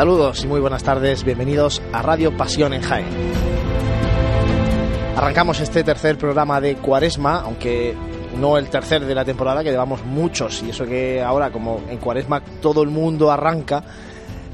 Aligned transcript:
Saludos 0.00 0.42
y 0.44 0.46
muy 0.46 0.60
buenas 0.60 0.82
tardes, 0.82 1.24
bienvenidos 1.24 1.82
a 1.92 2.00
Radio 2.00 2.34
Pasión 2.34 2.72
en 2.72 2.80
Jaén. 2.80 3.04
Arrancamos 5.14 5.60
este 5.60 5.84
tercer 5.84 6.16
programa 6.16 6.58
de 6.58 6.76
Cuaresma, 6.76 7.42
aunque 7.42 7.94
no 8.38 8.56
el 8.56 8.70
tercer 8.70 9.04
de 9.04 9.14
la 9.14 9.26
temporada, 9.26 9.62
que 9.62 9.70
llevamos 9.70 10.02
muchos, 10.06 10.62
y 10.62 10.70
eso 10.70 10.86
que 10.86 11.22
ahora 11.22 11.50
como 11.50 11.82
en 11.90 11.98
Cuaresma 11.98 12.40
todo 12.62 12.82
el 12.82 12.88
mundo 12.88 13.30
arranca, 13.30 13.84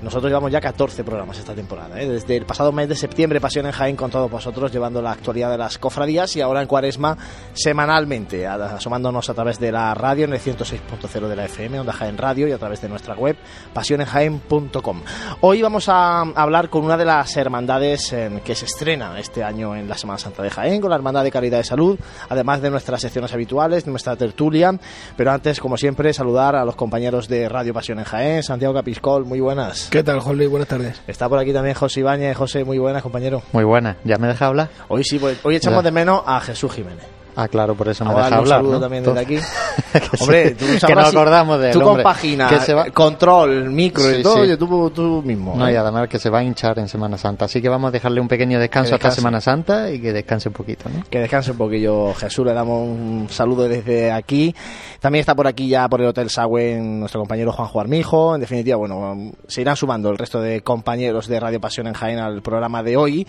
nosotros 0.07 0.31
llevamos 0.31 0.53
ya 0.53 0.61
14 0.61 1.03
programas 1.03 1.37
esta 1.37 1.53
temporada. 1.53 2.01
¿eh? 2.01 2.07
Desde 2.07 2.37
el 2.37 2.47
pasado 2.47 2.71
mes 2.71 2.89
de 2.89 2.95
septiembre, 2.95 3.41
Pasión 3.41 3.67
en 3.67 3.73
Jaén 3.73 3.97
con 3.97 4.09
todos 4.09 4.31
vosotros, 4.31 4.71
llevando 4.71 5.03
la 5.03 5.11
actualidad 5.11 5.51
de 5.51 5.59
las 5.59 5.79
cofradías 5.79 6.37
y 6.37 6.41
ahora 6.41 6.63
en 6.63 6.69
Cuaresma 6.69 7.19
semanalmente, 7.55 8.47
asomándonos 8.47 9.29
a 9.29 9.35
través 9.35 9.59
de 9.59 9.73
la 9.73 9.93
radio 9.95 10.27
en 10.27 10.35
el 10.35 10.39
106.0 10.39 11.27
de 11.27 11.35
la 11.35 11.47
FM, 11.47 11.81
Onda 11.81 11.93
Jaén 11.93 12.17
Radio 12.19 12.47
y 12.47 12.53
a 12.53 12.59
través 12.59 12.81
de 12.81 12.89
nuestra 12.89 13.17
web, 13.17 13.37
pasionenjaén.com. 13.75 15.03
Hoy 15.41 15.61
vamos 15.61 15.89
a 15.89 16.20
hablar 16.20 16.70
con 16.70 16.85
una 16.85 16.97
de 16.97 17.05
las 17.05 17.37
hermandades 17.37 18.15
que 18.45 18.55
se 18.55 18.67
estrena 18.67 19.19
este 19.19 19.42
año 19.42 19.75
en 19.75 19.89
la 19.89 19.98
Semana 19.98 20.20
Santa 20.20 20.45
de 20.45 20.51
Jaén, 20.51 20.80
con 20.80 20.91
la 20.91 20.97
Hermandad 20.97 21.25
de 21.25 21.33
Calidad 21.33 21.59
de 21.59 21.64
Salud, 21.64 21.98
además 22.29 22.63
de 22.63 22.70
nuestras 22.70 23.01
secciones 23.01 23.33
habituales, 23.35 23.89
nuestra 23.89 24.14
tertulia. 24.14 24.79
Pero 25.17 25.33
antes, 25.33 25.59
como 25.59 25.77
siempre, 25.77 26.13
saludar 26.13 26.55
a 26.55 26.64
los 26.64 26.77
compañeros 26.77 27.27
de 27.27 27.48
Radio 27.48 27.75
Pasión 27.75 27.98
en 27.98 28.05
Jaén, 28.05 28.45
Santiago 28.45 28.73
Capiscol, 28.73 29.25
muy 29.25 29.41
buenas. 29.41 29.89
¿Qué 29.96 30.02
tal, 30.02 30.20
José? 30.20 30.46
Buenas 30.46 30.68
tardes. 30.68 31.01
Está 31.07 31.27
por 31.27 31.39
aquí 31.39 31.55
también 31.55 31.74
José 31.74 32.01
Ibáñez. 32.01 32.36
José, 32.36 32.64
muy 32.64 32.77
buenas, 32.77 33.02
compañero. 33.02 33.42
Muy 33.52 33.64
buenas. 33.64 33.96
¿Ya 34.05 34.18
me 34.18 34.29
deja 34.29 34.48
hablar? 34.48 34.68
Hoy 34.89 35.02
sí, 35.05 35.18
pues, 35.18 35.39
hoy 35.42 35.57
echamos 35.57 35.83
de 35.83 35.90
menos 35.90 36.23
a 36.27 36.39
Jesús 36.39 36.70
Jiménez. 36.70 37.16
Ah, 37.36 37.48
claro, 37.48 37.74
por 37.74 37.89
eso 37.89 38.02
me 38.05 38.14
deja 38.14 38.27
hablar. 38.27 38.41
Un 38.41 38.48
saludo 38.48 38.80
también 38.80 39.05
desde 39.05 39.20
aquí. 39.20 39.39
hombre, 40.20 40.52
tú 40.52 40.64
que 40.86 40.95
no 40.95 41.01
acordamos 41.02 41.61
de 41.61 41.67
él, 41.69 41.73
Tú 41.74 41.83
compagina, 41.83 42.48
que 42.48 42.61
se 42.61 42.73
va... 42.73 42.91
control, 42.91 43.70
micro 43.70 44.11
y 44.11 44.23
todo, 44.23 44.41
Oye, 44.41 44.57
tú, 44.57 44.91
tú, 44.91 45.23
mismo. 45.23 45.55
No, 45.55 45.69
¿eh? 45.69 45.74
y 45.74 45.77
además 45.77 46.08
que 46.08 46.19
se 46.19 46.30
va 46.30 46.39
a 46.39 46.42
hinchar 46.42 46.79
en 46.79 46.89
Semana 46.89 47.19
Santa. 47.19 47.45
Así 47.45 47.61
que 47.61 47.69
vamos 47.69 47.89
a 47.89 47.91
dejarle 47.91 48.23
un 48.23 48.29
pequeño 48.29 48.58
descanso 48.58 48.95
hasta 48.95 49.11
Semana 49.11 49.42
Santa 49.42 49.91
y 49.91 50.01
que 50.01 50.14
descanse 50.14 50.48
un 50.48 50.55
poquito, 50.55 50.89
¿no? 50.89 51.05
Que 51.11 51.20
descanse 51.20 51.51
un 51.51 51.58
poquillo. 51.58 52.14
Jesús, 52.14 52.47
le 52.47 52.55
damos 52.55 52.89
un 52.89 53.27
saludo 53.30 53.68
desde 53.68 54.11
aquí. 54.11 54.55
También 55.01 55.20
está 55.20 55.35
por 55.35 55.47
aquí 55.47 55.68
ya 55.68 55.89
por 55.89 56.01
el 56.01 56.07
Hotel 56.07 56.30
Sagüen 56.30 57.01
nuestro 57.01 57.20
compañero 57.20 57.53
Juanjo 57.53 57.80
Armijo. 57.80 58.35
En 58.35 58.41
definitiva, 58.41 58.79
bueno, 58.79 59.33
se 59.47 59.61
irán 59.61 59.77
sumando 59.77 60.11
el 60.11 60.17
resto 60.17 60.41
de 60.41 60.63
compañeros 60.63 61.29
de 61.29 61.39
Radio 61.39 61.61
Pasión 61.61 61.86
en 61.86 61.92
Jaén 61.92 62.18
al 62.18 62.41
programa 62.41 62.83
de 62.83 62.97
hoy. 62.97 63.27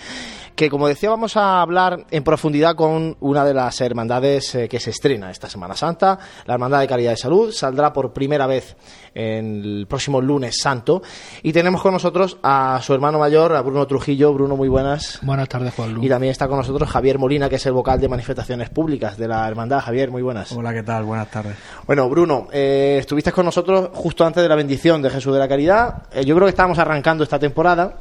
Que 0.56 0.70
como 0.70 0.88
decía, 0.88 1.10
vamos 1.10 1.38
a 1.38 1.62
hablar 1.62 2.06
en 2.10 2.24
profundidad 2.24 2.76
con 2.76 3.16
una 3.20 3.46
de 3.46 3.54
las 3.54 3.76
hermandades 3.98 4.54
eh, 4.54 4.70
que 4.70 4.80
se 4.80 4.92
estrena 4.92 5.32
esta 5.32 5.50
Semana 5.50 5.76
Santa. 5.76 6.20
La 6.46 6.54
Hermandad 6.54 6.82
de 6.82 6.88
Calidad 6.88 7.12
de 7.12 7.18
Salud 7.18 7.52
saldrá 7.52 7.92
por 7.92 8.14
primera 8.14 8.46
vez 8.46 8.76
en 9.16 9.64
el 9.64 9.88
próximo 9.88 10.22
lunes 10.22 10.60
santo. 10.62 11.02
Y 11.42 11.52
tenemos 11.52 11.82
con 11.82 11.94
nosotros 11.94 12.38
a 12.44 12.80
su 12.84 12.94
hermano 12.94 13.18
mayor, 13.18 13.56
a 13.56 13.62
Bruno 13.62 13.88
Trujillo. 13.88 14.32
Bruno, 14.34 14.56
muy 14.56 14.70
buenas. 14.70 15.20
Buenas 15.24 15.50
tardes, 15.50 15.74
Juan 15.74 15.94
Luis. 15.96 16.06
Y 16.06 16.10
también 16.10 16.30
está 16.30 16.48
con 16.48 16.58
nosotros 16.58 16.88
Javier 16.88 17.18
Molina, 17.18 17.50
que 17.50 17.56
es 17.56 17.66
el 17.66 17.74
vocal 17.74 18.00
de 18.00 18.08
manifestaciones 18.08 18.70
públicas 18.70 19.18
de 19.18 19.28
la 19.28 19.48
Hermandad. 19.48 19.82
Javier, 19.82 20.12
muy 20.12 20.22
buenas. 20.22 20.52
Hola, 20.52 20.72
¿qué 20.72 20.84
tal? 20.84 21.04
Buenas 21.06 21.32
tardes. 21.32 21.56
Bueno, 21.88 22.08
Bruno, 22.08 22.50
eh, 22.52 22.98
estuviste 23.00 23.32
con 23.32 23.46
nosotros 23.46 23.90
justo 23.94 24.24
antes 24.24 24.44
de 24.44 24.50
la 24.50 24.56
bendición 24.56 25.02
de 25.02 25.10
Jesús 25.10 25.34
de 25.34 25.40
la 25.40 25.48
Caridad. 25.48 26.04
Eh, 26.14 26.24
yo 26.24 26.36
creo 26.36 26.46
que 26.46 26.52
estábamos 26.52 26.78
arrancando 26.78 27.24
esta 27.24 27.40
temporada 27.40 27.96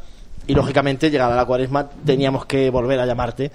y 0.46 0.54
lógicamente 0.54 1.10
llegada 1.10 1.34
la 1.34 1.44
cuaresma 1.44 1.88
teníamos 2.04 2.46
que 2.46 2.70
volver 2.70 3.00
a 3.00 3.06
llamarte 3.06 3.50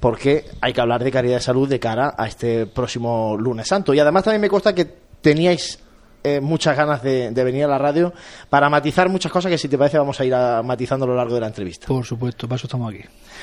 porque 0.00 0.44
hay 0.60 0.72
que 0.72 0.80
hablar 0.80 1.02
de 1.02 1.10
caridad 1.10 1.36
de 1.36 1.40
salud 1.40 1.68
de 1.68 1.80
cara 1.80 2.14
a 2.16 2.26
este 2.26 2.66
próximo 2.66 3.36
lunes 3.38 3.68
santo. 3.68 3.94
Y 3.94 4.00
además 4.00 4.24
también 4.24 4.40
me 4.40 4.48
consta 4.48 4.74
que 4.74 4.84
teníais 5.20 5.78
eh, 6.22 6.40
muchas 6.40 6.76
ganas 6.76 7.02
de, 7.02 7.30
venir 7.30 7.64
a 7.64 7.68
la 7.68 7.78
radio 7.78 8.12
para 8.50 8.68
matizar 8.68 9.08
muchas 9.08 9.30
cosas 9.30 9.48
que 9.50 9.58
si 9.58 9.68
te 9.68 9.78
parece 9.78 9.96
vamos 9.96 10.18
a 10.20 10.24
ir 10.24 10.34
matizando 10.64 11.04
a 11.04 11.08
lo 11.08 11.14
largo 11.14 11.34
de 11.34 11.40
la 11.40 11.46
entrevista. 11.46 11.86
Por 11.86 12.04
supuesto, 12.04 12.48
para 12.48 12.56
eso 12.56 12.66
estamos 12.66 12.92
aquí. 12.92 13.02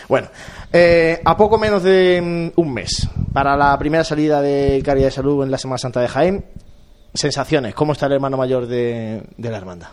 Bueno, 0.09 0.27
eh, 0.71 1.21
a 1.23 1.37
poco 1.37 1.57
menos 1.57 1.81
de 1.81 2.51
mm, 2.55 2.59
un 2.59 2.73
mes 2.73 3.07
para 3.31 3.55
la 3.55 3.77
primera 3.77 4.03
salida 4.03 4.41
de 4.41 4.81
Caridad 4.83 5.07
de 5.07 5.11
Salud 5.11 5.43
en 5.43 5.51
la 5.51 5.57
Semana 5.57 5.77
Santa 5.77 6.01
de 6.01 6.09
Jaén, 6.09 6.45
sensaciones, 7.13 7.73
¿cómo 7.73 7.93
está 7.93 8.07
el 8.07 8.13
hermano 8.13 8.35
mayor 8.35 8.67
de, 8.67 9.23
de 9.37 9.49
la 9.49 9.57
hermandad? 9.57 9.89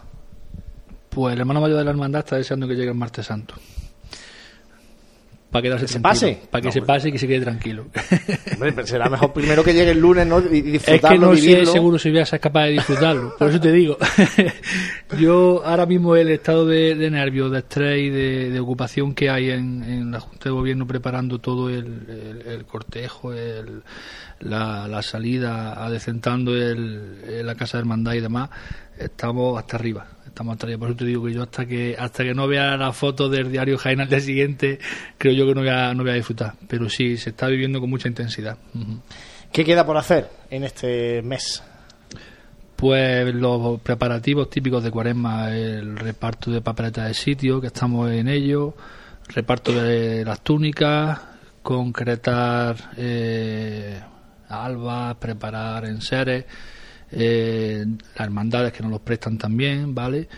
Pues 1.10 1.34
el 1.34 1.40
hermano 1.40 1.60
mayor 1.60 1.78
de 1.78 1.84
la 1.84 1.90
hermandad 1.90 2.20
está 2.20 2.36
deseando 2.36 2.66
que 2.66 2.74
llegue 2.74 2.88
el 2.88 2.96
martes 2.96 3.26
santo 3.26 3.54
para 5.50 5.62
quedarse 5.62 5.88
se 5.88 6.00
pase. 6.00 6.38
Para 6.50 6.62
que 6.62 6.72
se 6.72 6.82
pase 6.82 7.08
y 7.08 7.12
que 7.12 7.18
se 7.18 7.26
quede 7.26 7.40
tranquilo. 7.40 7.86
Hombre, 8.54 8.86
será 8.86 9.08
mejor 9.10 9.32
primero 9.32 9.64
que 9.64 9.74
llegue 9.74 9.90
el 9.90 10.00
lunes 10.00 10.26
¿no? 10.26 10.38
y 10.38 10.60
disfrutarlo 10.60 11.32
es 11.32 11.40
que 11.42 11.50
no 11.50 11.64
sé 11.64 11.72
seguro 11.72 11.98
si 11.98 12.10
voy 12.10 12.20
a 12.20 12.26
ser 12.26 12.40
capaz 12.40 12.66
de 12.66 12.72
disfrutarlo 12.72 13.36
por 13.36 13.48
eso 13.48 13.60
te 13.60 13.72
digo. 13.72 13.96
Yo 15.18 15.62
ahora 15.64 15.86
mismo 15.86 16.14
el 16.14 16.30
estado 16.30 16.66
de, 16.66 16.94
de 16.94 17.10
nervios 17.10 17.50
de 17.50 17.58
estrés 17.58 18.00
y 18.00 18.10
de, 18.10 18.60
ocupación 18.60 19.14
que 19.14 19.30
hay 19.30 19.50
en, 19.50 20.10
la 20.10 20.20
Junta 20.20 20.44
de 20.44 20.50
Gobierno 20.50 20.86
preparando 20.86 21.38
todo 21.38 21.68
el, 21.68 22.64
cortejo 22.66 23.32
el, 23.32 23.82
la, 24.40 24.86
la, 24.86 25.02
salida 25.02 25.84
adecentando 25.84 26.54
el, 26.54 27.44
la 27.44 27.54
Casa 27.54 27.78
de 27.78 27.82
Hermandad 27.82 28.12
y 28.12 28.20
demás 28.20 28.50
estamos 28.98 29.58
hasta 29.58 29.76
arriba 29.76 30.06
estamos 30.40 30.54
hasta 30.54 30.78
Por 30.78 30.88
eso 30.88 30.96
te 30.96 31.04
digo 31.04 31.26
que 31.26 31.34
yo 31.34 31.42
hasta 31.42 31.66
que 31.66 31.96
hasta 31.98 32.24
que 32.24 32.32
no 32.32 32.46
vea 32.48 32.76
la 32.78 32.92
foto 32.92 33.28
del 33.28 33.52
diario 33.52 33.76
Jaén 33.76 34.00
al 34.00 34.08
día 34.08 34.20
siguiente, 34.20 34.78
creo 35.18 35.34
yo 35.34 35.46
que 35.46 35.54
no 35.54 35.60
voy 35.60 35.68
a, 35.68 35.92
no 35.92 36.02
voy 36.02 36.12
a 36.12 36.14
disfrutar. 36.14 36.54
Pero 36.66 36.88
sí, 36.88 37.18
se 37.18 37.30
está 37.30 37.46
viviendo 37.46 37.78
con 37.78 37.90
mucha 37.90 38.08
intensidad. 38.08 38.56
¿Qué 39.52 39.64
queda 39.64 39.84
por 39.84 39.98
hacer 39.98 40.30
en 40.50 40.64
este 40.64 41.20
mes? 41.20 41.62
Pues 42.74 43.34
los 43.34 43.80
preparativos 43.82 44.48
típicos 44.48 44.82
de 44.82 44.90
Cuaresma, 44.90 45.54
el 45.54 45.98
reparto 45.98 46.50
de 46.50 46.62
papeletas 46.62 47.08
de 47.08 47.14
sitio, 47.14 47.60
que 47.60 47.66
estamos 47.66 48.10
en 48.10 48.26
ello, 48.28 48.74
reparto 49.28 49.72
de 49.72 50.24
las 50.24 50.40
túnicas, 50.40 51.20
concretar 51.62 52.76
eh, 52.96 54.00
albas, 54.48 55.16
preparar 55.16 55.84
enseres 55.84 56.46
eh, 57.12 57.84
las 58.14 58.26
hermandades 58.26 58.72
que 58.72 58.82
nos 58.82 58.92
los 58.92 59.00
prestan 59.00 59.38
también, 59.38 59.94
¿vale? 59.94 60.28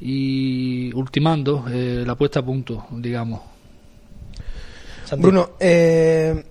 Y 0.00 0.92
ultimando 0.94 1.64
eh, 1.70 2.02
la 2.04 2.16
puesta 2.16 2.40
a 2.40 2.44
punto, 2.44 2.86
digamos. 2.92 3.40
Bruno, 5.16 5.50
eh, 5.60 6.44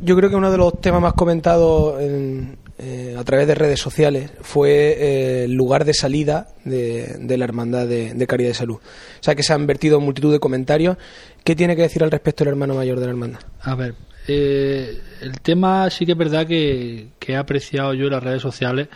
yo 0.00 0.16
creo 0.16 0.28
que 0.28 0.36
uno 0.36 0.50
de 0.50 0.58
los 0.58 0.80
temas 0.80 1.00
más 1.00 1.14
comentados 1.14 1.96
eh, 2.00 3.16
a 3.16 3.22
través 3.24 3.46
de 3.46 3.54
redes 3.54 3.78
sociales 3.78 4.32
fue 4.42 5.44
el 5.44 5.52
lugar 5.52 5.84
de 5.84 5.94
salida 5.94 6.48
de, 6.64 7.36
la 7.38 7.44
Hermandad 7.44 7.86
de, 7.86 8.26
Caridad 8.26 8.50
de 8.50 8.54
Salud. 8.54 8.76
O 8.76 9.22
sea, 9.22 9.34
que 9.34 9.42
se 9.42 9.52
han 9.52 9.66
vertido 9.66 10.00
multitud 10.00 10.32
de 10.32 10.40
comentarios. 10.40 10.98
¿Qué 11.44 11.54
tiene 11.54 11.76
que 11.76 11.82
decir 11.82 12.02
al 12.02 12.10
respecto 12.10 12.44
el 12.44 12.48
hermano 12.48 12.74
mayor 12.74 12.98
de 12.98 13.06
la 13.06 13.12
Hermandad? 13.12 13.40
A 13.60 13.74
ver, 13.76 13.94
eh, 14.26 15.00
el 15.20 15.40
tema 15.40 15.90
sí 15.90 16.06
que 16.06 16.12
es 16.12 16.18
verdad 16.18 16.46
que, 16.46 17.08
he 17.26 17.36
apreciado 17.36 17.94
yo 17.94 18.06
en 18.06 18.12
las 18.12 18.22
redes 18.22 18.42
sociales 18.42 18.88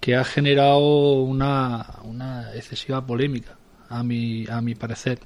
que 0.00 0.16
ha 0.16 0.24
generado 0.24 1.22
una, 1.22 1.86
excesiva 2.54 3.04
polémica, 3.04 3.56
a 3.88 4.02
mi, 4.02 4.46
a 4.48 4.60
mi 4.60 4.74
parecer. 4.74 5.18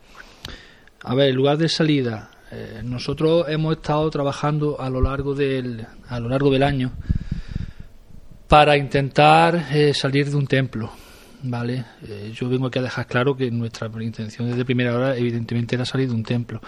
A 1.03 1.15
ver, 1.15 1.31
en 1.31 1.37
lugar 1.37 1.59
de 1.59 1.69
salida, 1.69 2.31
eh, 2.51 2.81
nosotros 2.83 3.47
hemos 3.49 3.77
estado 3.77 4.11
trabajando 4.11 4.81
a 4.81 4.91
lo 4.91 5.01
largo 5.01 5.35
del, 5.35 5.87
a 6.09 6.19
lo 6.19 6.29
largo 6.29 6.51
del 6.51 6.63
año 6.63 6.93
para 8.49 8.77
intentar 8.77 9.67
eh, 9.73 9.95
salir 9.95 10.31
de 10.31 10.37
un 10.37 10.47
templo. 10.47 10.91
¿vale? 11.45 11.85
yo 12.33 12.49
vengo 12.49 12.69
aquí 12.69 12.79
a 12.79 12.83
dejar 12.83 13.07
claro 13.07 13.37
que 13.37 13.51
nuestra 13.51 13.91
intención 14.01 14.49
desde 14.49 14.65
primera 14.65 14.95
hora, 14.95 15.17
evidentemente, 15.17 15.75
era 15.75 15.85
salir 15.85 16.09
de 16.09 16.15
un 16.15 16.23
templo. 16.23 16.61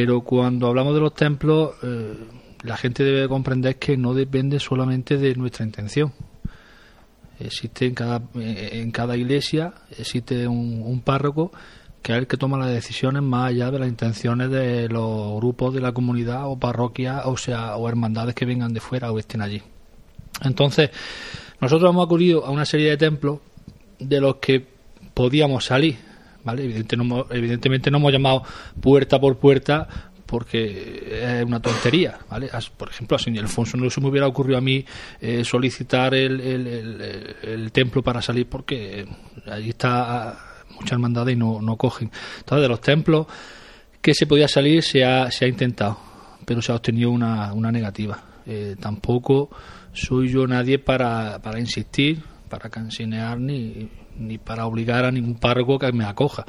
Pero 0.00 0.22
cuando 0.22 0.66
hablamos 0.66 0.94
de 0.94 1.00
los 1.00 1.12
templos, 1.12 1.72
eh, 1.82 2.14
la 2.62 2.78
gente 2.78 3.04
debe 3.04 3.28
comprender 3.28 3.76
que 3.76 3.98
no 3.98 4.14
depende 4.14 4.58
solamente 4.58 5.18
de 5.18 5.34
nuestra 5.34 5.62
intención. 5.62 6.14
Existe 7.38 7.84
en 7.84 7.94
cada, 7.94 8.22
en 8.34 8.90
cada 8.92 9.14
iglesia, 9.18 9.74
existe 9.90 10.48
un, 10.48 11.02
párroco 11.04 11.52
que 12.00 12.12
es 12.12 12.18
el 12.18 12.26
que 12.26 12.38
toma 12.38 12.56
las 12.56 12.70
decisiones 12.70 13.22
más 13.22 13.50
allá 13.50 13.70
de 13.70 13.78
las 13.78 13.88
intenciones 13.90 14.50
de 14.50 14.88
los 14.88 15.36
grupos 15.36 15.74
de 15.74 15.82
la 15.82 15.92
comunidad 15.92 16.46
o 16.46 16.58
parroquias, 16.58 17.26
o 17.26 17.36
sea, 17.36 17.76
o 17.76 17.86
hermandades 17.86 18.34
que 18.34 18.46
vengan 18.46 18.72
de 18.72 18.80
fuera 18.80 19.12
o 19.12 19.18
estén 19.18 19.42
allí. 19.42 19.60
Entonces, 20.42 20.88
nosotros 21.60 21.90
hemos 21.90 22.06
acudido 22.06 22.46
a 22.46 22.50
una 22.50 22.64
serie 22.64 22.88
de 22.88 22.96
templos 22.96 23.40
de 23.98 24.18
los 24.18 24.36
que 24.36 24.66
podíamos 25.12 25.66
salir, 25.66 25.98
¿vale? 26.44 26.64
Evidentemente 26.64 27.90
no, 27.90 27.98
hemos 27.98 28.12
llamado 28.12 28.42
puerta 28.80 29.20
por 29.20 29.38
puerta 29.38 29.88
porque 30.26 31.38
es 31.40 31.44
una 31.44 31.60
tontería, 31.60 32.18
¿vale? 32.30 32.48
Por 32.76 32.88
ejemplo, 32.88 33.16
a 33.16 33.18
Señor 33.18 33.44
Alfonso 33.44 33.76
no 33.76 33.90
se 33.90 34.00
me 34.00 34.08
hubiera 34.08 34.28
ocurrido 34.28 34.58
a 34.58 34.60
mí 34.60 34.84
eh, 35.20 35.44
solicitar 35.44 36.14
el, 36.14 36.40
el, 36.40 37.72
templo 37.72 38.00
para 38.02 38.22
salir 38.22 38.48
porque 38.48 39.06
allí 39.46 39.70
está 39.70 40.64
mucha 40.78 40.94
hermandad 40.94 41.26
y 41.26 41.36
no, 41.36 41.60
no 41.60 41.76
cogen. 41.76 42.12
Entonces, 42.38 42.62
de 42.62 42.68
los 42.68 42.80
templos 42.80 43.26
que 44.00 44.14
se 44.14 44.26
podía 44.26 44.46
salir 44.46 44.84
se 44.84 45.04
ha, 45.04 45.30
se 45.32 45.46
ha 45.46 45.48
intentado, 45.48 45.98
pero 46.44 46.62
se 46.62 46.70
ha 46.70 46.76
obtenido 46.76 47.10
una, 47.10 47.52
una 47.52 47.72
negativa. 47.72 48.22
Eh, 48.46 48.76
tampoco 48.78 49.50
soy 49.92 50.28
yo 50.28 50.46
nadie 50.46 50.78
para, 50.78 51.40
para 51.42 51.58
insistir 51.58 52.22
para 52.50 52.68
cansinear 52.68 53.40
ni, 53.40 53.88
ni 54.20 54.38
para 54.38 54.66
obligar 54.66 55.04
a 55.04 55.10
ningún 55.10 55.34
párroco 55.36 55.78
que 55.78 55.90
me 55.92 56.04
acoja. 56.04 56.44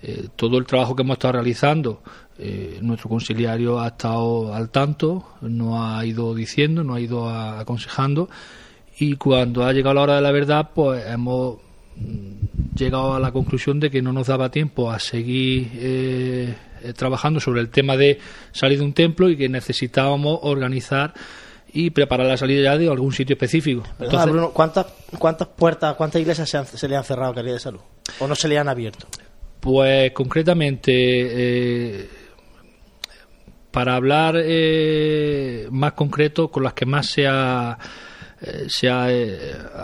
Eh, 0.00 0.28
todo 0.36 0.58
el 0.58 0.66
trabajo 0.66 0.94
que 0.94 1.02
hemos 1.02 1.16
estado 1.16 1.32
realizando, 1.32 2.02
eh, 2.38 2.78
nuestro 2.82 3.08
conciliario 3.08 3.80
ha 3.80 3.88
estado 3.88 4.54
al 4.54 4.70
tanto, 4.70 5.24
no 5.40 5.82
ha 5.82 6.04
ido 6.04 6.34
diciendo, 6.34 6.84
no 6.84 6.94
ha 6.94 7.00
ido 7.00 7.28
aconsejando 7.28 8.28
y 9.00 9.16
cuando 9.16 9.64
ha 9.64 9.72
llegado 9.72 9.94
la 9.94 10.02
hora 10.02 10.16
de 10.16 10.22
la 10.22 10.30
verdad, 10.30 10.70
pues 10.72 11.04
hemos 11.06 11.56
mm, 11.96 12.76
llegado 12.76 13.14
a 13.14 13.20
la 13.20 13.32
conclusión 13.32 13.80
de 13.80 13.90
que 13.90 14.02
no 14.02 14.12
nos 14.12 14.28
daba 14.28 14.50
tiempo 14.50 14.90
a 14.90 15.00
seguir 15.00 15.70
eh, 15.74 16.54
trabajando 16.96 17.40
sobre 17.40 17.60
el 17.60 17.70
tema 17.70 17.96
de 17.96 18.20
salir 18.52 18.78
de 18.78 18.84
un 18.84 18.92
templo 18.92 19.28
y 19.28 19.36
que 19.36 19.48
necesitábamos 19.48 20.38
organizar 20.42 21.12
y 21.72 21.90
preparar 21.90 22.26
la 22.26 22.36
salida 22.36 22.62
ya 22.62 22.78
de 22.78 22.88
algún 22.88 23.12
sitio 23.12 23.34
específico. 23.34 23.82
¿cuántas, 24.52 24.86
¿cuántas 25.18 25.48
puertas, 25.48 25.94
cuántas 25.96 26.20
iglesias 26.20 26.48
se, 26.48 26.64
se 26.64 26.88
le 26.88 26.96
han 26.96 27.04
cerrado 27.04 27.32
a 27.32 27.34
Calidad 27.34 27.54
de 27.54 27.60
Salud? 27.60 27.80
¿O 28.18 28.26
no 28.26 28.34
se 28.34 28.48
le 28.48 28.58
han 28.58 28.68
abierto? 28.68 29.06
Pues 29.60 30.12
concretamente, 30.12 30.92
eh, 30.94 32.08
para 33.70 33.96
hablar 33.96 34.36
eh, 34.38 35.68
más 35.70 35.92
concreto, 35.92 36.48
con 36.48 36.62
las 36.62 36.74
que 36.74 36.86
más 36.86 37.06
se 37.06 37.26
ha, 37.26 37.76
eh, 38.40 38.66
se 38.68 38.88
ha 38.88 39.08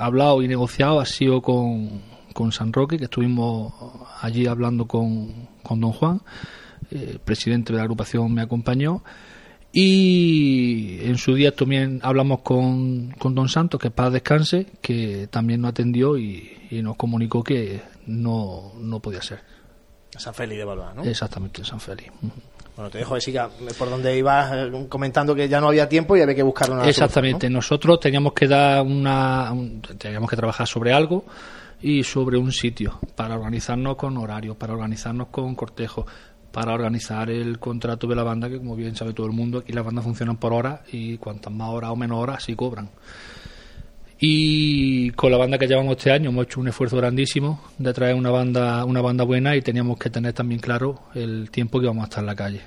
hablado 0.00 0.42
y 0.42 0.48
negociado 0.48 1.00
ha 1.00 1.06
sido 1.06 1.42
con, 1.42 2.02
con 2.32 2.52
San 2.52 2.72
Roque, 2.72 2.98
que 2.98 3.04
estuvimos 3.04 3.74
allí 4.20 4.46
hablando 4.46 4.86
con, 4.86 5.48
con 5.62 5.80
don 5.80 5.92
Juan, 5.92 6.20
el 6.90 7.18
presidente 7.18 7.72
de 7.72 7.78
la 7.78 7.82
agrupación 7.82 8.32
me 8.32 8.42
acompañó. 8.42 9.02
Y 9.76 11.00
en 11.02 11.18
su 11.18 11.34
día 11.34 11.52
también 11.52 11.98
hablamos 12.04 12.42
con, 12.42 13.10
con 13.18 13.34
Don 13.34 13.48
Santos, 13.48 13.80
que 13.80 13.90
para 13.90 14.10
descanse, 14.10 14.68
que 14.80 15.26
también 15.28 15.62
nos 15.62 15.70
atendió 15.70 16.16
y, 16.16 16.68
y 16.70 16.80
nos 16.80 16.96
comunicó 16.96 17.42
que 17.42 17.82
no, 18.06 18.72
no 18.78 19.00
podía 19.00 19.20
ser. 19.20 19.40
San 20.16 20.32
Félix 20.32 20.58
de 20.58 20.64
Balbás, 20.64 20.94
¿no? 20.94 21.02
Exactamente, 21.02 21.64
San 21.64 21.80
Félix. 21.80 22.12
Bueno, 22.76 22.90
te 22.90 22.98
dejo 22.98 23.14
decir 23.14 23.40
por 23.78 23.90
donde 23.90 24.16
ibas 24.16 24.52
eh, 24.52 24.86
comentando 24.88 25.34
que 25.34 25.48
ya 25.48 25.60
no 25.60 25.68
había 25.68 25.88
tiempo 25.88 26.16
y 26.16 26.20
había 26.20 26.34
que 26.34 26.42
buscar 26.42 26.70
una 26.70 26.88
Exactamente, 26.88 27.48
nosotros 27.48 28.00
teníamos 28.00 28.32
que 28.32 28.48
dar 28.48 28.82
una, 28.82 29.52
teníamos 29.98 30.28
que 30.28 30.36
trabajar 30.36 30.66
sobre 30.66 30.92
algo 30.92 31.24
y 31.80 32.02
sobre 32.02 32.36
un 32.36 32.50
sitio 32.50 32.98
para 33.14 33.34
organizarnos 33.34 33.96
con 33.96 34.16
horarios, 34.16 34.56
para 34.56 34.72
organizarnos 34.72 35.28
con 35.28 35.54
cortejos, 35.54 36.06
para 36.54 36.72
organizar 36.72 37.30
el 37.30 37.58
contrato 37.58 38.06
de 38.06 38.14
la 38.14 38.22
banda, 38.22 38.48
que 38.48 38.58
como 38.58 38.76
bien 38.76 38.94
sabe 38.94 39.12
todo 39.12 39.26
el 39.26 39.32
mundo, 39.32 39.58
aquí 39.58 39.72
las 39.72 39.84
bandas 39.84 40.04
funcionan 40.04 40.36
por 40.36 40.52
hora 40.52 40.84
y 40.92 41.18
cuantas 41.18 41.52
más 41.52 41.68
horas 41.70 41.90
o 41.90 41.96
menos 41.96 42.16
horas 42.16 42.44
sí 42.44 42.54
cobran. 42.54 42.90
Y 44.20 45.10
con 45.10 45.32
la 45.32 45.36
banda 45.36 45.58
que 45.58 45.66
llevamos 45.66 45.96
este 45.96 46.12
año 46.12 46.30
hemos 46.30 46.44
hecho 46.44 46.60
un 46.60 46.68
esfuerzo 46.68 46.96
grandísimo 46.96 47.60
de 47.76 47.92
traer 47.92 48.14
una 48.14 48.30
banda, 48.30 48.84
una 48.84 49.00
banda 49.00 49.24
buena 49.24 49.56
y 49.56 49.62
teníamos 49.62 49.98
que 49.98 50.10
tener 50.10 50.32
también 50.32 50.60
claro 50.60 51.00
el 51.16 51.50
tiempo 51.50 51.80
que 51.80 51.88
vamos 51.88 52.02
a 52.02 52.04
estar 52.04 52.20
en 52.20 52.26
la 52.26 52.36
calle. 52.36 52.60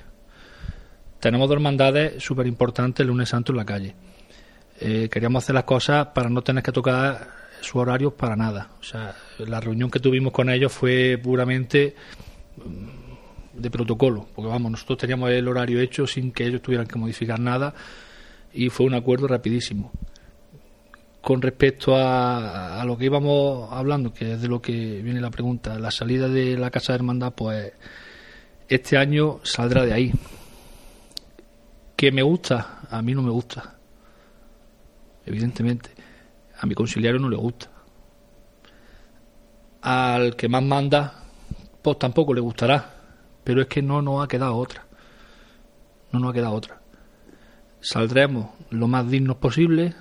Tenemos 1.18 1.48
dos 1.48 1.56
hermandades 1.56 2.22
súper 2.22 2.46
importantes 2.46 3.00
el 3.00 3.06
lunes 3.06 3.30
santo 3.30 3.52
en 3.52 3.56
la 3.56 3.64
calle. 3.64 3.94
Eh, 4.80 5.08
queríamos 5.10 5.44
hacer 5.44 5.54
las 5.54 5.64
cosas 5.64 6.08
para 6.08 6.28
no 6.28 6.42
tener 6.42 6.62
que 6.62 6.72
tocar 6.72 7.26
su 7.62 7.78
horario 7.78 8.10
para 8.10 8.36
nada. 8.36 8.68
O 8.80 8.82
sea, 8.82 9.16
la 9.38 9.60
reunión 9.60 9.90
que 9.90 9.98
tuvimos 9.98 10.34
con 10.34 10.50
ellos 10.50 10.72
fue 10.72 11.18
puramente 11.20 11.96
de 13.58 13.70
protocolo, 13.70 14.26
porque 14.34 14.48
vamos, 14.48 14.70
nosotros 14.70 14.98
teníamos 14.98 15.30
el 15.30 15.48
horario 15.48 15.80
hecho 15.80 16.06
sin 16.06 16.32
que 16.32 16.46
ellos 16.46 16.62
tuvieran 16.62 16.86
que 16.86 16.98
modificar 16.98 17.40
nada 17.40 17.74
y 18.52 18.70
fue 18.70 18.86
un 18.86 18.94
acuerdo 18.94 19.28
rapidísimo 19.28 19.92
con 21.28 21.42
respecto 21.42 21.94
a, 21.94 22.82
lo 22.86 22.96
que 22.96 23.04
íbamos 23.04 23.70
hablando, 23.72 24.14
que 24.14 24.32
es 24.32 24.40
de 24.40 24.48
lo 24.48 24.62
que 24.62 25.02
viene 25.02 25.20
la 25.20 25.30
pregunta, 25.30 25.78
la 25.78 25.90
salida 25.90 26.26
de 26.26 26.56
la 26.56 26.70
Casa 26.70 26.92
de 26.92 26.96
Hermandad, 26.96 27.34
pues 27.34 27.72
este 28.68 28.96
año 28.96 29.40
saldrá 29.42 29.84
de 29.84 29.92
ahí. 29.92 30.12
¿Que 31.96 32.12
me 32.12 32.22
gusta? 32.22 32.80
A 32.90 33.02
mí 33.02 33.14
no 33.14 33.20
me 33.20 33.30
gusta. 33.30 33.76
Evidentemente. 35.26 35.90
A 36.60 36.66
mi 36.66 36.74
conciliario 36.74 37.20
no 37.20 37.28
le 37.28 37.36
gusta. 37.36 37.68
Al 39.82 40.34
que 40.34 40.48
más 40.48 40.62
manda, 40.62 41.24
pues 41.82 41.98
tampoco 41.98 42.32
le 42.32 42.40
gustará. 42.40 42.97
Pero 43.48 43.62
es 43.62 43.68
que 43.68 43.80
no 43.80 44.02
nos 44.02 44.22
ha 44.22 44.28
quedado 44.28 44.56
otra. 44.56 44.84
No 46.12 46.18
nos 46.18 46.32
ha 46.32 46.34
quedado 46.34 46.52
otra. 46.52 46.82
Saldremos 47.80 48.50
lo 48.68 48.88
más 48.88 49.10
dignos 49.10 49.38
posible 49.38 49.94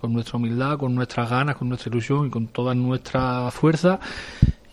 con 0.00 0.12
nuestra 0.12 0.36
humildad, 0.36 0.76
con 0.76 0.92
nuestras 0.92 1.30
ganas, 1.30 1.54
con 1.54 1.68
nuestra 1.68 1.90
ilusión 1.90 2.26
y 2.26 2.30
con 2.30 2.48
toda 2.48 2.74
nuestra 2.74 3.52
fuerza. 3.52 4.00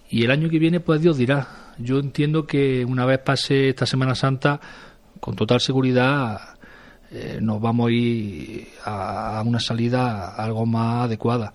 Y 0.09 0.23
el 0.23 0.31
año 0.31 0.50
que 0.50 0.57
viene, 0.57 0.79
pues 0.79 1.01
Dios 1.01 1.17
dirá. 1.17 1.75
Yo 1.77 2.00
entiendo 2.00 2.47
que 2.47 2.83
una 2.83 3.05
vez 3.05 3.19
pase 3.19 3.69
esta 3.69 3.85
Semana 3.85 4.15
Santa, 4.15 4.59
con 5.19 5.35
total 5.35 5.62
seguridad, 5.62 6.39
eh, 7.12 7.38
nos 7.43 7.62
vamos 7.62 7.89
a 7.89 7.91
ir 7.91 8.69
a, 8.85 9.43
una 9.45 9.59
salida 9.59 10.29
algo 10.29 10.65
más 10.65 11.05
adecuada. 11.05 11.53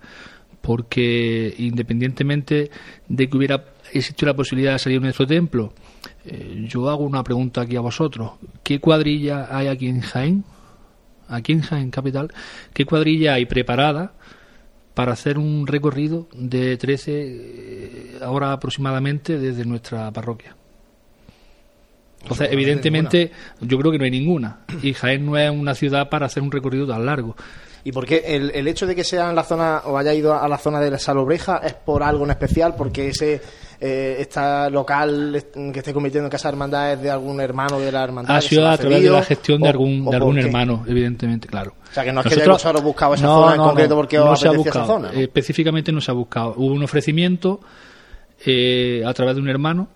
Porque 0.61 1.53
independientemente 1.57 2.71
de 3.09 3.29
que 3.29 3.35
hubiera 3.37 3.61
existido 3.91 4.31
la 4.31 4.37
posibilidad 4.37 4.71
de 4.71 4.79
salir 4.79 4.99
de 4.99 5.07
nuestro 5.07 5.27
templo, 5.27 5.73
eh, 6.29 6.65
yo 6.67 6.89
hago 6.89 7.03
una 7.03 7.23
pregunta 7.23 7.61
aquí 7.61 7.75
a 7.75 7.81
vosotros. 7.81 8.31
¿Qué 8.63 8.79
cuadrilla 8.79 9.47
hay 9.49 9.67
aquí 9.67 9.87
en 9.87 10.01
Jaén? 10.01 10.43
aquí 11.29 11.53
en 11.53 11.61
Jaén 11.61 11.91
Capital, 11.91 12.31
qué 12.73 12.85
cuadrilla 12.85 13.35
hay 13.35 13.45
preparada 13.45 14.13
para 14.93 15.13
hacer 15.13 15.37
un 15.37 15.65
recorrido 15.65 16.27
de 16.33 16.75
13 16.75 17.11
eh, 17.13 18.19
horas 18.25 18.51
aproximadamente 18.51 19.37
desde 19.37 19.63
nuestra 19.63 20.11
parroquia. 20.11 20.55
Entonces, 22.21 22.49
evidentemente, 22.51 23.31
yo 23.61 23.77
creo 23.77 23.93
que 23.93 23.97
no 23.97 24.03
hay 24.03 24.11
ninguna. 24.11 24.65
Y 24.81 24.93
Jaén 24.93 25.25
no 25.25 25.37
es 25.37 25.49
una 25.49 25.73
ciudad 25.73 26.09
para 26.09 26.25
hacer 26.25 26.43
un 26.43 26.51
recorrido 26.51 26.85
tan 26.85 27.05
largo. 27.05 27.37
¿Y 27.85 27.93
por 27.93 28.05
qué 28.05 28.23
el, 28.25 28.51
el 28.53 28.67
hecho 28.67 28.85
de 28.85 28.93
que 28.93 29.05
sea 29.05 29.29
en 29.29 29.37
la 29.37 29.43
zona 29.43 29.83
o 29.85 29.97
haya 29.97 30.13
ido 30.13 30.37
a 30.37 30.45
la 30.49 30.57
zona 30.57 30.81
de 30.81 30.91
la 30.91 30.99
Salobreja 30.99 31.61
es 31.63 31.75
por 31.75 32.03
algo 32.03 32.25
en 32.25 32.31
especial? 32.31 32.75
Porque 32.75 33.07
ese 33.07 33.41
eh, 33.81 34.17
esta 34.19 34.69
local 34.69 35.43
que 35.73 35.79
esté 35.79 35.93
convirtiendo 35.93 36.27
en 36.27 36.31
casa 36.31 36.49
de 36.49 36.53
hermandad 36.53 36.93
es 36.93 37.01
de 37.01 37.09
algún 37.09 37.39
hermano 37.39 37.79
de 37.79 37.91
la 37.91 38.03
hermandad. 38.03 38.35
Ha 38.35 38.41
sido 38.41 38.67
a 38.67 38.77
través 38.77 39.01
de 39.01 39.09
la 39.09 39.23
gestión 39.23 39.61
de 39.61 39.69
algún, 39.69 40.05
de 40.05 40.15
algún 40.15 40.37
hermano, 40.37 40.83
evidentemente, 40.87 41.47
claro. 41.47 41.75
O 41.89 41.93
sea, 41.93 42.03
que 42.03 42.11
no 42.11 42.21
es 42.21 42.27
que 42.27 42.41
hayamos 42.41 42.83
buscado 42.83 43.13
esa 43.13 43.27
zona 43.27 43.55
en 43.55 43.61
concreto 43.61 43.95
porque 43.95 44.17
no 44.17 44.35
se 44.35 44.47
ha 44.47 44.51
buscado, 44.51 44.85
esa 44.85 44.93
zona. 44.93 45.11
Específicamente 45.13 45.91
no 45.91 46.01
se 46.01 46.11
ha 46.11 46.13
buscado. 46.13 46.55
Hubo 46.57 46.73
un 46.73 46.83
ofrecimiento 46.83 47.61
eh, 48.45 49.01
a 49.05 49.13
través 49.13 49.35
de 49.35 49.41
un 49.41 49.49
hermano 49.49 49.87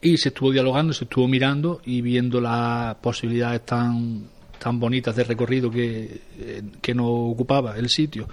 y 0.00 0.16
se 0.16 0.28
estuvo 0.28 0.52
dialogando, 0.52 0.92
se 0.92 1.04
estuvo 1.04 1.26
mirando 1.26 1.80
y 1.84 2.00
viendo 2.00 2.40
las 2.40 2.94
posibilidades 2.96 3.64
tan 3.66 4.28
tan 4.58 4.80
bonitas 4.80 5.14
de 5.16 5.24
recorrido 5.24 5.70
que, 5.70 6.20
eh, 6.38 6.62
que 6.80 6.94
nos 6.94 7.06
ocupaba 7.08 7.76
el 7.76 7.88
sitio 7.88 8.28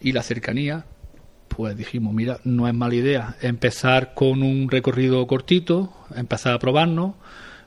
y 0.00 0.12
la 0.12 0.22
cercanía, 0.22 0.84
pues 1.56 1.76
dijimos, 1.76 2.14
mira, 2.14 2.38
no 2.44 2.66
es 2.66 2.74
mala 2.74 2.94
idea 2.94 3.36
empezar 3.42 4.14
con 4.14 4.42
un 4.42 4.70
recorrido 4.70 5.26
cortito, 5.26 5.92
empezar 6.14 6.54
a 6.54 6.58
probarnos. 6.58 7.14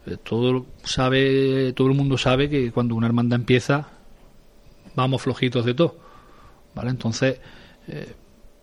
Eh, 0.06 0.18
todo 0.22 0.66
sabe, 0.84 1.74
todo 1.74 1.88
el 1.88 1.96
mundo 1.96 2.18
sabe 2.18 2.50
que 2.50 2.72
cuando 2.72 2.96
una 2.96 3.08
hermandad 3.08 3.40
empieza, 3.40 3.88
vamos 4.96 5.22
flojitos 5.22 5.66
de 5.66 5.74
todo, 5.74 5.98
¿vale? 6.74 6.90
Entonces, 6.90 7.40
eh, 7.88 8.14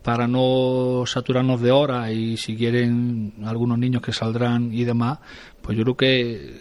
para 0.02 0.26
no 0.26 1.04
saturarnos 1.06 1.60
de 1.60 1.70
horas 1.70 2.10
y 2.10 2.36
si 2.36 2.56
quieren 2.56 3.34
algunos 3.44 3.78
niños 3.78 4.02
que 4.02 4.12
saldrán 4.12 4.72
y 4.72 4.82
demás, 4.84 5.20
pues 5.60 5.78
yo 5.78 5.84
creo 5.84 5.96
que, 5.96 6.60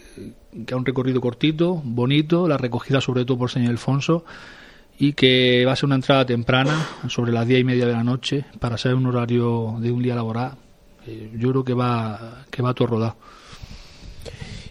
que 0.67 0.75
un 0.75 0.85
recorrido 0.85 1.19
cortito, 1.19 1.81
bonito, 1.83 2.47
la 2.47 2.57
recogida 2.57 3.01
sobre 3.01 3.25
todo 3.25 3.39
por 3.39 3.49
señor 3.49 3.71
Alfonso 3.71 4.23
y 5.01 5.13
que 5.13 5.65
va 5.65 5.71
a 5.71 5.75
ser 5.75 5.87
una 5.87 5.95
entrada 5.95 6.27
temprana, 6.27 6.87
sobre 7.07 7.31
las 7.31 7.47
diez 7.47 7.61
y 7.61 7.63
media 7.63 7.87
de 7.87 7.93
la 7.93 8.03
noche, 8.03 8.45
para 8.59 8.77
ser 8.77 8.93
un 8.93 9.07
horario 9.07 9.77
de 9.79 9.91
un 9.91 10.03
día 10.03 10.13
laboral. 10.13 10.51
Eh, 11.07 11.31
yo 11.39 11.49
creo 11.49 11.63
que 11.63 11.73
va, 11.73 12.45
que 12.51 12.61
va 12.61 12.75
todo 12.75 12.89
rodado. 12.89 13.15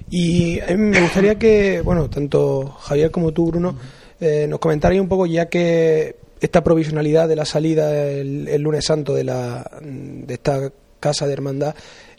Y 0.08 0.60
me 0.76 1.00
gustaría 1.00 1.37
que, 1.37 1.80
bueno, 1.80 2.08
tanto 2.08 2.76
Javier 2.80 3.10
como 3.10 3.32
tú, 3.32 3.46
Bruno, 3.46 3.76
eh, 4.20 4.46
nos 4.49 4.60
comentarais 4.60 5.00
un 5.00 5.08
poco, 5.08 5.26
ya 5.26 5.49
que 5.49 6.14
esta 6.40 6.62
provisionalidad 6.62 7.26
de 7.26 7.34
la 7.34 7.44
salida 7.44 7.92
el, 8.08 8.62
lunes 8.62 8.84
santo 8.84 9.14
de, 9.14 9.25
la, 9.25 9.68
de 9.82 10.32
esta 10.32 10.70
casa 11.00 11.26
de 11.26 11.32
hermandad, 11.32 11.75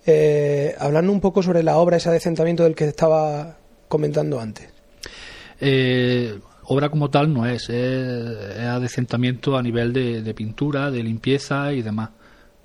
eh, 0.05 0.75
hablando 0.79 1.13
un 1.13 1.21
poco 1.21 1.41
sobre 1.41 1.63
la 1.63 1.77
obra, 1.77 1.95
ese 1.95 2.09
adecentamiento 2.09 2.63
del 2.65 2.75
que 2.75 2.89
estaba 2.89 3.55
comentando 3.87 4.37
antes. 4.37 4.67
Eh, 5.61 6.37
obra 6.71 6.89
como 6.89 7.09
tal 7.09 7.33
no 7.33 7.45
es, 7.45 7.69
es, 7.69 8.59
adecentamiento 8.59 9.57
a 9.57 9.61
nivel 9.61 9.91
de, 9.91 10.33
pintura, 10.33 10.89
de 10.89 11.03
limpieza 11.03 11.73
y 11.73 11.81
demás, 11.81 12.11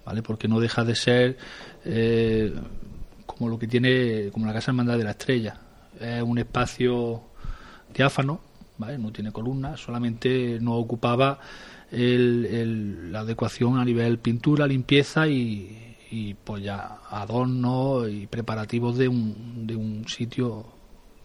¿vale? 0.05 0.23
Porque 0.23 0.47
no 0.47 0.61
deja 0.61 0.85
de 0.85 0.95
ser 0.95 1.37
eh, 1.85 2.55
como 3.27 3.51
lo 3.51 3.59
que 3.59 3.67
tiene, 3.67 4.31
como 4.31 4.47
la 4.47 4.53
Casa 4.53 4.71
Hermandad 4.71 4.97
de 4.97 5.05
la 5.05 5.11
Estrella. 5.11 5.59
Es 6.01 6.23
un 6.23 6.39
espacio 6.39 7.23
diáfano, 7.93 8.41
¿vale? 8.79 8.97
No 8.97 9.11
tiene 9.11 9.33
columnas, 9.33 9.81
solamente 9.81 10.59
no 10.61 10.75
ocupaba 10.75 11.41
la 11.91 13.21
adecuación 13.21 13.77
a 13.77 13.85
nivel 13.85 14.19
pintura, 14.19 14.69
limpieza 14.69 15.27
y, 15.27 15.97
y 16.13 16.35
pues 16.35 16.63
ya 16.63 16.99
adornos 17.11 18.09
y 18.09 18.29
preparativos 18.29 18.99
de 18.99 19.09
un, 19.09 19.67
de 19.67 19.75
un 19.75 20.07
sitio 20.07 20.76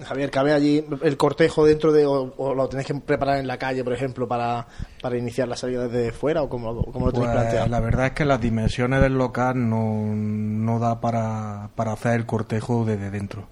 Javier, 0.03 0.31
¿cabe 0.31 0.53
allí 0.53 0.85
el 1.01 1.17
cortejo 1.17 1.65
dentro 1.65 1.91
de, 1.91 2.05
o, 2.05 2.53
lo 2.53 2.69
tenéis 2.69 2.87
que 2.87 2.95
preparar 2.95 3.37
en 3.37 3.47
la 3.47 3.57
calle, 3.57 3.83
por 3.83 3.93
ejemplo, 3.93 4.27
para, 4.27 4.67
para 5.01 5.17
iniciar 5.17 5.47
la 5.47 5.55
salida 5.55 5.87
desde 5.87 6.11
fuera 6.11 6.41
o 6.41 6.49
cómo, 6.49 6.73
lo 6.73 6.83
tenéis 6.83 7.13
pues, 7.13 7.31
planteado? 7.31 7.67
La 7.67 7.79
verdad 7.79 8.07
es 8.07 8.11
que 8.13 8.25
las 8.25 8.41
dimensiones 8.41 9.01
del 9.01 9.17
local 9.17 9.69
no, 9.69 10.05
no 10.15 10.79
da 10.79 11.01
para, 11.01 11.69
para 11.75 11.93
hacer 11.93 12.13
el 12.13 12.25
cortejo 12.25 12.85
desde 12.85 13.09
dentro. 13.09 13.47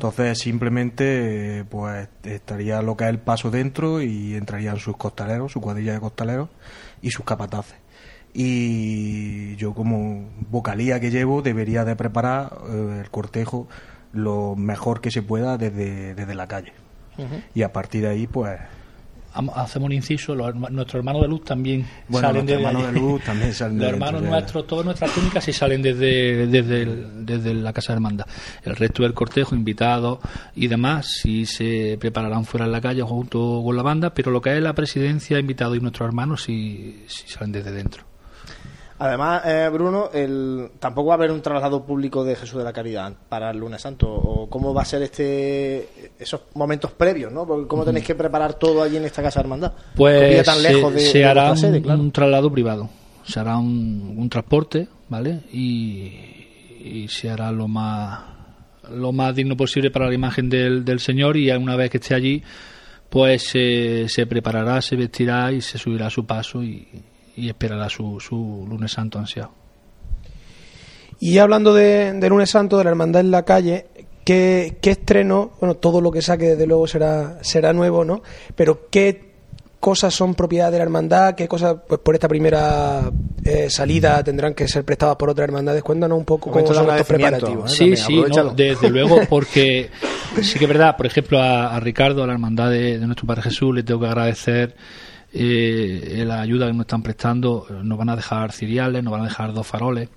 Entonces 0.00 0.38
simplemente 0.38 1.66
pues 1.68 2.08
estaría 2.22 2.80
lo 2.80 2.96
que 2.96 3.04
es 3.04 3.10
el 3.10 3.18
paso 3.18 3.50
dentro 3.50 4.00
y 4.00 4.34
entrarían 4.34 4.78
sus 4.78 4.96
costaleros, 4.96 5.52
su 5.52 5.60
cuadrilla 5.60 5.92
de 5.92 6.00
costaleros 6.00 6.48
y 7.02 7.10
sus 7.10 7.26
capataces. 7.26 7.76
Y 8.32 9.56
yo 9.56 9.74
como 9.74 10.30
vocalía 10.50 11.00
que 11.00 11.10
llevo 11.10 11.42
debería 11.42 11.84
de 11.84 11.96
preparar 11.96 12.56
eh, 12.70 13.00
el 13.02 13.10
cortejo 13.10 13.68
lo 14.12 14.56
mejor 14.56 15.00
que 15.00 15.10
se 15.10 15.22
pueda 15.22 15.56
desde, 15.58 16.14
desde 16.14 16.34
la 16.34 16.46
calle. 16.46 16.72
Y 17.54 17.62
a 17.62 17.72
partir 17.72 18.02
de 18.02 18.08
ahí 18.08 18.26
pues 18.26 18.58
hacemos 19.34 19.86
un 19.86 19.92
inciso, 19.92 20.34
los, 20.34 20.54
nuestros 20.54 20.96
hermanos 20.96 21.22
de 21.22 21.28
luz 21.28 21.44
también 21.44 21.86
salen 22.10 22.46
desde 22.46 22.60
hermanos 22.60 22.92
de 22.92 23.00
luz 23.00 23.22
también 23.22 23.52
salen 23.54 23.78
Los 23.78 23.88
hermanos 23.90 24.22
nuestros, 24.22 24.66
todas 24.66 24.84
nuestras 24.84 25.12
túnicas 25.14 25.44
sí 25.44 25.52
salen 25.52 25.82
desde, 25.82 26.46
desde, 26.46 26.86
desde 26.86 27.54
la 27.54 27.72
Casa 27.72 27.92
de 27.92 27.96
Hermandad. 27.96 28.26
El 28.64 28.76
resto 28.76 29.02
del 29.02 29.14
cortejo, 29.14 29.54
invitados 29.54 30.18
y 30.54 30.66
demás, 30.66 31.06
sí 31.22 31.46
se 31.46 31.96
prepararán 32.00 32.44
fuera 32.44 32.66
en 32.66 32.72
la 32.72 32.80
calle 32.80 33.02
junto 33.02 33.62
con 33.64 33.76
la 33.76 33.82
banda, 33.82 34.12
pero 34.12 34.30
lo 34.30 34.40
que 34.40 34.56
es 34.56 34.62
la 34.62 34.74
presidencia, 34.74 35.38
invitados 35.38 35.76
y 35.76 35.80
nuestros 35.80 36.08
hermanos 36.08 36.42
sí, 36.42 37.04
sí 37.06 37.28
salen 37.28 37.52
desde 37.52 37.70
dentro. 37.70 38.09
Además, 39.00 39.42
eh, 39.46 39.70
Bruno, 39.72 40.10
el, 40.12 40.72
tampoco 40.78 41.08
va 41.08 41.14
a 41.14 41.16
haber 41.16 41.30
un 41.30 41.40
traslado 41.40 41.82
público 41.86 42.22
de 42.22 42.36
Jesús 42.36 42.58
de 42.58 42.64
la 42.64 42.72
Caridad 42.74 43.10
para 43.30 43.50
el 43.50 43.56
lunes 43.56 43.80
santo. 43.80 44.06
¿O 44.12 44.46
cómo 44.50 44.74
va 44.74 44.82
a 44.82 44.84
ser 44.84 45.00
este 45.00 46.10
esos 46.18 46.42
momentos 46.52 46.92
previos, 46.92 47.32
no? 47.32 47.46
¿Cómo 47.66 47.82
tenéis 47.86 48.04
que 48.04 48.14
preparar 48.14 48.54
todo 48.54 48.82
allí 48.82 48.98
en 48.98 49.06
esta 49.06 49.22
casa 49.22 49.40
de 49.40 49.44
hermandad? 49.44 49.72
Pues 49.96 50.44
tan 50.44 50.62
lejos 50.62 50.92
de, 50.92 51.00
se 51.00 51.24
hará 51.24 51.50
un, 51.50 52.12
traslado 52.12 52.52
privado. 52.52 52.90
Se 53.24 53.40
hará 53.40 53.56
un, 53.56 54.28
transporte, 54.28 54.86
¿vale? 55.08 55.44
Y, 55.50 57.06
se 57.08 57.30
hará 57.30 57.50
lo 57.52 57.68
más 57.68 58.20
lo 58.90 59.12
más 59.12 59.34
digno 59.34 59.56
posible 59.56 59.90
para 59.90 60.08
la 60.08 60.14
imagen 60.14 60.50
del, 60.50 60.84
del 60.84 61.00
Señor 61.00 61.38
y 61.38 61.50
una 61.52 61.74
vez 61.74 61.88
que 61.88 61.96
esté 61.96 62.14
allí, 62.14 62.42
pues 63.08 63.44
se 63.44 64.26
preparará, 64.28 64.82
se 64.82 64.96
vestirá 64.96 65.52
y 65.52 65.62
se 65.62 65.78
subirá 65.78 66.08
a 66.08 66.10
su 66.10 66.26
paso 66.26 66.62
y, 66.62 66.86
y 67.40 67.48
esperará 67.48 67.88
su, 67.88 68.20
su 68.20 68.66
lunes 68.68 68.92
santo 68.92 69.18
ansiado. 69.18 69.52
Y 71.18 71.38
hablando 71.38 71.74
de, 71.74 72.18
lunes 72.28 72.50
santo, 72.50 72.78
de 72.78 72.84
la 72.84 72.90
hermandad 72.90 73.20
en 73.20 73.30
la 73.30 73.44
calle, 73.44 73.86
¿qué, 74.24 74.78
¿qué, 74.80 74.92
estreno? 74.92 75.52
Bueno, 75.60 75.74
todo 75.76 76.00
lo 76.00 76.10
que 76.10 76.22
saque 76.22 76.46
desde 76.46 76.66
luego 76.66 76.86
será, 76.86 77.38
será 77.42 77.74
nuevo, 77.74 78.06
¿no? 78.06 78.22
Pero 78.56 78.88
¿qué 78.90 79.30
cosas 79.80 80.14
son 80.14 80.34
propiedad 80.34 80.72
de 80.72 80.78
la 80.78 80.84
hermandad? 80.84 81.34
¿Qué 81.34 81.46
cosas, 81.46 81.76
pues 81.86 82.00
por 82.00 82.14
esta 82.14 82.26
primera 82.26 83.10
eh, 83.44 83.68
salida 83.68 84.24
tendrán 84.24 84.54
que 84.54 84.66
ser 84.66 84.84
prestadas 84.84 85.16
por 85.16 85.28
otras 85.28 85.44
hermandades? 85.44 85.82
Cuéntanos 85.82 86.18
un 86.18 86.24
poco 86.24 86.50
cómo 86.50 86.66
son 86.72 86.88
estos 86.88 87.06
preparativos. 87.06 87.72
¿eh? 87.72 87.76
Sí, 87.76 87.96
sí, 87.96 88.22
desde 88.56 88.88
luego, 88.90 89.20
porque 89.28 89.90
sí 90.40 90.58
que 90.58 90.64
es 90.64 90.68
verdad, 90.68 90.96
por 90.96 91.04
ejemplo, 91.04 91.38
a, 91.38 91.78
Ricardo, 91.80 92.22
a 92.22 92.26
la 92.26 92.32
hermandad 92.32 92.70
de, 92.70 92.98
de 92.98 93.06
nuestro 93.06 93.26
Padre 93.26 93.42
Jesús, 93.42 93.74
le 93.74 93.82
tengo 93.82 94.00
que 94.00 94.06
agradecer 94.06 94.74
eh, 95.32 96.24
la 96.26 96.40
ayuda 96.40 96.66
que 96.66 96.72
nos 96.72 96.82
están 96.82 97.02
prestando, 97.02 97.66
eh, 97.68 97.74
nos 97.82 97.98
van 97.98 98.08
a 98.08 98.16
dejar 98.16 98.52
ciriales, 98.52 99.02
nos 99.04 99.12
van 99.12 99.22
a 99.22 99.24
dejar 99.24 99.52
dos 99.52 99.66
faroles. 99.66 100.08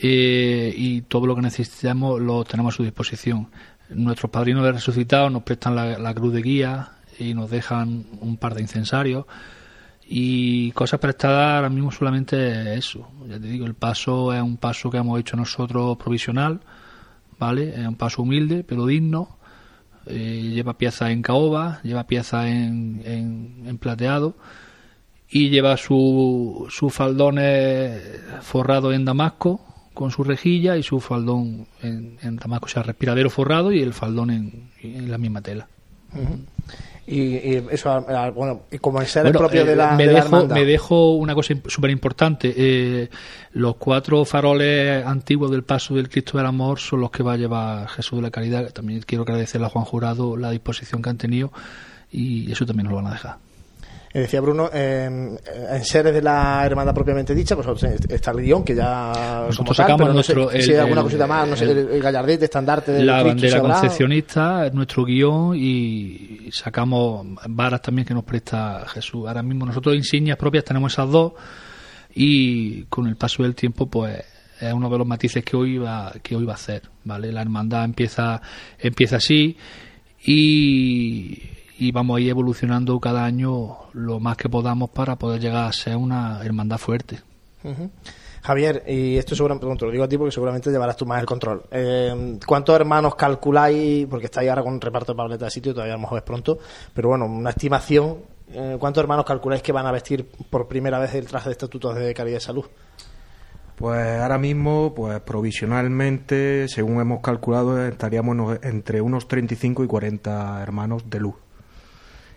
Y 0.00 1.00
todo 1.02 1.26
lo 1.26 1.34
que 1.34 1.42
necesitamos 1.42 2.20
lo 2.20 2.44
tenemos 2.44 2.74
a 2.74 2.76
su 2.76 2.84
disposición. 2.84 3.48
Nuestros 3.90 4.30
padrinos 4.30 4.62
de 4.62 4.72
resucitados 4.72 5.32
nos 5.32 5.42
prestan 5.42 5.74
la, 5.74 6.14
cruz 6.14 6.32
de 6.32 6.42
guía 6.42 6.90
y 7.18 7.34
nos 7.34 7.50
dejan 7.50 8.04
un 8.20 8.36
par 8.36 8.54
de 8.54 8.62
incensarios 8.62 9.26
y 10.06 10.70
cosas 10.72 11.00
prestadas 11.00 11.56
ahora 11.56 11.68
mismo 11.68 11.90
solamente 11.90 12.74
eso. 12.74 13.08
Ya 13.26 13.40
te 13.40 13.48
digo, 13.48 13.66
el 13.66 13.74
paso 13.74 14.32
es 14.32 14.40
un 14.40 14.56
paso 14.56 14.88
que 14.88 14.98
hemos 14.98 15.18
hecho 15.18 15.36
nosotros 15.36 15.96
provisional, 15.96 16.60
¿vale? 17.40 17.70
Es 17.70 17.88
un 17.88 17.96
paso 17.96 18.22
humilde 18.22 18.62
pero 18.62 18.86
digno 18.86 19.37
eh, 20.08 20.50
lleva 20.54 20.78
piezas 20.78 21.10
en 21.10 21.22
caoba, 21.22 21.80
lleva 21.82 22.06
piezas 22.06 22.46
en, 22.46 23.02
en, 23.66 23.78
plateado 23.78 24.34
y 25.30 25.50
lleva 25.50 25.76
su, 25.76 26.66
su 26.70 26.90
faldones 26.90 28.02
forrado 28.40 28.92
en 28.92 29.04
damasco 29.04 29.60
con 29.94 30.10
su 30.10 30.24
rejilla 30.24 30.76
y 30.76 30.82
su 30.82 31.00
faldón 31.00 31.66
en 31.82 32.36
damasco, 32.36 32.66
o 32.66 32.68
sea, 32.68 32.82
respiradero 32.82 33.30
forrado 33.30 33.72
y 33.72 33.80
el 33.80 33.92
faldón 33.92 34.30
en, 34.30 35.10
la 35.10 35.18
misma 35.18 35.42
tela 35.42 35.66
y, 37.08 37.64
eso 37.70 38.04
bueno 38.34 38.62
y 38.70 38.78
como 38.78 39.02
ser 39.02 39.26
el 39.26 39.32
propio 39.32 39.64
de 39.64 39.74
la, 39.74 39.92
me 39.92 40.06
dejo 40.06 40.46
me 40.46 40.64
dejo 40.64 41.12
una 41.12 41.34
cosa 41.34 41.54
súper 41.66 41.90
importante 41.90 42.52
eh, 42.56 43.08
los 43.52 43.76
cuatro 43.76 44.24
faroles 44.24 45.04
antiguos 45.04 45.50
del 45.50 45.62
paso 45.62 45.94
del 45.94 46.08
Cristo 46.08 46.36
del 46.36 46.46
Amor 46.46 46.78
son 46.78 47.00
los 47.00 47.10
que 47.10 47.22
va 47.22 47.32
a 47.32 47.36
llevar 47.36 47.88
Jesús 47.88 48.18
de 48.18 48.22
la 48.22 48.30
Caridad 48.30 48.70
también 48.72 49.00
quiero 49.06 49.22
agradecerle 49.22 49.66
a 49.66 49.70
Juan 49.70 49.84
Jurado 49.84 50.36
la 50.36 50.50
disposición 50.50 51.00
que 51.00 51.10
han 51.10 51.18
tenido 51.18 51.50
y 52.10 52.50
eso 52.52 52.66
también 52.66 52.84
nos 52.84 52.92
lo 52.92 52.96
van 53.02 53.06
a 53.06 53.14
dejar 53.14 53.48
eh, 54.12 54.20
decía 54.20 54.40
Bruno, 54.40 54.70
en 54.72 55.38
seres 55.82 56.14
de 56.14 56.22
la 56.22 56.64
hermandad 56.64 56.94
propiamente 56.94 57.34
dicha, 57.34 57.54
pues 57.54 57.82
está 58.08 58.30
el 58.30 58.40
guion 58.40 58.64
que 58.64 58.74
ya. 58.74 59.44
Nosotros 59.46 59.76
sacamos 59.76 60.14
nuestro. 60.14 60.50
si 60.50 60.72
hay 60.72 60.78
alguna 60.78 61.02
cosita 61.02 61.26
más, 61.26 61.46
no 61.46 61.56
sé, 61.56 61.70
el, 61.70 62.00
gallardete, 62.00 62.46
estandarte 62.46 62.92
de 62.92 63.04
La 63.04 63.22
bandera 63.22 63.60
concepcionista, 63.60 64.70
nuestro 64.72 65.04
guion 65.04 65.54
y 65.54 66.37
sacamos 66.52 67.26
varas 67.48 67.82
también 67.82 68.06
que 68.06 68.14
nos 68.14 68.24
presta 68.24 68.84
Jesús. 68.88 69.26
Ahora 69.26 69.42
mismo 69.42 69.66
nosotros 69.66 69.94
insignias 69.94 70.36
propias 70.36 70.64
tenemos 70.64 70.92
esas 70.92 71.10
dos 71.10 71.32
y 72.14 72.84
con 72.84 73.06
el 73.06 73.16
paso 73.16 73.42
del 73.42 73.54
tiempo, 73.54 73.86
pues 73.86 74.24
es 74.60 74.72
uno 74.72 74.90
de 74.90 74.98
los 74.98 75.06
matices 75.06 75.44
que 75.44 75.56
hoy 75.56 75.78
va 75.78 76.12
que 76.22 76.34
hoy 76.34 76.44
va 76.44 76.54
a 76.54 76.56
hacer 76.56 76.82
vale 77.04 77.30
la 77.30 77.42
hermandad 77.42 77.84
empieza 77.84 78.42
empieza 78.80 79.18
así 79.18 79.56
y 80.26 81.40
y 81.78 81.92
vamos 81.92 82.18
a 82.18 82.20
ir 82.20 82.30
evolucionando 82.30 82.98
cada 82.98 83.24
año 83.24 83.76
lo 83.92 84.18
más 84.18 84.36
que 84.36 84.48
podamos 84.48 84.90
para 84.90 85.16
poder 85.16 85.40
llegar 85.40 85.68
a 85.68 85.72
ser 85.72 85.96
una 85.96 86.40
hermandad 86.42 86.78
fuerte. 86.78 87.20
Javier, 88.42 88.84
y 88.86 89.16
esto 89.16 89.34
seguramente, 89.34 89.66
te 89.76 89.86
lo 89.86 89.90
digo 89.90 90.04
a 90.04 90.08
ti 90.08 90.16
porque 90.16 90.32
seguramente 90.32 90.70
llevarás 90.70 90.96
tú 90.96 91.06
más 91.06 91.20
el 91.20 91.26
control. 91.26 91.62
Eh, 91.70 92.38
¿Cuántos 92.46 92.74
hermanos 92.74 93.14
calculáis, 93.14 94.06
porque 94.06 94.26
estáis 94.26 94.48
ahora 94.48 94.62
con 94.62 94.74
un 94.74 94.80
reparto 94.80 95.12
de 95.12 95.16
pabletas 95.16 95.46
de 95.46 95.50
sitio, 95.50 95.72
todavía 95.72 95.94
a 95.94 95.96
lo 95.96 96.02
mejor 96.02 96.18
es 96.18 96.24
pronto, 96.24 96.58
pero 96.94 97.08
bueno, 97.08 97.26
una 97.26 97.50
estimación, 97.50 98.18
eh, 98.52 98.76
¿cuántos 98.78 99.02
hermanos 99.02 99.24
calculáis 99.24 99.62
que 99.62 99.72
van 99.72 99.86
a 99.86 99.92
vestir 99.92 100.28
por 100.50 100.68
primera 100.68 100.98
vez 100.98 101.14
el 101.14 101.26
traje 101.26 101.48
de 101.48 101.52
estatutos 101.52 101.94
de 101.94 102.14
caridad 102.14 102.38
y 102.38 102.40
salud? 102.40 102.64
Pues 103.76 104.20
ahora 104.20 104.38
mismo, 104.38 104.92
pues 104.92 105.20
provisionalmente, 105.20 106.66
según 106.66 107.00
hemos 107.00 107.20
calculado, 107.20 107.86
estaríamos 107.86 108.58
entre 108.62 109.00
unos 109.00 109.28
35 109.28 109.84
y 109.84 109.86
40 109.86 110.60
hermanos 110.62 111.08
de 111.08 111.20
luz. 111.20 111.36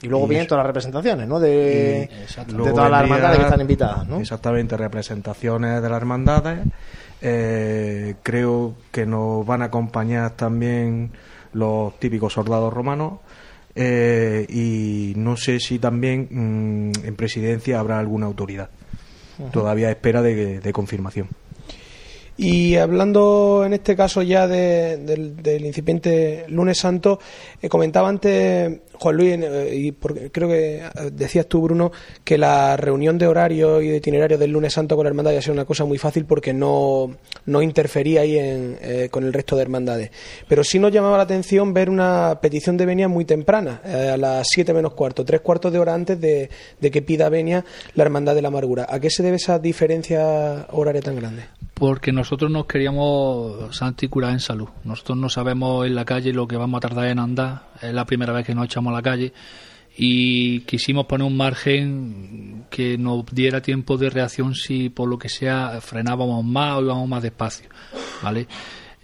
Y 0.02 0.08
luego 0.08 0.28
vienen 0.28 0.48
todas 0.48 0.64
las 0.64 0.68
representaciones, 0.68 1.28
¿no? 1.28 1.40
De, 1.40 2.10
todas 2.48 2.90
las 2.90 3.04
hermandades 3.04 3.38
que 3.38 3.44
están 3.44 3.62
invitadas, 3.62 4.08
¿no? 4.08 4.20
Exactamente, 4.20 4.76
representaciones 4.76 5.82
de 5.82 5.90
las 5.90 5.98
hermandades. 5.98 6.60
Eh, 7.22 8.16
creo 8.24 8.74
que 8.92 9.06
nos 9.06 9.46
van 9.46 9.62
a 9.62 9.66
acompañar 9.66 10.32
también 10.32 11.12
los 11.54 12.00
típicos 12.00 12.34
soldados 12.34 12.74
romanos. 12.74 13.20
Eh, 13.76 14.46
y 14.50 15.14
no 15.16 15.38
sé 15.38 15.60
si 15.60 15.80
también 15.80 16.28
mm, 16.30 17.06
en 17.06 17.16
presidencia 17.16 17.80
habrá 17.80 18.00
alguna 18.00 18.26
autoridad. 18.26 18.70
Todavía 19.52 19.90
espera 19.90 20.22
de 20.22 20.72
confirmación. 20.74 21.28
Y 22.38 22.76
hablando 22.76 23.64
en 23.66 23.74
este 23.74 23.96
caso 23.96 24.22
ya 24.22 24.48
del 24.48 25.66
incipiente 25.66 26.46
lunes 26.48 26.80
santo, 26.80 27.20
eh, 27.62 27.70
comentaba 27.70 28.08
antes 28.08 28.80
Juan 28.94 29.16
Luis, 29.16 29.38
eh, 29.40 29.76
y 29.76 29.92
creo 29.92 30.48
que 30.48 30.78
eh, 30.78 30.90
decías 31.12 31.46
tú, 31.48 31.62
Bruno, 31.62 31.92
que 32.24 32.38
la 32.38 32.78
reunión 32.78 33.18
de 33.18 33.28
horario 33.28 33.82
y 33.82 33.90
de 33.90 33.98
itinerario 33.98 34.38
del 34.38 34.52
lunes 34.52 34.74
santo 34.74 34.96
con 34.96 35.04
la 35.04 35.10
hermandad 35.10 35.34
ya 35.34 35.42
sido 35.42 35.54
una 35.54 35.66
cosa 35.66 35.86
muy 35.86 35.98
fácil 35.98 36.26
porque 36.26 36.54
no, 36.54 37.16
no 37.46 37.62
interfería 37.62 38.22
ahí 38.22 38.38
en, 38.38 38.78
con 39.10 39.24
el 39.26 39.34
resto 39.34 39.56
de 39.56 39.62
hermandades. 39.64 40.12
Pero 40.48 40.64
sí 40.64 40.80
nos 40.80 40.92
llamaba 40.92 41.18
la 41.18 41.24
atención 41.24 41.74
ver 41.74 41.90
una 41.90 42.40
petición 42.42 42.78
de 42.78 42.86
venia 42.86 43.08
muy 43.08 43.26
temprana, 43.26 43.82
a 43.84 44.18
las 44.18 44.48
7 44.50 44.74
menos 44.74 44.94
cuarto, 44.94 45.26
tres 45.26 45.42
cuartos 45.42 45.72
de 45.72 45.80
hora 45.80 45.94
antes 45.94 46.20
de, 46.20 46.50
de 46.80 46.92
que 46.92 47.02
pida 47.02 47.30
venia 47.30 47.66
la 47.96 48.04
hermandad 48.04 48.36
de 48.36 48.42
la 48.42 48.48
amargura. 48.48 48.88
¿A 48.90 49.00
qué 49.00 49.10
se 49.10 49.22
debe 49.22 49.36
esa 49.36 49.60
diferencia 49.60 50.68
horaria 50.72 51.02
tan 51.02 51.18
grande? 51.18 51.44
Porque 51.82 52.12
nosotros 52.12 52.52
nos 52.52 52.68
queríamos 52.68 53.76
santicurar 53.76 54.34
en 54.34 54.40
salud. 54.40 54.70
Nosotros 54.84 55.18
no 55.18 55.30
sabemos 55.30 55.88
en 55.88 55.96
la 55.96 56.06
calle 56.06 56.32
lo 56.32 56.48
que 56.48 56.56
vamos 56.56 56.78
a 56.78 56.82
tardar 56.82 57.08
en 57.08 57.18
andar, 57.18 57.72
es 57.82 57.92
la 57.92 58.06
primera 58.06 58.32
vez 58.34 58.46
que 58.46 58.54
nos 58.54 58.66
echamos 58.66 58.92
a 58.92 58.98
la 58.98 59.02
calle 59.02 59.34
y 59.98 60.60
quisimos 60.60 61.08
poner 61.08 61.26
un 61.26 61.36
margen 61.36 62.66
que 62.70 63.00
nos 63.00 63.26
diera 63.26 63.64
tiempo 63.64 63.98
de 63.98 64.12
reacción 64.12 64.54
si 64.54 64.90
por 64.90 65.10
lo 65.10 65.18
que 65.18 65.28
sea 65.28 65.82
frenábamos 65.82 66.46
más 66.46 66.78
o 66.78 66.84
íbamos 66.84 67.10
más 67.10 67.24
despacio, 67.24 67.68
¿vale? 68.22 68.48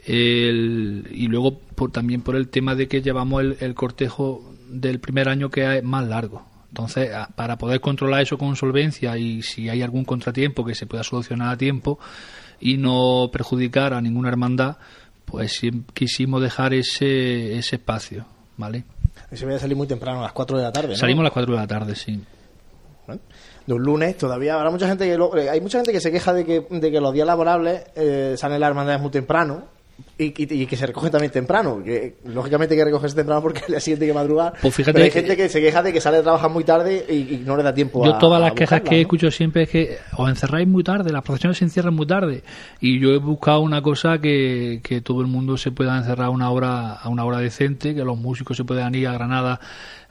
y 0.06 1.28
luego 1.30 1.58
por, 1.58 1.92
también 1.92 2.22
por 2.22 2.36
el 2.36 2.48
tema 2.48 2.76
de 2.76 2.88
que 2.88 3.02
llevamos 3.02 3.44
el, 3.60 3.74
cortejo 3.74 4.54
del 4.70 5.00
primer 5.00 5.30
año 5.30 5.50
que 5.50 5.78
es 5.78 5.84
más 5.84 6.08
largo. 6.08 6.46
Entonces, 6.68 7.10
para 7.36 7.58
poder 7.58 7.82
controlar 7.82 8.22
eso 8.22 8.38
con 8.38 8.56
solvencia 8.56 9.18
y 9.18 9.42
si 9.42 9.68
hay 9.68 9.82
algún 9.82 10.06
contratiempo 10.06 10.64
que 10.64 10.76
se 10.76 10.86
pueda 10.86 11.04
solucionar 11.04 11.50
a 11.50 11.58
tiempo 11.58 11.98
y 12.60 12.78
no 12.78 13.30
perjudicar 13.32 13.94
a 13.94 14.02
ninguna 14.02 14.30
hermandad, 14.30 14.78
pues 15.26 15.62
quisimos 15.94 16.42
dejar 16.42 16.74
ese, 16.74 17.58
ese 17.58 17.76
espacio, 17.76 18.26
¿vale? 18.56 18.84
Se 19.32 19.46
voy 19.46 19.56
a 19.56 19.60
salir 19.60 19.76
muy 19.76 19.88
temprano, 19.88 20.20
a 20.20 20.24
las 20.24 20.32
4 20.32 20.58
de 20.58 20.64
la 20.64 20.72
tarde, 20.72 20.96
Salimos 20.96 21.22
a 21.22 21.24
las 21.26 21.34
4 21.34 21.54
de 21.54 21.60
la 21.60 21.68
tarde, 21.68 21.96
sí. 21.96 22.22
De 23.66 23.74
un 23.74 23.84
lunes, 23.84 24.18
todavía 24.18 24.56
habrá 24.56 24.70
mucha 24.70 24.88
gente 24.88 25.06
que 25.06 25.40
eh, 25.42 25.50
hay 25.50 25.62
mucha 25.62 25.80
gente 25.80 25.92
que 25.92 26.00
se 26.00 26.12
queja 26.12 26.34
de 26.34 26.46
que, 26.46 26.66
de 26.70 26.92
que 26.92 27.02
los 27.02 27.14
días 27.14 27.28
laborables 27.28 27.84
eh, 27.96 28.36
salen 28.38 28.60
las 28.60 28.70
hermandades 28.70 29.02
muy 29.02 29.12
temprano 29.12 29.77
y, 30.18 30.32
que 30.32 30.76
se 30.76 30.86
recoge 30.86 31.10
también 31.10 31.32
temprano. 31.32 31.84
Que, 31.84 32.16
lógicamente 32.26 32.74
hay 32.74 32.80
que 32.80 32.86
recogerse 32.86 33.16
temprano 33.16 33.42
porque 33.42 33.62
día 33.68 33.80
siguiente 33.80 34.08
que 34.08 34.14
madrugar. 34.14 34.54
Pues 34.62 34.74
fíjate 34.74 34.94
pero 34.94 35.06
hay 35.06 35.12
gente 35.12 35.38
que 35.38 35.50
se 35.50 35.62
queja 35.62 35.84
de 35.84 35.94
que 35.94 36.02
sale 36.02 36.18
a 36.18 36.24
trabajar 36.24 36.50
muy 36.50 36.64
tarde 36.64 37.06
y, 37.10 37.38
no 37.46 37.56
le 37.56 37.64
da 37.64 37.74
tiempo 37.74 38.04
yo 38.04 38.18
todas 38.18 38.42
las 38.42 38.54
quejas 38.54 38.82
que 38.82 39.02
escucho 39.02 39.32
siempre 39.32 39.64
es 39.64 39.70
que 39.70 39.98
os 40.18 40.30
encerráis 40.30 40.68
muy 40.68 40.84
tarde, 40.84 41.12
las 41.12 41.24
profesiones 41.24 41.58
se 41.58 41.66
encierran 41.66 41.94
muy 41.94 42.08
tarde. 42.08 42.44
Y 42.80 43.00
yo 43.00 43.12
he 43.12 43.18
buscado 43.18 43.62
una 43.62 43.82
cosa 43.82 44.20
que, 44.20 44.82
que 44.84 45.02
todo 45.02 45.22
el 45.22 45.28
mundo 45.28 45.58
se 45.58 45.72
pueda 45.72 45.98
encerrar 45.98 46.30
una 46.30 46.50
hora, 46.50 46.94
a 46.94 47.10
una 47.10 47.26
hora 47.26 47.40
decente, 47.40 47.94
que 47.94 48.04
los 48.04 48.18
músicos 48.18 48.58
se 48.58 48.64
puedan 48.64 48.96
ir 48.96 49.08
a 49.08 49.14
Granada 49.14 49.60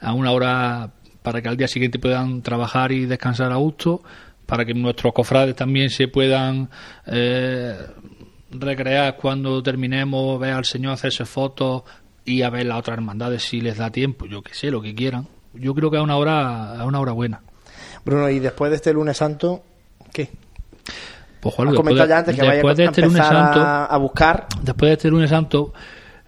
a 0.01 0.12
una 0.12 0.31
hora 0.33 0.90
para 1.22 1.42
que 1.42 1.49
al 1.49 1.57
día 1.57 1.68
siguiente 1.68 1.99
puedan 1.99 2.42
trabajar 2.42 2.92
y 2.92 3.07
descansar 3.07 3.51
a 3.53 3.57
gusto 3.57 4.03
para 4.46 4.64
que 4.64 4.75
nuestros 4.75 5.12
cofrades 5.12 5.57
también 5.57 5.90
se 5.90 6.09
puedan 6.09 6.70
eh, 7.07 7.75
recrear 8.61 9.16
cuando 9.16 9.62
terminemos, 9.62 10.38
ver 10.38 10.53
al 10.53 10.64
Señor 10.64 10.92
hacerse 10.92 11.25
fotos 11.25 11.83
y 12.25 12.42
a 12.42 12.51
ver 12.51 12.66
las 12.66 12.79
otras 12.79 12.99
hermandades 12.99 13.42
si 13.42 13.61
les 13.61 13.77
da 13.79 13.90
tiempo, 13.90 14.27
yo 14.27 14.42
que 14.42 14.55
sé, 14.55 14.71
lo 14.71 14.83
que 14.83 14.95
quieran. 14.95 15.29
Yo 15.55 15.75
creo 15.75 15.90
que 15.90 15.97
es 15.97 16.03
una 16.03 16.16
hora, 16.16 16.75
es 16.77 16.83
una 16.83 17.01
hora 17.01 17.12
buena. 17.12 17.42
Bruno, 18.05 18.29
y 18.29 18.38
después 18.38 18.71
de 18.71 18.77
este 18.77 18.92
lunes 18.92 19.16
santo, 19.16 19.62
¿qué? 20.12 20.31
Pues 21.40 21.55
Juan, 21.55 21.71
después, 21.71 21.95
de, 21.95 22.14
antes 22.14 22.37
que 22.37 22.42
después 22.42 22.77
de 22.77 22.85
este 22.85 23.03
lunes 23.03 23.25
santo, 23.25 23.61
a, 23.61 23.97
buscar. 23.99 24.47
Después 24.62 24.90
de 24.90 24.92
este 24.95 25.09
lunes 25.09 25.31
santo, 25.31 25.73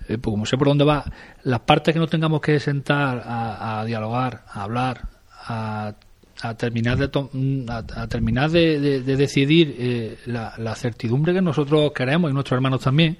eh, 0.08 0.18
pues 0.18 0.32
como 0.32 0.46
sé 0.46 0.56
por 0.56 0.68
dónde 0.68 0.84
va, 0.84 1.04
las 1.42 1.60
partes 1.60 1.92
que 1.92 1.98
no 1.98 2.06
tengamos 2.06 2.40
que 2.40 2.60
sentar 2.60 3.22
a, 3.24 3.80
a 3.80 3.84
dialogar, 3.84 4.44
a 4.52 4.62
hablar, 4.62 5.08
a 5.46 5.94
a 6.42 6.54
terminar 6.54 6.98
de, 6.98 7.08
mm, 7.08 7.70
a, 7.70 8.06
terminar 8.06 8.50
de, 8.50 9.00
decidir 9.02 9.74
eh, 9.78 10.18
la, 10.26 10.74
certidumbre 10.74 11.34
que 11.34 11.42
nosotros 11.42 11.92
queremos 11.92 12.30
y 12.30 12.34
nuestros 12.34 12.56
hermanos 12.56 12.80
también, 12.80 13.18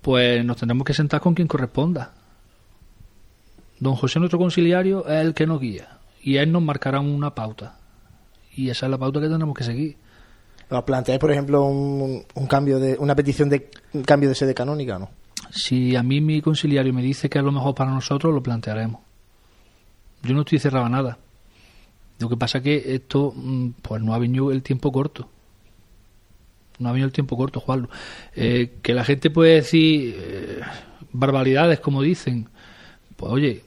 pues 0.00 0.44
nos 0.44 0.56
tendremos 0.56 0.84
que 0.84 0.94
sentar 0.94 1.20
con 1.20 1.34
quien 1.34 1.48
corresponda. 1.48 2.12
Don 3.80 3.96
José, 3.96 4.18
nuestro 4.18 4.38
conciliario, 4.38 5.06
es 5.08 5.20
el 5.20 5.34
que 5.34 5.46
nos 5.46 5.60
guía 5.60 5.98
y 6.22 6.36
él 6.36 6.52
nos 6.52 6.62
marcará 6.62 7.00
una 7.00 7.34
pauta. 7.34 7.78
Y 8.54 8.70
esa 8.70 8.86
es 8.86 8.90
la 8.90 8.98
pauta 8.98 9.20
que 9.20 9.26
tendremos 9.26 9.56
que 9.56 9.64
seguir. 9.64 9.96
¿Planteáis, 10.86 11.20
por 11.20 11.30
ejemplo, 11.30 11.64
un, 11.64 12.24
cambio 12.48 12.78
de 12.78 12.96
una 12.98 13.14
petición 13.14 13.48
de 13.48 13.70
cambio 14.06 14.28
de 14.28 14.34
sede 14.34 14.54
canónica 14.54 14.96
o 14.96 15.00
no? 15.00 15.10
Si 15.50 15.94
a 15.94 16.02
mí 16.02 16.20
mi 16.20 16.40
conciliario 16.40 16.92
me 16.92 17.02
dice 17.02 17.28
que 17.28 17.38
es 17.38 17.44
lo 17.44 17.52
mejor 17.52 17.74
para 17.74 17.90
nosotros, 17.90 18.32
lo 18.32 18.42
plantearemos. 18.42 19.00
Yo 20.22 20.34
no 20.34 20.40
estoy 20.40 20.58
cerrado 20.58 20.86
a 20.86 20.88
nada. 20.88 21.18
Lo 22.18 22.28
que 22.28 22.36
pasa 22.36 22.58
es 22.58 22.64
que 22.64 22.94
esto 22.94 23.32
mm, 23.34 23.70
pues 23.82 24.02
no 24.02 24.14
ha 24.14 24.18
venido 24.18 24.50
el 24.52 24.62
tiempo 24.62 24.92
corto. 24.92 25.28
No 26.78 26.88
ha 26.88 26.92
venido 26.92 27.06
el 27.06 27.12
tiempo 27.12 27.36
corto, 27.36 27.60
Juan. 27.60 27.88
Eh, 28.34 28.74
que 28.82 28.94
la 28.94 29.04
gente 29.04 29.30
puede 29.30 29.54
decir 29.54 30.16
eh, 30.18 30.60
barbaridades, 31.12 31.80
como 31.80 32.02
dicen. 32.02 32.48
Pues 33.16 33.32
oye, 33.32 33.62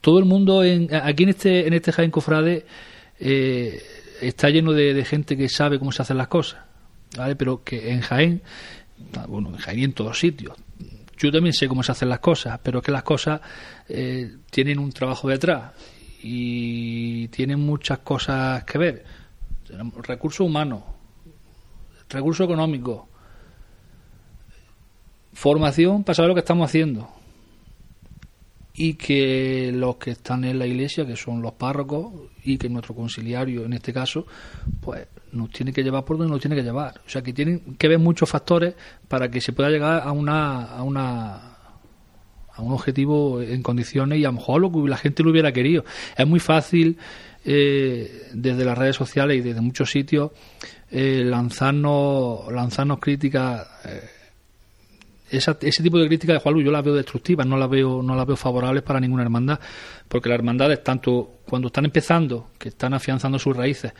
todo 0.00 0.18
el 0.18 0.24
mundo 0.24 0.64
en, 0.64 0.94
aquí 0.94 1.24
en 1.24 1.28
este, 1.30 1.66
en 1.66 1.74
este 1.74 1.92
Jaén 1.92 2.10
Cofrade 2.10 2.64
eh, 3.20 3.82
está 4.20 4.48
lleno 4.48 4.72
de, 4.72 5.04
gente 5.04 5.36
que 5.36 5.48
sabe 5.48 5.78
cómo 5.78 5.92
se 5.92 6.02
hacen 6.02 6.16
las 6.16 6.28
cosas. 6.28 6.60
¿vale? 7.16 7.36
Pero 7.36 7.62
que 7.62 7.90
en 7.92 8.00
Jaén, 8.00 8.42
bueno, 9.28 9.50
en 9.50 9.56
Jaén 9.56 9.78
y 9.78 9.84
en 9.84 9.92
todos 9.92 10.18
sitios, 10.18 10.56
yo 11.18 11.32
también 11.32 11.52
sé 11.52 11.68
cómo 11.68 11.82
se 11.82 11.92
hacen 11.92 12.08
las 12.08 12.20
cosas, 12.20 12.60
pero 12.62 12.80
que 12.80 12.92
las 12.92 13.02
cosas 13.02 13.40
tienen 14.50 14.78
un 14.78 14.92
trabajo 14.92 15.28
detrás 15.28 15.72
y 16.22 17.28
tiene 17.28 17.56
muchas 17.56 18.00
cosas 18.00 18.64
que 18.64 18.78
ver. 18.78 19.04
Recursos 20.02 20.40
humanos, 20.40 20.82
recursos 22.08 22.44
económicos, 22.44 23.02
formación 25.32 26.02
para 26.04 26.14
saber 26.14 26.30
lo 26.30 26.34
que 26.34 26.40
estamos 26.40 26.68
haciendo. 26.68 27.08
Y 28.74 28.94
que 28.94 29.72
los 29.74 29.96
que 29.96 30.12
están 30.12 30.44
en 30.44 30.58
la 30.58 30.66
iglesia, 30.66 31.04
que 31.04 31.16
son 31.16 31.42
los 31.42 31.52
párrocos, 31.54 32.12
y 32.44 32.58
que 32.58 32.68
nuestro 32.68 32.94
conciliario 32.94 33.64
en 33.64 33.72
este 33.72 33.92
caso, 33.92 34.24
pues 34.80 35.06
nos 35.32 35.50
tiene 35.50 35.72
que 35.72 35.82
llevar 35.82 36.04
por 36.04 36.16
donde 36.16 36.30
nos 36.30 36.40
tiene 36.40 36.54
que 36.56 36.62
llevar. 36.62 37.00
O 37.04 37.10
sea 37.10 37.22
que 37.22 37.32
tienen 37.32 37.76
que 37.76 37.88
ver 37.88 37.98
muchos 37.98 38.28
factores 38.28 38.74
para 39.08 39.28
que 39.30 39.40
se 39.40 39.52
pueda 39.52 39.68
llegar 39.68 40.02
a 40.06 40.12
una, 40.12 40.64
a 40.64 40.82
una 40.82 41.57
a 42.58 42.62
un 42.62 42.72
objetivo 42.72 43.40
en 43.40 43.62
condiciones 43.62 44.18
y 44.18 44.24
a 44.24 44.28
lo 44.28 44.34
mejor 44.34 44.60
lo 44.60 44.72
que 44.72 44.80
la 44.88 44.96
gente 44.96 45.22
lo 45.22 45.30
hubiera 45.30 45.52
querido. 45.52 45.84
Es 46.16 46.26
muy 46.26 46.40
fácil 46.40 46.98
eh, 47.44 48.28
desde 48.32 48.64
las 48.64 48.76
redes 48.76 48.96
sociales 48.96 49.38
y 49.38 49.40
desde 49.40 49.60
muchos 49.60 49.90
sitios 49.90 50.32
eh, 50.90 51.22
lanzarnos, 51.24 52.52
lanzarnos 52.52 52.98
críticas. 52.98 53.66
Eh, 53.84 54.10
ese 55.30 55.82
tipo 55.82 55.98
de 55.98 56.08
críticas 56.08 56.34
de 56.34 56.40
Juan 56.40 56.58
yo 56.64 56.72
las 56.72 56.84
veo 56.84 56.94
destructivas, 56.94 57.46
no 57.46 57.56
las 57.56 57.68
veo, 57.68 58.02
no 58.02 58.16
las 58.16 58.26
veo 58.26 58.36
favorables 58.36 58.82
para 58.82 58.98
ninguna 58.98 59.22
hermandad, 59.22 59.60
porque 60.08 60.28
las 60.30 60.38
hermandades, 60.38 60.82
tanto 60.82 61.40
cuando 61.46 61.68
están 61.68 61.84
empezando, 61.84 62.50
que 62.58 62.70
están 62.70 62.94
afianzando 62.94 63.38
sus 63.38 63.54
raíces, 63.54 63.92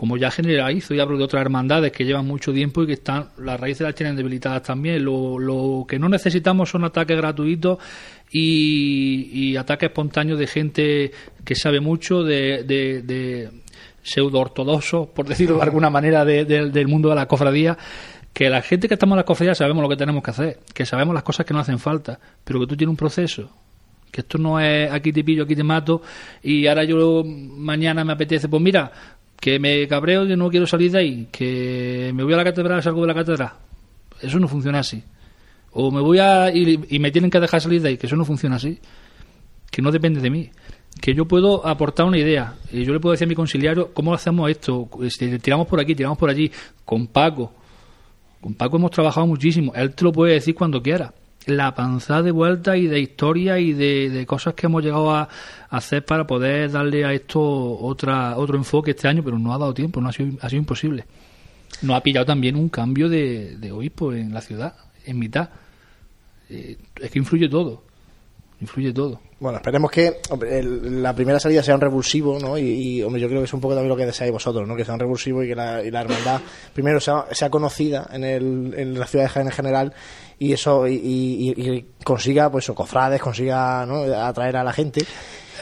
como 0.00 0.16
ya 0.16 0.30
generalizo 0.30 0.94
y 0.94 1.00
hablo 1.00 1.18
de 1.18 1.24
otras 1.24 1.42
hermandades 1.42 1.92
que 1.92 2.06
llevan 2.06 2.26
mucho 2.26 2.54
tiempo 2.54 2.82
y 2.82 2.86
que 2.86 2.94
están 2.94 3.28
las 3.36 3.60
raíces 3.60 3.82
las 3.82 3.94
tienen 3.94 4.16
debilitadas 4.16 4.62
también. 4.62 5.04
Lo, 5.04 5.38
lo 5.38 5.84
que 5.86 5.98
no 5.98 6.08
necesitamos 6.08 6.70
son 6.70 6.84
ataques 6.84 7.18
gratuitos 7.18 7.76
y, 8.32 9.54
ataques 9.56 9.90
espontáneos 9.90 10.38
de 10.38 10.46
gente 10.46 11.10
que 11.44 11.54
sabe 11.54 11.80
mucho 11.80 12.22
de, 12.22 12.62
de, 12.64 13.50
pseudo 14.02 14.40
ortodoxos, 14.40 15.08
por 15.08 15.26
decirlo 15.26 15.56
de 15.56 15.64
alguna 15.64 15.90
manera, 15.90 16.24
del 16.24 16.88
mundo 16.88 17.10
de 17.10 17.16
la 17.16 17.28
cofradía 17.28 17.76
que 18.32 18.48
la 18.48 18.62
gente 18.62 18.88
que 18.88 18.94
estamos 18.94 19.16
en 19.16 19.18
la 19.18 19.24
cofradía 19.24 19.54
sabemos 19.54 19.82
lo 19.82 19.88
que 19.90 19.96
tenemos 19.96 20.22
que 20.22 20.30
hacer, 20.30 20.60
que 20.72 20.86
sabemos 20.86 21.12
las 21.12 21.24
cosas 21.24 21.44
que 21.44 21.52
no 21.52 21.60
hacen 21.60 21.78
falta, 21.78 22.18
pero 22.42 22.58
que 22.60 22.66
tú 22.66 22.74
tienes 22.74 22.90
un 22.90 22.96
proceso, 22.96 23.50
que 24.10 24.22
esto 24.22 24.38
no 24.38 24.58
es 24.58 24.90
aquí 24.90 25.12
te 25.12 25.22
pillo, 25.22 25.44
aquí 25.44 25.54
te 25.54 25.62
mato 25.62 26.00
y 26.42 26.66
ahora 26.66 26.84
yo 26.84 27.22
mañana 27.22 28.02
me 28.02 28.14
apetece, 28.14 28.48
pues 28.48 28.62
mira, 28.62 29.18
que 29.40 29.58
me 29.58 29.88
cabreo 29.88 30.24
y 30.24 30.36
no 30.36 30.50
quiero 30.50 30.66
salir 30.66 30.92
de 30.92 30.98
ahí, 30.98 31.28
que 31.32 32.12
me 32.14 32.22
voy 32.22 32.34
a 32.34 32.36
la 32.36 32.44
catedral, 32.44 32.82
salgo 32.82 33.00
de 33.00 33.06
la 33.06 33.14
catedral. 33.14 33.52
Eso 34.20 34.38
no 34.38 34.46
funciona 34.46 34.80
así. 34.80 35.02
O 35.72 35.90
me 35.90 36.00
voy 36.00 36.18
a 36.18 36.54
y, 36.54 36.78
y 36.90 36.98
me 36.98 37.10
tienen 37.10 37.30
que 37.30 37.40
dejar 37.40 37.60
salir 37.60 37.80
de 37.80 37.88
ahí, 37.88 37.96
que 37.96 38.06
eso 38.06 38.16
no 38.16 38.24
funciona 38.24 38.56
así. 38.56 38.78
Que 39.70 39.80
no 39.80 39.90
depende 39.90 40.20
de 40.20 40.28
mí. 40.28 40.50
Que 41.00 41.14
yo 41.14 41.24
puedo 41.24 41.66
aportar 41.66 42.04
una 42.04 42.18
idea. 42.18 42.54
Y 42.70 42.84
yo 42.84 42.92
le 42.92 43.00
puedo 43.00 43.12
decir 43.12 43.26
a 43.26 43.28
mi 43.28 43.34
conciliario, 43.34 43.94
¿cómo 43.94 44.12
hacemos 44.12 44.50
esto? 44.50 44.90
Este, 45.02 45.38
tiramos 45.38 45.66
por 45.66 45.80
aquí, 45.80 45.94
tiramos 45.94 46.18
por 46.18 46.28
allí. 46.28 46.50
Con 46.84 47.06
Paco. 47.06 47.54
Con 48.40 48.54
Paco 48.54 48.76
hemos 48.76 48.90
trabajado 48.90 49.26
muchísimo. 49.26 49.72
Él 49.74 49.94
te 49.94 50.04
lo 50.04 50.12
puede 50.12 50.34
decir 50.34 50.54
cuando 50.54 50.82
quiera 50.82 51.14
la 51.46 51.74
panza 51.74 52.22
de 52.22 52.30
vuelta 52.30 52.76
y 52.76 52.86
de 52.86 53.00
historia 53.00 53.58
y 53.58 53.72
de, 53.72 54.24
cosas 54.26 54.54
que 54.54 54.66
hemos 54.66 54.82
llegado 54.82 55.10
a, 55.10 55.28
hacer 55.70 56.04
para 56.04 56.26
poder 56.26 56.70
darle 56.70 57.04
a 57.04 57.12
esto 57.12 57.40
otra, 57.40 58.36
otro 58.36 58.56
enfoque 58.56 58.90
este 58.90 59.08
año, 59.08 59.22
pero 59.22 59.38
no 59.38 59.54
ha 59.54 59.58
dado 59.58 59.72
tiempo, 59.72 60.00
no 60.00 60.08
ha 60.08 60.12
sido, 60.12 60.36
ha 60.40 60.48
sido 60.48 60.60
imposible. 60.60 61.04
No 61.82 61.94
ha 61.94 62.02
pillado 62.02 62.26
también 62.26 62.56
un 62.56 62.68
cambio 62.68 63.08
de, 63.08 63.56
de 63.56 63.72
obispo 63.72 64.12
en 64.12 64.34
la 64.34 64.40
ciudad, 64.40 64.74
en 65.06 65.18
mitad. 65.18 65.48
Eh, 66.48 66.76
es 67.00 67.10
que 67.10 67.18
influye 67.18 67.48
todo, 67.48 67.84
influye 68.60 68.92
todo. 68.92 69.20
Bueno, 69.40 69.56
esperemos 69.56 69.90
que 69.90 70.20
la 70.60 71.14
primera 71.14 71.40
salida 71.40 71.62
sea 71.62 71.74
un 71.74 71.80
revulsivo, 71.80 72.38
¿no? 72.38 72.58
Y, 72.58 73.02
hombre, 73.02 73.22
yo 73.22 73.28
creo 73.28 73.40
que 73.40 73.46
es 73.46 73.54
un 73.54 73.60
poco 73.60 73.72
también 73.72 73.88
lo 73.88 73.96
que 73.96 74.04
deseáis 74.04 74.32
vosotros, 74.32 74.68
¿no? 74.68 74.76
Que 74.76 74.84
sea 74.84 74.92
un 74.92 75.00
revulsivo 75.00 75.42
y 75.42 75.48
que 75.48 75.54
la, 75.54 75.82
y 75.82 75.90
la 75.90 76.02
hermandad 76.02 76.42
primero 76.74 77.00
sea, 77.00 77.24
sea 77.30 77.48
conocida 77.48 78.06
en, 78.12 78.24
el, 78.24 78.74
en 78.76 78.98
la 78.98 79.06
ciudad 79.06 79.24
de 79.24 79.30
Jaén 79.30 79.46
en 79.46 79.52
general 79.52 79.94
y 80.40 80.52
eso 80.52 80.88
y, 80.88 81.86
consiga 82.02 82.50
pues 82.50 82.68
o 82.70 82.74
cofrades 82.74 83.20
consiga 83.20 83.86
¿no? 83.86 84.02
atraer 84.02 84.56
a 84.56 84.64
la 84.64 84.72
gente 84.72 85.04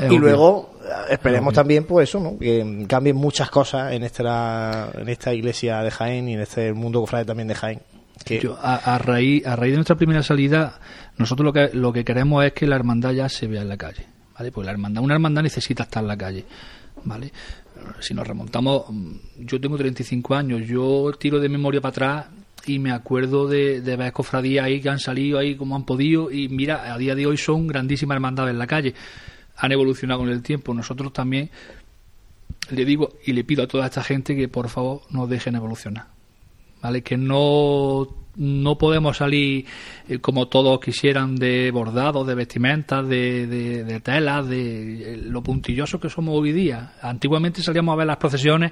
y 0.09 0.17
luego 0.17 0.71
esperemos 1.11 1.53
también 1.53 1.85
pues 1.85 2.09
eso 2.09 2.21
¿no? 2.21 2.39
que 2.39 2.87
cambien 2.89 3.17
muchas 3.17 3.51
cosas 3.51 3.93
en 3.93 4.05
esta 4.05 4.91
en 4.95 5.09
esta 5.09 5.35
iglesia 5.35 5.83
de 5.83 5.91
Jaén 5.91 6.29
y 6.29 6.35
en 6.35 6.41
este 6.41 6.73
mundo 6.73 7.01
cofrade 7.01 7.25
también 7.25 7.49
de 7.49 7.57
Jaén 7.57 7.83
que... 8.25 8.49
a, 8.63 8.99
raíz 8.99 9.45
a 9.47 9.57
raíz 9.57 9.73
de 9.73 9.79
nuestra 9.79 9.97
primera 9.97 10.23
salida 10.23 10.79
nosotros 11.17 11.45
lo 11.45 11.53
que 11.53 11.71
lo 11.75 11.93
que 11.93 12.05
queremos 12.05 12.45
es 12.45 12.53
que 12.53 12.67
la 12.69 12.77
hermandad 12.77 13.11
ya 13.11 13.29
se 13.29 13.49
vea 13.49 13.63
en 13.63 13.69
la 13.69 13.77
calle 13.77 14.07
¿vale? 14.39 14.53
Pues 14.53 14.65
la 14.65 14.73
hermandad, 14.73 15.03
una 15.03 15.15
hermandad 15.15 15.43
necesita 15.43 15.83
estar 15.83 16.03
en 16.03 16.09
la 16.09 16.17
calle, 16.17 16.45
¿vale? 17.05 17.33
Si 18.01 18.15
nos 18.15 18.27
remontamos, 18.27 18.85
yo 19.39 19.61
tengo 19.61 19.77
35 19.77 20.35
años, 20.35 20.63
yo 20.67 21.11
tiro 21.19 21.41
de 21.41 21.49
memoria 21.49 21.81
para 21.81 21.91
atrás 21.91 22.27
y 22.69 22.79
me 22.79 22.93
acuerdo 22.93 23.49
de, 23.49 23.81
de 23.81 23.97
ver 23.97 24.13
cofradías 24.13 24.67
ahí 24.67 24.81
que 24.81 24.91
han 24.91 24.99
salido 24.99 25.39
ahí 25.39 25.57
como 25.57 25.75
han 25.75 25.85
podido 25.85 26.31
y 26.31 26.49
mira, 26.49 26.93
a 26.93 26.99
día 26.99 27.15
de 27.15 27.27
hoy 27.27 27.37
son 27.37 27.67
grandísimas 27.67 28.17
hermandades 28.17 28.53
en 28.53 28.59
la 28.59 28.67
calle. 28.67 28.95
Han 29.57 29.73
evolucionado 29.73 30.21
con 30.21 30.29
el 30.29 30.43
tiempo. 30.43 30.75
Nosotros 30.75 31.13
también 31.13 31.51
le 32.71 32.85
digo 32.85 33.15
y 33.25 33.33
le 33.33 33.45
pido 33.45 33.65
a 33.65 33.67
toda 33.67 33.87
esta 33.87 34.05
gente 34.05 34.37
que 34.37 34.49
por 34.49 34.69
favor 34.69 35.03
nos 35.11 35.29
dejen 35.29 35.57
evolucionar. 35.57 36.07
¿Vale? 36.83 37.03
Que 37.03 37.17
no 37.17 38.07
no 38.37 38.79
podemos 38.79 39.17
salir 39.17 39.67
eh, 40.09 40.21
como 40.21 40.47
todos 40.47 40.79
quisieran 40.79 41.35
de 41.35 41.73
bordados, 41.73 42.25
de 42.25 42.37
vestimentas, 42.37 43.09
de, 43.09 43.49
de, 43.49 44.01
telas, 44.01 44.47
de 44.47 45.15
eh, 45.15 45.17
lo 45.17 45.43
puntilloso 45.43 45.99
que 45.99 46.09
somos 46.09 46.39
hoy 46.39 46.53
día. 46.53 46.93
Antiguamente 47.03 47.63
salíamos 47.63 47.95
a 47.95 47.97
ver 47.97 48.07
las 48.07 48.19
procesiones 48.19 48.71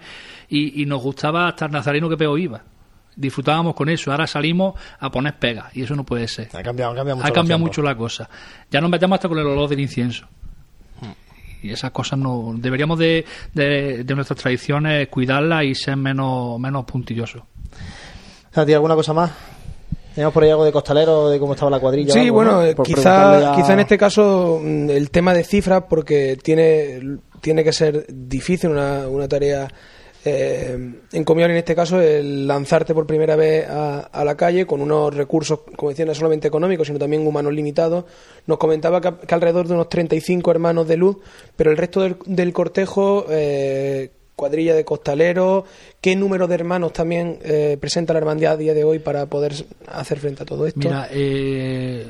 y, 0.49 0.83
y 0.83 0.87
nos 0.87 1.03
gustaba 1.03 1.49
hasta 1.49 1.67
el 1.67 1.73
nazareno 1.73 2.09
que 2.09 2.17
peor 2.17 2.39
iba 2.39 2.76
disfrutábamos 3.17 3.75
con 3.75 3.89
eso. 3.89 4.13
Ahora 4.13 4.27
salimos 4.27 4.75
a 5.01 5.11
poner 5.11 5.39
pegas 5.39 5.75
y 5.75 5.83
eso 5.83 5.97
no 5.97 6.05
puede 6.05 6.29
ser. 6.29 6.49
Ha 6.53 6.63
cambiado, 6.63 6.95
mucho, 6.95 7.27
ha 7.27 7.31
cambiado 7.33 7.59
mucho 7.59 7.83
la 7.83 7.97
cosa. 7.97 8.29
Ya 8.71 8.81
nos 8.81 8.91
metemos 8.91 9.17
hasta 9.17 9.29
con 9.29 9.39
el 9.39 9.47
olor 9.47 9.69
del 9.69 9.81
incienso. 9.81 10.29
Y 11.63 11.73
esas 11.73 11.91
cosas 11.91 12.19
no. 12.19 12.55
Deberíamos 12.57 12.99
de, 12.99 13.25
de, 13.53 14.05
nuestras 14.15 14.39
tradiciones 14.39 15.09
cuidarlas 15.09 15.65
y 15.65 15.75
ser 15.75 15.97
menos, 15.97 16.61
menos 16.61 16.85
puntillosos. 16.85 17.43
¿Alguna 18.55 18.95
cosa 18.95 19.13
más? 19.13 19.33
¿Tenemos 20.15 20.33
por 20.33 20.45
ahí 20.45 20.51
algo 20.51 20.65
de 20.65 20.73
costalero, 20.73 21.29
de 21.29 21.39
cómo 21.39 21.53
estaba 21.53 21.71
la 21.71 21.79
cuadrilla? 21.79 22.13
Sí, 22.13 22.31
bueno, 22.31 22.63
quizá, 22.83 23.53
quizá 23.55 23.75
en 23.75 23.81
este 23.81 23.99
caso 23.99 24.61
mm, 24.63 24.91
el 24.91 25.11
tema 25.11 25.35
de 25.35 25.45
cifras, 25.45 25.85
porque 25.91 26.39
tiene, 26.43 27.19
tiene 27.43 27.63
que 27.63 27.73
ser 27.73 28.07
difícil, 28.09 28.71
una, 28.71 29.09
una 29.09 29.29
tarea 29.29 29.69
eh, 30.29 30.95
encomiable 31.13 31.55
en 31.55 31.59
este 31.59 31.77
caso 31.77 32.01
el 32.01 32.49
lanzarte 32.49 32.93
por 32.95 33.07
primera 33.07 33.37
vez 33.37 33.65
a, 33.69 34.25
la 34.25 34.37
calle 34.37 34.67
con 34.67 34.81
unos 34.81 35.15
recursos, 35.15 35.61
como 35.77 35.91
decía, 35.91 36.05
no 36.05 36.15
solamente 36.15 36.49
económicos, 36.49 36.89
sino 36.89 36.99
también 36.99 37.25
humanos 37.25 37.53
limitados. 37.53 38.05
Nos 38.47 38.59
comentaba 38.59 39.01
que, 39.01 39.35
alrededor 39.35 39.69
de 39.69 39.75
unos 39.75 39.89
35 39.89 40.51
hermanos 40.51 40.89
de 40.89 40.97
luz, 40.97 41.19
pero 41.55 41.71
el 41.71 41.77
resto 41.77 42.01
del, 42.27 42.53
cortejo, 42.53 43.27
eh, 43.31 44.11
cuadrilla 44.35 44.75
de 44.75 44.85
costaleros, 44.85 45.65
¿qué 46.01 46.17
número 46.17 46.49
de 46.49 46.57
hermanos 46.57 46.93
también 46.93 47.39
eh, 47.45 47.79
presenta 47.81 48.13
la 48.13 48.19
hermandad 48.19 48.55
a 48.55 48.57
día 48.57 48.75
de 48.75 48.83
hoy 48.83 48.99
para 48.99 49.27
poder 49.27 49.55
hacer 49.87 50.19
frente 50.19 50.43
a 50.43 50.47
todo 50.47 50.67
esto? 50.67 50.81
Mira, 50.81 51.09
eh 51.13 52.05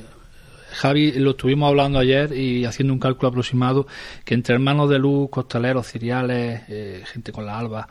Javi, 0.77 1.13
lo 1.13 1.31
estuvimos 1.31 1.71
hablando 1.71 1.99
ayer 1.99 2.37
y 2.37 2.67
haciendo 2.67 2.93
un 2.93 2.99
cálculo 2.99 3.31
aproximado 3.31 3.87
que 4.27 4.35
entre 4.35 4.55
hermanos 4.55 4.91
de 4.91 4.99
luz, 4.99 5.31
costaleros, 5.31 5.91
ciriales, 5.91 6.65
eh, 6.69 7.03
gente 7.07 7.33
con 7.33 7.47
la 7.47 7.59
alba, 7.59 7.89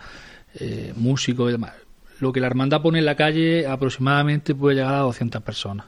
eh, 0.54 0.94
músicos 0.96 1.50
y 1.50 1.54
demás, 1.54 1.74
lo 2.20 2.32
que 2.32 2.40
la 2.40 2.46
hermandad 2.46 2.84
pone 2.84 3.00
en 3.00 3.06
la 3.06 3.16
calle 3.16 3.66
aproximadamente 3.66 4.54
puede 4.54 4.76
llegar 4.76 4.94
a 4.94 5.00
200 5.00 5.42
personas, 5.42 5.88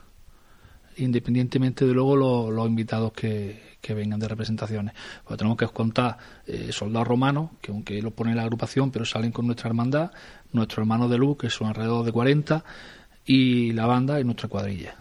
independientemente 0.98 1.86
de 1.86 1.94
luego 1.94 2.50
los, 2.50 2.68
invitados 2.68 3.14
que, 3.14 3.78
vengan 3.90 4.20
de 4.20 4.28
representaciones. 4.28 4.96
Pues 5.24 5.38
tenemos 5.38 5.56
que 5.56 5.68
contar 5.68 6.18
eh, 6.48 6.72
soldados 6.72 7.08
romanos, 7.08 7.52
que 7.62 7.72
aunque 7.72 8.02
lo 8.02 8.10
pone 8.10 8.34
la 8.34 8.42
agrupación, 8.42 8.90
pero 8.90 9.06
salen 9.06 9.32
con 9.32 9.46
nuestra 9.46 9.70
hermandad, 9.70 10.12
nuestros 10.52 10.80
hermanos 10.80 11.12
de 11.12 11.20
luz, 11.20 11.38
que 11.38 11.52
son 11.52 11.68
alrededor 11.68 12.04
de 12.04 12.12
40, 12.12 12.66
y 13.24 13.72
la 13.74 13.86
banda 13.86 14.20
y 14.20 14.24
nuestra 14.24 14.50
cuadrilla. 14.50 14.96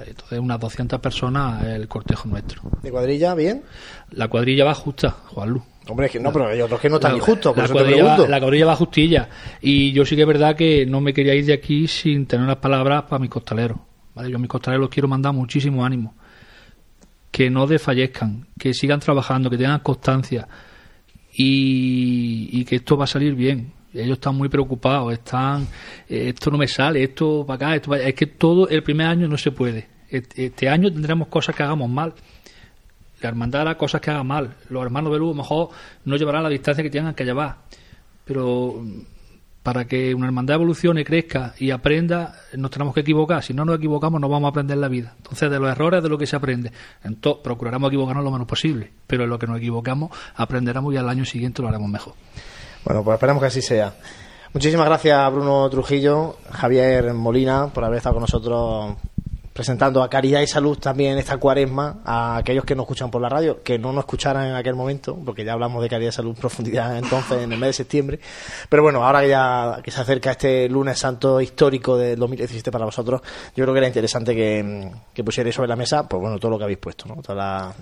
Entonces, 0.00 0.38
unas 0.38 0.60
200 0.60 1.00
personas 1.00 1.64
el 1.64 1.88
cortejo 1.88 2.28
nuestro. 2.28 2.62
¿De 2.82 2.90
cuadrilla 2.90 3.34
bien? 3.34 3.62
La 4.10 4.28
cuadrilla 4.28 4.64
va 4.64 4.74
justa, 4.74 5.10
Juan 5.10 5.50
Luz. 5.50 5.62
Hombre, 5.88 6.06
es 6.06 6.12
que 6.12 6.20
no, 6.20 6.32
pero 6.32 6.48
hay 6.48 6.60
otros 6.60 6.80
que 6.80 6.88
no 6.88 6.96
están 6.96 7.14
ni 7.14 7.20
justos, 7.20 7.56
la, 7.56 7.68
cuadrilla 7.68 8.04
va, 8.04 8.28
la 8.28 8.40
cuadrilla 8.40 8.66
va 8.66 8.76
justilla. 8.76 9.28
Y 9.60 9.92
yo 9.92 10.04
sí 10.04 10.16
que 10.16 10.22
es 10.22 10.28
verdad 10.28 10.56
que 10.56 10.84
no 10.84 11.00
me 11.00 11.14
quería 11.14 11.34
ir 11.34 11.46
de 11.46 11.52
aquí 11.52 11.86
sin 11.86 12.26
tener 12.26 12.44
unas 12.44 12.56
palabras 12.56 13.04
para 13.04 13.20
mis 13.20 13.30
costaleros. 13.30 13.78
¿vale? 14.14 14.30
Yo 14.30 14.36
a 14.36 14.40
mis 14.40 14.48
costaleros 14.48 14.82
los 14.82 14.90
quiero 14.90 15.08
mandar 15.08 15.32
muchísimo 15.32 15.84
ánimo. 15.84 16.14
Que 17.30 17.50
no 17.50 17.66
desfallezcan, 17.66 18.48
que 18.58 18.74
sigan 18.74 18.98
trabajando, 18.98 19.48
que 19.48 19.58
tengan 19.58 19.80
constancia 19.80 20.48
y, 21.32 22.48
y 22.52 22.64
que 22.64 22.76
esto 22.76 22.96
va 22.96 23.04
a 23.04 23.08
salir 23.08 23.34
bien 23.34 23.75
ellos 23.96 24.18
están 24.18 24.34
muy 24.34 24.48
preocupados, 24.48 25.12
están, 25.12 25.66
eh, 26.08 26.28
esto 26.28 26.50
no 26.50 26.58
me 26.58 26.68
sale, 26.68 27.02
esto 27.02 27.44
para 27.46 27.68
acá, 27.68 27.76
esto 27.76 27.94
es 27.94 28.14
que 28.14 28.26
todo 28.26 28.68
el 28.68 28.82
primer 28.82 29.06
año 29.06 29.28
no 29.28 29.36
se 29.36 29.50
puede. 29.50 29.88
Este 30.08 30.68
año 30.68 30.92
tendremos 30.92 31.28
cosas 31.28 31.54
que 31.56 31.62
hagamos 31.62 31.90
mal. 31.90 32.14
La 33.20 33.28
hermandad 33.28 33.62
hará 33.62 33.76
cosas 33.76 34.00
que 34.00 34.10
haga 34.10 34.22
mal. 34.22 34.54
Los 34.68 34.84
hermanos 34.84 35.12
de 35.12 35.18
luz 35.18 35.28
a 35.28 35.36
lo 35.36 35.42
mejor 35.42 35.70
no 36.04 36.16
llevarán 36.16 36.42
la 36.42 36.48
distancia 36.48 36.84
que 36.84 36.90
tengan 36.90 37.14
que 37.14 37.24
llevar. 37.24 37.56
Pero 38.24 38.74
mm, 38.80 39.00
para 39.62 39.86
que 39.86 40.14
una 40.14 40.26
hermandad 40.26 40.56
evolucione, 40.56 41.04
crezca 41.04 41.54
y 41.58 41.70
aprenda, 41.70 42.36
nos 42.56 42.70
tenemos 42.70 42.94
que 42.94 43.00
equivocar. 43.00 43.42
Si 43.42 43.52
no 43.52 43.64
nos 43.64 43.78
equivocamos, 43.78 44.20
no 44.20 44.28
vamos 44.28 44.46
a 44.46 44.50
aprender 44.50 44.78
la 44.78 44.88
vida. 44.88 45.14
Entonces, 45.16 45.50
de 45.50 45.58
los 45.58 45.70
errores 45.70 46.02
de 46.02 46.08
lo 46.08 46.18
que 46.18 46.26
se 46.26 46.36
aprende. 46.36 46.70
Entonces, 47.02 47.42
procuraremos 47.42 47.88
equivocarnos 47.88 48.22
lo 48.22 48.30
menos 48.30 48.46
posible. 48.46 48.92
Pero 49.06 49.24
en 49.24 49.30
lo 49.30 49.38
que 49.38 49.48
nos 49.48 49.58
equivocamos, 49.58 50.16
aprenderemos 50.36 50.94
y 50.94 50.98
al 50.98 51.08
año 51.08 51.24
siguiente 51.24 51.62
lo 51.62 51.68
haremos 51.68 51.90
mejor. 51.90 52.14
Bueno, 52.86 53.02
pues 53.02 53.16
esperemos 53.16 53.42
que 53.42 53.48
así 53.48 53.62
sea. 53.62 53.92
Muchísimas 54.52 54.86
gracias 54.86 55.32
Bruno 55.32 55.68
Trujillo, 55.68 56.36
Javier 56.52 57.12
Molina, 57.14 57.66
por 57.74 57.84
haber 57.84 57.96
estado 57.98 58.14
con 58.14 58.20
nosotros 58.20 58.94
presentando 59.56 60.02
a 60.02 60.10
Caridad 60.10 60.42
y 60.42 60.46
Salud 60.46 60.78
también 60.78 61.16
esta 61.16 61.38
cuaresma 61.38 62.00
a 62.04 62.36
aquellos 62.36 62.64
que 62.66 62.74
nos 62.74 62.84
escuchan 62.84 63.10
por 63.10 63.22
la 63.22 63.30
radio, 63.30 63.62
que 63.62 63.78
no 63.78 63.90
nos 63.90 64.02
escucharan 64.02 64.48
en 64.48 64.54
aquel 64.54 64.74
momento, 64.74 65.18
porque 65.24 65.46
ya 65.46 65.54
hablamos 65.54 65.82
de 65.82 65.88
Caridad 65.88 66.10
y 66.10 66.12
Salud 66.12 66.30
en 66.32 66.36
profundidad 66.36 66.96
entonces, 66.98 67.42
en 67.42 67.52
el 67.52 67.58
mes 67.58 67.70
de 67.70 67.72
septiembre. 67.72 68.20
Pero 68.68 68.82
bueno, 68.82 69.02
ahora 69.02 69.22
que 69.22 69.30
ya 69.30 69.80
que 69.82 69.90
se 69.90 70.00
acerca 70.00 70.32
este 70.32 70.68
lunes 70.68 70.98
santo 70.98 71.40
histórico 71.40 71.96
del 71.96 72.18
2017 72.18 72.70
para 72.70 72.84
vosotros, 72.84 73.22
yo 73.56 73.64
creo 73.64 73.72
que 73.72 73.78
era 73.78 73.86
interesante 73.86 74.34
que, 74.34 74.92
que 75.14 75.24
pusierais 75.24 75.54
sobre 75.54 75.68
la 75.68 75.76
mesa, 75.76 76.06
pues 76.06 76.20
bueno, 76.20 76.38
todo 76.38 76.50
lo 76.50 76.58
que 76.58 76.64
habéis 76.64 76.78
puesto, 76.78 77.06
¿no? 77.06 77.22
Todos 77.22 77.74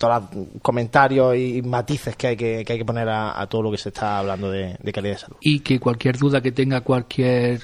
los 0.00 0.22
comentarios 0.62 1.36
y 1.36 1.60
matices 1.62 2.14
que 2.14 2.28
hay 2.28 2.36
que, 2.36 2.64
que 2.64 2.72
hay 2.72 2.78
que 2.78 2.84
poner 2.84 3.08
a, 3.08 3.44
todo 3.48 3.62
lo 3.62 3.72
que 3.72 3.78
se 3.78 3.88
está 3.88 4.18
hablando 4.18 4.48
de, 4.48 4.76
de 4.80 4.92
calidad 4.92 5.14
de 5.14 5.18
salud. 5.18 5.36
Y 5.40 5.58
que 5.60 5.80
cualquier 5.80 6.16
duda 6.18 6.40
que 6.40 6.52
tenga 6.52 6.82
cualquier 6.82 7.60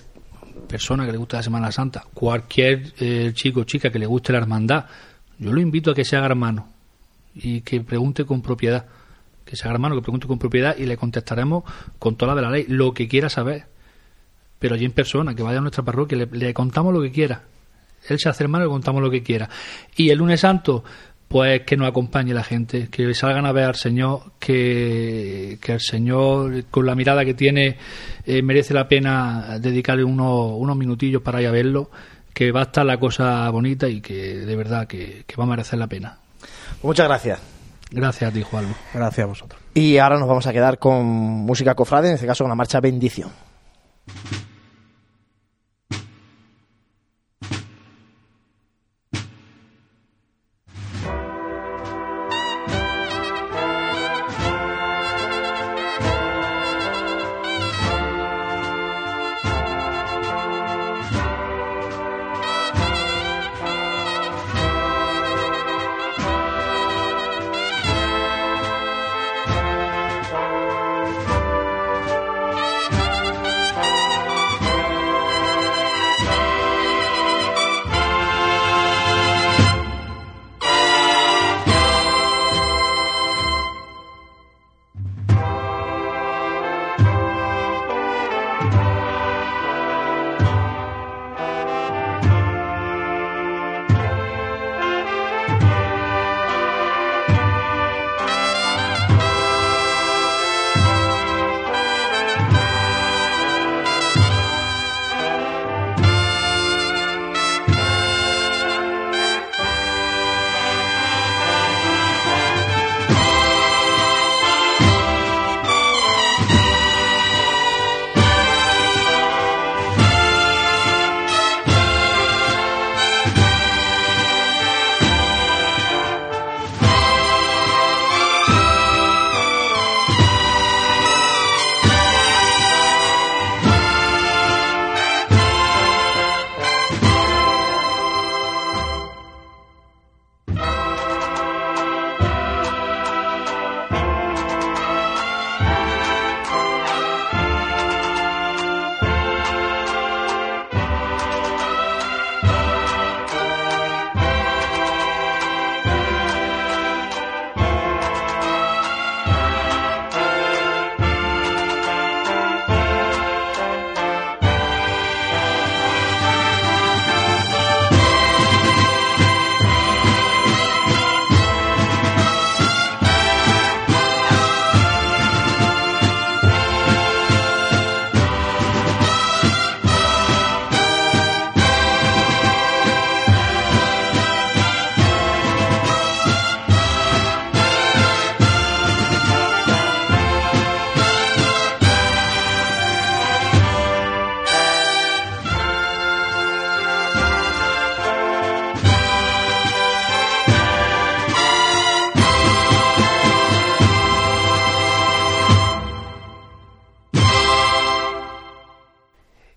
persona 0.68 1.06
que 1.06 1.12
le 1.12 1.18
guste 1.18 1.36
la 1.36 1.42
Semana 1.42 1.72
Santa, 1.72 2.04
cualquier 2.12 2.92
eh, 2.98 3.32
chico 3.34 3.60
o 3.60 3.64
chica 3.64 3.90
que 3.90 3.98
le 3.98 4.06
guste 4.06 4.32
la 4.32 4.38
hermandad, 4.38 4.86
yo 5.38 5.52
lo 5.52 5.60
invito 5.60 5.90
a 5.90 5.94
que 5.94 6.04
se 6.04 6.16
haga 6.16 6.26
hermano 6.26 6.68
y 7.34 7.60
que 7.60 7.80
pregunte 7.80 8.24
con 8.24 8.42
propiedad. 8.42 8.86
Que 9.44 9.54
se 9.54 9.64
haga 9.64 9.74
hermano, 9.74 9.94
que 9.94 10.02
pregunte 10.02 10.26
con 10.26 10.38
propiedad 10.38 10.76
y 10.76 10.86
le 10.86 10.96
contestaremos 10.96 11.64
con 11.98 12.16
toda 12.16 12.34
la 12.34 12.40
de 12.40 12.42
la 12.42 12.50
ley, 12.50 12.64
lo 12.68 12.92
que 12.92 13.06
quiera 13.06 13.28
saber. 13.28 13.66
Pero 14.58 14.74
allí 14.74 14.84
en 14.84 14.92
persona, 14.92 15.34
que 15.34 15.42
vaya 15.42 15.58
a 15.58 15.60
nuestra 15.60 15.84
parroquia, 15.84 16.18
le, 16.18 16.26
le 16.26 16.54
contamos 16.54 16.92
lo 16.92 17.02
que 17.02 17.12
quiera. 17.12 17.42
Él 18.08 18.18
se 18.18 18.28
hace 18.28 18.44
hermano 18.44 18.64
le 18.64 18.70
contamos 18.70 19.02
lo 19.02 19.10
que 19.10 19.22
quiera. 19.22 19.48
Y 19.96 20.10
el 20.10 20.18
lunes 20.18 20.40
santo, 20.40 20.82
pues 21.28 21.62
que 21.62 21.76
nos 21.76 21.88
acompañe 21.88 22.32
la 22.32 22.44
gente, 22.44 22.88
que 22.88 23.12
salgan 23.14 23.46
a 23.46 23.52
ver 23.52 23.64
al 23.64 23.74
Señor, 23.74 24.32
que, 24.38 25.58
que 25.60 25.72
el 25.72 25.80
Señor, 25.80 26.64
con 26.70 26.86
la 26.86 26.94
mirada 26.94 27.24
que 27.24 27.34
tiene, 27.34 27.76
eh, 28.24 28.42
merece 28.42 28.74
la 28.74 28.88
pena 28.88 29.58
dedicarle 29.58 30.04
unos, 30.04 30.52
unos 30.54 30.76
minutillos 30.76 31.22
para 31.22 31.40
ir 31.42 31.48
a 31.48 31.50
verlo, 31.50 31.90
que 32.32 32.52
va 32.52 32.60
a 32.60 32.64
estar 32.64 32.84
la 32.84 32.98
cosa 32.98 33.48
bonita 33.50 33.88
y 33.88 34.00
que 34.00 34.36
de 34.36 34.56
verdad 34.56 34.86
que, 34.86 35.24
va 35.38 35.44
a 35.44 35.46
merecer 35.46 35.78
la 35.78 35.86
pena. 35.86 36.18
Muchas 36.82 37.08
gracias. 37.08 37.40
Gracias 37.90 38.30
a 38.30 38.34
ti, 38.34 38.42
Juan. 38.42 38.74
Gracias 38.92 39.24
a 39.24 39.26
vosotros. 39.26 39.62
Y 39.74 39.98
ahora 39.98 40.18
nos 40.18 40.28
vamos 40.28 40.46
a 40.46 40.52
quedar 40.52 40.78
con 40.78 41.06
música 41.06 41.74
cofrade, 41.74 42.08
en 42.08 42.14
este 42.14 42.26
caso 42.26 42.44
con 42.44 42.50
la 42.50 42.54
marcha 42.54 42.80
Bendición. 42.80 43.30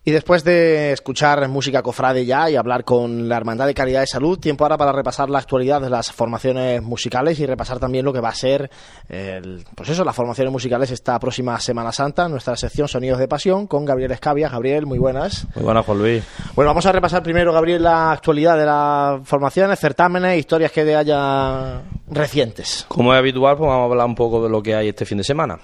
Y 0.09 0.11
después 0.11 0.43
de 0.43 0.91
escuchar 0.91 1.47
música 1.49 1.83
cofrade 1.83 2.25
ya 2.25 2.49
y 2.49 2.55
hablar 2.55 2.83
con 2.83 3.29
la 3.29 3.37
Hermandad 3.37 3.67
de 3.67 3.75
Calidad 3.75 3.99
de 3.99 4.07
Salud, 4.07 4.39
tiempo 4.39 4.63
ahora 4.63 4.75
para 4.75 4.91
repasar 4.91 5.29
la 5.29 5.37
actualidad 5.37 5.79
de 5.79 5.91
las 5.91 6.11
formaciones 6.11 6.81
musicales 6.81 7.39
y 7.39 7.45
repasar 7.45 7.77
también 7.77 8.05
lo 8.05 8.11
que 8.11 8.19
va 8.19 8.29
a 8.29 8.33
ser, 8.33 8.71
el, 9.07 9.63
pues 9.75 9.89
eso, 9.89 10.03
las 10.03 10.15
formaciones 10.15 10.51
musicales 10.51 10.89
esta 10.89 11.19
próxima 11.19 11.59
Semana 11.59 11.91
Santa, 11.91 12.27
nuestra 12.27 12.55
sección 12.55 12.87
Sonidos 12.87 13.19
de 13.19 13.27
Pasión 13.27 13.67
con 13.67 13.85
Gabriel 13.85 14.11
Escavia. 14.11 14.49
Gabriel, 14.49 14.87
muy 14.87 14.97
buenas. 14.97 15.45
Muy 15.53 15.65
buenas, 15.65 15.85
Juan 15.85 15.99
Luis. 15.99 16.23
Bueno, 16.55 16.71
vamos 16.71 16.87
a 16.87 16.91
repasar 16.91 17.21
primero, 17.21 17.53
Gabriel, 17.53 17.83
la 17.83 18.11
actualidad 18.11 18.57
de 18.57 18.65
las 18.65 19.27
formaciones, 19.27 19.77
certámenes, 19.77 20.39
historias 20.39 20.71
que 20.71 20.95
haya 20.95 21.83
recientes. 22.09 22.87
Como 22.87 23.13
es 23.13 23.19
habitual, 23.19 23.57
pues 23.57 23.67
vamos 23.67 23.83
a 23.83 23.91
hablar 23.91 24.07
un 24.07 24.15
poco 24.15 24.41
de 24.41 24.49
lo 24.49 24.63
que 24.63 24.73
hay 24.73 24.89
este 24.89 25.05
fin 25.05 25.19
de 25.19 25.23
semana. 25.23 25.59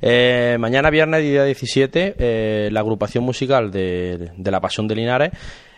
Eh, 0.00 0.56
mañana 0.58 0.90
viernes, 0.90 1.22
día 1.22 1.44
17, 1.44 2.16
eh, 2.18 2.68
la 2.72 2.80
agrupación 2.80 3.24
musical 3.24 3.70
de, 3.70 4.32
La 4.44 4.60
Pasión 4.60 4.88
de 4.88 4.96
Linares 4.96 5.32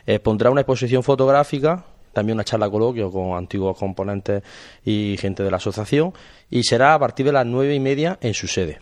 eh, 0.06 0.18
pondrá 0.18 0.50
una 0.50 0.62
exposición 0.62 1.02
fotográfica, 1.02 1.84
también 2.12 2.36
una 2.36 2.44
charla 2.44 2.70
coloquio 2.70 3.10
con 3.10 3.36
antiguos 3.36 3.76
componentes 3.78 4.42
y 4.84 5.16
gente 5.18 5.42
de 5.42 5.50
la 5.50 5.58
asociación, 5.58 6.12
y 6.50 6.62
será 6.62 6.94
a 6.94 6.98
partir 6.98 7.26
de 7.26 7.32
las 7.32 7.46
nueve 7.46 7.74
y 7.74 7.80
media 7.80 8.18
en 8.20 8.34
su 8.34 8.46
sede. 8.46 8.80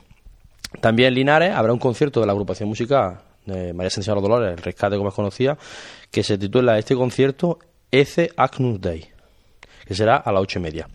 También 0.81 1.09
en 1.09 1.15
Linares 1.15 1.53
habrá 1.53 1.73
un 1.73 1.79
concierto 1.79 2.21
de 2.21 2.27
la 2.27 2.33
agrupación 2.33 2.69
musical 2.69 3.21
de 3.45 3.73
María 3.73 3.91
Santísima 3.91 4.17
de 4.17 4.23
Dolores, 4.23 4.53
el 4.53 4.63
rescate 4.63 4.97
como 4.97 5.09
es 5.09 5.15
conocida, 5.15 5.59
que 6.11 6.23
se 6.23 6.39
titula 6.39 6.79
este 6.79 6.95
concierto 6.95 7.59
Ece 7.91 8.31
Agnus 8.37 8.81
Day, 8.81 9.07
que 9.85 9.95
será 9.95 10.17
a 10.17 10.33
las 10.33 10.43
ocho 10.43 10.59
y 10.59 10.63
media. 10.63 10.89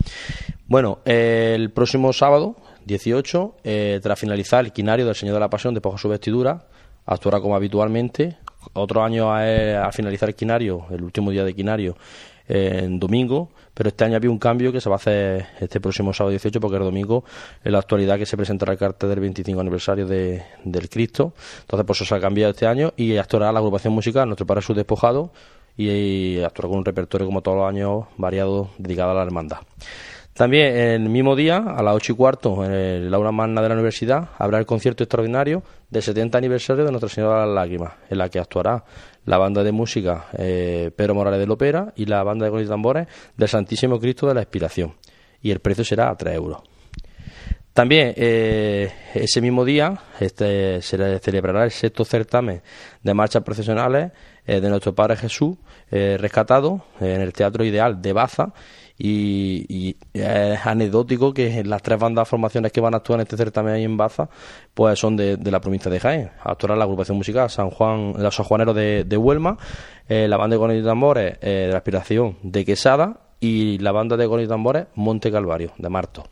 Bueno, 0.66 0.98
el 1.04 1.70
próximo 1.70 2.12
sábado, 2.12 2.56
18, 2.88 3.56
eh, 3.62 4.00
tras 4.02 4.18
finalizar 4.18 4.64
el 4.64 4.72
quinario 4.72 5.06
del 5.06 5.14
Señor 5.14 5.34
de 5.34 5.40
la 5.40 5.48
Pasión, 5.48 5.74
despoja 5.74 5.98
su 5.98 6.08
vestidura, 6.08 6.66
actuará 7.06 7.40
como 7.40 7.54
habitualmente. 7.54 8.38
Otro 8.72 9.04
año 9.04 9.32
a, 9.32 9.92
finalizar 9.92 10.28
el 10.28 10.34
quinario, 10.34 10.86
el 10.90 11.04
último 11.04 11.30
día 11.30 11.44
de 11.44 11.54
quinario, 11.54 11.96
en 12.48 12.98
domingo, 12.98 13.50
pero 13.78 13.90
este 13.90 14.04
año 14.04 14.16
había 14.16 14.30
un 14.30 14.38
cambio 14.38 14.72
que 14.72 14.80
se 14.80 14.88
va 14.88 14.96
a 14.96 14.98
hacer 14.98 15.46
este 15.60 15.80
próximo 15.80 16.12
sábado 16.12 16.30
18 16.30 16.60
porque 16.60 16.78
el 16.78 16.82
domingo 16.82 17.24
en 17.62 17.70
la 17.70 17.78
actualidad 17.78 18.18
que 18.18 18.26
se 18.26 18.36
presentará 18.36 18.72
el 18.72 18.78
cartel 18.78 19.10
del 19.10 19.20
25 19.20 19.60
aniversario 19.60 20.06
de, 20.06 20.42
del 20.64 20.88
Cristo. 20.88 21.34
Entonces, 21.60 21.86
por 21.86 21.94
eso 21.94 22.04
se 22.04 22.14
ha 22.14 22.20
cambiado 22.20 22.50
este 22.50 22.66
año 22.66 22.92
y 22.96 23.16
actuará 23.16 23.52
la 23.52 23.60
agrupación 23.60 23.92
musical 23.92 24.26
Nuestro 24.26 24.46
Padre 24.46 24.62
Su 24.62 24.74
Despojado 24.74 25.30
y, 25.76 26.40
actuará 26.40 26.68
con 26.68 26.78
un 26.78 26.84
repertorio 26.84 27.26
como 27.26 27.40
todos 27.40 27.58
los 27.58 27.68
años 27.68 28.06
variado 28.16 28.70
dedicado 28.78 29.12
a 29.12 29.14
la 29.14 29.22
hermandad. 29.22 29.58
También 30.38 30.76
el 30.76 31.08
mismo 31.08 31.34
día, 31.34 31.56
a 31.56 31.82
las 31.82 31.96
ocho 31.96 32.12
y 32.12 32.14
cuarto, 32.14 32.64
en 32.64 32.70
el 32.70 33.12
aula 33.12 33.32
magna 33.32 33.60
de 33.60 33.70
la 33.70 33.74
universidad, 33.74 34.28
habrá 34.38 34.60
el 34.60 34.66
concierto 34.66 35.02
extraordinario 35.02 35.64
del 35.90 36.00
70 36.00 36.38
aniversario 36.38 36.84
de 36.84 36.92
Nuestra 36.92 37.08
Señora 37.08 37.40
de 37.40 37.46
las 37.46 37.54
Lágrimas, 37.56 37.94
en 38.08 38.18
la 38.18 38.28
que 38.28 38.38
actuará 38.38 38.84
la 39.24 39.36
banda 39.36 39.64
de 39.64 39.72
música 39.72 40.26
eh, 40.38 40.92
Pedro 40.94 41.16
Morales 41.16 41.40
de 41.40 41.46
Lopera 41.48 41.92
y 41.96 42.06
la 42.06 42.22
banda 42.22 42.46
de 42.46 42.52
con 42.52 42.64
tambores 42.68 43.08
del 43.36 43.48
Santísimo 43.48 43.98
Cristo 43.98 44.28
de 44.28 44.34
la 44.34 44.42
Expiración. 44.42 44.94
Y 45.42 45.50
el 45.50 45.58
precio 45.58 45.82
será 45.82 46.08
a 46.08 46.16
3 46.16 46.36
euros. 46.36 46.62
También 47.72 48.14
eh, 48.16 48.92
ese 49.14 49.40
mismo 49.40 49.64
día 49.64 49.98
este, 50.20 50.80
se 50.82 51.18
celebrará 51.18 51.64
el 51.64 51.72
sexto 51.72 52.04
certamen 52.04 52.62
de 53.02 53.12
marchas 53.12 53.42
procesionales 53.42 54.12
eh, 54.46 54.60
de 54.60 54.68
nuestro 54.68 54.94
Padre 54.94 55.16
Jesús, 55.16 55.56
rescatado 55.90 56.84
en 57.00 57.22
el 57.22 57.32
Teatro 57.32 57.64
Ideal 57.64 58.00
de 58.00 58.12
Baza 58.12 58.52
y, 58.98 59.96
es 60.12 60.66
anecdótico 60.66 61.32
que 61.32 61.62
las 61.64 61.82
tres 61.82 61.98
bandas 61.98 62.28
formaciones 62.28 62.72
que 62.72 62.80
van 62.80 62.94
a 62.94 62.98
actuar 62.98 63.20
en 63.20 63.22
este 63.22 63.36
certamen 63.36 63.74
ahí 63.74 63.84
en 63.84 63.96
Baza 63.96 64.28
pues 64.74 64.98
son 64.98 65.16
de, 65.16 65.38
la 65.50 65.60
provincia 65.60 65.90
de 65.90 66.00
Jaén. 66.00 66.30
Actuará 66.42 66.74
la 66.74 66.84
agrupación 66.84 67.16
musical 67.16 67.48
San 67.48 67.70
Juan 67.70 68.14
los 68.18 68.36
Juaneros 68.36 68.74
de, 68.74 69.04
de 69.04 69.16
Huelma 69.16 69.56
eh, 70.08 70.26
la 70.26 70.36
banda 70.36 70.56
de 70.56 70.60
Cones 70.60 70.82
y 70.82 70.84
Tambores 70.84 71.38
eh, 71.40 71.66
de 71.66 71.68
la 71.68 71.78
aspiración 71.78 72.38
de 72.42 72.64
Quesada 72.64 73.20
y 73.38 73.78
la 73.78 73.92
banda 73.92 74.16
de 74.16 74.26
Cones 74.26 74.46
y 74.46 74.48
Tambores 74.48 74.86
Monte 74.96 75.30
Calvario 75.30 75.72
de 75.78 75.88
Marto. 75.88 76.24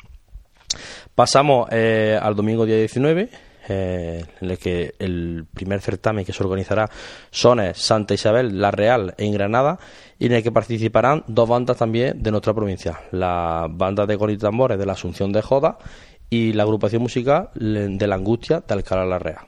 Pasamos 1.14 1.68
eh, 1.70 2.18
al 2.20 2.35
domingo 2.35 2.66
día 2.66 2.79
19 2.79 3.31
en 3.68 4.26
el 4.40 4.59
que 4.59 4.94
el 5.00 5.44
primer 5.52 5.81
certamen 5.81 6.24
que 6.24 6.33
se 6.33 6.40
organizará 6.42 6.88
son 7.33 7.61
Santa 7.74 8.14
Isabel, 8.14 8.61
La 8.61 8.70
Real 8.70 9.14
en 9.18 9.33
Granada 9.33 9.81
y 10.18 10.26
en 10.26 10.33
el 10.33 10.42
que 10.42 10.52
participarán 10.52 11.24
dos 11.26 11.48
bandas 11.48 11.76
también 11.76 12.22
de 12.22 12.31
nuestra 12.31 12.55
provincia, 12.55 13.00
la 13.12 13.66
banda 13.70 14.07
de 14.07 14.16
y 14.29 14.37
tambores 14.37 14.79
de 14.79 14.87
la 14.87 14.92
Asunción 14.92 15.33
de 15.33 15.42
Joda 15.42 15.79
y 16.31 16.52
la 16.52 16.62
agrupación 16.62 17.02
musical 17.02 17.50
de 17.55 18.07
la 18.07 18.14
Angustia 18.14 18.62
de 18.66 18.74
Alcalá 18.74 19.05
la 19.05 19.18
Real. 19.18 19.46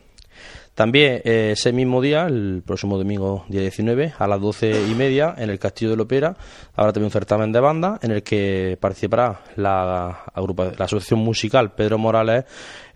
También 0.78 1.22
eh, 1.24 1.50
ese 1.54 1.72
mismo 1.72 2.00
día, 2.00 2.26
el 2.26 2.62
próximo 2.64 2.98
domingo, 2.98 3.44
día 3.48 3.62
19, 3.62 4.12
a 4.16 4.28
las 4.28 4.40
doce 4.40 4.70
y 4.88 4.94
media, 4.94 5.34
en 5.36 5.50
el 5.50 5.58
Castillo 5.58 5.90
de 5.90 5.96
la 5.96 6.04
Opera, 6.04 6.36
habrá 6.76 6.92
también 6.92 7.06
un 7.06 7.10
certamen 7.10 7.50
de 7.50 7.58
banda 7.58 7.98
en 8.00 8.12
el 8.12 8.22
que 8.22 8.78
participará 8.80 9.40
la, 9.56 10.22
la 10.36 10.84
Asociación 10.84 11.18
Musical 11.18 11.72
Pedro 11.72 11.98
Morales, 11.98 12.44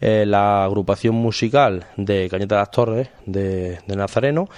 eh, 0.00 0.24
la 0.24 0.62
agrupación 0.62 1.16
musical 1.16 1.84
de 1.96 2.28
Cañeta 2.30 2.54
de 2.54 2.60
las 2.60 2.70
Torres 2.70 3.08
de 3.26 3.80
Nazareno, 3.88 4.48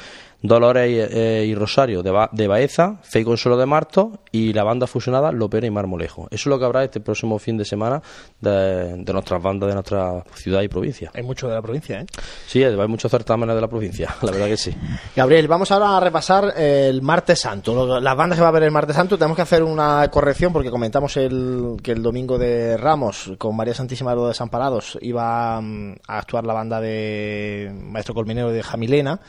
Dolores 0.44 1.08
eh, 1.10 1.46
y, 1.46 1.54
Rosario 1.54 2.02
de, 2.02 2.28
de, 2.32 2.46
Baeza, 2.46 2.98
Fe 3.00 3.20
y 3.20 3.24
Consuelo 3.24 3.56
de 3.56 3.64
Marto 3.64 4.20
y 4.30 4.52
la 4.52 4.62
banda 4.62 4.86
fusionada 4.86 5.32
Lopera 5.32 5.66
y 5.66 5.70
Marmolejo. 5.70 6.28
Eso 6.30 6.34
es 6.34 6.46
lo 6.46 6.58
que 6.58 6.66
habrá 6.66 6.84
este 6.84 7.00
próximo 7.00 7.38
fin 7.38 7.56
de 7.56 7.64
semana 7.64 8.02
de, 8.42 9.02
nuestras 9.10 9.42
bandas 9.42 9.68
de 9.70 9.74
nuestra 9.74 10.22
ciudad 10.34 10.60
y 10.60 10.68
provincia. 10.68 11.10
Hay 11.14 11.22
mucho 11.22 11.48
de 11.48 11.54
la 11.54 11.62
provincia, 11.62 12.02
¿eh? 12.02 12.06
Sí, 12.46 12.62
hay 12.62 12.76
muchos 12.88 13.10
certámenes 13.10 13.54
de 13.54 13.60
la 13.62 13.68
provincia, 13.68 14.14
la 14.22 14.32
verdad 14.32 14.46
que 14.48 14.58
sí. 14.58 14.76
Gabriel, 15.16 15.48
vamos 15.48 15.72
ahora 15.72 15.96
a 15.96 16.00
repasar 16.00 16.52
el 16.58 17.00
Martes 17.00 17.40
Santo. 17.40 17.98
Las 17.98 18.14
bandas 18.14 18.36
que 18.36 18.42
va 18.42 18.48
a 18.48 18.50
haber 18.50 18.64
el 18.64 18.70
Martes 18.70 18.96
Santo, 18.96 19.16
tenemos 19.16 19.36
que 19.36 19.42
hacer 19.42 19.62
una 19.62 20.10
corrección 20.10 20.52
porque 20.52 20.70
comentamos 20.70 21.16
el, 21.16 21.76
que 21.82 21.92
el 21.92 22.02
domingo 22.02 22.36
de 22.36 22.76
Ramos 22.76 23.32
con 23.38 23.56
María 23.56 23.72
Santísima 23.72 24.10
de 24.10 24.16
los 24.16 24.28
Desamparados 24.28 24.98
iba 25.00 25.58
mm, 25.58 25.94
a 26.06 26.18
actuar 26.18 26.44
la 26.44 26.52
banda 26.52 26.82
de 26.82 27.72
Maestro 27.74 28.12
Colminero 28.12 28.50
de 28.50 28.62
Jamilena 28.62 29.20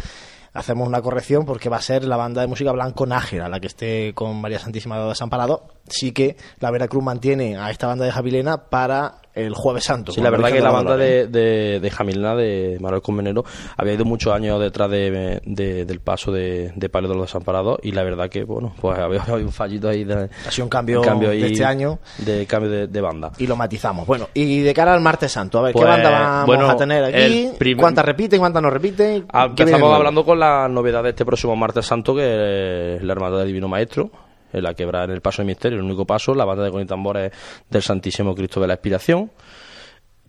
hacemos 0.55 0.87
una 0.87 1.01
corrección 1.01 1.45
porque 1.45 1.69
va 1.69 1.77
a 1.77 1.81
ser 1.81 2.05
la 2.05 2.17
banda 2.17 2.41
de 2.41 2.47
música 2.47 2.71
Blanco 2.71 3.05
Nájera 3.05 3.49
la 3.49 3.59
que 3.59 3.67
esté 3.67 4.13
con 4.15 4.41
María 4.41 4.57
Santísima 4.57 4.97
de 4.97 5.07
Desamparado. 5.07 5.67
Sí 5.87 6.11
que 6.11 6.37
la 6.59 6.71
Veracruz 6.71 7.03
mantiene 7.03 7.57
a 7.57 7.69
esta 7.69 7.87
banda 7.87 8.05
de 8.05 8.11
Javilena 8.11 8.69
para 8.69 9.21
el 9.35 9.53
Jueves 9.53 9.83
Santo. 9.83 10.11
Sí, 10.11 10.21
la 10.21 10.29
verdad 10.29 10.51
que 10.51 10.61
la 10.61 10.71
banda 10.71 10.97
de, 10.97 11.27
de, 11.27 11.79
de, 11.79 11.91
Jamilena, 11.91 12.35
de 12.35 12.77
Manuel 12.79 13.01
Convenero, 13.01 13.43
había 13.77 13.93
ido 13.93 14.05
muchos 14.05 14.33
años 14.33 14.59
detrás 14.59 14.89
de, 14.89 15.41
del 15.45 15.99
paso 15.99 16.31
de, 16.31 16.71
de 16.75 16.89
Palo 16.89 17.09
de 17.09 17.15
los 17.15 17.27
Desamparados 17.27 17.79
y 17.83 17.91
la 17.91 18.03
verdad 18.03 18.29
que, 18.29 18.43
bueno, 18.43 18.73
pues 18.79 18.97
había, 18.97 19.23
un 19.33 19.51
fallito 19.51 19.89
ahí. 19.89 20.03
De, 20.03 20.29
ha 20.47 20.51
sido 20.51 20.65
un 20.65 20.69
cambio, 20.69 21.01
de 21.01 21.47
este 21.47 21.65
año. 21.65 21.99
De 22.17 22.45
cambio 22.45 22.87
de, 22.87 23.01
banda. 23.01 23.31
Y 23.37 23.45
lo 23.45 23.55
matizamos. 23.55 24.07
Bueno, 24.07 24.29
y 24.33 24.61
de 24.61 24.73
cara 24.73 24.93
al 24.93 25.01
martes 25.01 25.31
santo, 25.31 25.59
a 25.59 25.63
ver, 25.63 25.73
¿qué 25.73 25.79
pues, 25.79 25.87
banda 25.87 26.45
vamos 26.47 26.69
a 26.69 26.77
tener 26.77 27.03
aquí? 27.03 27.51
¿Cuántas 27.77 28.05
repiten, 28.05 28.39
cuántas 28.39 28.63
no 28.63 28.69
repiten? 28.69 29.25
Ah, 29.31 29.45
empezamos 29.45 29.93
hablando 29.93 30.25
con 30.25 30.39
la 30.39 30.67
novedad 30.67 31.03
de 31.03 31.09
este 31.09 31.25
próximo 31.25 31.55
martes 31.55 31.85
santo, 31.85 32.15
que 32.15 32.95
es 32.95 33.03
la 33.03 33.13
Hermandad 33.13 33.39
del 33.39 33.47
Divino 33.47 33.67
Maestro 33.67 34.09
en 34.55 34.63
la 34.63 34.73
quebra 34.73 35.03
en 35.03 35.11
el 35.11 35.21
paso 35.21 35.41
de 35.41 35.47
misterio, 35.47 35.79
el 35.79 35.85
único 35.85 36.05
paso, 36.05 36.33
la 36.33 36.45
banda 36.45 36.63
de 36.63 36.71
con 36.71 36.85
tambores 36.87 37.31
del 37.69 37.81
Santísimo 37.81 38.33
Cristo 38.33 38.59
de 38.61 38.67
la 38.67 38.75
Expiración. 38.75 39.31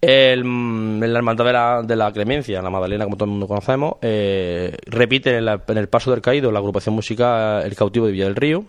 El, 0.01 1.01
la 1.01 1.19
hermandad 1.19 1.45
de 1.45 1.53
la, 1.53 1.83
de 1.83 1.97
la 1.97 2.12
Clemencia, 2.12 2.61
la 2.61 2.71
Magdalena, 2.71 3.05
como 3.05 3.17
todo 3.17 3.25
el 3.25 3.31
mundo 3.31 3.49
conocemos, 3.49 3.95
eh, 4.03 4.77
repite 4.87 5.39
en, 5.39 5.49
el 5.49 5.89
paso 5.89 6.11
del 6.11 6.21
caído 6.21 6.53
la 6.53 6.59
agrupación 6.59 6.95
musical 6.95 7.65
El 7.65 7.75
cautivo 7.75 8.07
de 8.07 8.12
Villa 8.12 8.25
del 8.25 8.37
Río. 8.37 8.65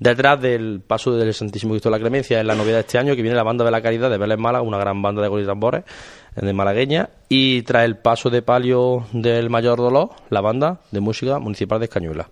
Detrás 0.00 0.40
del 0.40 0.80
paso 0.86 1.16
del 1.16 1.34
Santísimo 1.34 1.72
Cristo 1.72 1.90
de 1.90 1.96
la 1.96 2.00
Clemencia 2.00 2.38
es 2.38 2.46
la 2.46 2.54
novedad 2.54 2.76
de 2.76 2.80
este 2.80 2.98
año 2.98 3.16
que 3.16 3.22
viene 3.22 3.36
la 3.36 3.42
banda 3.42 3.64
de 3.64 3.72
la 3.72 3.82
Caridad 3.82 4.10
de 4.10 4.18
Vélez 4.18 4.38
Málaga, 4.38 4.62
una 4.62 4.78
gran 4.78 5.02
banda 5.02 5.28
de 5.28 5.44
tambores 5.44 5.84
de 6.36 6.52
malagueña. 6.52 7.10
Y 7.28 7.62
tras 7.62 7.84
el 7.84 7.96
paso 7.96 8.30
de 8.30 8.42
palio 8.42 9.06
del 9.12 9.50
Mayor 9.50 9.78
Dolor, 9.78 10.10
la 10.30 10.40
banda 10.40 10.80
de 10.92 11.00
música 11.00 11.38
municipal 11.40 11.80
de 11.80 11.86
Escañuela. 11.86 12.28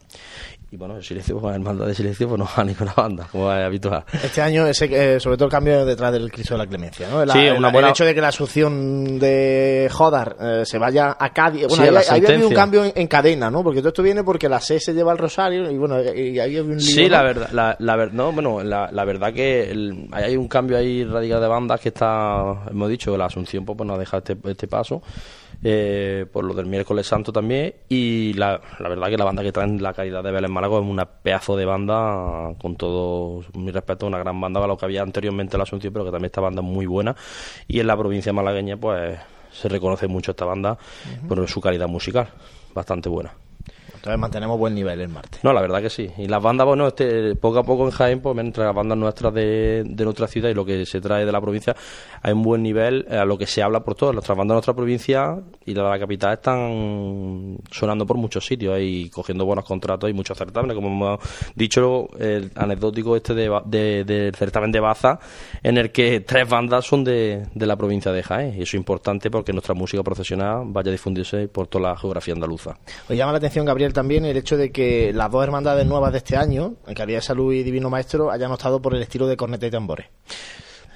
Y 0.68 0.76
bueno, 0.76 0.96
el 0.96 1.04
silencio, 1.04 1.38
pues, 1.38 1.54
el 1.54 1.62
mando 1.62 1.86
de 1.86 1.94
silencio, 1.94 2.28
pues 2.28 2.40
no 2.40 2.44
va 2.44 2.62
a 2.62 2.64
ninguna 2.64 2.92
banda, 2.92 3.28
como 3.30 3.52
es 3.52 3.64
habitual. 3.64 4.04
Este 4.12 4.42
año, 4.42 4.66
ese, 4.66 5.14
eh, 5.14 5.20
sobre 5.20 5.36
todo 5.36 5.44
el 5.44 5.52
cambio 5.52 5.84
detrás 5.84 6.12
del 6.12 6.32
Cristo 6.32 6.54
de 6.54 6.58
la 6.58 6.66
Clemencia, 6.66 7.08
¿no? 7.08 7.24
sí, 7.32 7.48
una 7.56 7.70
buena... 7.70 7.88
El 7.88 7.92
hecho 7.92 8.04
de 8.04 8.12
que 8.12 8.20
la 8.20 8.28
asunción 8.28 9.16
de 9.20 9.88
Jodar 9.92 10.36
eh, 10.40 10.62
se 10.64 10.78
vaya 10.78 11.16
a 11.18 11.32
Cádiz. 11.32 11.68
Bueno, 11.68 11.84
sí, 11.84 12.10
había 12.10 12.30
habido 12.30 12.48
un 12.48 12.54
cambio 12.54 12.82
en, 12.92 13.06
cadena, 13.06 13.48
¿no? 13.48 13.62
Porque 13.62 13.78
todo 13.78 13.90
esto 13.90 14.02
viene 14.02 14.24
porque 14.24 14.48
la 14.48 14.58
C 14.58 14.80
se 14.80 14.92
lleva 14.92 15.12
al 15.12 15.18
Rosario 15.18 15.70
y 15.70 15.78
bueno, 15.78 16.02
y 16.02 16.40
ahí 16.40 16.58
un 16.58 16.76
lío, 16.76 16.80
Sí, 16.80 17.08
la 17.08 17.22
verdad, 17.22 17.48
la, 17.52 17.76
la 17.78 18.06
no, 18.06 18.32
bueno, 18.32 18.64
la, 18.64 18.90
la 18.90 19.04
verdad 19.04 19.32
que 19.32 19.72
hay 20.10 20.36
un 20.36 20.48
cambio 20.48 20.76
ahí 20.76 21.04
radical 21.04 21.40
de 21.40 21.46
bandas 21.46 21.80
que 21.80 21.90
está, 21.90 22.64
hemos 22.68 22.88
dicho, 22.88 23.16
la 23.16 23.26
asunción 23.26 23.64
pues, 23.64 23.76
pues 23.76 23.86
nos 23.86 24.00
deja 24.00 24.18
este, 24.18 24.36
este 24.44 24.66
paso 24.66 25.00
eh, 25.62 26.26
por 26.32 26.44
lo 26.44 26.54
del 26.54 26.66
miércoles 26.66 27.06
santo 27.06 27.32
también. 27.32 27.74
Y 27.88 28.32
la, 28.34 28.60
la, 28.78 28.88
verdad 28.88 29.08
que 29.08 29.16
la 29.16 29.24
banda 29.24 29.42
que 29.42 29.52
traen 29.52 29.82
la 29.82 29.92
calidad 29.92 30.22
de 30.22 30.30
Vélez 30.30 30.50
Málaga 30.50 30.76
es 30.76 30.84
una 30.84 31.06
pedazo 31.06 31.56
de 31.56 31.64
banda 31.64 32.54
con 32.60 32.76
todo 32.76 33.44
mi 33.54 33.70
respeto 33.70 34.06
una 34.06 34.18
gran 34.18 34.40
banda 34.40 34.62
a 34.62 34.66
lo 34.66 34.76
que 34.76 34.84
había 34.84 35.02
anteriormente 35.02 35.56
la 35.56 35.64
Asunción 35.64 35.92
pero 35.92 36.04
que 36.04 36.10
también 36.10 36.26
esta 36.26 36.40
banda 36.40 36.62
es 36.62 36.68
muy 36.68 36.86
buena. 36.86 37.14
Y 37.68 37.80
en 37.80 37.86
la 37.86 37.96
provincia 37.96 38.32
malagueña 38.32 38.76
pues 38.76 39.18
se 39.50 39.68
reconoce 39.68 40.06
mucho 40.06 40.32
esta 40.32 40.44
banda 40.44 40.76
por 41.28 41.46
su 41.48 41.60
calidad 41.60 41.88
musical 41.88 42.28
bastante 42.74 43.08
buena 43.08 43.45
Entonces 44.06 44.20
mantenemos 44.20 44.56
buen 44.56 44.72
nivel 44.72 45.00
el 45.00 45.08
martes. 45.08 45.42
No, 45.42 45.52
la 45.52 45.60
verdad 45.60 45.82
que 45.82 45.90
sí. 45.90 46.08
Y 46.16 46.28
las 46.28 46.40
bandas, 46.40 46.64
bueno, 46.64 46.86
este, 46.86 47.34
poco 47.34 47.58
a 47.58 47.64
poco 47.64 47.84
en 47.86 47.90
Jaén, 47.90 48.20
pues 48.20 48.38
entre 48.38 48.62
las 48.64 48.72
bandas 48.72 48.96
nuestras 48.96 49.34
de, 49.34 49.82
de 49.84 50.04
nuestra 50.04 50.28
ciudad 50.28 50.48
y 50.48 50.54
lo 50.54 50.64
que 50.64 50.86
se 50.86 51.00
trae 51.00 51.26
de 51.26 51.32
la 51.32 51.40
provincia, 51.40 51.74
hay 52.22 52.32
un 52.32 52.42
buen 52.44 52.62
nivel 52.62 53.04
a 53.10 53.24
lo 53.24 53.36
que 53.36 53.46
se 53.48 53.64
habla 53.64 53.80
por 53.80 53.96
todas. 53.96 54.14
Nuestras 54.14 54.38
bandas 54.38 54.54
de 54.54 54.56
nuestra 54.58 54.74
provincia 54.74 55.40
y 55.64 55.74
la 55.74 55.82
de 55.82 55.90
la 55.90 55.98
capital 55.98 56.34
están 56.34 57.58
sonando 57.70 58.06
por 58.06 58.16
muchos 58.16 58.46
sitios 58.46 58.78
y 58.80 59.10
cogiendo 59.10 59.44
buenos 59.44 59.64
contratos 59.64 60.08
y 60.08 60.12
muchos 60.12 60.38
certámenes. 60.38 60.76
Como 60.76 60.86
hemos 60.88 61.18
dicho, 61.56 62.08
el 62.18 62.52
anecdótico 62.54 63.16
este 63.16 63.34
de, 63.34 63.50
de- 63.66 64.04
del 64.04 64.34
certamen 64.36 64.70
de 64.70 64.78
Baza, 64.80 65.18
en 65.62 65.78
el 65.78 65.90
que 65.90 66.20
tres 66.20 66.48
bandas 66.48 66.84
son 66.86 67.02
de, 67.02 67.46
de 67.54 67.66
la 67.66 67.74
provincia 67.76 68.12
de 68.12 68.22
Jaén. 68.22 68.50
Y 68.50 68.62
eso 68.62 68.70
es 68.70 68.74
importante 68.74 69.30
porque 69.30 69.52
nuestra 69.52 69.74
música 69.74 70.02
profesional 70.04 70.62
vaya 70.66 70.90
a 70.90 70.92
difundirse 70.92 71.48
por 71.48 71.66
toda 71.66 71.90
la 71.90 71.96
geografía 71.96 72.34
andaluza. 72.34 72.78
Os 73.08 73.16
llama 73.16 73.32
la 73.32 73.38
atención, 73.38 73.64
Gabriel, 73.66 73.92
también 73.96 74.24
el 74.24 74.36
hecho 74.36 74.56
de 74.56 74.70
que 74.70 75.12
las 75.12 75.28
dos 75.30 75.42
hermandades 75.42 75.84
nuevas 75.86 76.12
de 76.12 76.18
este 76.18 76.36
año, 76.36 76.74
en 76.86 76.94
Caridad 76.94 77.18
de 77.18 77.22
Salud 77.22 77.52
y 77.52 77.64
Divino 77.64 77.90
Maestro, 77.90 78.30
hayan 78.30 78.52
optado 78.52 78.80
por 78.80 78.94
el 78.94 79.02
estilo 79.02 79.26
de 79.26 79.36
corneta 79.36 79.66
y 79.66 79.70
tambores. 79.72 80.06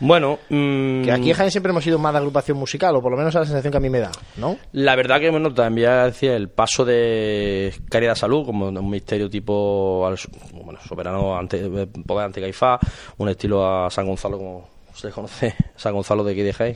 Bueno, 0.02 0.38
mm, 0.48 1.02
Que 1.02 1.12
aquí 1.12 1.30
en 1.30 1.36
Jaén 1.36 1.50
siempre 1.50 1.70
hemos 1.72 1.84
sido 1.84 1.98
más 1.98 2.12
de 2.14 2.18
agrupación 2.20 2.56
musical, 2.56 2.96
o 2.96 3.02
por 3.02 3.10
lo 3.12 3.18
menos 3.18 3.34
es 3.34 3.40
la 3.40 3.44
sensación 3.44 3.70
que 3.70 3.76
a 3.76 3.80
mí 3.80 3.90
me 3.90 3.98
da, 4.00 4.10
¿no? 4.38 4.56
La 4.72 4.96
verdad 4.96 5.20
que, 5.20 5.28
bueno, 5.30 5.52
también 5.52 5.90
decía 6.04 6.34
el 6.36 6.48
paso 6.48 6.86
de 6.86 7.74
Caridad 7.90 8.14
Salud, 8.14 8.46
como 8.46 8.68
un 8.68 8.88
misterio 8.90 9.28
tipo, 9.28 10.06
al- 10.06 10.16
bueno, 10.64 10.78
soberano 10.88 11.36
ante, 11.36 11.58
eh, 11.66 11.86
poder 12.06 12.24
ante 12.26 12.40
Caifás, 12.40 12.80
un 13.18 13.28
estilo 13.28 13.66
a 13.66 13.90
San 13.90 14.06
Gonzalo, 14.06 14.38
como 14.38 14.68
se 14.94 15.10
conoce, 15.10 15.54
San 15.76 15.92
Gonzalo 15.92 16.24
de 16.24 16.32
aquí 16.32 16.42
de 16.42 16.52
Jaén, 16.54 16.74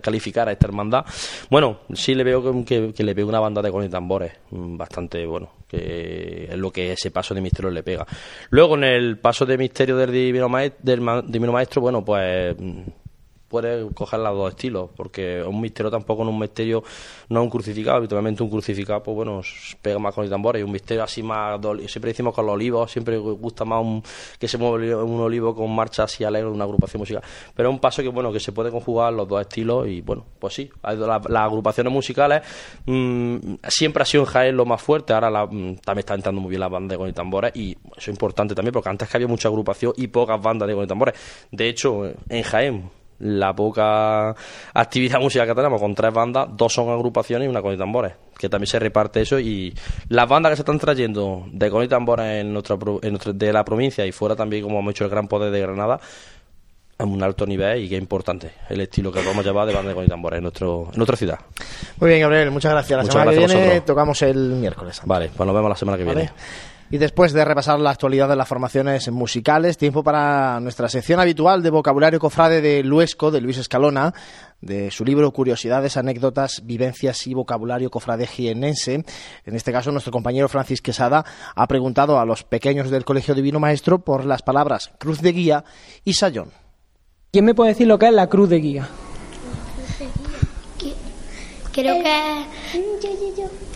calificar 0.00 0.48
a 0.48 0.52
esta 0.52 0.66
hermandad. 0.66 1.04
Bueno, 1.50 1.80
sí 1.92 2.14
le 2.14 2.24
veo 2.24 2.64
que, 2.64 2.92
le 2.96 3.14
veo 3.14 3.26
una 3.26 3.40
banda 3.40 3.62
de 3.62 3.70
con 3.70 3.84
y 3.84 3.88
tambores, 3.88 4.32
mm, 4.50 4.76
bastante 4.76 5.24
bueno, 5.26 5.50
que 5.66 6.48
es 6.50 6.56
lo 6.56 6.70
que 6.70 6.92
ese 6.92 7.10
paso 7.10 7.34
de 7.34 7.40
misterio 7.40 7.70
le 7.70 7.82
pega. 7.82 8.06
Luego, 8.50 8.76
en 8.76 8.84
el 8.84 9.18
paso 9.18 9.46
de 9.46 9.58
misterio 9.58 9.96
del 9.96 10.12
Divino 10.12 10.48
Maestro, 10.48 10.80
del 10.82 11.00
Divino 11.26 11.52
Maestro 11.52 11.82
bueno, 11.82 12.04
pues... 12.04 12.56
mm, 13.48 13.50
puede 13.50 13.88
coger 13.94 14.20
los 14.20 14.34
dos 14.36 14.50
estilos, 14.50 14.90
porque 14.96 15.42
un 15.42 15.60
misterio 15.60 15.90
tampoco 15.90 16.22
es 16.22 16.28
un 16.28 16.38
misterio, 16.38 16.82
no 17.28 17.40
es 17.40 17.44
un 17.44 17.50
crucificado, 17.50 17.96
habitualmente 17.96 18.42
un 18.42 18.50
crucificado, 18.50 19.02
pues 19.02 19.14
bueno, 19.14 19.40
pega 19.82 19.98
más 19.98 20.14
con 20.14 20.24
el 20.24 20.30
tambor, 20.30 20.56
y 20.56 20.62
un 20.62 20.70
misterio 20.72 21.02
así 21.02 21.22
más, 21.22 21.60
siempre 21.86 22.10
decimos 22.10 22.34
con 22.34 22.46
los 22.46 22.54
olivos, 22.54 22.90
siempre 22.90 23.16
gusta 23.18 23.64
más 23.64 23.82
un, 23.82 24.02
que 24.38 24.48
se 24.48 24.58
mueve 24.58 24.94
un 24.94 25.20
olivo 25.20 25.54
con 25.54 25.74
marcha 25.74 26.04
así 26.04 26.24
alegre 26.24 26.48
una 26.50 26.64
agrupación 26.64 27.00
musical, 27.00 27.22
pero 27.54 27.68
es 27.68 27.74
un 27.74 27.80
paso 27.80 28.02
que 28.02 28.08
bueno, 28.08 28.32
que 28.32 28.40
se 28.40 28.52
puede 28.52 28.70
conjugar 28.70 29.12
los 29.12 29.26
dos 29.28 29.40
estilos, 29.40 29.86
y 29.88 30.00
bueno, 30.00 30.24
pues 30.38 30.54
sí, 30.54 30.70
hay- 30.82 30.96
la- 30.96 31.20
las 31.28 31.42
agrupaciones 31.44 31.92
musicales 31.92 32.42
mm, 32.86 33.36
siempre 33.68 34.02
ha 34.02 34.06
sido 34.06 34.24
en 34.24 34.30
Jaén 34.30 34.56
lo 34.56 34.64
más 34.64 34.80
fuerte, 34.82 35.12
ahora 35.12 35.30
la- 35.30 35.46
mm, 35.46 35.76
también 35.76 35.98
está 36.00 36.14
entrando 36.14 36.40
muy 36.40 36.50
bien 36.50 36.60
la 36.60 36.68
banda 36.68 36.92
de 36.94 36.98
con 36.98 37.08
y 37.08 37.12
tambores, 37.12 37.52
y 37.54 37.72
eso 37.72 37.98
es 37.98 38.08
importante 38.08 38.54
también, 38.54 38.72
porque 38.72 38.88
antes 38.88 39.08
que 39.08 39.16
había 39.16 39.28
mucha 39.28 39.48
agrupación 39.48 39.92
y 39.96 40.08
pocas 40.08 40.40
bandas 40.40 40.68
de 40.68 40.74
con 40.74 40.84
y 40.84 40.86
tambores, 40.86 41.14
de 41.50 41.68
hecho, 41.68 42.04
en 42.28 42.42
Jaén, 42.42 42.90
la 43.20 43.52
poca 43.54 44.34
actividad 44.74 45.18
musical 45.20 45.46
que 45.48 45.54
tenemos 45.54 45.80
con 45.80 45.94
tres 45.94 46.12
bandas, 46.12 46.48
dos 46.52 46.72
son 46.72 46.88
agrupaciones 46.90 47.46
y 47.46 47.48
una 47.50 47.60
con 47.62 47.74
y 47.74 47.76
tambores, 47.76 48.12
que 48.38 48.48
también 48.48 48.68
se 48.68 48.78
reparte 48.78 49.20
eso 49.22 49.38
y 49.40 49.74
las 50.08 50.28
bandas 50.28 50.50
que 50.50 50.56
se 50.56 50.62
están 50.62 50.78
trayendo 50.78 51.44
de 51.52 51.70
con 51.70 51.82
y 51.82 51.88
tambores 51.88 52.40
en 52.42 52.52
nuestra, 52.52 52.76
en 53.02 53.10
nuestra- 53.10 53.32
de 53.32 53.52
la 53.52 53.64
provincia 53.64 54.06
y 54.06 54.12
fuera 54.12 54.36
también 54.36 54.62
como 54.62 54.78
hemos 54.78 54.92
hecho 54.92 55.04
el 55.04 55.10
Gran 55.10 55.26
Poder 55.28 55.50
de 55.50 55.60
Granada 55.60 55.98
a 57.00 57.04
un 57.04 57.22
alto 57.22 57.46
nivel 57.46 57.84
y 57.84 57.88
que 57.88 57.94
es 57.96 58.00
importante 58.00 58.52
el 58.68 58.80
estilo 58.80 59.12
que 59.12 59.20
vamos 59.20 59.38
a 59.44 59.48
llevar 59.48 59.66
de 59.68 59.74
banda 59.74 59.88
de 59.90 59.94
con 59.94 60.04
y 60.04 60.08
tambores 60.08 60.38
en, 60.38 60.42
nuestro, 60.42 60.88
en 60.92 60.96
nuestra 60.96 61.16
ciudad. 61.16 61.38
Muy 62.00 62.10
bien, 62.10 62.22
Gabriel, 62.22 62.50
muchas 62.50 62.72
gracias. 62.72 62.96
La 62.96 63.02
Muchas 63.04 63.12
semana 63.14 63.32
gracias 63.32 63.52
que 63.52 63.62
viene 63.64 63.80
tocamos 63.82 64.22
el 64.22 64.36
miércoles. 64.54 65.00
Vale, 65.04 65.30
pues 65.36 65.46
nos 65.46 65.54
vemos 65.54 65.68
la 65.70 65.76
semana 65.76 65.96
que 65.98 66.04
¿vale? 66.04 66.16
viene. 66.20 66.32
Y 66.90 66.96
después 66.96 67.34
de 67.34 67.44
repasar 67.44 67.78
la 67.78 67.90
actualidad 67.90 68.30
de 68.30 68.36
las 68.36 68.48
formaciones 68.48 69.10
musicales, 69.10 69.76
tiempo 69.76 70.02
para 70.02 70.58
nuestra 70.60 70.88
sección 70.88 71.20
habitual 71.20 71.62
de 71.62 71.68
vocabulario 71.68 72.18
cofrade 72.18 72.62
de 72.62 72.82
Luesco, 72.82 73.30
de 73.30 73.42
Luis 73.42 73.58
Escalona, 73.58 74.14
de 74.62 74.90
su 74.90 75.04
libro 75.04 75.30
Curiosidades, 75.32 75.98
Anécdotas, 75.98 76.62
Vivencias 76.64 77.26
y 77.26 77.34
Vocabulario 77.34 77.90
Cofrade 77.90 78.26
Jienense. 78.26 79.04
En 79.44 79.54
este 79.54 79.70
caso, 79.70 79.92
nuestro 79.92 80.12
compañero 80.12 80.48
Francis 80.48 80.80
Quesada 80.80 81.26
ha 81.54 81.66
preguntado 81.66 82.18
a 82.18 82.24
los 82.24 82.44
pequeños 82.44 82.90
del 82.90 83.04
Colegio 83.04 83.34
Divino 83.34 83.60
Maestro 83.60 83.98
por 83.98 84.24
las 84.24 84.40
palabras 84.40 84.90
cruz 84.98 85.20
de 85.20 85.32
guía 85.32 85.64
y 86.04 86.14
sayón. 86.14 86.52
¿Quién 87.30 87.44
me 87.44 87.54
puede 87.54 87.72
decir 87.72 87.86
lo 87.86 87.98
que 87.98 88.06
es 88.06 88.14
la 88.14 88.28
cruz 88.28 88.48
de 88.48 88.60
guía? 88.60 88.88
Creo 91.78 92.02
que 92.02 92.44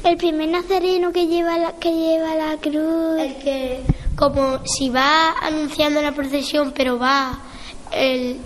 el 0.03 0.16
primer 0.16 0.48
nazareno 0.48 1.12
que 1.12 1.28
lleva 1.28 1.57
la, 1.57 1.72
que 1.74 1.92
lleva 1.92 2.34
la 2.34 2.57
cruz. 2.57 3.20
El 3.20 3.36
que, 3.36 3.80
como 4.16 4.59
si 4.66 4.88
va 4.88 5.30
anunciando 5.40 6.03
la 6.03 6.11
procesión, 6.11 6.72
pero 6.72 6.98
va 6.98 7.38
el, 7.92 8.40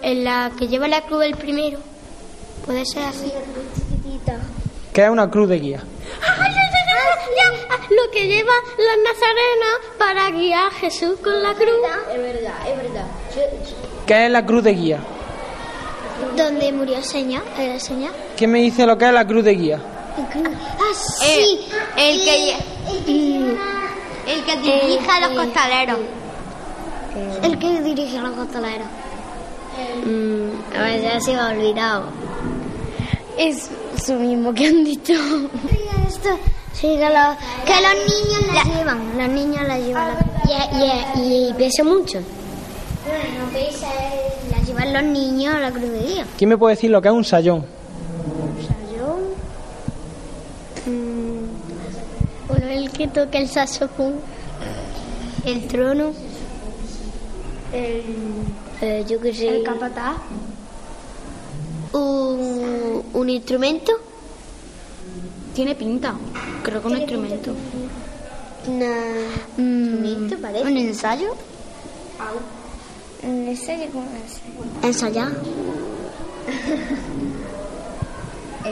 en 0.00 0.24
la 0.24 0.50
que 0.58 0.66
lleva 0.66 0.88
la 0.88 1.02
cruz 1.02 1.24
el 1.24 1.36
primero. 1.36 1.78
Puede 2.64 2.86
ser 2.86 3.02
así. 3.02 3.30
¿Qué 4.94 5.04
es 5.04 5.10
una 5.10 5.30
cruz 5.30 5.46
de 5.50 5.58
guía? 5.58 5.82
Lo 7.90 8.10
que 8.12 8.26
lleva 8.26 8.52
los 8.78 8.96
nazarenos 9.04 9.98
para 9.98 10.30
guiar 10.30 10.68
a 10.68 10.70
Jesús 10.70 11.18
con 11.22 11.42
la 11.42 11.52
cruz. 11.52 11.68
Es 12.10 12.18
verdad, 12.18 12.54
es 12.66 12.76
verdad. 12.78 13.06
¿Qué 14.06 14.24
es 14.24 14.30
la 14.30 14.46
cruz 14.46 14.64
de 14.64 14.72
guía? 14.72 15.00
Donde 16.36 16.72
murió 16.72 16.96
el 16.98 17.04
Señor, 17.04 17.42
el 17.58 17.80
Señor. 17.80 18.12
¿Quién 18.36 18.50
me 18.50 18.60
dice 18.60 18.86
lo 18.86 18.96
que 18.96 19.06
es 19.06 19.12
la 19.12 19.26
cruz 19.26 19.44
de 19.44 19.54
guía? 19.54 19.80
Ah, 20.16 20.94
sí. 20.94 21.60
el 21.96 22.24
que 22.24 22.56
El 24.26 24.44
que 24.44 24.56
dirige 24.58 25.10
a 25.10 25.28
los 25.28 25.38
costaleros. 25.38 25.98
El 27.42 27.58
que 27.58 27.80
dirige 27.82 28.18
a 28.18 28.22
los 28.22 28.32
costaleros. 28.32 28.86
Mm, 30.04 30.76
a 30.78 30.82
ver, 30.82 31.02
ya 31.02 31.20
se 31.20 31.32
me 31.32 31.40
ha 31.40 31.48
olvidado. 31.48 32.04
Es 33.38 33.70
eso 33.96 34.14
mismo 34.14 34.52
que 34.52 34.66
han 34.66 34.84
dicho. 34.84 35.12
Esto, 36.08 36.38
sí, 36.72 36.88
que, 36.98 37.08
los, 37.08 37.36
que 37.64 37.74
los 37.80 37.94
niños 37.94 38.54
la, 38.54 38.62
llevan. 38.74 39.18
Los 39.18 39.28
niños 39.28 39.66
la 39.66 39.78
llevan. 39.78 40.14
Y, 41.16 41.20
y, 41.20 41.48
y 41.48 41.54
pesa 41.54 41.84
mucho. 41.84 42.20
No 43.04 43.52
pesa, 43.52 43.88
la 44.50 44.62
llevan 44.64 44.92
los 44.92 45.02
niños 45.04 45.54
a 45.54 45.60
la 45.60 45.70
cruz 45.72 45.90
de 45.90 45.98
guía. 46.00 46.26
¿Quién 46.38 46.50
me 46.50 46.56
puede 46.56 46.76
decir 46.76 46.90
lo 46.90 47.02
que 47.02 47.08
es 47.08 47.14
un 47.14 47.24
sayón? 47.24 47.66
Uno 52.48 52.66
el 52.70 52.90
que 52.90 53.08
toca 53.08 53.38
el 53.38 53.48
saxofón. 53.48 54.14
El 55.44 55.66
trono. 55.66 56.12
El, 57.72 58.02
Eh, 58.80 59.04
yo 59.08 59.20
qué 59.20 59.32
sé. 59.32 59.48
el 59.58 59.62
capataz. 59.62 60.16
Un, 61.92 63.02
un 63.12 63.30
instrumento. 63.30 63.92
Tiene 65.54 65.74
pinta. 65.76 66.14
Creo 66.64 66.80
que 66.80 66.86
un 66.88 66.96
instrumento. 66.96 67.52
Una, 68.66 68.92
un 69.58 70.04
instrumento, 70.04 70.36
parece. 70.42 70.64
¿Un 70.64 70.76
ensayo? 70.78 71.30
¿Un 71.30 72.61
cómo 73.92 74.06
es? 74.24 74.84
Ensayar. 74.84 75.32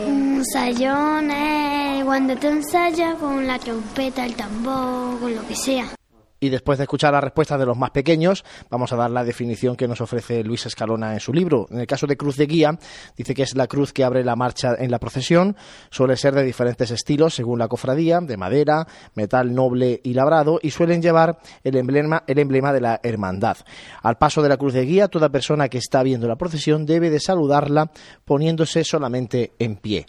Un 0.06 0.44
sayón 0.52 1.30
es 1.30 2.04
cuando 2.04 2.36
te 2.36 2.48
ensayas 2.48 3.14
con 3.16 3.46
la 3.46 3.58
trompeta, 3.58 4.24
el 4.24 4.34
tambor, 4.34 5.18
con 5.20 5.34
lo 5.34 5.46
que 5.46 5.54
sea. 5.54 5.99
Y 6.40 6.48
después 6.48 6.78
de 6.78 6.84
escuchar 6.84 7.12
las 7.12 7.22
respuestas 7.22 7.58
de 7.58 7.66
los 7.66 7.76
más 7.76 7.90
pequeños, 7.90 8.44
vamos 8.70 8.92
a 8.92 8.96
dar 8.96 9.10
la 9.10 9.24
definición 9.24 9.76
que 9.76 9.86
nos 9.86 10.00
ofrece 10.00 10.42
Luis 10.42 10.64
Escalona 10.64 11.12
en 11.12 11.20
su 11.20 11.34
libro. 11.34 11.66
En 11.70 11.80
el 11.80 11.86
caso 11.86 12.06
de 12.06 12.16
cruz 12.16 12.36
de 12.36 12.46
guía, 12.46 12.78
dice 13.14 13.34
que 13.34 13.42
es 13.42 13.54
la 13.54 13.66
cruz 13.66 13.92
que 13.92 14.04
abre 14.04 14.24
la 14.24 14.36
marcha 14.36 14.74
en 14.78 14.90
la 14.90 14.98
procesión. 14.98 15.54
Suele 15.90 16.16
ser 16.16 16.34
de 16.34 16.42
diferentes 16.42 16.90
estilos 16.90 17.34
según 17.34 17.58
la 17.58 17.68
cofradía, 17.68 18.20
de 18.20 18.38
madera, 18.38 18.86
metal 19.14 19.54
noble 19.54 20.00
y 20.02 20.14
labrado, 20.14 20.58
y 20.62 20.70
suelen 20.70 21.02
llevar 21.02 21.38
el 21.62 21.76
emblema, 21.76 22.24
el 22.26 22.38
emblema 22.38 22.72
de 22.72 22.80
la 22.80 23.00
hermandad. 23.02 23.58
Al 24.02 24.16
paso 24.16 24.40
de 24.40 24.48
la 24.48 24.56
cruz 24.56 24.72
de 24.72 24.86
guía, 24.86 25.08
toda 25.08 25.28
persona 25.28 25.68
que 25.68 25.78
está 25.78 26.02
viendo 26.02 26.26
la 26.26 26.36
procesión 26.36 26.86
debe 26.86 27.10
de 27.10 27.20
saludarla 27.20 27.90
poniéndose 28.24 28.82
solamente 28.82 29.52
en 29.58 29.76
pie. 29.76 30.06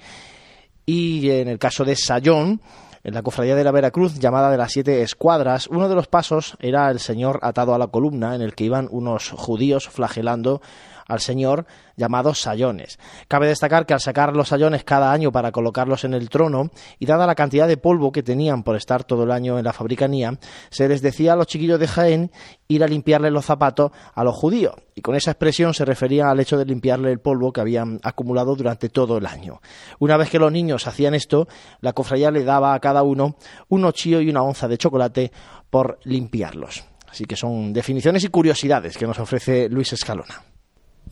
Y 0.85 1.29
en 1.29 1.49
el 1.49 1.59
caso 1.59 1.83
de 1.83 1.95
Sayón, 1.95 2.61
en 3.03 3.13
la 3.13 3.23
cofradía 3.23 3.55
de 3.55 3.63
la 3.63 3.71
Veracruz, 3.71 4.19
llamada 4.19 4.51
de 4.51 4.57
las 4.57 4.71
siete 4.71 5.01
escuadras, 5.01 5.67
uno 5.67 5.89
de 5.89 5.95
los 5.95 6.07
pasos 6.07 6.55
era 6.59 6.89
el 6.91 6.99
Señor 6.99 7.39
atado 7.41 7.73
a 7.73 7.79
la 7.79 7.87
columna, 7.87 8.35
en 8.35 8.41
el 8.41 8.53
que 8.53 8.65
iban 8.65 8.87
unos 8.91 9.31
judíos 9.31 9.89
flagelando 9.89 10.61
al 11.11 11.19
señor 11.19 11.65
llamados 11.97 12.39
sayones. 12.39 12.97
Cabe 13.27 13.47
destacar 13.47 13.85
que 13.85 13.93
al 13.93 13.99
sacar 13.99 14.33
los 14.33 14.47
sayones 14.47 14.85
cada 14.85 15.11
año 15.11 15.31
para 15.31 15.51
colocarlos 15.51 16.05
en 16.05 16.13
el 16.13 16.29
trono, 16.29 16.71
y 16.99 17.05
dada 17.05 17.27
la 17.27 17.35
cantidad 17.35 17.67
de 17.67 17.75
polvo 17.75 18.13
que 18.13 18.23
tenían 18.23 18.63
por 18.63 18.77
estar 18.77 19.03
todo 19.03 19.23
el 19.23 19.31
año 19.31 19.59
en 19.59 19.65
la 19.65 19.73
fabricanía, 19.73 20.39
se 20.69 20.87
les 20.87 21.01
decía 21.01 21.33
a 21.33 21.35
los 21.35 21.47
chiquillos 21.47 21.79
de 21.79 21.87
Jaén 21.87 22.31
ir 22.69 22.83
a 22.83 22.87
limpiarle 22.87 23.29
los 23.29 23.45
zapatos 23.45 23.91
a 24.15 24.23
los 24.23 24.35
judíos, 24.35 24.75
y 24.95 25.01
con 25.01 25.15
esa 25.15 25.31
expresión 25.31 25.73
se 25.73 25.83
refería 25.83 26.29
al 26.29 26.39
hecho 26.39 26.57
de 26.57 26.65
limpiarle 26.65 27.11
el 27.11 27.19
polvo 27.19 27.51
que 27.51 27.59
habían 27.59 27.99
acumulado 28.03 28.55
durante 28.55 28.87
todo 28.87 29.17
el 29.17 29.25
año. 29.25 29.59
Una 29.99 30.15
vez 30.15 30.29
que 30.29 30.39
los 30.39 30.51
niños 30.51 30.87
hacían 30.87 31.13
esto, 31.13 31.47
la 31.81 31.91
cofradía 31.91 32.31
le 32.31 32.45
daba 32.45 32.73
a 32.73 32.79
cada 32.79 33.03
uno 33.03 33.35
un 33.67 33.83
ochillo 33.83 34.21
y 34.21 34.29
una 34.29 34.43
onza 34.43 34.69
de 34.69 34.77
chocolate 34.77 35.31
por 35.69 35.99
limpiarlos. 36.05 36.85
Así 37.09 37.25
que 37.25 37.35
son 37.35 37.73
definiciones 37.73 38.23
y 38.23 38.29
curiosidades 38.29 38.97
que 38.97 39.05
nos 39.05 39.19
ofrece 39.19 39.67
Luis 39.67 39.91
Escalona. 39.91 40.50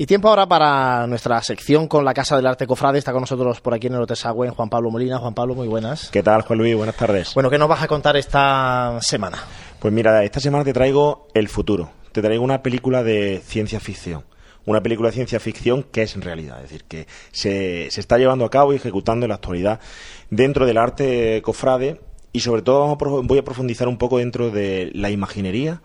Y 0.02 0.06
tiempo 0.06 0.30
ahora 0.30 0.48
para 0.48 1.08
nuestra 1.08 1.44
sección 1.44 1.90
con 1.90 2.06
la 2.06 2.14
Casa 2.14 2.38
del 2.38 2.48
Arte 2.48 2.66
Cofrade. 2.66 3.00
Está 3.00 3.12
con 3.12 3.20
nosotros 3.20 3.60
por 3.60 3.74
aquí 3.74 3.88
en 3.88 3.96
el 3.96 4.02
Hotel 4.04 4.16
Sagüen 4.16 4.52
Juan 4.52 4.70
Pablo 4.70 4.90
Molina. 4.90 5.18
Juan 5.18 5.34
Pablo, 5.34 5.56
muy 5.56 5.68
buenas. 5.68 6.10
¿Qué 6.10 6.24
tal, 6.24 6.44
Juan 6.44 6.58
Luis? 6.58 6.74
Buenas 6.74 6.96
tardes. 6.96 7.34
Bueno, 7.34 7.50
¿qué 7.50 7.58
nos 7.58 7.68
vas 7.68 7.84
a 7.84 7.88
contar 7.90 8.16
esta 8.16 8.98
semana? 9.02 9.40
Pues 9.78 9.94
mira, 9.94 10.24
esta 10.24 10.40
semana 10.40 10.64
te 10.64 10.72
traigo 10.72 11.28
el 11.34 11.50
futuro. 11.50 11.92
Te 12.14 12.22
traigo 12.22 12.46
una 12.46 12.64
película 12.64 13.04
de 13.04 13.42
ciencia 13.44 13.82
ficción. 13.82 14.24
Una 14.66 14.82
película 14.82 15.10
de 15.10 15.16
ciencia 15.16 15.38
ficción 15.42 15.84
que 15.84 16.04
es 16.04 16.16
en 16.16 16.22
realidad, 16.22 16.64
es 16.64 16.70
decir, 16.70 16.86
que 16.86 17.06
se, 17.34 17.92
se 17.92 18.00
está 18.00 18.18
llevando 18.18 18.46
a 18.46 18.50
cabo 18.50 18.72
y 18.72 18.78
ejecutando 18.78 19.26
en 19.26 19.30
la 19.32 19.36
actualidad 19.36 19.82
dentro 20.30 20.66
del 20.66 20.78
arte 20.78 21.42
cofrade 21.42 22.00
y 22.32 22.40
sobre 22.40 22.62
todo 22.62 22.96
voy 22.96 23.38
a 23.38 23.44
profundizar 23.44 23.90
un 23.90 23.98
poco 23.98 24.20
dentro 24.20 24.50
de 24.50 24.92
la 24.94 25.10
imaginería 25.10 25.82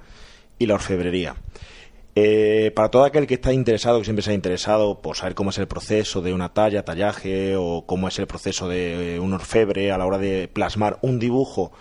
y 0.57 0.67
la 0.67 0.75
orfebrería. 0.75 1.35
Eh, 2.17 2.71
para 2.75 2.91
todo 2.91 3.05
aquel 3.05 3.27
que 3.27 3.35
está 3.35 3.53
interesado, 3.53 3.99
que 3.99 4.05
siempre 4.05 4.23
se 4.23 4.31
ha 4.31 4.35
interesado 4.35 5.03
por 5.03 5.17
saber 5.17 5.35
cómo 5.35 5.51
es 5.51 5.59
el 5.59 5.67
proceso 5.67 6.23
de 6.23 6.33
una 6.33 6.53
talla, 6.53 6.85
tallaje, 6.85 7.57
o 7.57 7.85
cómo 7.87 8.09
es 8.09 8.19
el 8.19 8.27
proceso 8.27 8.69
de 8.69 9.19
un 9.21 9.33
orfebre 9.33 9.91
a 9.91 9.99
la 9.99 10.07
hora 10.07 10.19
de 10.19 10.49
plasmar 10.49 10.99
un 11.03 11.19
dibujo 11.19 11.73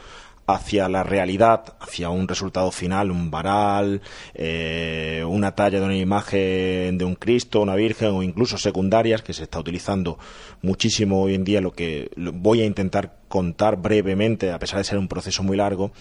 hacia 0.45 0.89
la 0.89 1.03
realidad, 1.03 1.75
hacia 1.79 2.09
un 2.09 2.27
resultado 2.27 2.71
final, 2.71 3.11
un 3.11 3.31
varal, 3.31 4.01
eh, 4.33 5.23
una 5.27 5.55
talla 5.55 5.79
de 5.79 5.85
una 5.85 5.95
imagen 5.95 6.97
de 6.97 7.05
un 7.05 7.15
Cristo, 7.15 7.61
una 7.61 7.75
Virgen 7.75 8.09
o 8.09 8.23
incluso 8.23 8.57
secundarias 8.57 9.21
que 9.21 9.33
se 9.33 9.43
está 9.43 9.59
utilizando 9.59 10.17
muchísimo 10.61 11.21
hoy 11.21 11.35
en 11.35 11.43
día, 11.43 11.61
lo 11.61 11.71
que 11.71 12.11
voy 12.15 12.61
a 12.61 12.65
intentar 12.65 13.19
contar 13.27 13.77
brevemente, 13.77 14.51
a 14.51 14.59
pesar 14.59 14.79
de 14.79 14.83
ser 14.83 14.97
un 14.97 15.07
proceso 15.07 15.43
muy 15.43 15.57
largo, 15.57 15.91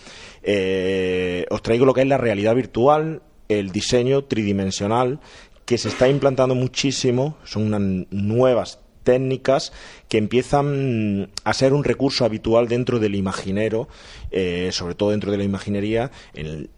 eh, 0.43 1.47
os 1.51 1.63
traigo 1.63 1.87
lo 1.87 1.95
que 1.95 2.03
es 2.03 2.09
la 2.09 2.19
realidad 2.19 2.55
virtual, 2.55 3.23
el 3.59 3.73
diseño 3.73 4.25
tridimensional 4.25 5.21
que 5.65 5.79
se 5.79 5.89
está 5.89 6.09
implantando 6.09 6.55
muchísimo, 6.55 7.37
son 7.45 7.73
unas 7.73 8.07
nuevas 8.11 8.81
técnicas 9.05 9.73
que 10.09 10.19
empiezan 10.19 11.31
a 11.45 11.55
ser 11.55 11.73
un 11.73 11.85
recurso 11.85 12.25
habitual 12.25 12.69
dentro 12.69 12.99
del 12.99 13.15
imaginero, 13.15 13.89
eh, 14.31 14.71
sobre 14.73 14.95
todo 14.95 15.11
dentro 15.11 15.31
de 15.31 15.39
la 15.39 15.45
imaginería, 15.45 16.11
en 16.35 16.69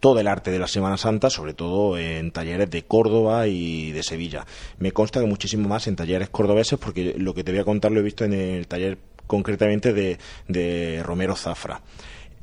todo 0.00 0.20
el 0.20 0.28
arte 0.28 0.50
de 0.50 0.58
la 0.58 0.68
Semana 0.68 0.96
Santa, 0.96 1.28
sobre 1.30 1.54
todo 1.54 1.98
en 1.98 2.30
talleres 2.30 2.70
de 2.70 2.84
Córdoba 2.84 3.48
y 3.48 3.90
de 3.92 4.02
Sevilla. 4.02 4.46
Me 4.78 4.92
consta 4.92 5.20
que 5.20 5.26
muchísimo 5.26 5.68
más 5.68 5.86
en 5.86 5.96
talleres 5.96 6.28
cordobeses, 6.28 6.78
porque 6.78 7.14
lo 7.16 7.34
que 7.34 7.42
te 7.42 7.50
voy 7.50 7.60
a 7.60 7.64
contar 7.64 7.90
lo 7.90 8.00
he 8.00 8.04
visto 8.04 8.24
en 8.24 8.32
el 8.32 8.66
taller 8.68 8.98
concretamente 9.26 9.92
de, 9.92 10.18
de 10.46 11.02
Romero 11.02 11.34
Zafra. 11.34 11.82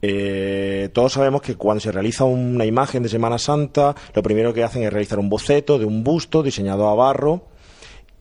Eh, 0.07 0.89
todos 0.93 1.13
sabemos 1.13 1.41
que 1.41 1.55
cuando 1.55 1.81
se 1.81 1.91
realiza 1.91 2.25
una 2.25 2.63
imagen 2.63 3.01
de 3.01 3.09
Semana 3.09 3.39
Santa, 3.39 3.95
lo 4.13 4.21
primero 4.21 4.53
que 4.53 4.63
hacen 4.63 4.83
es 4.83 4.93
realizar 4.93 5.17
un 5.17 5.29
boceto 5.29 5.79
de 5.79 5.85
un 5.85 6.03
busto 6.03 6.43
diseñado 6.43 6.87
a 6.87 6.93
barro. 6.93 7.47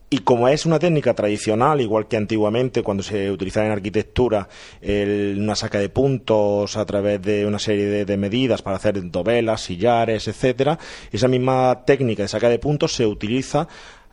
Y 0.09 0.19
como 0.19 0.47
es 0.47 0.65
una 0.65 0.79
técnica 0.79 1.13
tradicional, 1.13 1.81
igual 1.81 2.07
que 2.07 2.17
antiguamente 2.17 2.81
cuando 2.81 3.03
se 3.03 3.29
utilizaba 3.29 3.67
en 3.67 3.71
arquitectura 3.71 4.47
una 4.81 5.55
saca 5.55 5.77
de 5.77 5.89
puntos 5.89 6.77
a 6.77 6.85
través 6.85 7.21
de 7.21 7.45
una 7.45 7.59
serie 7.59 8.05
de, 8.05 8.17
medidas 8.17 8.61
para 8.61 8.77
hacer 8.77 9.11
dovelas, 9.11 9.61
sillares, 9.61 10.27
etcétera, 10.27 10.79
esa 11.11 11.27
misma 11.27 11.83
técnica 11.85 12.23
de 12.23 12.29
saca 12.29 12.49
de 12.49 12.59
puntos 12.59 12.93
se 12.93 13.05
utiliza 13.05 13.67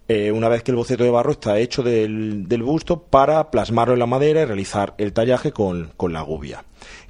eh, 0.08 0.32
una 0.32 0.48
vez 0.48 0.62
que 0.62 0.72
el 0.72 0.76
boceto 0.76 1.04
de 1.04 1.10
barro 1.10 1.32
está 1.32 1.58
hecho 1.58 1.82
del, 1.82 2.46
busto 2.62 3.02
para 3.04 3.50
plasmarlo 3.50 3.92
en 3.92 4.00
la 4.00 4.06
madera 4.06 4.42
y 4.42 4.44
realizar 4.46 4.94
el 4.98 5.12
tallaje 5.12 5.52
con 5.52 5.92
la 6.08 6.22
gubia. 6.22 6.64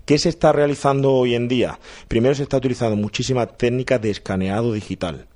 ¿Qué 0.04 0.18
se 0.18 0.28
está 0.28 0.52
realizando 0.52 1.12
hoy 1.12 1.34
en 1.34 1.46
día? 1.48 1.78
Primero 2.08 2.34
se 2.34 2.42
está 2.42 2.56
utilizando 2.56 2.96
muchísima 2.96 3.46
técnica 3.46 3.98
de 3.98 4.10
escaneado 4.10 4.72
digital. 4.72 5.26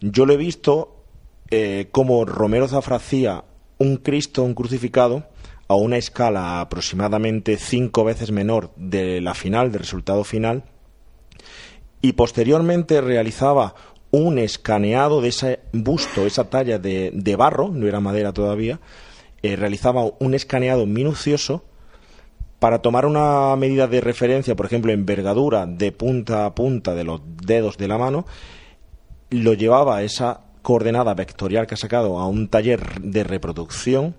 Yo 0.00 0.26
lo 0.26 0.34
he 0.34 0.36
visto 0.36 1.04
eh, 1.50 1.88
como 1.92 2.24
Romero 2.24 2.68
Zafra 2.68 2.96
hacía 2.96 3.44
un 3.78 3.96
Cristo, 3.96 4.42
un 4.42 4.54
crucificado, 4.54 5.26
a 5.68 5.74
una 5.74 5.96
escala 5.96 6.60
aproximadamente 6.60 7.56
cinco 7.56 8.04
veces 8.04 8.30
menor 8.30 8.70
de 8.76 9.20
la 9.20 9.34
final, 9.34 9.72
del 9.72 9.80
resultado 9.80 10.24
final, 10.24 10.64
y 12.02 12.12
posteriormente 12.12 13.00
realizaba 13.00 13.74
un 14.10 14.38
escaneado 14.38 15.20
de 15.20 15.28
ese 15.28 15.60
busto, 15.72 16.26
esa 16.26 16.48
talla 16.50 16.78
de, 16.78 17.36
barro, 17.36 17.68
no 17.68 17.86
era 17.86 18.00
madera 18.00 18.32
todavía, 18.32 18.80
eh, 19.42 19.56
realizaba 19.56 20.04
un 20.20 20.34
escaneado 20.34 20.86
minucioso 20.86 21.64
para 22.58 22.80
tomar 22.80 23.06
una 23.06 23.54
medida 23.56 23.86
de 23.86 24.00
referencia, 24.00 24.56
por 24.56 24.66
ejemplo, 24.66 24.92
envergadura 24.92 25.66
de 25.66 25.92
punta 25.92 26.46
a 26.46 26.54
punta 26.54 26.94
de 26.94 27.04
los 27.04 27.20
dedos 27.24 27.76
de 27.76 27.88
la 27.88 27.98
mano, 27.98 28.26
lo 29.30 29.54
llevaba 29.54 30.02
esa 30.02 30.40
coordenada 30.62 31.14
vectorial 31.14 31.66
que 31.66 31.74
ha 31.74 31.78
sacado 31.78 32.18
a 32.18 32.26
un 32.26 32.48
taller 32.48 33.00
de 33.00 33.24
reproducción 33.24 34.16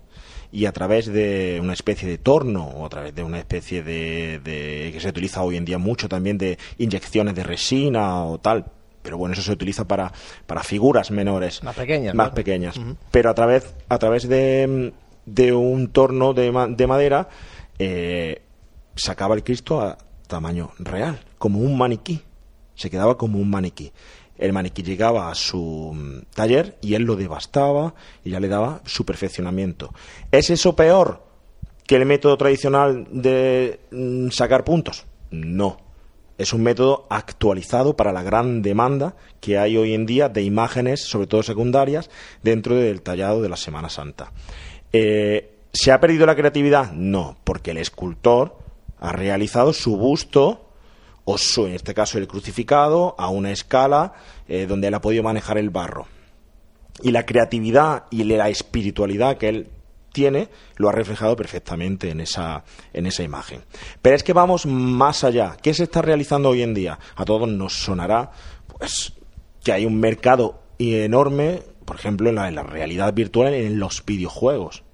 y 0.51 0.65
a 0.65 0.71
través 0.71 1.07
de 1.07 1.59
una 1.61 1.73
especie 1.73 2.07
de 2.07 2.17
torno 2.17 2.65
o 2.65 2.85
a 2.85 2.89
través 2.89 3.13
de 3.13 3.23
una 3.23 3.37
especie 3.37 3.83
de, 3.83 4.89
que 4.93 4.99
se 4.99 5.09
utiliza 5.09 5.43
hoy 5.43 5.57
en 5.57 5.65
día 5.65 5.77
mucho 5.77 6.07
también 6.07 6.37
de 6.37 6.57
inyecciones 6.77 7.35
de 7.35 7.43
resina 7.43 8.23
o 8.23 8.37
tal 8.37 8.65
pero 9.01 9.17
bueno 9.17 9.33
eso 9.33 9.41
se 9.41 9.51
utiliza 9.51 9.85
para, 9.87 10.11
para 10.45 10.63
figuras 10.63 11.11
menores 11.11 11.63
más 11.63 11.75
pequeñas 11.75 12.15
más 12.15 12.29
pequeñas. 12.29 12.79
Pero 13.11 13.29
a 13.29 13.33
través 13.33 13.75
a 13.89 13.97
través 13.97 14.27
de, 14.27 14.93
de 15.25 15.53
un 15.53 15.89
torno 15.89 16.33
de, 16.33 16.51
de 16.77 16.87
madera 16.87 17.27
eh, 17.79 18.41
sacaba 18.95 19.35
el 19.35 19.43
Cristo 19.43 19.81
a 19.81 19.97
tamaño 20.27 20.71
real, 20.79 21.19
como 21.37 21.59
un 21.59 21.77
maniquí. 21.77 22.21
Se 22.75 22.89
quedaba 22.89 23.17
como 23.17 23.39
un 23.39 23.49
maniquí. 23.49 23.91
El 24.37 24.53
maniquí 24.53 24.83
llegaba 24.83 25.31
a 25.31 25.35
su 25.35 25.93
mm, 25.95 26.33
taller 26.35 26.77
y 26.81 26.93
él 26.93 27.03
lo 27.03 27.15
devastaba 27.15 27.95
y 28.23 28.31
ya 28.31 28.39
le 28.39 28.47
daba 28.47 28.81
su 28.85 29.05
perfeccionamiento. 29.05 29.93
¿Es 30.31 30.49
eso 30.49 30.75
peor 30.75 31.25
que 31.87 31.95
el 31.95 32.05
método 32.05 32.37
tradicional 32.37 33.07
de 33.11 33.79
mm, 33.91 34.29
sacar 34.29 34.63
puntos? 34.63 35.05
No. 35.31 35.77
Es 36.37 36.53
un 36.53 36.61
método 36.61 37.07
actualizado 37.09 37.95
para 37.97 38.11
la 38.11 38.21
gran 38.21 38.61
demanda 38.61 39.15
que 39.41 39.57
hay 39.57 39.75
hoy 39.75 39.95
en 39.95 40.05
día 40.05 40.29
de 40.29 40.43
imágenes, 40.43 41.01
sobre 41.01 41.25
todo 41.25 41.41
secundarias, 41.41 42.11
dentro 42.43 42.75
del 42.75 43.01
tallado 43.01 43.41
de 43.41 43.49
la 43.49 43.57
Semana 43.57 43.89
Santa. 43.89 44.31
Eh, 44.93 45.56
¿Se 45.79 45.91
ha 45.91 45.99
perdido 45.99 46.25
la 46.25 46.35
creatividad? 46.35 46.91
No, 46.93 47.37
porque 47.43 47.69
el 47.69 47.77
escultor 47.77 48.57
ha 48.99 49.11
realizado 49.11 49.73
su 49.73 49.95
busto, 49.95 50.71
o 51.23 51.37
su, 51.37 51.67
en 51.67 51.73
este 51.73 51.93
caso 51.93 52.17
el 52.17 52.27
crucificado, 52.27 53.13
a 53.19 53.29
una 53.29 53.51
escala 53.51 54.13
eh, 54.47 54.65
donde 54.65 54.87
él 54.87 54.95
ha 54.95 55.01
podido 55.01 55.21
manejar 55.21 55.59
el 55.59 55.69
barro. 55.69 56.07
Y 57.03 57.11
la 57.11 57.27
creatividad 57.27 58.05
y 58.09 58.23
la 58.23 58.49
espiritualidad 58.49 59.37
que 59.37 59.49
él 59.49 59.69
tiene 60.13 60.49
lo 60.77 60.89
ha 60.89 60.93
reflejado 60.93 61.35
perfectamente 61.35 62.09
en 62.09 62.21
esa, 62.21 62.63
en 62.91 63.05
esa 63.05 63.21
imagen. 63.21 63.61
Pero 64.01 64.15
es 64.15 64.23
que 64.23 64.33
vamos 64.33 64.65
más 64.65 65.23
allá. 65.23 65.57
¿Qué 65.61 65.75
se 65.75 65.83
está 65.83 66.01
realizando 66.01 66.49
hoy 66.49 66.63
en 66.63 66.73
día? 66.73 66.97
A 67.15 67.23
todos 67.23 67.47
nos 67.47 67.73
sonará 67.83 68.31
pues, 68.79 69.13
que 69.63 69.73
hay 69.73 69.85
un 69.85 69.99
mercado 69.99 70.59
enorme, 70.79 71.61
por 71.85 71.97
ejemplo, 71.97 72.29
en 72.29 72.35
la, 72.35 72.47
en 72.47 72.55
la 72.55 72.63
realidad 72.63 73.13
virtual, 73.13 73.53
en 73.53 73.77
los 73.77 74.03
videojuegos. 74.03 74.86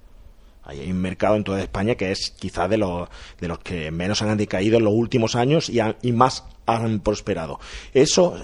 Hay 0.63 0.89
un 0.89 1.01
mercado 1.01 1.35
en 1.35 1.43
toda 1.43 1.61
España 1.61 1.95
que 1.95 2.11
es 2.11 2.31
quizá 2.31 2.67
de 2.67 2.77
los, 2.77 3.09
de 3.39 3.47
los 3.47 3.59
que 3.59 3.91
menos 3.91 4.21
han 4.21 4.37
decaído 4.37 4.77
en 4.77 4.85
los 4.85 4.93
últimos 4.93 5.35
años 5.35 5.69
y, 5.69 6.11
más 6.11 6.45
han 6.65 7.01
prosperado. 7.01 7.59
Eso 7.93 8.35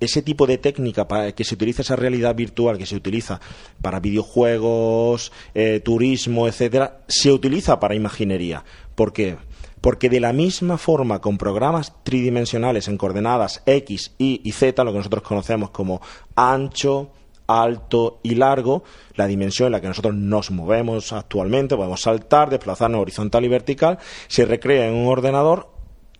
ese 0.00 0.22
tipo 0.22 0.46
de 0.46 0.58
técnica 0.58 1.08
para 1.08 1.32
que 1.32 1.44
se 1.44 1.54
utiliza 1.54 1.82
esa 1.82 1.96
realidad 1.96 2.34
virtual 2.34 2.76
que 2.76 2.84
se 2.84 2.96
utiliza 2.96 3.40
para 3.80 4.00
videojuegos, 4.00 5.32
eh, 5.54 5.80
turismo, 5.80 6.46
etcétera, 6.46 7.04
se 7.08 7.32
utiliza 7.32 7.80
para 7.80 7.94
imaginería. 7.94 8.64
¿Por 8.94 9.12
qué? 9.12 9.36
Porque 9.80 10.08
de 10.08 10.20
la 10.20 10.32
misma 10.32 10.78
forma, 10.78 11.20
con 11.20 11.38
programas 11.38 11.92
tridimensionales 12.04 12.88
en 12.88 12.98
coordenadas 12.98 13.62
X, 13.66 14.12
Y 14.18 14.40
y 14.44 14.52
Z, 14.52 14.82
lo 14.84 14.92
que 14.92 14.98
nosotros 14.98 15.22
conocemos 15.22 15.70
como 15.70 16.00
ancho, 16.34 17.10
alto 17.46 18.20
y 18.22 18.34
largo, 18.34 18.84
la 19.14 19.26
dimensión 19.26 19.66
en 19.66 19.72
la 19.72 19.80
que 19.80 19.88
nosotros 19.88 20.14
nos 20.14 20.50
movemos 20.50 21.12
actualmente, 21.12 21.76
podemos 21.76 22.02
saltar, 22.02 22.50
desplazarnos 22.50 23.00
horizontal 23.00 23.44
y 23.44 23.48
vertical, 23.48 23.98
se 24.28 24.44
recrea 24.44 24.86
en 24.88 24.94
un 24.94 25.06
ordenador 25.06 25.68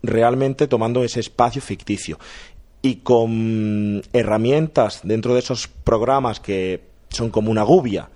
realmente 0.02 0.66
tomando 0.68 1.02
ese 1.02 1.20
espacio 1.20 1.62
ficticio. 1.62 2.18
y 2.82 2.96
con 2.96 4.02
herramientas 4.12 5.00
dentro 5.04 5.32
de 5.32 5.40
esos 5.40 5.68
programas 5.68 6.38
que 6.38 6.82
son 7.08 7.30
como 7.30 7.50
una 7.50 7.62
gubia 7.62 8.10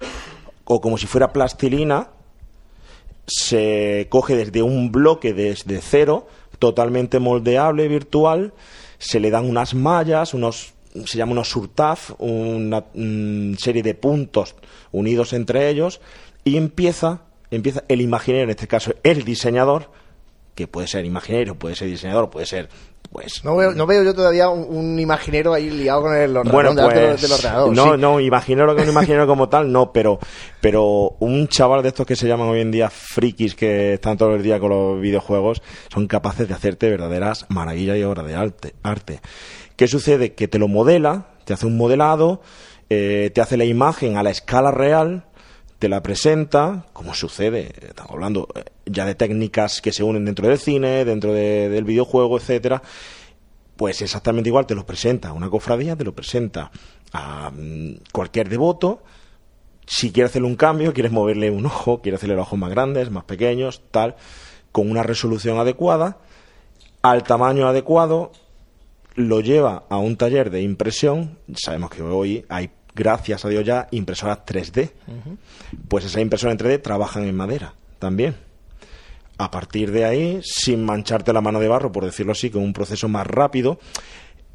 o 0.65 0.83
como 0.83 0.99
si 0.99 1.07
fuera 1.07 1.33
plastilina, 1.33 2.09
se 3.27 4.09
coge 4.11 4.37
desde 4.37 4.61
un 4.61 4.93
bloque 4.93 5.33
desde 5.33 5.81
cero, 5.81 6.27
totalmente 6.59 7.19
moldeable, 7.19 7.89
virtual, 7.89 8.53
se 8.99 9.21
le 9.21 9.31
dan 9.31 9.49
unas 9.49 9.75
mallas, 9.75 10.35
unos 10.35 10.75
se 11.05 11.19
llama 11.19 11.33
unos 11.33 11.49
surtaf, 11.49 12.13
una 12.19 12.85
serie 13.59 13.83
de 13.83 13.95
puntos 13.95 14.55
unidos 14.93 15.33
entre 15.33 15.69
ellos 15.69 16.01
y 16.45 16.57
empieza 16.57 17.23
empieza 17.51 17.85
el 17.89 18.01
imaginero, 18.01 18.45
en 18.45 18.51
este 18.51 18.67
caso 18.67 18.95
el 19.03 19.25
diseñador, 19.25 19.91
que 20.55 20.67
puede 20.67 20.89
ser 20.89 21.05
imaginero, 21.05 21.59
puede 21.59 21.77
ser 21.77 21.89
diseñador, 21.89 22.31
puede 22.31 22.47
ser 22.47 22.69
pues 23.11 23.43
no 23.43 23.57
veo, 23.57 23.73
no 23.73 23.87
veo 23.87 24.03
yo 24.03 24.15
todavía 24.15 24.51
un, 24.51 24.99
imaginero 24.99 25.55
ahí 25.55 25.71
liado 25.71 26.03
con 26.03 26.15
el 26.15 26.37
ordenador 26.37 26.75
bueno, 26.75 26.91
pues, 26.91 27.47
No, 27.73 27.97
no, 27.97 28.21
imaginero 28.21 28.77
que 28.77 28.83
un 28.83 28.91
imaginero 28.91 29.27
como 29.27 29.49
tal, 29.49 29.73
no, 29.73 29.93
pero, 29.93 30.19
pero 30.61 31.17
un 31.19 31.49
chaval 31.49 31.83
de 31.83 31.89
estos 31.89 32.07
que 32.07 32.17
se 32.17 32.29
llaman 32.29 32.49
hoy 32.49 32.61
en 32.61 32.71
día 32.71 32.91
frikis 32.91 33.55
que 33.55 33.95
están 33.95 34.19
todo 34.19 34.35
el 34.35 34.43
día 34.43 34.61
con 34.61 34.71
los 34.71 35.01
videojuegos, 35.01 35.63
son 35.93 36.07
capaces 36.07 36.49
de 36.49 36.55
hacerte 36.55 36.91
verdaderas 36.91 37.47
maravillas 37.49 37.97
y 37.97 38.03
obras 38.03 38.27
de 38.27 38.35
arte. 38.35 38.75
arte. 38.83 39.21
¿Qué 39.77 39.89
sucede? 39.89 40.35
Que 40.35 40.49
te 40.49 40.59
lo 40.59 40.69
modela, 40.69 41.29
te 41.45 41.55
hace 41.55 41.65
un 41.65 41.79
modelado, 41.79 42.43
eh, 42.91 43.31
te 43.35 43.41
hace 43.41 43.57
la 43.57 43.65
imagen 43.65 44.17
a 44.17 44.23
la 44.23 44.31
escala 44.31 44.71
real, 44.71 45.28
te 45.79 45.89
la 45.89 46.03
presenta, 46.03 46.87
como 46.93 47.15
sucede, 47.15 47.73
estamos 47.81 48.13
hablando 48.13 48.49
eh, 48.55 48.65
ya 48.87 49.07
de 49.07 49.15
técnicas 49.15 49.81
que 49.81 49.93
se 49.93 50.03
unen 50.03 50.25
dentro 50.25 50.49
del 50.49 50.59
cine, 50.59 51.05
dentro 51.05 51.33
del 51.33 51.85
videojuego, 51.85 52.37
etcétera, 52.37 52.83
pues 53.77 54.03
exactamente 54.03 54.49
igual 54.49 54.67
te 54.67 54.75
lo 54.75 54.85
presenta 54.85 55.33
una 55.33 55.49
cofradía, 55.49 55.95
te 55.95 56.05
lo 56.05 56.13
presenta 56.15 56.71
a 57.13 57.51
mm, 57.51 58.01
cualquier 58.13 58.49
devoto. 58.49 59.03
Si 59.87 60.11
quiere 60.11 60.27
hacerle 60.27 60.49
un 60.49 60.57
cambio, 60.57 60.93
quieres 60.93 61.13
moverle 61.13 61.51
un 61.51 61.65
ojo, 61.67 62.03
quieres 62.03 62.19
hacerle 62.19 62.35
los 62.35 62.47
ojos 62.47 62.59
más 62.59 62.71
grandes, 62.71 63.11
más 63.11 63.25
pequeños, 63.25 63.83
tal, 63.91 64.17
con 64.73 64.91
una 64.91 65.03
resolución 65.03 65.59
adecuada, 65.59 66.19
al 67.03 67.23
tamaño 67.23 67.69
adecuado, 67.69 68.33
lo 69.15 69.41
lleva 69.41 69.85
a 69.89 69.99
un 69.99 70.17
taller 70.17 70.51
de 70.51 70.61
impresión. 70.61 71.39
Sabemos 71.55 71.91
que 71.91 72.03
hoy 72.03 72.45
hay 72.49 72.71
gracias 72.99 73.45
a 73.45 73.49
Dios 73.49 73.65
ya, 73.65 73.87
impresoras 73.93 74.41
3D. 74.45 74.91
Pues 75.87 76.05
esas 76.05 76.21
impresoras 76.21 76.59
en 76.59 76.67
3D 76.67 76.83
trabajan 76.83 77.25
en 77.25 77.37
madera 77.37 77.73
también. 77.99 78.37
A 79.39 79.53
partir 79.53 79.93
de 79.93 80.05
ahí, 80.05 80.41
sin 80.43 80.85
mancharte 80.85 81.33
la 81.33 81.41
mano 81.41 81.61
de 81.61 81.69
barro, 81.69 81.93
por 81.93 82.05
decirlo 82.05 82.33
así, 82.33 82.51
con 82.51 82.63
un 82.63 82.73
proceso 82.73 83.09
más 83.09 83.25
rápido, 83.25 83.79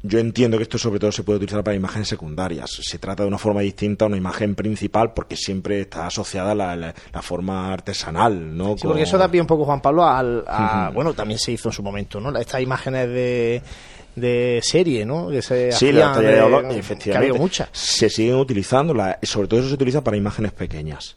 yo 0.02 0.18
entiendo 0.18 0.58
que 0.58 0.64
esto 0.64 0.76
sobre 0.76 1.00
todo 1.00 1.10
se 1.10 1.22
puede 1.22 1.38
utilizar 1.38 1.64
para 1.64 1.74
imágenes 1.74 2.08
secundarias. 2.08 2.70
Se 2.82 2.98
trata 2.98 3.22
de 3.22 3.28
una 3.28 3.38
forma 3.38 3.62
distinta 3.62 4.04
a 4.04 4.08
una 4.08 4.18
imagen 4.18 4.54
principal 4.54 5.14
porque 5.14 5.34
siempre 5.34 5.80
está 5.80 6.06
asociada 6.06 6.52
a 6.52 6.76
la, 6.76 6.94
forma 7.22 7.72
artesanal, 7.72 8.54
¿no? 8.54 8.76
Sí, 8.76 8.86
porque 8.86 9.04
eso 9.04 9.16
da 9.16 9.30
pie 9.30 9.40
un 9.40 9.46
poco, 9.46 9.64
Juan 9.64 9.80
Pablo, 9.80 10.04
al, 10.04 10.44
a, 10.46 10.90
bueno, 10.92 11.14
también 11.14 11.38
se 11.38 11.52
hizo 11.52 11.70
en 11.70 11.72
su 11.72 11.82
momento, 11.82 12.20
¿no? 12.20 12.38
Estas 12.38 12.60
imágenes 12.60 13.08
de 13.08 13.62
de 14.14 14.60
serie, 14.62 15.04
¿no? 15.04 15.28
Que 15.28 15.42
se 15.42 15.72
sí, 15.72 15.92
la 15.92 16.16
de, 16.18 16.26
de 16.26 16.78
efectivamente. 16.78 17.38
muchas. 17.38 17.68
Se 17.72 18.08
siguen 18.08 18.36
utilizando, 18.36 18.94
la, 18.94 19.18
sobre 19.22 19.48
todo 19.48 19.60
eso 19.60 19.68
se 19.68 19.74
utiliza 19.74 20.02
para 20.02 20.16
imágenes 20.16 20.52
pequeñas. 20.52 21.16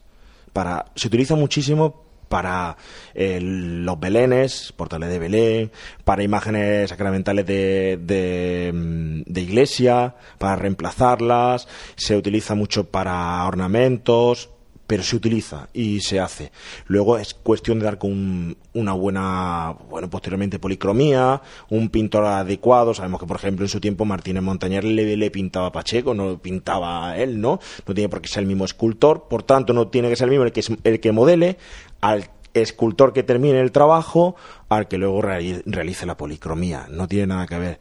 Para, 0.53 0.85
se 0.95 1.07
utiliza 1.07 1.35
muchísimo 1.35 2.07
para 2.27 2.77
eh, 3.13 3.39
los 3.41 3.99
belenes, 3.99 4.73
portales 4.75 5.09
de 5.09 5.19
Belén, 5.19 5.71
para 6.03 6.23
imágenes 6.23 6.89
sacramentales 6.89 7.45
de, 7.45 7.97
de, 8.01 8.71
mm, 8.73 9.21
de, 9.25 9.41
iglesia, 9.41 10.15
para 10.37 10.55
reemplazarlas, 10.55 11.67
se 11.95 12.15
utiliza 12.15 12.55
mucho 12.55 12.89
para 12.89 13.45
ornamentos, 13.45 14.49
pero 14.87 15.03
se 15.03 15.15
utiliza 15.17 15.67
y 15.73 15.99
se 15.99 16.19
hace. 16.19 16.51
Luego 16.87 17.17
es 17.17 17.33
cuestión 17.33 17.79
de 17.79 17.85
dar 17.85 17.97
con 17.97 18.57
una 18.73 18.93
buena, 18.93 19.75
bueno, 19.89 20.09
posteriormente 20.09 20.59
policromía, 20.59 21.41
un 21.69 21.89
pintor 21.89 22.25
adecuado. 22.25 22.93
Sabemos 22.93 23.19
que, 23.19 23.27
por 23.27 23.35
ejemplo, 23.35 23.65
en 23.65 23.69
su 23.69 23.81
tiempo 23.81 24.05
Martínez 24.05 24.41
Montañer 24.41 24.85
le, 24.85 25.29
pintaba 25.29 25.67
a 25.67 25.71
Pacheco, 25.71 26.13
no 26.13 26.39
pintaba 26.39 27.17
él, 27.17 27.41
¿no? 27.41 27.59
No 27.85 27.93
tiene 27.93 28.07
por 28.07 28.21
qué 28.21 28.29
ser 28.29 28.43
el 28.43 28.47
mismo 28.47 28.63
escultor, 28.63 29.27
por 29.29 29.43
tanto, 29.43 29.73
no 29.73 29.89
tiene 29.89 30.09
que 30.09 30.15
ser 30.15 30.25
el 30.25 30.31
mismo 30.31 30.45
el 30.45 30.53
que, 30.53 30.63
el 30.83 30.99
que 31.01 31.11
modele 31.11 31.57
al 31.99 32.29
escultor 32.53 33.13
que 33.13 33.23
termine 33.23 33.59
el 33.59 33.71
trabajo 33.71 34.35
al 34.69 34.87
que 34.87 34.97
luego 34.97 35.21
realice 35.21 36.05
la 36.05 36.17
policromía. 36.17 36.87
No 36.89 37.07
tiene 37.07 37.27
nada 37.27 37.45
que 37.45 37.59
ver. 37.59 37.79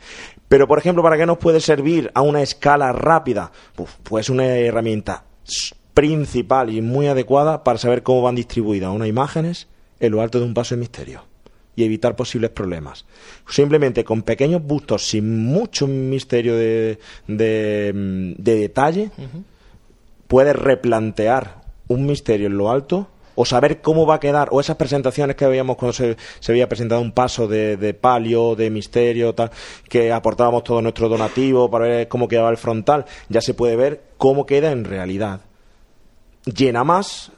Pero, 0.49 0.67
por 0.67 0.79
ejemplo, 0.79 1.03
¿para 1.03 1.17
qué 1.17 1.25
nos 1.25 1.39
puede 1.39 1.61
servir 1.61 2.11
a 2.15 2.21
una 2.23 2.43
escala 2.43 2.93
rápida? 2.93 3.53
Pues 4.03 4.29
una 4.29 4.47
herramienta 4.47 5.25
principal 5.97 6.69
y 6.69 6.83
muy 6.83 7.07
adecuada 7.07 7.65
para 7.65 7.79
saber 7.79 8.03
cómo 8.03 8.21
van 8.21 8.35
distribuidas 8.35 8.91
unas 8.91 9.09
imágenes 9.09 9.67
en 9.99 10.13
lo 10.13 10.21
alto 10.21 10.39
de 10.39 10.45
un 10.45 10.53
paso 10.53 10.75
de 10.75 10.81
misterio 10.81 11.23
y 11.75 11.85
evitar 11.85 12.15
posibles 12.15 12.51
problemas. 12.51 13.07
Simplemente 13.49 14.05
con 14.05 14.21
pequeños 14.21 14.63
bustos 14.63 15.09
sin 15.09 15.47
mucho 15.47 15.87
misterio 15.87 16.55
de, 16.55 16.99
de, 17.27 18.35
detalle, 18.37 19.11
puedes 20.29 20.55
replantear 20.55 21.63
un 21.89 22.05
misterio 22.05 22.49
en 22.49 22.59
lo 22.59 22.71
alto 22.71 23.09
o 23.35 23.47
saber 23.47 23.81
cómo 23.81 24.05
va 24.05 24.17
a 24.17 24.21
quedar, 24.21 24.49
o 24.53 24.61
esas 24.61 24.77
presentaciones 24.77 25.35
que 25.35 25.47
veíamos 25.47 25.77
cuando 25.77 25.95
se, 25.95 26.17
había 26.47 26.69
presentado 26.69 27.01
un 27.01 27.13
paso 27.13 27.49
de, 27.49 27.79
de, 27.79 27.95
palio, 27.95 28.55
de 28.55 28.69
misterio, 28.69 29.35
tal, 29.35 29.51
que 29.89 30.13
aportábamos 30.13 30.63
todo 30.63 30.83
nuestro 30.83 31.09
donativo 31.09 31.71
para 31.71 31.87
ver 31.87 32.09
cómo 32.09 32.29
quedaba 32.29 32.51
el 32.51 32.59
frontal, 32.59 33.07
ya 33.31 33.41
se 33.41 33.55
puede 33.55 33.77
ver 33.77 34.03
cómo 34.19 34.45
queda 34.45 34.73
en 34.73 34.85
realidad 34.85 35.46
llena 36.47 36.85
más 36.85 37.33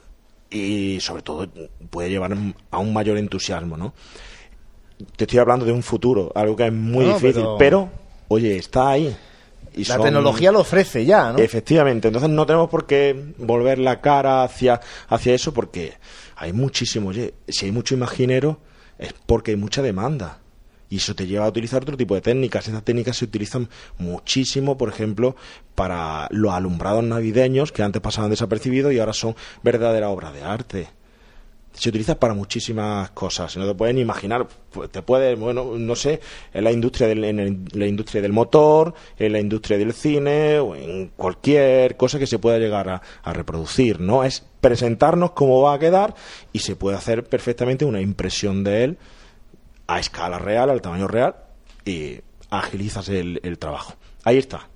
y 0.49 0.99
sobre 1.01 1.21
todo 1.21 1.47
puede 1.89 2.09
llevar 2.09 2.35
a 2.71 2.77
un 2.77 2.93
mayor 2.93 3.17
entusiasmo, 3.17 3.77
¿no? 3.77 3.93
Te 5.15 5.25
estoy 5.25 5.39
hablando 5.39 5.65
de 5.65 5.71
un 5.71 5.83
futuro, 5.83 6.31
algo 6.35 6.55
que 6.55 6.67
es 6.67 6.73
muy 6.73 7.05
difícil, 7.05 7.45
pero... 7.57 7.89
oye, 8.27 8.57
está 8.57 8.89
ahí. 8.89 9.15
Y 9.75 9.85
la 9.85 9.99
tecnología 9.99 10.51
lo 10.51 10.59
ofrece 10.59 11.05
ya, 11.05 11.31
¿no? 11.31 11.39
Efectivamente, 11.39 12.07
entonces 12.07 12.29
no 12.29 12.45
tenemos 12.45 12.69
por 12.69 12.85
qué 12.85 13.33
volver 13.37 13.79
la 13.79 14.01
cara 14.01 14.43
hacia, 14.43 14.81
hacia 15.07 15.33
eso 15.33 15.53
porque 15.53 15.93
hay 16.35 16.53
muchísimo, 16.53 17.09
oye, 17.09 17.33
si 17.47 17.65
hay 17.65 17.71
mucho 17.71 17.93
imaginero 17.93 18.59
es 18.97 19.13
porque 19.25 19.51
hay 19.51 19.57
mucha 19.57 19.81
demanda 19.81 20.39
y 20.89 20.97
eso 20.97 21.15
te 21.15 21.27
lleva 21.27 21.45
a 21.45 21.49
utilizar 21.49 21.81
otro 21.83 21.95
tipo 21.95 22.15
de 22.15 22.21
técnicas. 22.21 22.67
Esas 22.67 22.83
técnicas 22.83 23.17
se 23.17 23.25
utilizan 23.25 23.69
muchísimo, 23.97 24.77
por 24.77 24.89
ejemplo, 24.89 25.35
para 25.75 26.27
los 26.31 26.51
alumbrados 26.51 27.03
navideños 27.03 27.71
que 27.71 27.83
antes 27.83 28.01
pasaban 28.01 28.31
desapercibidos 28.31 28.91
y 28.93 28.99
ahora 28.99 29.13
son 29.13 29.35
verdadera 29.63 30.09
obra 30.09 30.31
de 30.31 30.43
arte. 30.43 30.87
Se 31.71 31.89
utiliza 31.89 32.19
para 32.19 32.33
muchísimas 32.33 33.11
cosas, 33.11 33.55
no 33.55 33.67
te 33.67 33.75
pueden 33.75 33.99
imaginar, 33.99 34.47
te 34.91 35.03
puedes, 35.03 35.39
bueno, 35.39 35.75
no 35.77 35.95
sé, 35.95 36.19
en 36.51 36.63
la 36.63 36.71
industria 36.71 37.07
del, 37.07 37.23
en 37.23 37.67
la 37.71 37.85
industria 37.85 38.23
del 38.23 38.33
motor, 38.33 38.95
en 39.17 39.31
la 39.31 39.39
industria 39.39 39.77
del 39.77 39.93
cine 39.93 40.57
o 40.57 40.75
en 40.75 41.11
cualquier 41.15 41.95
cosa 41.95 42.17
que 42.17 42.25
se 42.25 42.39
pueda 42.39 42.57
llegar 42.57 42.89
a, 42.89 43.01
a 43.21 43.33
reproducir, 43.33 43.99
¿no? 43.99 44.23
Es 44.23 44.43
presentarnos 44.59 45.31
cómo 45.31 45.61
va 45.61 45.75
a 45.75 45.79
quedar 45.79 46.15
y 46.51 46.59
se 46.59 46.75
puede 46.75 46.97
hacer 46.97 47.23
perfectamente 47.23 47.85
una 47.85 48.01
impresión 48.01 48.63
de 48.63 48.83
él 48.83 48.97
a 49.89 49.99
escala 49.99 50.37
real, 50.37 50.69
al 50.69 50.81
tamaño 50.81 51.07
real, 51.07 51.35
y 51.83 52.21
agilizas 52.51 53.09
el, 53.09 53.57
trabajo. 53.57 53.95
Ahí 54.23 54.37
está. 54.37 54.67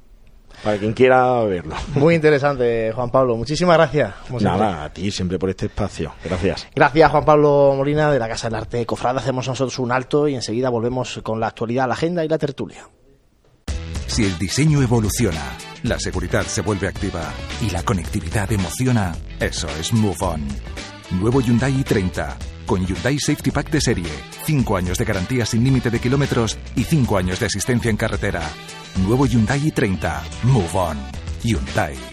Para 0.64 0.78
quien 0.78 0.93
quiera 0.93 1.43
verlo. 1.43 1.76
Muy 1.95 2.16
interesante, 2.16 2.91
Juan 2.93 3.11
Pablo. 3.11 3.36
Muchísimas 3.36 3.78
gracias. 3.78 4.14
Nada, 4.39 4.86
a 4.86 4.93
ti 4.93 5.11
siempre 5.11 5.38
por 5.38 5.49
este 5.49 5.68
espacio. 5.68 6.14
Gracias. 6.24 6.68
Gracias, 6.76 7.11
Juan 7.11 7.26
Pablo 7.26 7.74
Molina, 7.78 8.11
de 8.11 8.20
la 8.20 8.28
Casa 8.28 8.47
del 8.47 8.55
Arte 8.55 8.86
Cofrada. 8.86 9.20
Hacemos 9.20 9.47
nosotros 9.47 9.78
un 9.80 9.91
alto 9.91 10.28
y 10.28 10.36
enseguida 10.36 10.70
volvemos 10.70 11.20
con 11.24 11.39
la 11.39 11.47
actualidad, 11.47 11.88
la 11.88 11.93
agenda 11.93 12.26
y 12.26 12.28
la 12.28 12.38
tertulia. 12.39 12.88
Si 14.07 14.26
el 14.26 14.38
diseño 14.38 14.82
evoluciona, 14.82 15.57
la 15.84 15.99
seguridad 15.99 16.43
se 16.43 16.61
vuelve 16.61 16.88
activa 16.88 17.34
y 17.61 17.70
la 17.70 17.84
conectividad 17.84 18.51
emociona, 18.51 19.14
eso 19.39 19.68
es 19.80 19.91
Move 19.93 20.18
On. 20.22 20.47
Nuevo 21.11 21.41
Hyundai 21.41 21.74
i30 21.84 22.53
con 22.66 22.86
Hyundai 22.86 23.20
Safety 23.20 23.51
Pack 23.51 23.72
de 23.72 23.82
serie, 23.82 24.09
5 24.45 24.78
años 24.78 24.97
de 24.97 25.05
garantía 25.05 25.45
sin 25.45 25.64
límite 25.64 25.89
de 25.89 25.99
kilómetros 25.99 26.57
y 26.76 26.84
5 26.84 27.18
años 27.18 27.39
de 27.39 27.47
asistencia 27.47 27.89
en 27.89 27.97
carretera. 27.97 28.41
Nuevo 29.05 29.26
Hyundai 29.26 29.59
i30. 29.72 30.22
Move 30.43 30.70
on. 30.74 30.97
Hyundai. 31.43 32.12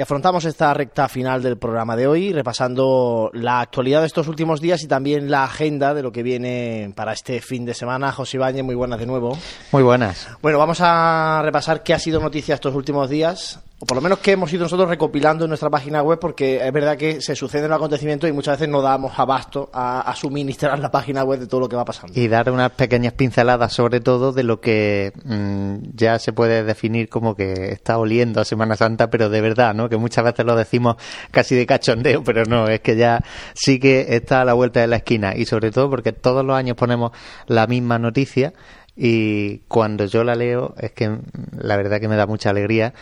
Y 0.00 0.02
afrontamos 0.02 0.46
esta 0.46 0.72
recta 0.72 1.10
final 1.10 1.42
del 1.42 1.58
programa 1.58 1.94
de 1.94 2.06
hoy, 2.06 2.32
repasando 2.32 3.30
la 3.34 3.60
actualidad 3.60 4.00
de 4.00 4.06
estos 4.06 4.28
últimos 4.28 4.62
días 4.62 4.82
y 4.82 4.88
también 4.88 5.30
la 5.30 5.44
agenda 5.44 5.92
de 5.92 6.02
lo 6.02 6.10
que 6.10 6.22
viene 6.22 6.90
para 6.96 7.12
este 7.12 7.42
fin 7.42 7.66
de 7.66 7.74
semana. 7.74 8.10
José 8.10 8.38
Ibañez, 8.38 8.64
muy 8.64 8.74
buenas 8.74 8.98
de 8.98 9.04
nuevo. 9.04 9.36
Muy 9.72 9.82
buenas. 9.82 10.26
Bueno, 10.40 10.56
vamos 10.56 10.78
a 10.80 11.42
repasar 11.44 11.82
qué 11.82 11.92
ha 11.92 11.98
sido 11.98 12.18
noticia 12.18 12.54
estos 12.54 12.74
últimos 12.74 13.10
días 13.10 13.60
o 13.82 13.86
por 13.86 13.96
lo 13.96 14.02
menos 14.02 14.18
que 14.18 14.32
hemos 14.32 14.52
ido 14.52 14.64
nosotros 14.64 14.90
recopilando 14.90 15.46
en 15.46 15.48
nuestra 15.48 15.70
página 15.70 16.02
web, 16.02 16.18
porque 16.18 16.66
es 16.66 16.70
verdad 16.70 16.98
que 16.98 17.22
se 17.22 17.34
suceden 17.34 17.70
los 17.70 17.76
acontecimientos 17.76 18.28
y 18.28 18.32
muchas 18.32 18.58
veces 18.58 18.68
no 18.68 18.82
damos 18.82 19.18
abasto 19.18 19.70
a, 19.72 20.14
suministrar 20.14 20.78
la 20.78 20.90
página 20.90 21.24
web 21.24 21.40
de 21.40 21.46
todo 21.46 21.60
lo 21.60 21.68
que 21.68 21.76
va 21.76 21.84
pasando. 21.86 22.12
Y 22.20 22.28
dar 22.28 22.50
unas 22.50 22.72
pequeñas 22.72 23.14
pinceladas, 23.14 23.72
sobre 23.72 24.00
todo, 24.00 24.32
de 24.32 24.42
lo 24.42 24.60
que 24.60 25.14
mm, 25.24 25.94
ya 25.94 26.18
se 26.18 26.34
puede 26.34 26.62
definir 26.62 27.08
como 27.08 27.34
que 27.34 27.72
está 27.72 27.96
oliendo 27.96 28.42
a 28.42 28.44
Semana 28.44 28.76
Santa, 28.76 29.08
pero 29.08 29.30
de 29.30 29.40
verdad, 29.40 29.72
¿no? 29.72 29.88
Que 29.88 29.96
muchas 29.96 30.24
veces 30.24 30.44
lo 30.44 30.56
decimos 30.56 30.96
casi 31.30 31.54
de 31.54 31.64
cachondeo, 31.64 32.22
pero 32.22 32.44
no, 32.44 32.68
es 32.68 32.80
que 32.80 32.96
ya 32.96 33.24
sí 33.54 33.78
que 33.78 34.08
está 34.10 34.42
a 34.42 34.44
la 34.44 34.52
vuelta 34.52 34.80
de 34.80 34.88
la 34.88 34.96
esquina. 34.96 35.34
Y 35.34 35.46
sobre 35.46 35.70
todo 35.70 35.88
porque 35.88 36.12
todos 36.12 36.44
los 36.44 36.54
años 36.54 36.76
ponemos 36.76 37.12
la 37.46 37.66
misma 37.66 37.98
noticia 37.98 38.52
y 38.94 39.60
cuando 39.68 40.04
yo 40.04 40.24
la 40.24 40.34
leo 40.34 40.74
es 40.78 40.92
que 40.92 41.08
mm, 41.08 41.22
la 41.60 41.78
verdad 41.78 42.00
que 42.00 42.08
me 42.08 42.16
da 42.16 42.26
mucha 42.26 42.50
alegría 42.50 42.92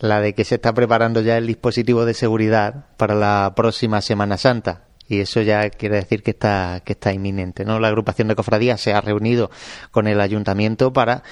la 0.00 0.20
de 0.20 0.34
que 0.34 0.44
se 0.44 0.56
está 0.56 0.72
preparando 0.72 1.20
ya 1.20 1.36
el 1.36 1.46
dispositivo 1.46 2.04
de 2.04 2.14
seguridad 2.14 2.86
para 2.96 3.14
la 3.14 3.52
próxima 3.54 4.00
Semana 4.00 4.36
Santa. 4.36 4.84
Y 5.06 5.20
eso 5.20 5.42
ya 5.42 5.68
quiere 5.70 5.96
decir 5.96 6.22
que 6.22 6.30
está, 6.30 6.82
que 6.84 6.92
está 6.92 7.12
inminente. 7.12 7.64
¿no? 7.64 7.80
La 7.80 7.88
agrupación 7.88 8.28
de 8.28 8.36
cofradías 8.36 8.80
se 8.80 8.92
ha 8.92 9.00
reunido 9.00 9.50
con 9.90 10.06
el 10.06 10.20
ayuntamiento 10.20 10.92
para 10.92 11.22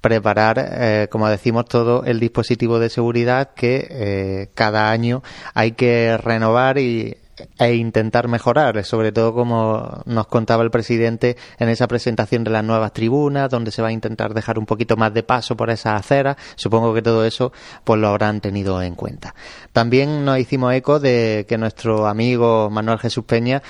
preparar, 0.00 0.58
eh, 0.58 1.08
como 1.10 1.28
decimos, 1.28 1.66
todo 1.66 2.04
el 2.04 2.20
dispositivo 2.20 2.78
de 2.78 2.90
seguridad 2.90 3.54
que 3.54 3.86
eh, 3.90 4.48
cada 4.54 4.90
año 4.90 5.22
hay 5.54 5.72
que 5.72 6.16
renovar 6.18 6.78
y 6.78 7.16
e 7.58 7.74
intentar 7.74 8.28
mejorar, 8.28 8.84
sobre 8.84 9.12
todo 9.12 9.34
como 9.34 10.02
nos 10.06 10.26
contaba 10.26 10.62
el 10.62 10.70
presidente 10.70 11.36
en 11.58 11.68
esa 11.68 11.88
presentación 11.88 12.44
de 12.44 12.50
las 12.50 12.64
nuevas 12.64 12.92
tribunas, 12.92 13.50
donde 13.50 13.70
se 13.70 13.82
va 13.82 13.88
a 13.88 13.92
intentar 13.92 14.34
dejar 14.34 14.58
un 14.58 14.66
poquito 14.66 14.96
más 14.96 15.12
de 15.14 15.22
paso 15.22 15.56
por 15.56 15.70
esa 15.70 15.96
acera. 15.96 16.36
Supongo 16.56 16.94
que 16.94 17.02
todo 17.02 17.24
eso 17.24 17.52
pues 17.84 18.00
lo 18.00 18.08
habrán 18.08 18.40
tenido 18.40 18.82
en 18.82 18.94
cuenta. 18.94 19.34
También 19.72 20.24
nos 20.24 20.38
hicimos 20.38 20.74
eco 20.74 21.00
de 21.00 21.46
que 21.48 21.58
nuestro 21.58 22.06
amigo 22.06 22.70
Manuel 22.70 22.98
Jesús 22.98 23.24
Peña 23.24 23.62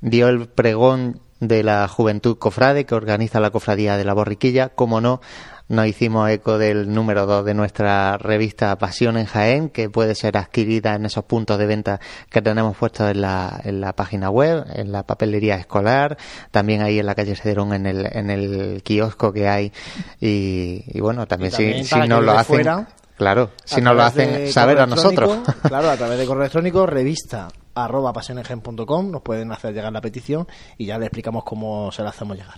dio 0.00 0.28
el 0.28 0.48
pregón 0.48 1.20
de 1.40 1.62
la 1.62 1.86
Juventud 1.88 2.38
Cofrade 2.38 2.86
que 2.86 2.94
organiza 2.94 3.40
la 3.40 3.50
Cofradía 3.50 3.96
de 3.96 4.04
la 4.04 4.14
Borriquilla, 4.14 4.70
como 4.70 5.00
no, 5.00 5.20
nos 5.68 5.86
hicimos 5.86 6.30
eco 6.30 6.58
del 6.58 6.92
número 6.92 7.26
2 7.26 7.44
de 7.44 7.54
nuestra 7.54 8.18
revista 8.18 8.76
Pasión 8.78 9.16
en 9.16 9.26
Jaén, 9.26 9.68
que 9.68 9.90
puede 9.90 10.14
ser 10.14 10.36
adquirida 10.36 10.94
en 10.94 11.06
esos 11.06 11.24
puntos 11.24 11.58
de 11.58 11.66
venta 11.66 12.00
que 12.30 12.40
tenemos 12.40 12.76
puestos 12.76 13.10
en 13.10 13.22
la, 13.22 13.60
en 13.64 13.80
la 13.80 13.92
página 13.94 14.30
web, 14.30 14.64
en 14.74 14.92
la 14.92 15.02
papelería 15.02 15.56
escolar, 15.56 16.16
también 16.50 16.82
ahí 16.82 16.98
en 16.98 17.06
la 17.06 17.14
calle 17.14 17.34
Cederón 17.34 17.72
en 17.72 17.86
el, 17.86 18.06
en 18.06 18.30
el 18.30 18.82
kiosco 18.84 19.32
que 19.32 19.48
hay. 19.48 19.72
Y, 20.20 21.00
bueno, 21.00 21.26
también, 21.26 21.52
si, 21.52 21.84
si 21.84 21.98
no 22.08 22.20
lo 22.20 22.32
hacen. 22.32 22.86
claro, 23.16 23.50
si 23.64 23.80
no 23.80 23.92
lo 23.92 24.02
hacen 24.02 24.52
saber 24.52 24.78
a 24.78 24.86
nosotros. 24.86 25.40
Claro, 25.62 25.90
a 25.90 25.96
través 25.96 26.18
de 26.18 26.26
correo 26.26 26.42
electrónico, 26.42 26.86
revista 26.86 27.48
arroba 27.74 28.12
nos 28.12 29.22
pueden 29.22 29.52
hacer 29.52 29.74
llegar 29.74 29.92
la 29.92 30.00
petición 30.00 30.48
y 30.78 30.86
ya 30.86 30.98
le 30.98 31.06
explicamos 31.06 31.44
cómo 31.44 31.92
se 31.92 32.02
la 32.02 32.10
hacemos 32.10 32.36
llegar. 32.36 32.56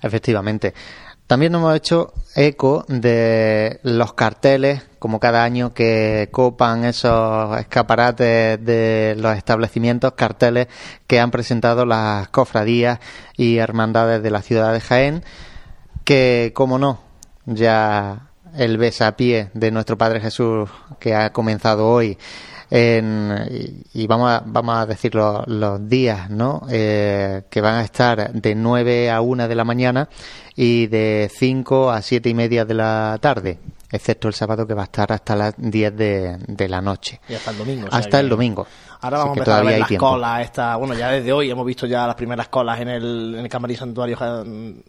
Efectivamente. 0.00 0.72
También 1.26 1.54
hemos 1.54 1.74
hecho 1.74 2.12
eco 2.34 2.84
de 2.86 3.80
los 3.82 4.12
carteles, 4.12 4.82
como 4.98 5.20
cada 5.20 5.42
año, 5.42 5.72
que 5.72 6.28
copan 6.30 6.84
esos 6.84 7.58
escaparates 7.58 8.62
de 8.62 9.16
los 9.18 9.34
establecimientos, 9.36 10.12
carteles 10.12 10.68
que 11.06 11.20
han 11.20 11.30
presentado 11.30 11.86
las 11.86 12.28
cofradías 12.28 13.00
y 13.38 13.56
hermandades 13.56 14.22
de 14.22 14.30
la 14.30 14.42
ciudad 14.42 14.74
de 14.74 14.80
Jaén, 14.80 15.24
que, 16.04 16.52
como 16.54 16.78
no, 16.78 17.00
ya 17.46 18.28
el 18.54 18.76
besapié 18.76 19.50
de 19.54 19.70
nuestro 19.70 19.96
Padre 19.96 20.20
Jesús 20.20 20.68
que 21.00 21.14
ha 21.14 21.32
comenzado 21.32 21.88
hoy 21.88 22.18
y 22.70 24.06
vamos 24.06 24.30
a, 24.30 24.42
vamos 24.44 24.76
a 24.76 24.86
decir 24.86 25.14
los, 25.14 25.88
días, 25.88 26.28
¿no? 26.30 26.62
Eh, 26.70 27.42
que 27.48 27.60
van 27.60 27.76
a 27.76 27.84
estar 27.84 28.32
de 28.32 28.54
9 28.54 29.10
a 29.10 29.20
1 29.20 29.48
de 29.48 29.54
la 29.54 29.64
mañana 29.64 30.08
y 30.56 30.86
de 30.86 31.30
5 31.32 31.90
a 31.90 32.02
7 32.02 32.28
y 32.28 32.34
media 32.34 32.64
de 32.64 32.74
la 32.74 33.18
tarde 33.20 33.58
excepto 33.94 34.26
el 34.28 34.34
sábado 34.34 34.66
que 34.66 34.74
va 34.74 34.82
a 34.82 34.84
estar 34.86 35.12
hasta 35.12 35.36
las 35.36 35.54
10 35.56 35.96
de, 35.96 36.68
la 36.68 36.80
noche. 36.80 37.20
Y 37.28 37.34
hasta 37.34 37.52
el 37.52 37.58
domingo. 37.58 37.88
hasta 37.90 38.20
el 38.20 38.28
domingo. 38.28 38.66
Ahora 39.00 39.18
vamos 39.18 39.36
a 39.36 39.40
empezar 39.40 39.60
a 39.60 39.62
ver 39.64 39.78
las 39.78 39.92
colas. 39.92 40.44
Esta, 40.44 40.76
bueno, 40.76 40.94
ya 40.94 41.10
desde 41.10 41.32
hoy 41.32 41.50
hemos 41.50 41.64
visto 41.64 41.86
ya 41.86 42.06
las 42.06 42.16
primeras 42.16 42.48
colas 42.48 42.80
en 42.80 42.88
el, 42.88 43.34
en 43.34 43.44
el 43.44 43.48
Camarín 43.48 43.76
Santuario, 43.76 44.16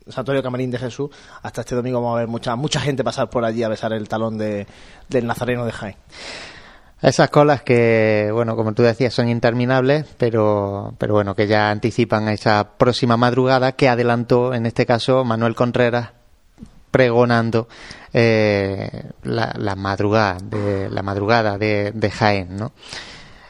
Santuario 0.07 0.41
Camarín 0.41 0.71
de 0.71 0.79
Jesús. 0.79 1.09
Hasta 1.43 1.61
este 1.61 1.75
domingo 1.75 2.01
vamos 2.01 2.15
a 2.15 2.19
ver 2.19 2.27
mucha, 2.27 2.55
mucha 2.55 2.79
gente 2.79 3.03
pasar 3.03 3.29
por 3.29 3.45
allí 3.45 3.61
a 3.61 3.69
besar 3.69 3.93
el 3.93 4.07
talón 4.07 4.37
de, 4.37 4.65
del 5.07 5.27
Nazareno 5.27 5.65
de 5.65 5.71
Jaén. 5.71 5.95
Esas 7.05 7.29
colas 7.29 7.61
que, 7.61 8.31
bueno, 8.33 8.55
como 8.55 8.73
tú 8.73 8.81
decías, 8.81 9.13
son 9.13 9.29
interminables, 9.29 10.07
pero, 10.17 10.95
pero 10.97 11.13
bueno, 11.13 11.35
que 11.35 11.45
ya 11.45 11.69
anticipan 11.69 12.27
a 12.27 12.33
esa 12.33 12.77
próxima 12.79 13.15
madrugada 13.15 13.73
que 13.73 13.87
adelantó, 13.87 14.55
en 14.55 14.65
este 14.65 14.87
caso, 14.87 15.23
Manuel 15.23 15.53
Contreras 15.53 16.13
pregonando 16.89 17.67
eh, 18.11 19.11
la, 19.21 19.75
madrugada 19.75 20.39
de 20.41 20.89
la 20.89 21.03
madrugada 21.03 21.59
de, 21.59 21.91
de 21.91 22.09
Jaén, 22.09 22.57
¿no? 22.57 22.71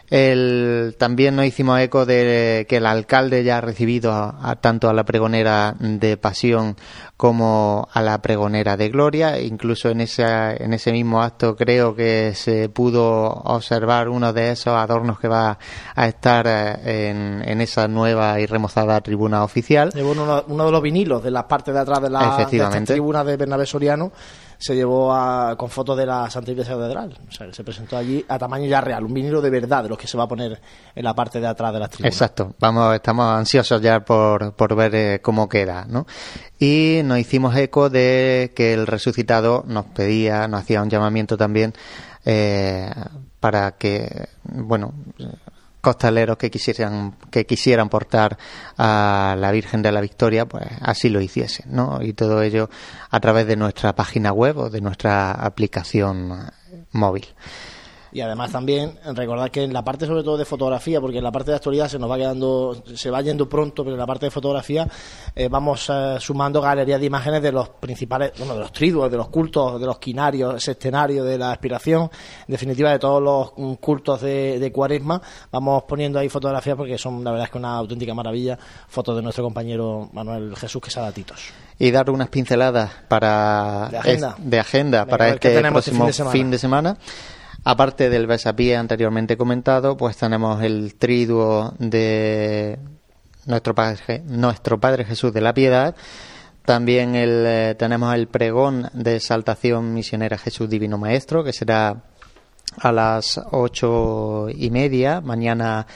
El, 0.10 0.96
también 1.00 1.36
nos 1.36 1.46
hicimos 1.46 1.80
eco 1.80 2.06
de 2.06 2.66
que 2.70 2.78
el 2.78 2.86
alcalde 2.86 3.44
ya 3.44 3.58
ha 3.58 3.62
recibido 3.62 4.12
a, 4.14 4.56
tanto 4.62 4.88
a 4.88 4.94
la 4.94 5.04
pregonera 5.04 5.76
de 5.80 6.18
Pasión 6.18 6.76
como 7.18 7.88
a 7.92 8.02
la 8.02 8.22
pregonera 8.22 8.78
de 8.78 8.90
Gloria. 8.90 9.40
Incluso 9.42 9.90
en 9.90 10.02
ese, 10.02 10.24
en 10.24 10.74
ese 10.74 10.92
mismo 10.92 11.22
acto 11.22 11.56
creo 11.56 11.96
que 11.96 12.34
se 12.36 12.70
pudo 12.70 13.26
observar 13.26 14.10
uno 14.10 14.32
de 14.32 14.52
esos 14.52 14.76
adornos 14.76 15.20
que 15.20 15.28
va 15.28 15.58
a 15.96 16.08
estar 16.08 16.46
eh, 16.48 17.10
en, 17.10 17.42
en 17.44 17.62
esa 17.62 17.88
nueva 17.88 18.40
y 18.40 18.46
remozada 18.46 19.02
tribuna 19.02 19.44
oficial. 19.44 19.92
Uno, 19.96 20.44
uno, 20.48 20.66
de 20.66 20.72
los 20.72 20.82
vinilos 20.82 21.24
de 21.24 21.32
la 21.32 21.48
parte 21.48 21.72
de 21.72 21.80
atrás 21.80 22.02
de 22.02 22.10
la, 22.10 22.48
tribuna 22.86 23.24
de 23.24 23.38
Bernabé 23.38 23.66
Soriano 23.66 24.12
se 24.66 24.76
llevó 24.76 25.14
con 25.58 25.70
fotos 25.70 25.96
de 25.96 26.08
la 26.08 26.28
Santa 26.28 26.50
Iglesia 26.50 26.74
Catedral. 26.74 27.16
O 27.28 27.32
sea, 27.32 27.54
se 27.54 27.64
presentó 27.64 27.98
allí 27.98 28.26
a 28.28 28.40
tamaño 28.40 28.66
ya 28.66 28.82
real, 28.82 29.04
un 29.06 29.14
vinilo 29.14 29.40
de 29.40 29.52
verdad, 29.52 29.84
de 29.84 29.90
los 29.90 29.98
que 30.00 30.08
se 30.08 30.18
va 30.18 30.24
a 30.24 30.28
poner 30.28 30.60
en 30.96 31.04
la 31.04 31.14
parte 31.14 31.40
de 31.40 31.46
atrás 31.46 31.72
de 31.72 31.80
la 31.80 31.88
tribuna. 31.88 32.08
Exacto, 32.08 32.56
vamos, 32.60 32.96
estamos 32.96 33.28
ansiosos 33.28 33.80
ya 33.80 34.00
por, 34.00 34.54
por 34.54 34.76
ver 34.76 34.96
eh, 34.96 35.20
cómo 35.22 35.48
queda, 35.48 35.86
¿no? 35.88 36.08
Y 36.58 37.02
nos 37.04 37.20
hicimos 37.20 37.56
eco 37.56 37.92
de 37.92 38.54
que 38.56 38.74
el 38.74 38.88
resucitado 38.88 39.64
nos 39.68 39.86
pedía, 39.86 40.48
nos 40.48 40.62
hacía 40.62 40.82
un 40.82 40.90
llamamiento 40.90 41.38
también 41.38 41.76
eh, 42.26 42.90
para 43.40 43.74
que, 43.74 44.30
bueno, 44.46 44.96
costaleros 45.86 46.38
que 46.38 46.50
quisieran 46.50 47.16
que 47.30 47.46
quisieran 47.46 47.90
portar 47.90 48.40
a 48.76 49.36
la 49.38 49.52
Virgen 49.52 49.84
de 49.84 49.92
la 49.92 50.02
Victoria 50.02 50.48
pues 50.48 50.66
así 50.82 51.10
lo 51.10 51.22
hiciesen 51.22 51.68
no 51.70 52.02
y 52.02 52.14
todo 52.14 52.42
ello 52.42 52.72
a 53.12 53.20
través 53.20 53.46
de 53.46 53.56
nuestra 53.56 53.94
página 53.94 54.34
web 54.34 54.58
o 54.58 54.70
de 54.72 54.82
nuestra 54.82 55.32
aplicación 55.32 56.50
móvil 56.92 57.28
y 58.16 58.22
además 58.22 58.50
también 58.50 58.98
recordar 59.14 59.52
que 59.52 59.62
en 59.62 59.74
la 59.74 59.84
parte 59.84 60.06
sobre 60.06 60.24
todo 60.24 60.38
de 60.38 60.46
fotografía, 60.46 61.02
porque 61.02 61.18
en 61.18 61.24
la 61.26 61.34
parte 61.34 61.52
de 61.52 61.58
actualidad 61.58 61.90
se 61.90 62.00
nos 62.00 62.10
va 62.10 62.16
quedando, 62.16 62.82
se 62.96 63.10
va 63.10 63.22
yendo 63.22 63.50
pronto, 63.50 63.84
pero 63.84 63.94
en 63.94 64.00
la 64.00 64.08
parte 64.08 64.28
de 64.28 64.32
fotografía 64.32 64.88
eh, 65.36 65.50
vamos 65.50 65.92
eh, 65.94 66.16
sumando 66.22 66.62
galerías 66.62 67.02
de 67.02 67.08
imágenes 67.08 67.42
de 67.42 67.52
los 67.52 67.68
principales, 67.68 68.32
bueno, 68.38 68.54
de 68.54 68.62
los 68.62 68.72
triduos, 68.72 69.12
de 69.12 69.18
los 69.18 69.28
cultos, 69.28 69.82
de 69.82 69.86
los 69.86 70.00
quinarios, 70.00 70.56
ese 70.56 70.72
escenario 70.72 71.26
de 71.26 71.38
la 71.38 71.52
aspiración, 71.52 72.04
en 72.04 72.52
definitiva 72.54 72.90
de 72.90 73.00
todos 73.00 73.22
los 73.22 73.52
mm, 73.58 73.74
cultos 73.82 74.22
de, 74.22 74.60
de 74.60 74.72
cuaresma, 74.72 75.22
vamos 75.52 75.84
poniendo 75.84 76.18
ahí 76.18 76.30
fotografías 76.30 76.78
porque 76.78 76.98
son 76.98 77.22
la 77.22 77.32
verdad 77.32 77.48
es 77.48 77.52
que 77.52 77.58
una 77.58 77.76
auténtica 77.76 78.14
maravilla, 78.14 78.58
fotos 78.88 79.18
de 79.18 79.24
nuestro 79.24 79.44
compañero 79.44 80.08
Manuel 80.14 80.56
Jesús 80.56 80.82
Quesada 80.82 81.12
Titos. 81.12 81.50
Y 81.78 81.92
dar 81.92 82.10
unas 82.10 82.30
pinceladas 82.30 82.92
para 83.10 83.90
de 84.38 84.58
agenda, 84.58 85.06
para 85.06 85.32
este 85.32 85.60
próximo 85.60 86.08
Fin 86.32 86.50
de 86.50 86.58
semana 86.58 86.98
Aparte 87.68 88.12
del 88.12 88.28
besapié 88.28 88.76
anteriormente 88.78 89.38
comentado, 89.38 89.98
pues 89.98 90.16
tenemos 90.18 90.62
el 90.62 90.94
triduo 90.94 91.74
de 91.80 92.78
nuestro 93.48 93.74
Padre, 93.74 94.22
nuestro 94.24 94.80
Padre 94.80 95.04
Jesús 95.04 95.34
de 95.34 95.42
la 95.42 95.52
Piedad. 95.52 95.96
También 96.64 97.16
el, 97.16 97.44
eh, 97.48 97.76
tenemos 97.76 98.14
el 98.14 98.28
pregón 98.28 98.92
de 98.94 99.16
exaltación 99.16 99.96
misionera 99.96 100.38
Jesús 100.38 100.70
Divino 100.70 101.00
Maestro, 101.00 101.44
que 101.44 101.54
será 101.54 102.04
a 102.78 102.92
las 102.92 103.42
ocho 103.52 104.48
y 104.48 104.70
media, 104.70 105.20
mañana 105.22 105.88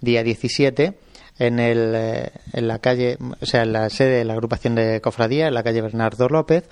día 0.00 0.22
17, 0.22 0.98
en, 1.38 1.58
el, 1.58 1.92
eh, 1.94 2.32
en 2.54 2.68
la 2.68 2.78
calle, 2.78 3.18
o 3.38 3.44
sea, 3.44 3.64
en 3.64 3.74
la 3.74 3.90
sede 3.90 4.16
de 4.16 4.24
la 4.24 4.32
agrupación 4.32 4.74
de 4.74 5.02
cofradía, 5.02 5.48
en 5.48 5.54
la 5.54 5.62
calle 5.62 5.82
Bernardo 5.82 6.26
López. 6.30 6.64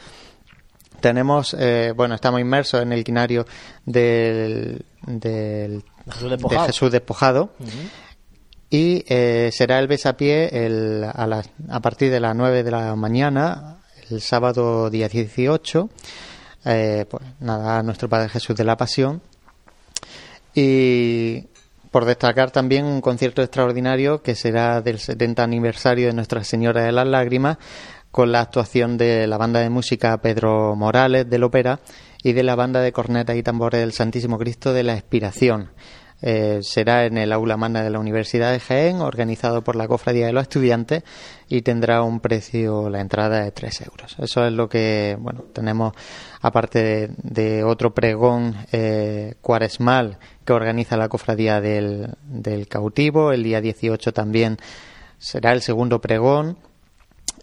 Tenemos, 1.07 1.55
eh, 1.57 1.93
bueno, 1.95 2.17
estamos 2.17 2.41
inmersos 2.41 2.83
en 2.83 2.93
el 2.93 3.05
quinario 3.05 3.47
del, 3.85 4.85
del- 5.07 5.85
Jesús 6.07 6.23
de 6.25 6.29
despojado. 6.31 6.67
Jesús 6.67 6.91
despojado. 6.91 7.51
Y 8.71 9.05
eh, 9.07 9.51
será 9.53 9.79
el 9.79 9.87
besapié 9.87 10.67
el, 10.67 11.05
a, 11.05 11.27
las- 11.29 11.49
a 11.69 11.79
partir 11.81 12.11
de 12.11 12.19
las 12.19 12.35
9 12.35 12.65
de 12.65 12.71
la 12.73 12.97
mañana, 12.97 13.77
el 14.11 14.21
sábado 14.21 14.91
día 14.91 15.09
18. 15.09 15.89
Eh, 16.65 17.07
pues 17.09 17.23
nada, 17.39 17.79
a 17.79 17.83
nuestro 17.85 18.09
Padre 18.09 18.29
Jesús 18.29 18.57
de 18.57 18.65
la 18.65 18.77
Pasión. 18.77 19.23
Y 20.55 21.45
por 21.93 22.05
destacar 22.05 22.51
también 22.51 22.85
un 22.85 23.01
concierto 23.01 23.43
extraordinario 23.43 24.23
que 24.23 24.35
será 24.35 24.81
del 24.83 24.99
70 24.99 25.45
aniversario 25.45 26.09
de 26.09 26.13
Nuestra 26.15 26.43
Señora 26.43 26.83
de 26.83 26.91
las 26.93 27.07
Lágrimas 27.07 27.59
con 28.17 28.33
la 28.33 28.41
actuación 28.41 28.97
de 28.97 29.27
la 29.27 29.37
banda 29.37 29.61
de 29.61 29.69
música 29.69 30.17
Pedro 30.23 30.75
Morales 30.75 31.29
del 31.29 31.45
Ópera 31.45 31.81
y 32.23 32.33
de 32.33 32.45
la 32.45 32.55
banda 32.55 32.81
de 32.81 32.91
cornetas 32.91 33.37
y 33.37 33.43
tambores 33.43 33.83
del 33.83 33.93
Santísimo 33.93 34.39
Cristo 34.39 34.73
de 34.73 34.85
la 34.85 34.95
Expiración. 34.95 35.73
Eh, 36.23 36.61
será 36.62 37.05
en 37.05 37.19
el 37.19 37.31
aula 37.31 37.59
magna 37.59 37.83
de 37.83 37.91
la 37.91 37.99
Universidad 37.99 38.53
de 38.53 38.61
Jaén, 38.61 39.03
organizado 39.03 39.62
por 39.62 39.77
la 39.77 39.87
Cofradía 39.87 40.25
de 40.25 40.33
los 40.33 40.45
Estudiantes 40.45 41.03
y 41.47 41.61
tendrá 41.61 42.03
un 42.05 42.21
precio, 42.21 42.89
la 42.89 43.03
entrada 43.03 43.45
de 43.45 43.51
3 43.51 43.83
euros. 43.83 44.17
Eso 44.19 44.47
es 44.47 44.53
lo 44.55 44.67
que, 44.67 45.19
bueno, 45.21 45.43
tenemos 45.53 45.93
aparte 46.41 46.83
de, 46.83 47.11
de 47.19 47.64
otro 47.64 47.93
pregón 47.93 48.57
eh, 48.73 49.35
cuaresmal 49.43 50.19
que 50.47 50.55
organiza 50.55 50.97
la 50.97 51.11
Cofradía 51.11 51.61
del, 51.61 52.14
del 52.23 52.67
Cautivo. 52.67 53.31
El 53.31 53.43
día 53.43 53.61
18 53.61 54.14
también 54.14 54.57
será 55.19 55.53
el 55.53 55.61
segundo 55.61 56.01
pregón. 56.01 56.57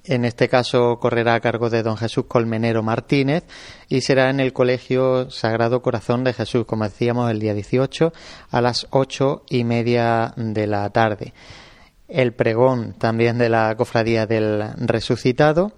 En 0.06 0.26
este 0.26 0.50
caso 0.50 1.00
correrá 1.00 1.36
a 1.36 1.40
cargo 1.40 1.70
de 1.70 1.82
don 1.82 1.96
Jesús 1.96 2.26
Colmenero 2.28 2.84
Martínez 2.84 3.46
y 3.88 4.02
será 4.02 4.30
en 4.30 4.42
el 4.42 4.52
Colegio 4.52 5.32
Sagrado 5.32 5.82
Corazón 5.82 6.26
de 6.26 6.34
Jesús, 6.34 6.66
como 6.66 6.84
decíamos, 6.84 7.32
el 7.32 7.40
día 7.40 7.54
18 7.54 8.12
a 8.52 8.62
las 8.62 8.86
ocho 8.90 9.44
y 9.50 9.64
media 9.64 10.34
de 10.36 10.68
la 10.68 10.90
tarde. 10.90 11.34
El 12.10 12.34
pregón 12.34 12.96
también 12.98 13.38
de 13.38 13.48
la 13.48 13.74
Cofradía 13.78 14.26
del 14.26 14.74
Resucitado 14.76 15.72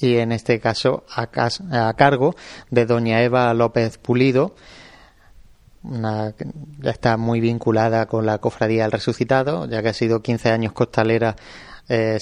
y 0.00 0.16
en 0.16 0.32
este 0.32 0.58
caso 0.58 1.04
a, 1.08 1.28
cargo 1.94 2.34
de 2.70 2.86
doña 2.86 3.22
Eva 3.22 3.54
López 3.54 3.98
Pulido, 3.98 4.56
una, 5.84 6.34
está 6.82 7.16
muy 7.16 7.38
vinculada 7.38 8.06
con 8.06 8.26
la 8.26 8.38
Cofradía 8.38 8.82
del 8.82 8.92
Resucitado, 8.92 9.66
ya 9.66 9.80
que 9.80 9.90
ha 9.90 9.94
sido 9.94 10.22
15 10.22 10.50
años 10.50 10.72
costalera 10.72 11.36
eh, 11.88 12.18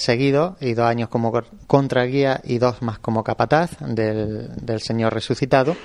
y 0.59 0.73
dos 0.73 0.85
años 0.85 1.09
como 1.09 1.31
contraguía 1.67 2.41
y 2.43 2.57
dos 2.57 2.81
más 2.81 2.99
como 2.99 3.23
capataz 3.23 3.71
del, 3.79 4.49
del 4.61 4.81
Señor 4.81 5.13
Resucitado. 5.13 5.75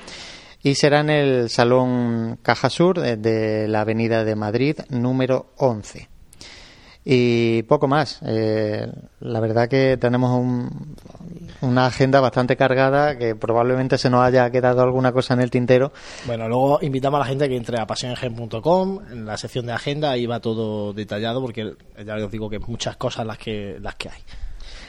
Y 0.63 0.75
será 0.75 1.01
en 1.01 1.11
el 1.11 1.51
Salón 1.51 2.39
Caja 2.43 2.69
Sur 2.69 3.01
de, 3.01 3.17
de 3.17 3.67
la 3.67 3.81
Avenida 3.81 4.25
de 4.25 4.37
Madrid, 4.37 4.77
número 4.91 5.53
11. 5.57 6.09
Y 7.13 7.65
poco 7.65 7.89
más. 7.89 8.21
Eh, 8.25 8.87
la 9.19 9.41
verdad 9.41 9.69
que 9.69 9.97
tenemos 9.97 10.31
un- 10.39 10.95
una 11.61 11.87
agenda 11.87 12.21
bastante 12.21 12.57
cargada 12.57 13.19
que 13.19 13.35
probablemente 13.35 13.99
se 13.99 14.09
nos 14.11 14.23
haya 14.23 14.49
quedado 14.51 14.81
alguna 14.83 15.11
cosa 15.11 15.35
en 15.35 15.41
el 15.41 15.51
tintero. 15.51 15.91
Bueno, 16.27 16.49
luego 16.49 16.79
invitamos 16.83 17.17
a 17.19 17.23
la 17.25 17.27
gente 17.27 17.49
que 17.49 17.57
entre 17.57 17.81
a 17.81 17.87
pasiongen.com, 17.87 19.01
en 19.11 19.27
la 19.27 19.37
sección 19.37 19.67
de 19.67 19.73
agenda, 19.73 20.13
ahí 20.13 20.27
va 20.27 20.39
todo 20.39 20.93
detallado, 20.93 21.41
porque 21.41 21.73
ya 22.07 22.15
os 22.15 22.31
digo 22.31 22.49
que 22.49 22.61
muchas 22.61 22.97
cosas 22.97 23.27
las 23.27 23.39
que, 23.39 23.79
las 23.81 23.97
que 23.97 24.09
hay. 24.11 24.21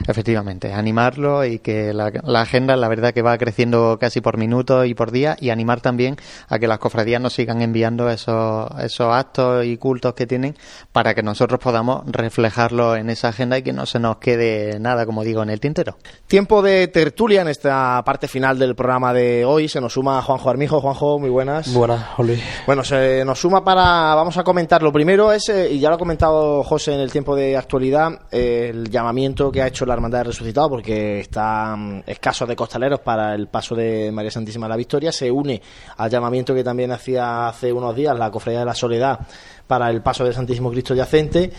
Efectivamente, 0.08 0.74
animarlo 0.74 1.46
y 1.46 1.60
que 1.60 1.94
la, 1.94 2.12
la 2.24 2.42
agenda, 2.42 2.76
la 2.76 2.88
verdad 2.88 3.14
que 3.14 3.22
va 3.22 3.38
creciendo 3.38 3.98
casi 4.00 4.22
por 4.22 4.38
minuto 4.38 4.86
y 4.86 4.94
por 4.94 5.12
día 5.12 5.38
y 5.40 5.50
animar 5.50 5.82
también 5.82 6.18
a 6.48 6.60
que 6.60 6.68
las 6.68 6.80
cofradías 6.80 7.22
nos 7.22 7.34
sigan 7.34 7.62
enviando 7.62 8.10
esos, 8.10 8.70
esos 8.80 9.14
actos 9.14 9.66
y 9.66 9.78
cultos 9.78 10.14
que 10.14 10.28
tienen 10.28 10.56
para 10.92 11.14
que 11.14 11.24
nosotros 11.24 11.60
podamos 11.60 12.04
reflejarlo 12.06 12.96
en 12.96 13.10
esa 13.10 13.30
agenda 13.30 13.58
y 13.58 13.62
que 13.64 13.74
no 13.74 13.86
se 13.86 14.00
nos 14.00 14.18
quede 14.18 14.80
nada, 14.80 15.06
como 15.06 15.24
digo, 15.24 15.44
en 15.44 15.50
el 15.50 15.60
tintero. 15.60 15.98
Tiempo 16.28 16.62
de 16.62 16.88
tertulia 16.88 17.42
en 17.42 17.48
esta 17.48 18.02
parte 18.06 18.28
final 18.28 18.58
del 18.58 18.76
programa 18.76 19.14
de 19.14 19.46
hoy. 19.46 19.68
Se 19.68 19.82
nos 19.82 19.94
suma 19.94 20.22
Juanjo 20.22 20.50
Armijo. 20.50 20.82
Juanjo, 20.82 21.20
muy 21.20 21.30
buenas. 21.30 21.74
Buenas, 21.74 22.08
Oli. 22.18 22.42
Bueno, 22.66 22.84
se 22.84 23.24
nos 23.26 23.40
suma 23.40 23.64
para. 23.64 24.16
Vamos 24.16 24.38
a 24.38 24.44
comentar. 24.44 24.82
Lo 24.82 24.92
primero 24.92 25.32
es, 25.32 25.50
eh, 25.50 25.72
y 25.72 25.80
ya 25.80 25.90
lo 25.90 25.96
ha 25.96 26.00
comentado 26.00 26.64
José 26.64 26.94
en 26.94 27.02
el 27.02 27.12
tiempo 27.12 27.36
de 27.36 27.58
actualidad, 27.58 28.22
eh, 28.32 28.70
el 28.72 28.90
llamamiento 28.90 29.52
que 29.52 29.62
ha 29.62 29.68
hecho 29.68 29.81
la 29.88 29.94
Hermandad 29.94 30.20
del 30.20 30.28
Resucitado, 30.28 30.70
porque 30.70 31.20
están 31.20 32.04
escasos 32.06 32.48
de 32.48 32.56
costaleros 32.56 33.00
para 33.00 33.34
el 33.36 33.48
paso 33.48 33.76
de 33.76 34.12
María 34.12 34.32
Santísima 34.32 34.66
de 34.66 34.70
la 34.70 34.78
Victoria. 34.78 35.12
Se 35.12 35.30
une 35.30 35.62
al 35.98 36.10
llamamiento 36.10 36.54
que 36.54 36.64
también 36.64 36.92
hacía 36.92 37.48
hace 37.48 37.72
unos 37.72 37.96
días 37.96 38.18
la 38.18 38.32
Cofradía 38.32 38.60
de 38.60 38.66
la 38.66 38.76
Soledad 38.76 39.20
para 39.68 39.90
el 39.90 40.02
paso 40.02 40.24
del 40.24 40.34
Santísimo 40.34 40.72
Cristo 40.72 40.94
Yacente. 40.94 41.52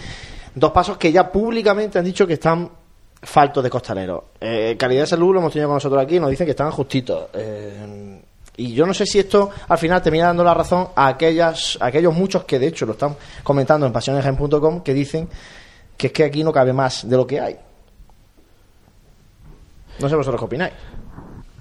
Dos 0.55 0.71
pasos 0.71 0.99
que 0.99 1.11
ya 1.11 1.31
públicamente 1.31 1.99
han 1.99 2.05
dicho 2.05 2.27
que 2.27 2.35
están 2.35 2.71
faltos 3.23 3.63
de 3.63 3.71
costaleros. 3.71 4.25
Eh, 4.41 4.77
Calidad 4.79 5.03
de 5.03 5.07
Salud 5.07 5.33
lo 5.33 5.41
hemos 5.41 5.53
tenido 5.53 5.69
con 5.69 5.77
nosotros 5.77 6.03
aquí, 6.03 6.19
nos 6.19 6.31
dicen 6.31 6.45
que 6.45 6.51
están 6.51 6.71
justitos. 6.71 7.29
Eh, 7.33 8.21
y 8.57 8.75
yo 8.75 8.85
no 8.85 8.93
sé 8.93 9.07
si 9.07 9.19
esto 9.19 9.51
al 9.69 9.79
final 9.79 10.03
termina 10.03 10.27
dando 10.27 10.45
la 10.45 10.53
razón 10.53 10.89
a, 10.95 11.09
aquellas, 11.09 11.79
a 11.81 11.87
aquellos 11.87 12.15
muchos 12.15 12.45
que 12.45 12.59
de 12.59 12.67
hecho 12.67 12.85
lo 12.85 12.93
están 12.93 13.17
comentando 13.43 13.87
en 13.87 13.93
pasionesgen.com 13.93 14.83
que 14.83 14.93
dicen 14.93 15.29
que 15.97 16.09
es 16.09 16.13
que 16.13 16.25
aquí 16.25 16.45
no 16.45 16.53
cabe 16.53 16.73
más 16.73 17.09
de 17.09 17.17
lo 17.17 17.27
que 17.27 17.41
hay. 17.41 17.57
No 20.01 20.09
sé 20.09 20.17
vosotros 20.17 20.41
qué 20.41 20.45
opináis. 20.47 20.73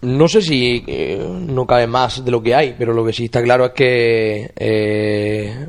No 0.01 0.27
sé 0.27 0.41
si 0.41 0.83
eh, 0.87 1.23
no 1.47 1.67
cabe 1.67 1.85
más 1.85 2.25
de 2.25 2.31
lo 2.31 2.41
que 2.41 2.55
hay, 2.55 2.75
pero 2.77 2.91
lo 2.93 3.05
que 3.05 3.13
sí 3.13 3.25
está 3.25 3.43
claro 3.43 3.65
es 3.65 3.71
que 3.73 4.51
eh, 4.55 5.67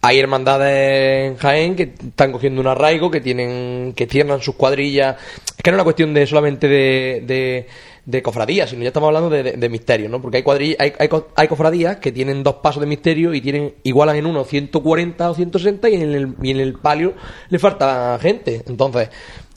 hay 0.00 0.18
hermandades 0.18 1.30
en 1.30 1.36
Jaén 1.36 1.76
que 1.76 1.82
están 1.94 2.32
cogiendo 2.32 2.60
un 2.62 2.66
arraigo, 2.68 3.10
que 3.10 3.20
tienen, 3.20 3.92
que 3.94 4.06
cierran 4.06 4.40
sus 4.40 4.54
cuadrillas. 4.54 5.16
Es 5.46 5.62
que 5.62 5.70
no 5.70 5.76
es 5.76 5.78
una 5.78 5.84
cuestión 5.84 6.14
de 6.14 6.26
solamente 6.26 6.68
de, 6.68 7.22
de, 7.26 7.66
de 8.06 8.22
cofradías, 8.22 8.70
sino 8.70 8.82
ya 8.82 8.88
estamos 8.88 9.08
hablando 9.08 9.28
de, 9.30 9.42
de, 9.42 9.52
de 9.52 9.68
misterios, 9.68 10.10
¿no? 10.10 10.20
Porque 10.22 10.38
hay 10.38 10.42
cuadrillas, 10.42 10.76
hay, 10.80 10.92
hay, 10.98 11.08
co- 11.08 11.28
hay 11.36 11.48
cofradías 11.48 11.96
que 11.96 12.12
tienen 12.12 12.42
dos 12.42 12.56
pasos 12.56 12.80
de 12.80 12.86
misterio 12.86 13.32
y 13.34 13.40
tienen, 13.42 13.74
igualan 13.82 14.16
en 14.16 14.26
uno 14.26 14.44
140 14.44 15.30
o 15.30 15.34
160 15.34 15.88
y 15.90 15.94
en 15.94 16.02
el, 16.14 16.34
y 16.42 16.50
en 16.50 16.60
el 16.60 16.74
palio 16.74 17.14
le 17.50 17.58
falta 17.58 18.18
gente. 18.20 18.62
Entonces, 18.66 19.08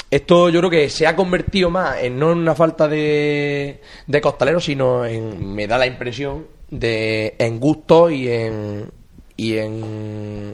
esto 0.10 0.50
yo 0.50 0.60
creo 0.60 0.70
que 0.70 0.90
se 0.90 1.06
ha 1.06 1.16
convertido 1.16 1.70
más 1.70 2.02
en 2.02 2.18
no 2.18 2.32
en 2.32 2.40
una 2.40 2.56
falta 2.56 2.88
de, 2.88 3.82
de 4.06 4.22
costaleros, 4.22 4.64
sino 4.64 5.06
en, 5.06 5.54
me 5.54 5.68
da 5.68 5.78
la 5.78 5.88
impresión, 5.88 6.48
de 6.70 7.36
en 7.38 7.60
gusto 7.60 8.10
y 8.10 8.30
en, 8.30 8.90
y 9.36 9.58
en 9.58 10.52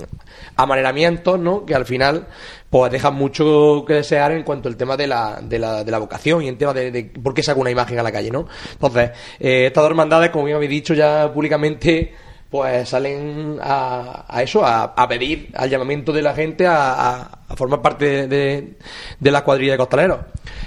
amaneramientos, 0.56 1.40
¿no? 1.40 1.66
Que 1.66 1.76
al 1.76 1.86
final, 1.86 2.28
pues 2.70 2.92
dejan 2.92 3.16
mucho 3.16 3.84
que 3.88 3.94
desear 3.96 4.32
en 4.32 4.44
cuanto 4.44 4.70
al 4.70 4.78
tema 4.78 4.98
de 4.98 5.08
la, 5.08 5.40
de 5.42 5.60
la, 5.60 5.84
de 5.84 5.92
la 5.92 6.00
vocación 6.00 6.44
y 6.44 6.48
en 6.48 6.58
tema 6.58 6.74
de, 6.74 6.92
de 6.92 7.04
por 7.06 7.34
qué 7.34 7.44
saca 7.44 7.60
una 7.60 7.72
imagen 7.72 8.00
a 8.00 8.04
la 8.04 8.12
calle, 8.12 8.32
¿no? 8.32 8.48
Entonces, 8.74 9.12
eh, 9.40 9.68
estas 9.68 9.84
dos 9.84 9.90
hermandades, 9.90 10.32
como 10.32 10.46
bien 10.46 10.58
habéis 10.58 10.72
dicho 10.72 10.94
ya 10.94 11.32
públicamente, 11.34 12.14
pues 12.54 12.88
salen 12.88 13.58
a, 13.64 14.26
a 14.28 14.44
eso, 14.44 14.64
a, 14.64 14.84
a 14.84 15.08
pedir 15.08 15.50
al 15.56 15.72
llamamiento 15.72 16.14
de 16.14 16.22
la 16.22 16.36
gente 16.36 16.68
a, 16.68 17.40
formar 17.56 17.82
parte 17.82 18.28
de, 18.28 18.76
de- 19.20 19.32
la 19.32 19.44
cuadrilla 19.44 19.72
de 19.72 19.78
costaleros. 19.80 20.20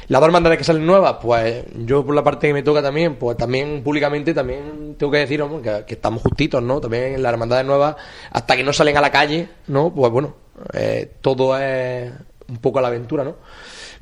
Las 0.09 0.20
dos 0.20 0.26
hermandades 0.26 0.59
que 0.59 0.64
salen 0.64 0.84
nuevas, 0.84 1.18
pues 1.22 1.64
yo 1.84 2.05
por 2.05 2.12
la 2.16 2.24
parte 2.24 2.49
que 2.49 2.55
me 2.55 2.64
toca 2.64 2.82
también, 2.82 3.14
pues 3.14 3.37
también 3.37 3.84
públicamente 3.84 4.34
también 4.34 4.97
tengo 4.99 5.12
que 5.12 5.18
decir 5.18 5.41
hombre, 5.41 5.84
que, 5.87 5.95
estamos 5.95 6.22
justitos, 6.22 6.61
¿no? 6.61 6.80
También 6.80 7.22
las 7.22 7.32
hermandades 7.32 7.64
nuevas, 7.64 7.95
hasta 8.32 8.57
que 8.57 8.64
no 8.64 8.72
salen 8.72 8.97
a 8.97 9.01
la 9.01 9.12
calle, 9.12 9.49
¿no? 9.68 9.95
Pues 9.95 10.11
bueno, 10.11 10.34
eh, 10.72 11.09
todo 11.20 11.57
es 11.57 12.11
un 12.49 12.57
poco 12.57 12.80
a 12.80 12.82
la 12.82 12.89
aventura, 12.89 13.22
¿no? 13.22 13.37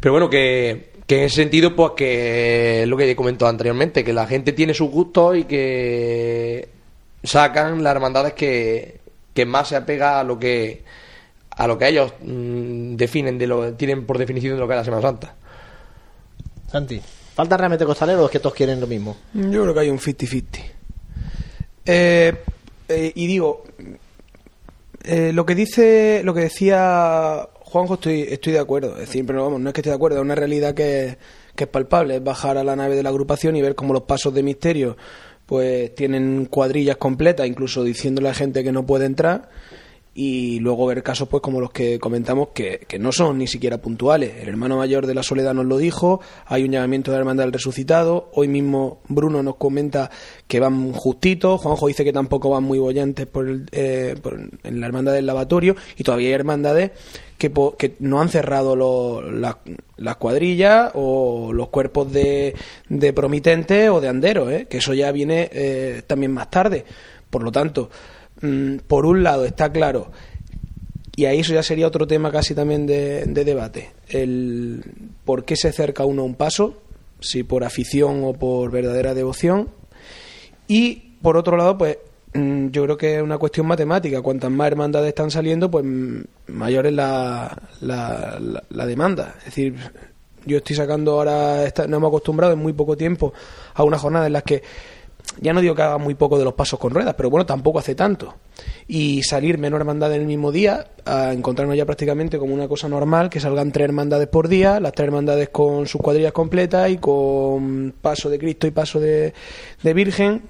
Pero 0.01 0.13
bueno, 0.13 0.31
que, 0.31 0.93
que 1.07 1.19
en 1.19 1.25
ese 1.25 1.37
sentido, 1.37 1.77
pues 1.77 1.93
que 1.95 2.87
lo 2.89 2.97
que 2.97 3.11
he 3.11 3.15
comentado 3.15 3.51
anteriormente, 3.51 4.03
que 4.03 4.15
la 4.15 4.27
gente 4.27 4.53
tiene 4.55 4.73
sus 4.73 4.89
gustos 4.91 5.37
y 5.37 5.45
que 5.45 6.73
sacan 7.25 7.83
las 7.83 7.95
hermandades 7.95 8.35
que, 8.35 9.01
que 9.33 9.47
más 9.47 9.69
se 9.69 9.77
apega 9.77 10.21
a 10.21 10.25
lo 10.25 10.39
que 10.39 10.85
a 11.57 11.67
lo 11.67 11.79
que 11.79 11.89
ellos 11.89 12.13
mm, 12.21 12.97
definen 12.97 13.39
de 13.39 13.47
lo 13.47 13.75
tienen 13.75 14.07
por 14.07 14.19
definición 14.19 14.55
de 14.55 14.61
lo 14.61 14.69
que 14.69 14.75
es 14.75 14.79
la 14.79 14.85
Semana 14.85 15.03
Santa. 15.03 15.35
Santi, 16.71 17.01
¿faltan 17.35 17.59
realmente 17.59 17.85
costaleros 17.85 18.23
o 18.23 18.27
es 18.27 18.33
que 18.33 18.41
todos 18.41 18.55
quieren 18.55 18.81
lo 18.81 18.87
mismo? 18.87 19.17
Yo 19.33 19.63
creo 19.63 19.75
que 19.75 19.81
hay 19.81 19.91
un 19.91 19.99
50-50. 19.99 20.45
Eh, 21.87 22.33
eh, 22.89 23.13
y 23.15 23.27
digo, 23.27 23.65
eh, 25.05 25.33
lo 25.33 25.47
que 25.47 25.55
dice, 25.55 26.23
lo 26.25 26.35
que 26.35 26.41
decía 26.41 27.49
Juanjo, 27.61 27.95
estoy, 27.95 28.23
estoy 28.23 28.55
de 28.55 28.59
acuerdo. 28.59 28.95
Es 28.95 29.07
decir, 29.07 29.25
pero 29.25 29.45
vamos, 29.45 29.61
no 29.61 29.69
es 29.69 29.75
que 29.75 29.81
esté 29.81 29.91
de 29.91 29.97
acuerdo, 29.97 30.19
es 30.19 30.23
una 30.23 30.35
realidad 30.35 30.75
que, 30.75 31.19
que 31.55 31.65
es 31.65 31.71
palpable. 31.71 32.17
Es 32.17 32.25
bajar 32.25 32.59
a 32.59 32.65
la 32.65 32.75
nave 32.75 32.97
de 32.97 33.03
la 33.03 33.11
agrupación 33.11 33.55
y 33.55 33.63
ver 33.63 33.75
cómo 33.75 33.93
los 33.93 34.03
pasos 34.03 34.35
de 34.35 34.43
misterio 34.43 34.97
pues 35.47 35.95
tienen 35.95 36.47
cuadrillas 36.47 36.97
completas, 36.97 37.47
incluso 37.47 37.85
diciéndole 37.85 38.29
a 38.29 38.35
gente 38.35 38.65
que 38.65 38.73
no 38.73 38.87
puede 38.87 39.07
entrar. 39.07 39.51
y 40.17 40.61
luego 40.61 40.87
ver 40.87 41.03
casos 41.03 41.27
pues 41.29 41.43
como 41.43 41.61
los 41.61 41.73
que 41.73 41.99
comentamos 41.99 42.51
que, 42.55 42.85
que, 42.87 43.01
no 43.01 43.11
son 43.11 43.39
ni 43.39 43.49
siquiera 43.49 43.79
puntuales. 43.79 44.35
El 44.41 44.49
hermano 44.49 44.77
mayor 44.77 45.09
de 45.09 45.15
la 45.15 45.25
Soledad 45.25 45.55
nos 45.55 45.67
lo 45.67 45.77
dijo, 45.77 46.21
hay 46.47 46.63
un 46.63 46.71
llamamiento 46.71 47.11
de 47.11 47.17
la 47.17 47.23
Hermandad 47.23 47.43
del 47.43 47.53
Resucitado, 47.53 48.31
hoy 48.33 48.47
mismo 48.47 49.01
Bruno 49.09 49.43
nos 49.43 49.57
comenta 49.57 50.13
que 50.47 50.61
van 50.61 50.93
justitos, 50.93 51.61
Juanjo 51.61 51.89
dice 51.89 52.05
que 52.05 52.13
tampoco 52.13 52.51
van 52.51 52.63
muy 52.63 52.79
bollantes 52.79 53.27
por, 53.27 53.49
el, 53.49 53.67
eh, 53.73 54.15
en 54.63 54.81
la 54.81 54.87
Hermandad 54.87 55.15
del 55.15 55.27
Lavatorio 55.27 55.75
y 55.97 56.05
todavía 56.05 56.29
hay 56.29 56.35
hermandades 56.35 56.93
que, 57.39 57.53
que 57.79 57.97
no 58.01 58.21
han 58.21 58.29
cerrado 58.29 59.23
las 59.23 59.57
la 59.97 60.15
cuadrillas 60.17 60.91
o 60.95 61.53
los 61.53 61.69
cuerpos 61.69 62.13
de, 62.13 62.55
de 62.89 63.13
promitentes 63.13 63.91
o 63.91 64.01
de 64.01 64.09
anderos, 64.09 64.51
¿eh? 64.51 64.67
que 64.69 64.79
eso 64.79 64.95
ya 64.95 65.13
viene 65.13 65.49
eh, 65.53 66.03
también 66.07 66.33
más 66.33 66.51
tarde. 66.51 66.85
Por 67.31 67.43
lo 67.43 67.53
tanto, 67.53 67.91
Mm, 68.45 68.79
por 68.87 69.07
un 69.07 69.23
lado 69.23 69.45
está 69.45 69.71
claro, 69.73 70.11
y 71.17 71.27
ahí 71.27 71.41
eso 71.41 71.55
ya 71.55 71.63
sería 71.63 71.87
otro 71.87 72.07
tema 72.07 72.33
casi 72.33 72.55
también 72.55 72.85
de, 72.87 73.25
debate, 73.27 73.93
el 74.09 74.85
por 75.25 75.45
qué 75.45 75.57
se 75.57 75.69
acerca 75.69 76.05
uno 76.05 76.23
a 76.23 76.25
un 76.25 76.35
paso, 76.35 76.83
si 77.21 77.45
por 77.45 77.65
afición 77.65 78.23
o 78.25 78.35
por 78.35 78.71
verdadera 78.71 79.15
devoción, 79.15 79.71
y 80.67 81.15
por 81.23 81.37
otro 81.37 81.57
lado, 81.57 81.79
pues 81.79 81.99
yo 82.35 82.83
creo 82.83 82.97
que 82.97 83.17
es 83.17 83.23
una 83.23 83.39
cuestión 83.39 83.67
matemática. 83.67 84.21
Cuantas 84.21 84.51
más 84.51 84.67
hermandades 84.67 85.09
están 85.09 85.31
saliendo, 85.31 85.71
pues 85.71 85.85
mm, 85.85 86.21
mayor 86.49 86.87
es 86.87 86.93
la, 86.93 87.57
la, 87.81 88.41
la, 88.69 88.87
demanda. 88.87 89.37
Es 89.39 89.45
decir, 89.47 89.77
yo 90.45 90.59
estoy 90.59 90.75
sacando 90.75 91.13
ahora, 91.13 91.65
nos 91.65 91.79
hemos 91.79 92.09
acostumbrado 92.09 92.53
en 92.53 92.59
muy 92.59 92.73
poco 92.73 92.97
tiempo 92.97 93.33
a 93.75 93.85
una 93.85 93.99
jornada 93.99 94.27
en 94.27 94.33
las 94.33 94.43
que 94.43 94.63
ya 95.41 95.53
no 95.53 95.61
digo 95.61 95.75
que 95.75 95.83
haga 95.83 95.99
muy 95.99 96.15
poco 96.15 96.39
de 96.39 96.45
los 96.45 96.55
pasos 96.55 96.79
con 96.79 96.93
ruedas, 96.93 97.15
pero 97.17 97.31
bueno, 97.31 97.47
tampoco 97.47 97.79
hace 97.79 97.95
tanto. 97.95 98.35
Y 98.87 99.23
salir 99.23 99.59
menos 99.59 99.81
hermandades 99.81 100.17
en 100.17 100.23
el 100.23 100.29
mismo 100.29 100.53
día, 100.53 100.87
a 101.05 101.33
encontrarnos 101.33 101.77
ya 101.77 101.87
prácticamente 101.87 102.39
como 102.39 102.55
una 102.55 102.69
cosa 102.69 102.89
normal, 102.89 103.31
que 103.31 103.41
salgan 103.41 103.73
tres 103.73 103.87
hermandades 103.87 104.29
por 104.29 104.49
día, 104.49 104.81
las 104.81 104.93
tres 104.93 105.07
hermandades 105.07 105.49
con 105.49 105.87
sus 105.87 106.01
cuadrillas 106.01 106.33
completas 106.33 106.91
y 106.91 106.99
con 106.99 107.95
paso 108.01 108.29
de 108.29 108.39
Cristo 108.39 108.67
y 108.67 108.71
paso 108.71 109.01
de, 109.01 109.33
de 109.83 109.95
Virgen, 109.95 110.43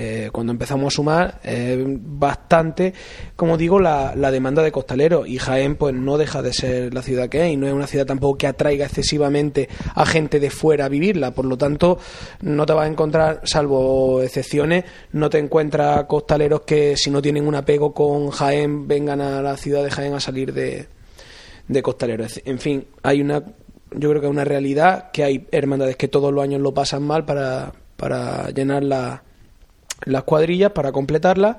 eh, 0.00 0.30
cuando 0.30 0.52
empezamos 0.52 0.94
a 0.94 0.96
sumar 0.96 1.40
eh, 1.42 1.84
bastante, 1.84 2.94
como 3.34 3.56
digo, 3.56 3.80
la, 3.80 4.14
demanda 4.30 4.62
de 4.62 4.70
costaleros. 4.70 5.26
Y 5.26 5.38
Jaén, 5.38 5.74
pues 5.74 5.92
no 5.92 6.16
deja 6.18 6.40
de 6.40 6.52
ser 6.52 6.94
la 6.94 7.02
ciudad 7.02 7.28
que 7.28 7.44
es 7.44 7.52
y 7.52 7.56
no 7.56 7.66
es 7.66 7.72
una 7.72 7.88
ciudad 7.88 8.06
tampoco 8.06 8.38
que 8.38 8.46
atraiga 8.46 8.86
excesivamente 8.86 9.68
a 9.96 10.06
gente 10.06 10.38
de 10.38 10.50
fuera 10.50 10.84
a 10.84 10.88
vivirla. 10.88 11.32
Por 11.32 11.46
lo 11.46 11.58
tanto, 11.58 11.98
no 12.42 12.64
te 12.64 12.74
vas 12.74 12.86
a 12.86 12.92
encontrar, 12.92 13.40
salvo 13.42 14.22
excepciones, 14.22 14.84
no 15.10 15.28
te 15.30 15.38
encuentras 15.38 16.04
costaleros 16.04 16.60
que 16.60 16.96
si 16.96 17.10
no 17.10 17.20
tienen 17.20 17.44
un 17.44 17.56
apego 17.56 17.92
con 17.92 18.30
Jaén 18.30 18.86
vengan 18.86 19.20
a 19.20 19.42
la 19.42 19.56
ciudad 19.56 19.82
de 19.82 19.90
Jaén 19.90 20.14
a 20.14 20.20
salir 20.20 20.52
de, 20.52 20.86
de 21.66 21.82
costaleros. 21.82 22.40
En 22.44 22.60
fin, 22.60 22.86
hay 23.02 23.20
una 23.20 23.42
yo 23.90 24.10
creo 24.10 24.20
que 24.20 24.26
es 24.28 24.32
una 24.32 24.44
realidad 24.44 25.10
que 25.10 25.24
hay 25.24 25.48
hermandades 25.50 25.96
que 25.96 26.06
todos 26.06 26.32
los 26.32 26.44
años 26.44 26.60
lo 26.60 26.72
pasan 26.72 27.02
mal 27.02 27.24
para, 27.24 27.72
para 27.96 28.50
llenar 28.50 28.84
la, 28.84 29.24
las 30.04 30.24
cuadrillas 30.24 30.72
para 30.72 30.92
completarlas 30.92 31.56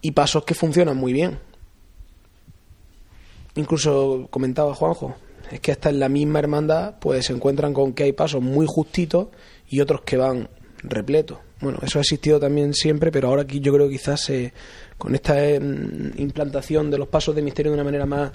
y 0.00 0.12
pasos 0.12 0.44
que 0.44 0.54
funcionan 0.54 0.96
muy 0.96 1.12
bien. 1.12 1.38
Incluso 3.54 4.28
comentaba 4.30 4.74
Juanjo, 4.74 5.16
es 5.50 5.60
que 5.60 5.72
hasta 5.72 5.90
en 5.90 5.98
la 5.98 6.08
misma 6.08 6.38
hermandad 6.38 6.94
pues 7.00 7.26
se 7.26 7.32
encuentran 7.32 7.74
con 7.74 7.92
que 7.92 8.04
hay 8.04 8.12
pasos 8.12 8.42
muy 8.42 8.66
justitos 8.68 9.28
y 9.68 9.80
otros 9.80 10.02
que 10.02 10.16
van 10.16 10.48
repletos. 10.82 11.38
Bueno, 11.60 11.78
eso 11.82 11.98
ha 11.98 12.02
existido 12.02 12.38
también 12.38 12.72
siempre, 12.72 13.10
pero 13.10 13.28
ahora 13.28 13.42
aquí 13.42 13.58
yo 13.58 13.72
creo 13.72 13.88
que 13.88 13.94
quizás 13.94 14.30
con 14.96 15.14
esta 15.14 15.44
em, 15.44 16.12
implantación 16.16 16.90
de 16.90 16.98
los 16.98 17.08
pasos 17.08 17.34
de 17.34 17.42
misterio 17.42 17.72
de 17.72 17.74
una 17.74 17.84
manera 17.84 18.06
más 18.06 18.30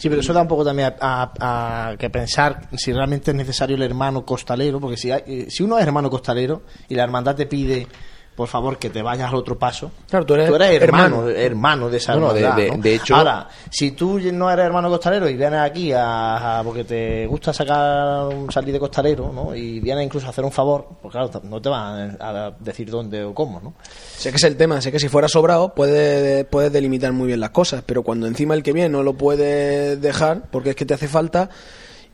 Sí, 0.00 0.08
pero 0.08 0.22
eso 0.22 0.32
da 0.32 0.40
un 0.40 0.48
poco 0.48 0.64
también 0.64 0.94
a, 0.98 1.94
que 1.98 2.08
pensar 2.08 2.70
si 2.74 2.90
realmente 2.90 3.32
es 3.32 3.36
necesario 3.36 3.76
el 3.76 3.82
hermano 3.82 4.24
costalero, 4.24 4.80
porque 4.80 4.96
si, 4.96 5.10
hay, 5.10 5.50
si 5.50 5.62
uno 5.62 5.76
es 5.76 5.84
hermano 5.84 6.08
costalero 6.08 6.62
y 6.88 6.94
la 6.94 7.04
hermandad 7.04 7.36
te 7.36 7.44
pide 7.44 7.86
por 8.34 8.48
favor, 8.48 8.78
que 8.78 8.88
te 8.88 9.02
vayas 9.02 9.28
al 9.28 9.34
otro 9.34 9.58
paso. 9.58 9.90
Claro, 10.08 10.24
tú 10.24 10.34
eres, 10.34 10.48
hermano, 10.80 11.28
hermano, 11.28 11.90
de 11.90 11.98
esa 11.98 12.16
de, 12.16 12.94
hecho... 12.94 13.14
Ahora, 13.14 13.48
si 13.70 13.90
tú 13.90 14.18
no 14.32 14.50
eres 14.50 14.64
hermano 14.64 14.88
costalero 14.88 15.28
y 15.28 15.36
vienes 15.36 15.60
aquí 15.60 15.92
a, 15.94 16.62
porque 16.64 16.84
te 16.84 17.26
gusta 17.26 17.52
sacar 17.52 18.28
un 18.28 18.50
salir 18.50 18.72
de 18.72 18.80
costalero, 18.80 19.30
¿no? 19.32 19.54
Y 19.54 19.80
vienes 19.80 20.06
incluso 20.06 20.26
a 20.26 20.30
hacer 20.30 20.44
un 20.44 20.52
favor, 20.52 20.88
pues 21.02 21.12
claro, 21.12 21.30
no 21.44 21.60
te 21.60 21.68
van 21.68 22.16
a 22.20 22.52
decir 22.58 22.90
dónde 22.90 23.24
o 23.24 23.34
cómo, 23.34 23.60
¿no? 23.60 23.74
Sé 24.16 24.30
que 24.30 24.36
es 24.36 24.44
el 24.44 24.56
tema, 24.56 24.80
sé 24.80 24.90
que 24.90 24.98
si 24.98 25.08
fuera 25.08 25.28
sobrado 25.28 25.74
puedes, 25.74 26.46
puedes 26.46 26.72
delimitar 26.72 27.12
muy 27.12 27.26
bien 27.26 27.40
las 27.40 27.50
cosas, 27.50 27.82
pero 27.84 28.02
cuando 28.02 28.26
encima 28.26 28.54
el 28.54 28.62
que 28.62 28.72
viene 28.72 28.88
no 28.88 29.02
lo 29.02 29.14
puedes 29.14 30.00
dejar 30.00 30.44
porque 30.50 30.70
es 30.70 30.76
que 30.76 30.86
te 30.86 30.94
hace 30.94 31.08
falta... 31.08 31.50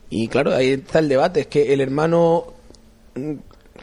Y 0.09 0.29
claro, 0.29 0.55
ahí 0.55 0.69
está 0.69 0.99
el 0.99 1.09
debate, 1.09 1.41
es 1.41 1.47
que 1.47 1.73
el 1.73 1.81
hermano 1.81 2.53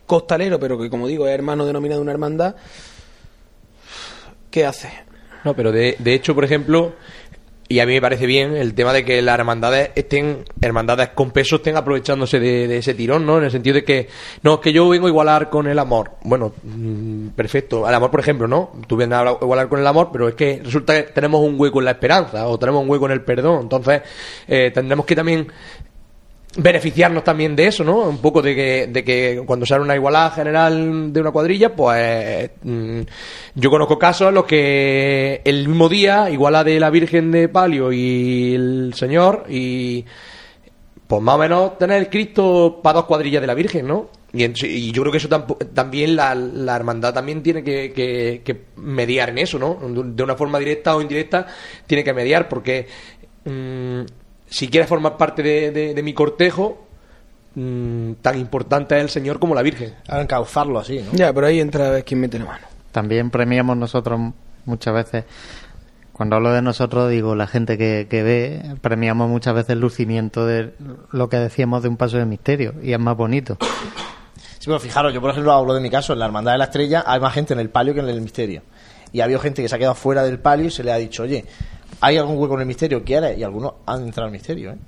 costalero, 0.06 0.58
pero 0.58 0.78
que 0.78 0.90
como 0.90 1.08
digo 1.08 1.26
es 1.26 1.34
hermano 1.34 1.66
denominado 1.66 2.00
una 2.00 2.12
hermandad, 2.12 2.56
¿qué 4.50 4.66
hace? 4.66 4.90
No, 5.44 5.54
pero 5.54 5.72
de, 5.72 5.96
de 5.98 6.14
hecho, 6.14 6.34
por 6.34 6.44
ejemplo, 6.44 6.94
y 7.68 7.80
a 7.80 7.86
mí 7.86 7.94
me 7.94 8.00
parece 8.00 8.26
bien 8.26 8.54
el 8.54 8.74
tema 8.74 8.92
de 8.92 9.04
que 9.04 9.22
las 9.22 9.38
hermandades 9.38 9.90
estén, 9.94 10.44
hermandades 10.60 11.10
con 11.10 11.30
peso 11.30 11.56
estén 11.56 11.76
aprovechándose 11.76 12.38
de, 12.38 12.76
ese 12.76 12.94
tirón, 12.94 13.24
¿no? 13.24 13.38
En 13.38 13.44
el 13.44 13.50
sentido 13.50 13.74
de 13.74 13.84
que, 13.84 14.08
no, 14.42 14.54
es 14.54 14.60
que 14.60 14.72
yo 14.72 14.88
vengo 14.88 15.06
a 15.06 15.10
igualar 15.10 15.48
con 15.48 15.66
el 15.66 15.78
amor. 15.78 16.12
Bueno, 16.22 16.52
mm, 16.62 17.28
perfecto. 17.28 17.88
El 17.88 17.94
amor, 17.94 18.10
por 18.10 18.20
ejemplo, 18.20 18.46
¿no? 18.46 18.72
Tú 18.86 18.96
vienes 18.96 19.18
a 19.18 19.38
igualar 19.40 19.68
con 19.68 19.80
el 19.80 19.86
amor, 19.86 20.10
pero 20.12 20.28
es 20.28 20.34
que 20.34 20.60
resulta 20.62 20.94
que 20.94 21.12
tenemos 21.12 21.40
un 21.40 21.58
hueco 21.58 21.78
en 21.78 21.86
la 21.86 21.92
esperanza 21.92 22.46
o 22.46 22.58
tenemos 22.58 22.82
un 22.82 22.90
hueco 22.90 23.06
en 23.06 23.12
el 23.12 23.22
perdón. 23.22 23.62
Entonces, 23.62 24.02
eh, 24.46 24.70
tendremos 24.72 25.06
que 25.06 25.16
también 25.16 25.48
beneficiarnos 26.56 27.24
también 27.24 27.56
de 27.56 27.66
eso, 27.66 27.84
¿no? 27.84 28.00
Un 28.02 28.18
poco 28.18 28.42
de 28.42 28.54
que, 28.54 28.86
de 28.86 29.04
que 29.04 29.42
cuando 29.46 29.66
sale 29.66 29.82
una 29.82 29.94
igualada 29.94 30.30
general 30.30 31.12
de 31.12 31.20
una 31.20 31.30
cuadrilla, 31.30 31.74
pues 31.74 32.50
mm, 32.62 33.00
yo 33.54 33.70
conozco 33.70 33.98
casos 33.98 34.28
en 34.28 34.34
los 34.34 34.44
que 34.44 35.42
el 35.44 35.68
mismo 35.68 35.88
día 35.88 36.30
iguala 36.30 36.64
de 36.64 36.78
la 36.78 36.90
Virgen 36.90 37.30
de 37.30 37.48
Palio 37.48 37.92
y 37.92 38.54
el 38.54 38.94
Señor 38.94 39.44
y 39.48 40.04
pues 41.06 41.22
más 41.22 41.34
o 41.34 41.38
menos 41.38 41.78
tener 41.78 41.98
el 41.98 42.08
Cristo 42.08 42.80
para 42.82 42.98
dos 42.98 43.04
cuadrillas 43.06 43.40
de 43.40 43.46
la 43.46 43.54
Virgen, 43.54 43.86
¿no? 43.86 44.10
Y, 44.32 44.90
yo 44.90 45.02
creo 45.02 45.12
que 45.12 45.18
eso 45.18 45.28
también 45.28 46.16
la, 46.16 46.34
la, 46.34 46.74
hermandad 46.74 47.14
también 47.14 47.40
tiene 47.40 47.62
que, 47.62 47.92
que, 48.44 48.64
mediar 48.76 49.30
en 49.30 49.38
eso, 49.38 49.60
¿no? 49.60 49.78
De 49.80 50.22
una 50.24 50.34
forma 50.34 50.58
directa 50.58 50.96
o 50.96 51.00
indirecta 51.00 51.46
tiene 51.86 52.02
que 52.02 52.12
mediar 52.12 52.48
porque 52.48 52.88
mm, 53.44 54.00
si 54.54 54.68
quieres 54.68 54.88
formar 54.88 55.16
parte 55.16 55.42
de, 55.42 56.02
mi 56.04 56.14
cortejo, 56.14 56.86
mm, 57.56 58.12
tan 58.22 58.38
importante 58.38 58.96
es 58.96 59.02
el 59.02 59.10
Señor 59.10 59.40
como 59.40 59.52
la 59.52 59.62
Virgen. 59.62 59.94
A 60.06 60.20
encauzarlo 60.20 60.78
así, 60.78 61.00
¿no? 61.00 61.10
Ya, 61.12 61.32
pero 61.32 61.48
ahí 61.48 61.58
entra 61.58 62.00
quien 62.02 62.20
mete 62.20 62.38
la 62.38 62.44
mano. 62.44 62.66
También 62.92 63.30
premiamos 63.30 63.76
nosotros 63.76 64.20
muchas 64.64 64.94
veces, 64.94 65.24
cuando 66.12 66.36
hablo 66.36 66.52
de 66.52 66.62
nosotros 66.62 67.10
digo 67.10 67.34
la 67.34 67.48
gente 67.48 67.76
que, 67.76 68.06
ve, 68.08 68.76
premiamos 68.80 69.28
muchas 69.28 69.54
veces 69.54 69.70
el 69.70 69.80
lucimiento 69.80 70.46
de 70.46 70.72
lo 71.10 71.28
que 71.28 71.38
decíamos 71.38 71.82
de 71.82 71.88
un 71.88 71.96
paso 71.96 72.18
de 72.18 72.24
misterio 72.24 72.74
y 72.80 72.92
es 72.92 73.00
más 73.00 73.16
bonito. 73.16 73.58
Sí, 74.60 74.66
pero 74.66 74.78
fijaros, 74.78 75.12
yo 75.12 75.20
por 75.20 75.30
ejemplo 75.30 75.50
hablo 75.50 75.74
de 75.74 75.80
mi 75.80 75.90
caso, 75.90 76.12
en 76.12 76.20
la 76.20 76.26
Hermandad 76.26 76.52
de 76.52 76.58
la 76.58 76.64
Estrella 76.64 77.02
hay 77.04 77.18
más 77.18 77.34
gente 77.34 77.54
en 77.54 77.58
el 77.58 77.70
palio 77.70 77.92
que 77.92 78.00
en 78.00 78.08
el 78.08 78.20
misterio. 78.20 78.62
Y 79.10 79.20
ha 79.20 79.24
habido 79.24 79.40
gente 79.40 79.62
que 79.62 79.68
se 79.68 79.74
ha 79.74 79.78
quedado 79.78 79.96
fuera 79.96 80.22
del 80.22 80.38
palio 80.38 80.66
y 80.66 80.70
se 80.70 80.84
le 80.84 80.92
ha 80.92 80.96
dicho, 80.96 81.24
oye, 81.24 81.44
hay 82.00 82.16
algún 82.18 82.38
hueco 82.38 82.54
en 82.54 82.60
el 82.60 82.66
misterio, 82.66 83.02
quiere, 83.04 83.36
y 83.36 83.42
algunos 83.42 83.74
han 83.86 84.02
entrado 84.02 84.26
al 84.26 84.32
misterio, 84.32 84.72
¿eh? 84.72 84.78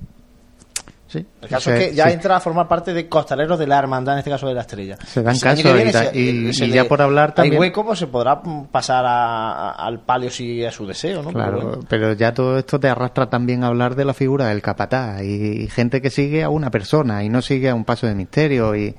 Sí. 1.07 1.25
El 1.41 1.47
caso 1.47 1.71
es 1.71 1.87
que 1.87 1.95
ya 1.95 2.11
entra 2.11 2.35
a 2.35 2.39
formar 2.41 2.67
parte 2.67 2.93
de 2.93 3.07
costaleros 3.07 3.57
de 3.57 3.65
la 3.65 3.79
hermandad, 3.79 4.15
en 4.15 4.19
este 4.19 4.29
caso 4.29 4.45
de 4.45 4.53
la 4.53 4.61
estrella. 4.61 4.97
Se 5.05 5.23
dan 5.23 5.39
caso 5.39 5.69
y, 6.13 6.51
ya 6.69 6.83
por 6.83 7.01
hablar 7.01 7.33
también. 7.33 7.53
Hay 7.53 7.59
hueco, 7.59 7.85
pues 7.85 7.99
se 7.99 8.07
podrá 8.07 8.41
pasar 8.69 9.05
al 9.07 10.01
palio 10.01 10.29
si 10.29 10.61
es 10.61 10.75
su 10.75 10.85
deseo, 10.85 11.23
¿no? 11.23 11.31
Claro, 11.31 11.79
pero, 11.87 12.11
ya 12.11 12.33
todo 12.33 12.57
esto 12.57 12.77
te 12.77 12.89
arrastra 12.89 13.29
también 13.29 13.63
a 13.63 13.67
hablar 13.67 13.95
de 13.95 14.03
la 14.03 14.13
figura 14.13 14.47
del 14.47 14.61
capataz 14.61 15.23
y, 15.23 15.69
gente 15.69 16.01
que 16.01 16.09
sigue 16.09 16.43
a 16.43 16.49
una 16.49 16.71
persona 16.71 17.23
y 17.23 17.29
no 17.29 17.41
sigue 17.41 17.69
a 17.69 17.75
un 17.75 17.85
paso 17.85 18.05
de 18.05 18.13
misterio 18.13 18.75
y 18.75 18.93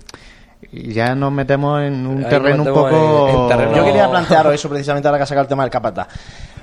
ya 0.73 1.15
nos 1.15 1.33
metemos 1.33 1.83
en 1.83 2.07
un 2.07 2.25
terreno 2.25 2.63
un 2.63 2.73
poco. 2.73 3.49
Yo 3.75 3.85
quería 3.85 4.09
plantearos 4.11 4.55
eso 4.55 4.69
precisamente 4.69 5.09
ahora 5.09 5.19
que 5.19 5.25
ha 5.25 5.27
sacado 5.27 5.43
el 5.43 5.49
tema 5.49 5.63
del 5.63 5.71
capataz. 5.71 6.09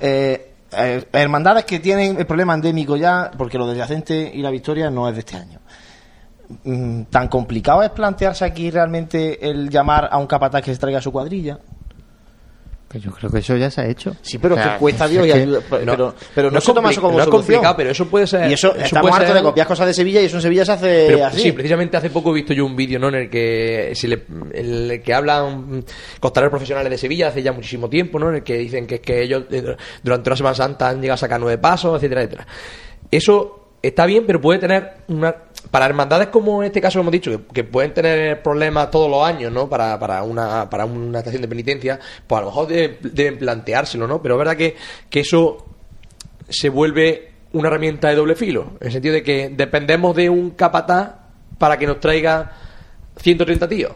eh, 0.00 0.55
hermandades 1.12 1.64
que 1.64 1.78
tienen 1.80 2.18
el 2.18 2.26
problema 2.26 2.54
endémico 2.54 2.96
ya, 2.96 3.30
porque 3.36 3.58
lo 3.58 3.66
de 3.66 3.76
Yacente 3.76 4.30
y 4.34 4.42
la 4.42 4.50
Victoria 4.50 4.90
no 4.90 5.08
es 5.08 5.14
de 5.14 5.20
este 5.20 5.36
año. 5.36 5.60
Mm, 6.64 7.02
¿Tan 7.04 7.28
complicado 7.28 7.82
es 7.82 7.90
plantearse 7.90 8.44
aquí 8.44 8.70
realmente 8.70 9.48
el 9.48 9.68
llamar 9.68 10.08
a 10.10 10.18
un 10.18 10.26
capataz 10.26 10.62
que 10.62 10.72
se 10.72 10.80
traiga 10.80 11.00
su 11.00 11.10
cuadrilla? 11.10 11.58
Que 12.96 13.02
yo 13.02 13.10
creo 13.12 13.30
que 13.30 13.38
eso 13.38 13.56
ya 13.56 13.70
se 13.70 13.80
ha 13.82 13.86
hecho. 13.86 14.16
Sí, 14.22 14.38
pero 14.38 14.54
O 14.54 14.58
sea, 14.58 14.74
que 14.74 14.78
cuesta 14.78 15.06
Dios 15.06 15.24
es 15.26 15.30
y 15.30 15.32
que- 15.34 15.42
ayuda. 15.42 15.60
Pero, 15.68 15.84
pero, 15.96 16.14
pero 16.34 16.50
no, 16.50 16.54
no 16.54 16.60
se 16.60 16.72
toma 16.72 16.90
eso 16.90 17.00
como 17.02 17.18
no 17.18 17.22
es 17.24 17.28
complicado, 17.28 17.76
pero 17.76 17.90
eso 17.90 18.06
puede 18.06 18.26
ser- 18.26 18.50
Y 18.50 18.54
eso, 18.54 18.74
eso 18.74 18.84
estamos 18.84 19.10
hartos 19.12 19.26
ser- 19.28 19.36
de 19.36 19.42
copiar 19.42 19.66
cosas 19.66 19.86
de 19.86 19.94
Sevilla 19.94 20.22
y 20.22 20.24
eso 20.24 20.36
en 20.36 20.42
Sevilla 20.42 20.64
se 20.64 20.72
hace 20.72 21.04
Pero, 21.08 21.26
así. 21.26 21.40
Sí, 21.42 21.52
precisamente 21.52 21.96
hace 21.96 22.10
poco 22.10 22.30
he 22.30 22.34
visto 22.34 22.54
yo 22.54 22.64
un 22.64 22.74
vídeo 22.74 22.98
¿no? 22.98 23.08
en 23.08 23.14
el 23.16 23.30
que 23.30 23.92
le- 24.04 24.24
el 24.58 25.02
que 25.04 25.12
hablan 25.14 25.84
costaleros 26.20 26.50
profesionales 26.50 26.90
de 26.90 26.98
Sevilla 26.98 27.28
hace 27.28 27.42
ya 27.42 27.52
muchísimo 27.52 27.88
tiempo, 27.90 28.18
¿no? 28.18 28.30
En 28.30 28.36
el 28.36 28.42
que 28.42 28.54
dicen 28.58 28.86
que 28.86 28.94
es 28.96 29.00
que 29.00 29.22
ellos 29.22 29.44
eh, 29.50 29.76
durante 30.02 30.30
una 30.30 30.36
Semana 30.36 30.54
Santa 30.54 30.88
han 30.88 31.00
llegado 31.00 31.14
a 31.14 31.18
sacar 31.18 31.38
nueve 31.40 31.58
pasos, 31.58 31.96
etcétera, 31.96 32.22
etcétera. 32.22 32.46
Eso 33.10 33.65
está 33.82 34.06
bien, 34.06 34.24
pero 34.26 34.40
puede 34.40 34.58
tener 34.58 34.92
una 35.08 35.34
para 35.70 35.86
hermandades 35.86 36.28
como 36.28 36.62
en 36.62 36.66
este 36.68 36.80
caso 36.80 37.00
hemos 37.00 37.12
dicho 37.12 37.44
que, 37.52 37.64
pueden 37.64 37.92
tener 37.92 38.40
problemas 38.42 38.90
todos 38.90 39.10
los 39.10 39.24
años, 39.24 39.52
¿no? 39.52 39.68
Para, 39.68 39.98
para 39.98 40.22
una 40.22 40.70
para 40.70 40.84
una 40.84 41.18
estación 41.18 41.42
de 41.42 41.48
penitencia, 41.48 41.98
pues 42.26 42.38
a 42.38 42.42
lo 42.42 42.50
mejor 42.50 42.68
deben, 42.68 42.98
deben 43.02 43.38
planteárselo, 43.38 44.06
¿no? 44.06 44.22
Pero 44.22 44.36
es 44.36 44.38
verdad 44.38 44.56
que, 44.56 44.76
que 45.10 45.20
eso 45.20 45.66
se 46.48 46.68
vuelve 46.68 47.32
una 47.52 47.68
herramienta 47.68 48.08
de 48.08 48.14
doble 48.14 48.34
filo, 48.34 48.72
en 48.80 48.86
el 48.86 48.92
sentido 48.92 49.14
de 49.14 49.22
que 49.22 49.48
dependemos 49.48 50.14
de 50.14 50.30
un 50.30 50.50
capataz 50.50 51.14
para 51.58 51.78
que 51.78 51.86
nos 51.86 52.00
traiga 52.00 52.52
130 53.16 53.68
tíos. 53.68 53.92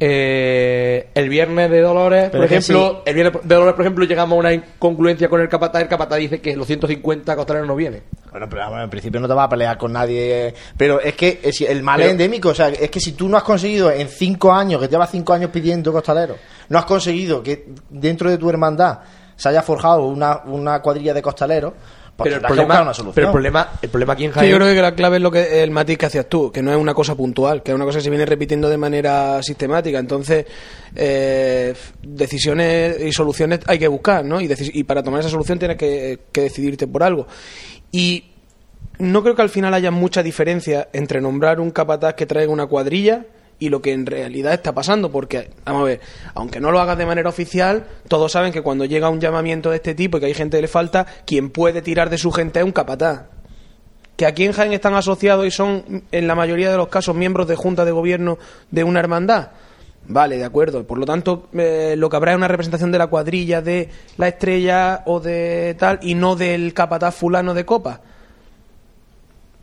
Eh, 0.00 1.10
el 1.14 1.28
viernes 1.28 1.70
de 1.70 1.80
Dolores, 1.80 2.28
Pero 2.32 2.42
por 2.44 2.52
ejemplo, 2.52 3.02
el 3.06 3.14
viernes 3.14 3.42
de 3.44 3.54
Dolores, 3.54 3.74
por 3.74 3.84
ejemplo, 3.84 4.04
llegamos 4.04 4.36
a 4.36 4.38
una 4.40 4.52
incongruencia 4.52 5.28
con 5.28 5.40
el 5.40 5.48
capataz. 5.48 5.82
El 5.82 5.88
capataz 5.88 6.18
dice 6.18 6.40
que 6.40 6.56
los 6.56 6.66
150 6.66 7.36
costaleros 7.36 7.68
no 7.68 7.76
vienen. 7.76 8.02
Bueno, 8.30 8.48
pero 8.48 8.62
vamos, 8.62 8.80
en 8.82 8.90
principio 8.90 9.20
no 9.20 9.28
te 9.28 9.34
vas 9.34 9.46
a 9.46 9.48
pelear 9.48 9.78
con 9.78 9.92
nadie. 9.92 10.52
Pero 10.76 11.00
es 11.00 11.14
que 11.14 11.40
es- 11.42 11.60
el 11.60 11.82
mal 11.82 12.00
es 12.02 12.10
endémico. 12.10 12.48
O 12.48 12.54
sea, 12.54 12.68
es 12.68 12.90
que 12.90 13.00
si 13.00 13.12
tú 13.12 13.28
no 13.28 13.36
has 13.36 13.44
conseguido 13.44 13.90
en 13.92 14.08
cinco 14.08 14.52
años, 14.52 14.80
que 14.80 14.88
llevas 14.88 15.10
cinco 15.10 15.32
años 15.32 15.50
pidiendo 15.50 15.92
costaleros, 15.92 16.38
no 16.68 16.78
has 16.78 16.84
conseguido 16.86 17.42
que 17.42 17.66
dentro 17.88 18.28
de 18.30 18.38
tu 18.38 18.50
hermandad 18.50 18.98
se 19.36 19.48
haya 19.48 19.62
forjado 19.62 20.06
una, 20.06 20.40
una 20.46 20.80
cuadrilla 20.82 21.14
de 21.14 21.22
costaleros, 21.22 21.72
Pero 22.16 22.36
el, 22.36 22.42
problema, 22.42 22.80
una 22.82 22.94
solución. 22.94 23.14
pero 23.14 23.26
el 23.28 23.32
problema, 23.32 23.68
el 23.82 23.88
problema 23.88 24.12
aquí 24.12 24.24
en 24.24 24.32
Sí, 24.32 24.38
Jaén. 24.38 24.50
yo 24.52 24.56
creo 24.56 24.72
que 24.72 24.80
la 24.82 24.94
clave 24.94 25.16
es 25.16 25.22
lo 25.22 25.30
que 25.32 25.62
el 25.62 25.70
matiz 25.72 25.98
que 25.98 26.06
hacías 26.06 26.28
tú, 26.28 26.52
que 26.52 26.62
no 26.62 26.70
es 26.70 26.76
una 26.76 26.94
cosa 26.94 27.16
puntual, 27.16 27.62
que 27.62 27.72
es 27.72 27.74
una 27.74 27.84
cosa 27.84 27.98
que 27.98 28.04
se 28.04 28.10
viene 28.10 28.24
repitiendo 28.24 28.68
de 28.68 28.76
manera 28.76 29.42
sistemática. 29.42 29.98
Entonces, 29.98 30.46
eh, 30.94 31.74
decisiones 32.02 33.00
y 33.00 33.12
soluciones 33.12 33.60
hay 33.66 33.78
que 33.78 33.88
buscar, 33.88 34.24
¿no? 34.24 34.40
Y 34.40 34.84
para 34.84 35.02
tomar 35.02 35.20
esa 35.20 35.28
solución 35.28 35.58
tienes 35.58 35.76
que, 35.76 36.20
que 36.30 36.42
decidirte 36.42 36.86
por 36.86 37.02
algo. 37.02 37.26
Y 37.90 38.30
no 38.98 39.22
creo 39.22 39.34
que 39.34 39.42
al 39.42 39.50
final 39.50 39.74
haya 39.74 39.90
mucha 39.90 40.22
diferencia 40.22 40.88
entre 40.92 41.20
nombrar 41.20 41.58
un 41.58 41.70
capataz 41.70 42.14
que 42.14 42.26
traiga 42.26 42.52
una 42.52 42.66
cuadrilla 42.66 43.24
y 43.58 43.68
lo 43.68 43.80
que 43.80 43.92
en 43.92 44.06
realidad 44.06 44.52
está 44.52 44.74
pasando, 44.74 45.10
porque, 45.10 45.50
vamos 45.64 45.82
a 45.82 45.84
ver, 45.84 46.00
aunque 46.34 46.60
no 46.60 46.70
lo 46.70 46.80
hagas 46.80 46.98
de 46.98 47.06
manera 47.06 47.28
oficial, 47.28 47.86
todos 48.08 48.32
saben 48.32 48.52
que 48.52 48.62
cuando 48.62 48.84
llega 48.84 49.08
un 49.08 49.20
llamamiento 49.20 49.70
de 49.70 49.76
este 49.76 49.94
tipo 49.94 50.16
y 50.16 50.20
que 50.20 50.26
hay 50.26 50.34
gente 50.34 50.58
que 50.58 50.62
le 50.62 50.68
falta, 50.68 51.06
quien 51.24 51.50
puede 51.50 51.82
tirar 51.82 52.10
de 52.10 52.18
su 52.18 52.32
gente 52.32 52.58
es 52.58 52.64
un 52.64 52.72
capataz. 52.72 53.26
Que 54.16 54.26
aquí 54.26 54.44
en 54.44 54.52
Jaén 54.52 54.72
están 54.72 54.94
asociados 54.94 55.46
y 55.46 55.50
son, 55.50 56.04
en 56.12 56.26
la 56.26 56.34
mayoría 56.34 56.70
de 56.70 56.76
los 56.76 56.88
casos, 56.88 57.16
miembros 57.16 57.48
de 57.48 57.56
junta 57.56 57.84
de 57.84 57.90
gobierno 57.90 58.38
de 58.70 58.84
una 58.84 59.00
hermandad. 59.00 59.50
Vale, 60.06 60.36
de 60.36 60.44
acuerdo. 60.44 60.86
Por 60.86 60.98
lo 60.98 61.06
tanto, 61.06 61.48
eh, 61.54 61.94
lo 61.96 62.10
que 62.10 62.16
habrá 62.16 62.32
es 62.32 62.36
una 62.36 62.48
representación 62.48 62.92
de 62.92 62.98
la 62.98 63.06
cuadrilla 63.06 63.62
de 63.62 63.88
la 64.16 64.28
estrella 64.28 65.02
o 65.06 65.18
de 65.18 65.74
tal 65.78 65.98
y 66.02 66.14
no 66.14 66.36
del 66.36 66.74
capataz 66.74 67.14
fulano 67.14 67.54
de 67.54 67.64
copa. 67.64 68.00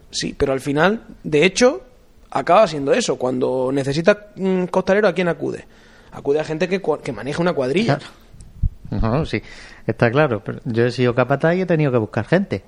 Sí, 0.09 0.35
pero 0.37 0.51
al 0.51 0.59
final, 0.59 1.03
de 1.23 1.45
hecho, 1.45 1.83
acaba 2.31 2.67
siendo 2.67 2.93
eso. 2.93 3.17
Cuando 3.17 3.69
necesitas 3.71 4.17
mm, 4.35 4.65
costalero, 4.65 5.07
¿a 5.07 5.13
quién 5.13 5.27
acude? 5.27 5.65
Acude 6.11 6.39
a 6.39 6.43
gente 6.43 6.67
que, 6.67 6.81
que 7.03 7.11
maneja 7.11 7.41
una 7.41 7.53
cuadrilla. 7.53 7.99
No, 8.89 9.25
sí, 9.25 9.41
está 9.87 10.11
claro. 10.11 10.43
Pero 10.43 10.59
yo 10.65 10.85
he 10.85 10.91
sido 10.91 11.15
capataz 11.15 11.55
y 11.55 11.61
he 11.61 11.65
tenido 11.65 11.91
que 11.91 11.97
buscar 11.97 12.25
gente. 12.25 12.63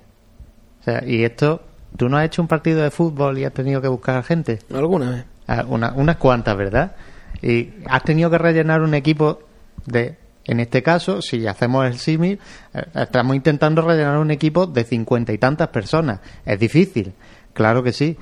O 0.80 0.84
sea, 0.84 1.02
y 1.06 1.24
esto, 1.24 1.62
¿tú 1.96 2.08
no 2.08 2.16
has 2.16 2.24
hecho 2.26 2.40
un 2.42 2.48
partido 2.48 2.82
de 2.82 2.90
fútbol 2.90 3.38
y 3.38 3.44
has 3.44 3.52
tenido 3.52 3.80
que 3.82 3.88
buscar 3.88 4.22
gente? 4.22 4.58
Alguna 4.72 5.10
vez. 5.10 5.24
Ah, 5.46 5.64
una- 5.68 5.92
unas 5.94 6.16
cuantas, 6.16 6.56
¿verdad? 6.56 6.96
Y 7.42 7.70
has 7.86 8.02
tenido 8.04 8.30
que 8.30 8.38
rellenar 8.38 8.80
un 8.80 8.94
equipo 8.94 9.40
de, 9.84 10.16
en 10.46 10.60
este 10.60 10.82
caso, 10.82 11.20
si 11.20 11.46
hacemos 11.46 11.84
el 11.86 11.98
símil, 11.98 12.38
eh, 12.72 12.82
estamos 12.94 13.36
intentando 13.36 13.82
rellenar 13.82 14.16
un 14.16 14.30
equipo 14.30 14.66
de 14.66 14.84
cincuenta 14.84 15.32
y 15.34 15.38
tantas 15.38 15.68
personas. 15.68 16.20
Es 16.46 16.58
difícil, 16.58 17.12
claro 17.52 17.82
que 17.82 17.92
sí. 17.92 18.16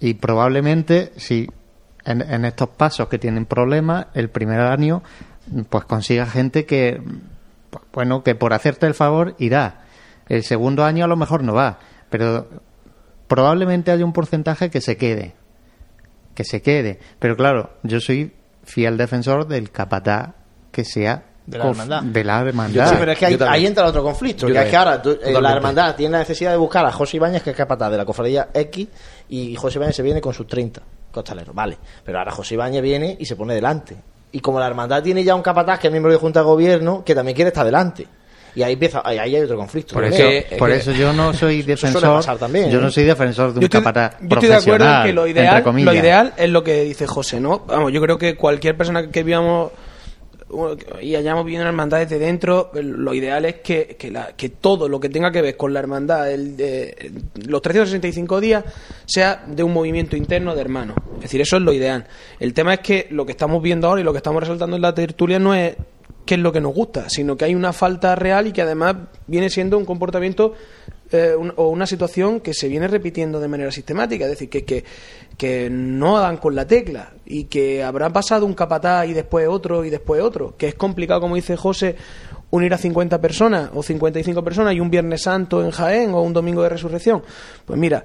Y 0.00 0.14
probablemente, 0.14 1.12
si 1.16 1.46
en, 2.04 2.22
en 2.22 2.44
estos 2.44 2.70
pasos 2.70 3.08
que 3.08 3.18
tienen 3.18 3.44
problemas, 3.46 4.06
el 4.14 4.30
primer 4.30 4.60
año, 4.60 5.02
pues 5.68 5.84
consiga 5.84 6.26
gente 6.26 6.64
que, 6.66 7.02
pues, 7.70 7.84
bueno, 7.92 8.22
que 8.22 8.34
por 8.34 8.52
hacerte 8.54 8.86
el 8.86 8.94
favor 8.94 9.34
irá. 9.38 9.82
El 10.28 10.42
segundo 10.44 10.84
año 10.84 11.04
a 11.04 11.08
lo 11.08 11.16
mejor 11.16 11.42
no 11.42 11.54
va, 11.54 11.78
pero 12.08 12.48
probablemente 13.28 13.90
haya 13.90 14.04
un 14.04 14.12
porcentaje 14.12 14.70
que 14.70 14.80
se 14.80 14.96
quede 14.96 15.34
que 16.34 16.44
se 16.44 16.62
quede. 16.62 16.98
Pero 17.18 17.36
claro, 17.36 17.70
yo 17.82 18.00
soy 18.00 18.32
fiel 18.62 18.96
defensor 18.96 19.46
del 19.46 19.70
capataz 19.70 20.30
que 20.70 20.84
sea 20.84 21.24
De 21.44 21.58
la 21.58 21.68
hermandad. 21.68 22.02
de 22.02 22.24
la 22.24 22.40
hermandad. 22.40 22.88
Sí, 22.88 22.94
pero 22.98 23.12
es 23.12 23.18
que 23.18 23.26
ahí, 23.26 23.38
ahí 23.48 23.66
entra 23.66 23.84
otro 23.84 24.02
conflicto. 24.02 24.46
Que 24.46 24.56
es 24.62 24.70
que 24.70 24.76
ahora 24.76 25.02
tú- 25.02 25.18
eh, 25.22 25.38
la 25.38 25.52
hermandad 25.52 25.96
tiene 25.96 26.12
la 26.12 26.18
necesidad 26.20 26.52
de 26.52 26.56
buscar 26.56 26.86
a 26.86 26.92
José 26.92 27.16
Ibáñez, 27.18 27.42
que 27.42 27.50
es 27.50 27.56
capataz 27.56 27.90
de 27.90 27.98
la 27.98 28.04
cofradía 28.06 28.48
X, 28.54 28.88
y 29.30 29.54
José 29.56 29.78
Ibáñez 29.78 29.96
se 29.96 30.02
viene 30.02 30.20
con 30.20 30.34
sus 30.34 30.46
30 30.46 30.82
costaleros. 31.10 31.54
Vale, 31.54 31.78
pero 32.04 32.18
ahora 32.18 32.32
José 32.32 32.54
Ibáñez 32.54 32.82
viene 32.82 33.16
y 33.18 33.24
se 33.24 33.36
pone 33.36 33.54
delante. 33.54 33.96
Y 34.32 34.40
como 34.40 34.60
la 34.60 34.66
hermandad 34.66 35.02
tiene 35.02 35.24
ya 35.24 35.34
un 35.34 35.42
capataz 35.42 35.78
que 35.78 35.88
es 35.88 35.92
miembro 35.92 36.12
de 36.12 36.18
Junta 36.18 36.40
de 36.40 36.46
Gobierno, 36.46 37.02
que 37.04 37.14
también 37.14 37.34
quiere 37.34 37.48
estar 37.48 37.64
delante. 37.64 38.06
Y 38.54 38.62
ahí 38.62 38.72
empieza, 38.72 39.00
ahí 39.04 39.18
ahí 39.18 39.36
hay 39.36 39.42
otro 39.42 39.56
conflicto. 39.56 39.94
Por 39.94 40.04
eso, 40.04 40.24
por 40.58 40.70
eso 40.70 40.90
yo 40.90 41.12
no 41.12 41.32
soy 41.32 41.62
defensor. 41.62 42.24
también, 42.36 42.70
yo 42.70 42.78
¿eh? 42.78 42.82
no 42.82 42.90
soy 42.90 43.04
defensor 43.04 43.54
de 43.54 43.60
un 43.60 43.68
capataz 43.68 44.16
yo 44.20 44.34
estoy 44.34 44.48
de 44.48 44.54
acuerdo 44.56 44.92
en 44.92 45.02
que 45.04 45.12
lo 45.12 45.26
ideal, 45.26 45.62
lo 45.64 45.94
ideal 45.94 46.34
es 46.36 46.50
lo 46.50 46.64
que 46.64 46.82
dice 46.82 47.06
José, 47.06 47.40
¿no? 47.40 47.60
Vamos, 47.60 47.92
yo 47.92 48.00
creo 48.00 48.18
que 48.18 48.36
cualquier 48.36 48.76
persona 48.76 49.08
que 49.08 49.22
vivamos 49.22 49.70
y 51.00 51.14
hayamos 51.14 51.44
vivido 51.44 51.62
en 51.62 51.68
hermandad 51.68 51.98
desde 52.00 52.18
dentro, 52.18 52.70
lo 52.74 53.14
ideal 53.14 53.44
es 53.44 53.56
que, 53.56 53.96
que, 53.98 54.12
que 54.36 54.48
todo 54.48 54.88
lo 54.88 54.98
que 55.00 55.08
tenga 55.08 55.30
que 55.30 55.42
ver 55.42 55.56
con 55.56 55.72
la 55.72 55.80
hermandad, 55.80 56.30
el 56.30 56.56
de- 56.56 57.12
los 57.46 57.62
365 57.62 58.40
días, 58.40 58.64
sea 59.06 59.44
de 59.46 59.62
un 59.62 59.72
movimiento 59.72 60.16
interno 60.16 60.54
de 60.54 60.60
hermanos. 60.60 60.96
Es 61.16 61.22
decir, 61.22 61.40
eso 61.40 61.56
es 61.56 61.62
lo 61.62 61.72
ideal. 61.72 62.06
El 62.38 62.52
tema 62.54 62.74
es 62.74 62.80
que 62.80 63.06
lo 63.10 63.24
que 63.26 63.32
estamos 63.32 63.62
viendo 63.62 63.86
ahora 63.88 64.00
y 64.00 64.04
lo 64.04 64.12
que 64.12 64.18
estamos 64.18 64.40
resaltando 64.42 64.76
en 64.76 64.82
la 64.82 64.94
tertulia 64.94 65.38
no 65.38 65.54
es 65.54 65.76
qué 66.26 66.34
es 66.34 66.40
lo 66.40 66.52
que 66.52 66.60
nos 66.60 66.74
gusta, 66.74 67.08
sino 67.08 67.36
que 67.36 67.44
hay 67.46 67.54
una 67.54 67.72
falta 67.72 68.14
real 68.14 68.46
y 68.46 68.52
que 68.52 68.62
además 68.62 68.94
viene 69.26 69.50
siendo 69.50 69.78
un 69.78 69.84
comportamiento 69.84 70.54
eh, 71.12 71.34
un- 71.36 71.52
o 71.56 71.68
una 71.68 71.86
situación 71.86 72.40
que 72.40 72.54
se 72.54 72.68
viene 72.68 72.88
repitiendo 72.88 73.40
de 73.40 73.48
manera 73.48 73.70
sistemática, 73.70 74.24
es 74.24 74.30
decir, 74.30 74.48
que, 74.48 74.64
que, 74.64 74.84
que 75.36 75.68
no 75.70 76.18
dan 76.18 76.36
con 76.36 76.54
la 76.54 76.66
tecla 76.66 77.12
y 77.26 77.44
que 77.44 77.82
habrá 77.82 78.10
pasado 78.12 78.46
un 78.46 78.54
capataz 78.54 79.06
y 79.06 79.12
después 79.12 79.48
otro 79.48 79.84
y 79.84 79.90
después 79.90 80.22
otro, 80.22 80.54
que 80.56 80.68
es 80.68 80.74
complicado, 80.74 81.20
como 81.20 81.34
dice 81.36 81.56
José, 81.56 81.96
unir 82.52 82.74
a 82.74 82.78
50 82.78 83.20
personas 83.20 83.70
o 83.74 83.82
55 83.82 84.42
personas 84.42 84.74
y 84.74 84.80
un 84.80 84.90
Viernes 84.90 85.22
Santo 85.22 85.64
en 85.64 85.70
Jaén 85.70 86.10
o 86.14 86.22
un 86.22 86.32
Domingo 86.32 86.62
de 86.62 86.68
Resurrección. 86.70 87.22
Pues 87.64 87.78
mira, 87.78 88.02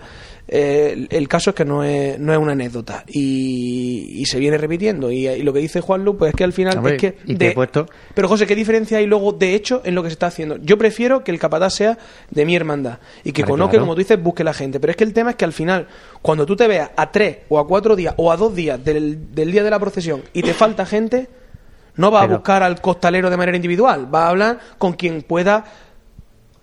eh, 0.48 1.08
el, 1.10 1.28
caso 1.28 1.50
es 1.50 1.56
que 1.56 1.66
no 1.66 1.84
es, 1.84 2.20
no 2.20 2.32
es 2.32 2.38
una 2.38 2.52
anécdota 2.52 3.04
y, 3.08 4.22
y 4.22 4.26
se 4.28 4.38
viene 4.38 4.58
repitiendo. 4.60 5.12
Y, 5.12 5.28
y 5.28 5.41
lo 5.41 5.52
que 5.52 5.60
dice 5.60 5.82
Juan 5.82 6.06
Lu, 6.06 6.16
pues 6.18 6.30
es 6.30 6.36
que 6.36 6.43
al 6.43 6.54
final 6.54 6.78
Hombre, 6.78 6.96
es 6.96 7.02
que... 7.02 7.18
y 7.26 7.36
te 7.36 7.46
de- 7.46 7.52
he 7.52 7.56
puesto- 7.56 7.88
pero 8.14 8.28
José, 8.28 8.46
¿qué 8.46 8.56
diferencia 8.56 9.00
hay 9.00 9.08
luego 9.08 9.32
de 9.34 9.56
hecho 9.56 9.82
en 9.84 9.96
lo 9.96 10.04
que 10.04 10.10
se 10.10 10.14
está 10.14 10.28
haciendo? 10.28 10.58
Yo 10.58 10.78
prefiero 10.78 11.24
que 11.24 11.32
el 11.32 11.39
capataz 11.39 11.74
sea 11.74 11.98
de 12.30 12.46
mi 12.46 12.56
hermandad 12.56 13.00
y 13.24 13.32
que 13.32 13.41
Hombre, 13.41 13.52
conozca, 13.54 13.72
claro. 13.72 13.84
como 13.86 13.96
tú 13.96 14.00
dices, 14.00 14.22
busque 14.22 14.43
la 14.43 14.54
gente. 14.54 14.80
Pero 14.80 14.91
es 14.91 14.98
que 14.98 15.04
el 15.06 15.14
tema 15.14 15.32
es 15.32 15.36
que 15.38 15.46
al 15.46 15.54
final, 15.54 15.88
cuando 16.22 16.46
tú 16.46 16.56
te 16.56 16.68
veas 16.68 16.91
a 16.96 17.12
tres 17.12 17.38
o 17.50 17.58
a 17.58 17.66
cuatro 17.68 17.96
días 17.96 18.14
o 18.18 18.32
a 18.32 18.38
dos 18.38 18.56
días 18.56 18.84
del, 18.86 19.34
del 19.34 19.52
día 19.52 19.64
de 19.64 19.72
la 19.72 19.80
procesión 19.80 20.22
y 20.34 20.43
te 20.43 20.54
falta 20.54 20.86
gente, 20.86 21.28
no 21.98 22.12
vas 22.12 22.24
a 22.24 22.28
buscar 22.28 22.64
al 22.64 22.82
costalero 22.82 23.30
de 23.30 23.38
manera 23.38 23.56
individual, 23.56 24.06
vas 24.10 24.24
a 24.24 24.30
hablar 24.30 24.60
con 24.78 24.93
quien 24.93 25.22
pueda 25.22 25.64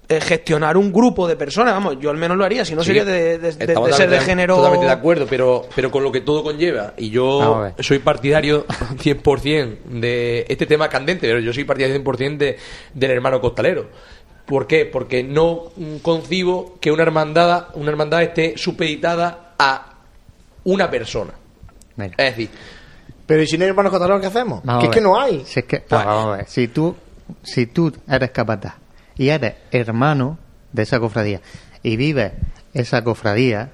eh, 0.08 0.20
gestionar 0.20 0.76
un 0.76 0.92
grupo 0.92 1.26
de 1.26 1.36
personas. 1.36 1.72
Vamos, 1.72 1.96
yo 2.00 2.10
al 2.10 2.16
menos 2.18 2.36
lo 2.36 2.44
haría, 2.44 2.64
si 2.64 2.74
no 2.74 2.82
Sí, 2.82 2.88
sería 2.88 3.04
de, 3.04 3.12
de- 3.12 3.38
de- 3.38 3.38
de 3.38 3.64
estamos 3.64 3.88
ser 3.90 4.10
de 4.10 4.16
totalmente- 4.16 4.24
género. 4.26 4.56
Totalmente 4.56 4.86
de 4.86 4.92
acuerdo, 4.92 5.26
pero, 5.30 5.66
pero 5.74 5.90
con 5.90 6.02
lo 6.02 6.12
que 6.12 6.20
todo 6.20 6.42
conlleva. 6.42 6.92
Y 6.98 7.08
yo 7.10 7.70
soy 7.78 7.98
partidario 8.00 8.66
100% 8.98 9.78
de 9.84 10.44
este 10.48 10.66
tema 10.66 10.88
candente, 10.88 11.26
pero 11.28 11.38
yo 11.40 11.52
soy 11.52 11.64
partidario 11.64 12.02
100% 12.02 12.36
de, 12.36 12.58
del 12.92 13.10
hermano 13.10 13.40
costalero. 13.40 13.88
¿Por 14.44 14.66
qué? 14.66 14.84
Porque 14.84 15.22
no 15.22 15.70
concibo 16.02 16.78
que 16.80 16.90
una 16.90 17.04
hermandad, 17.04 17.68
una 17.74 17.90
hermandad 17.90 18.22
esté 18.22 18.58
supeditada 18.58 19.54
a 19.58 19.94
una 20.64 20.90
persona. 20.90 21.32
Es 21.96 22.36
decir, 22.36 22.50
Pero 23.26 23.42
¿y 23.42 23.46
si 23.46 23.56
no 23.56 23.64
hay 23.64 23.70
hermanos 23.70 23.90
costaleros, 23.90 24.20
qué 24.20 24.26
hacemos? 24.26 24.62
Vamos 24.64 24.82
que 24.82 24.90
es 24.90 24.94
que 24.94 25.00
no 25.00 25.20
hay. 25.20 25.44
Si 25.44 25.60
es 25.60 25.66
que, 25.66 25.84
no, 25.90 25.96
vamos 25.96 26.26
a 26.26 26.36
ver. 26.38 26.48
Si 26.48 26.68
tú, 26.68 26.96
si 27.42 27.66
tú 27.66 27.92
eres 28.08 28.30
capataz 28.30 28.74
y 29.16 29.28
eres 29.28 29.54
hermano 29.70 30.38
de 30.72 30.82
esa 30.82 30.98
cofradía 31.00 31.40
y 31.82 31.96
vives 31.96 32.32
esa 32.74 33.02
cofradía, 33.04 33.72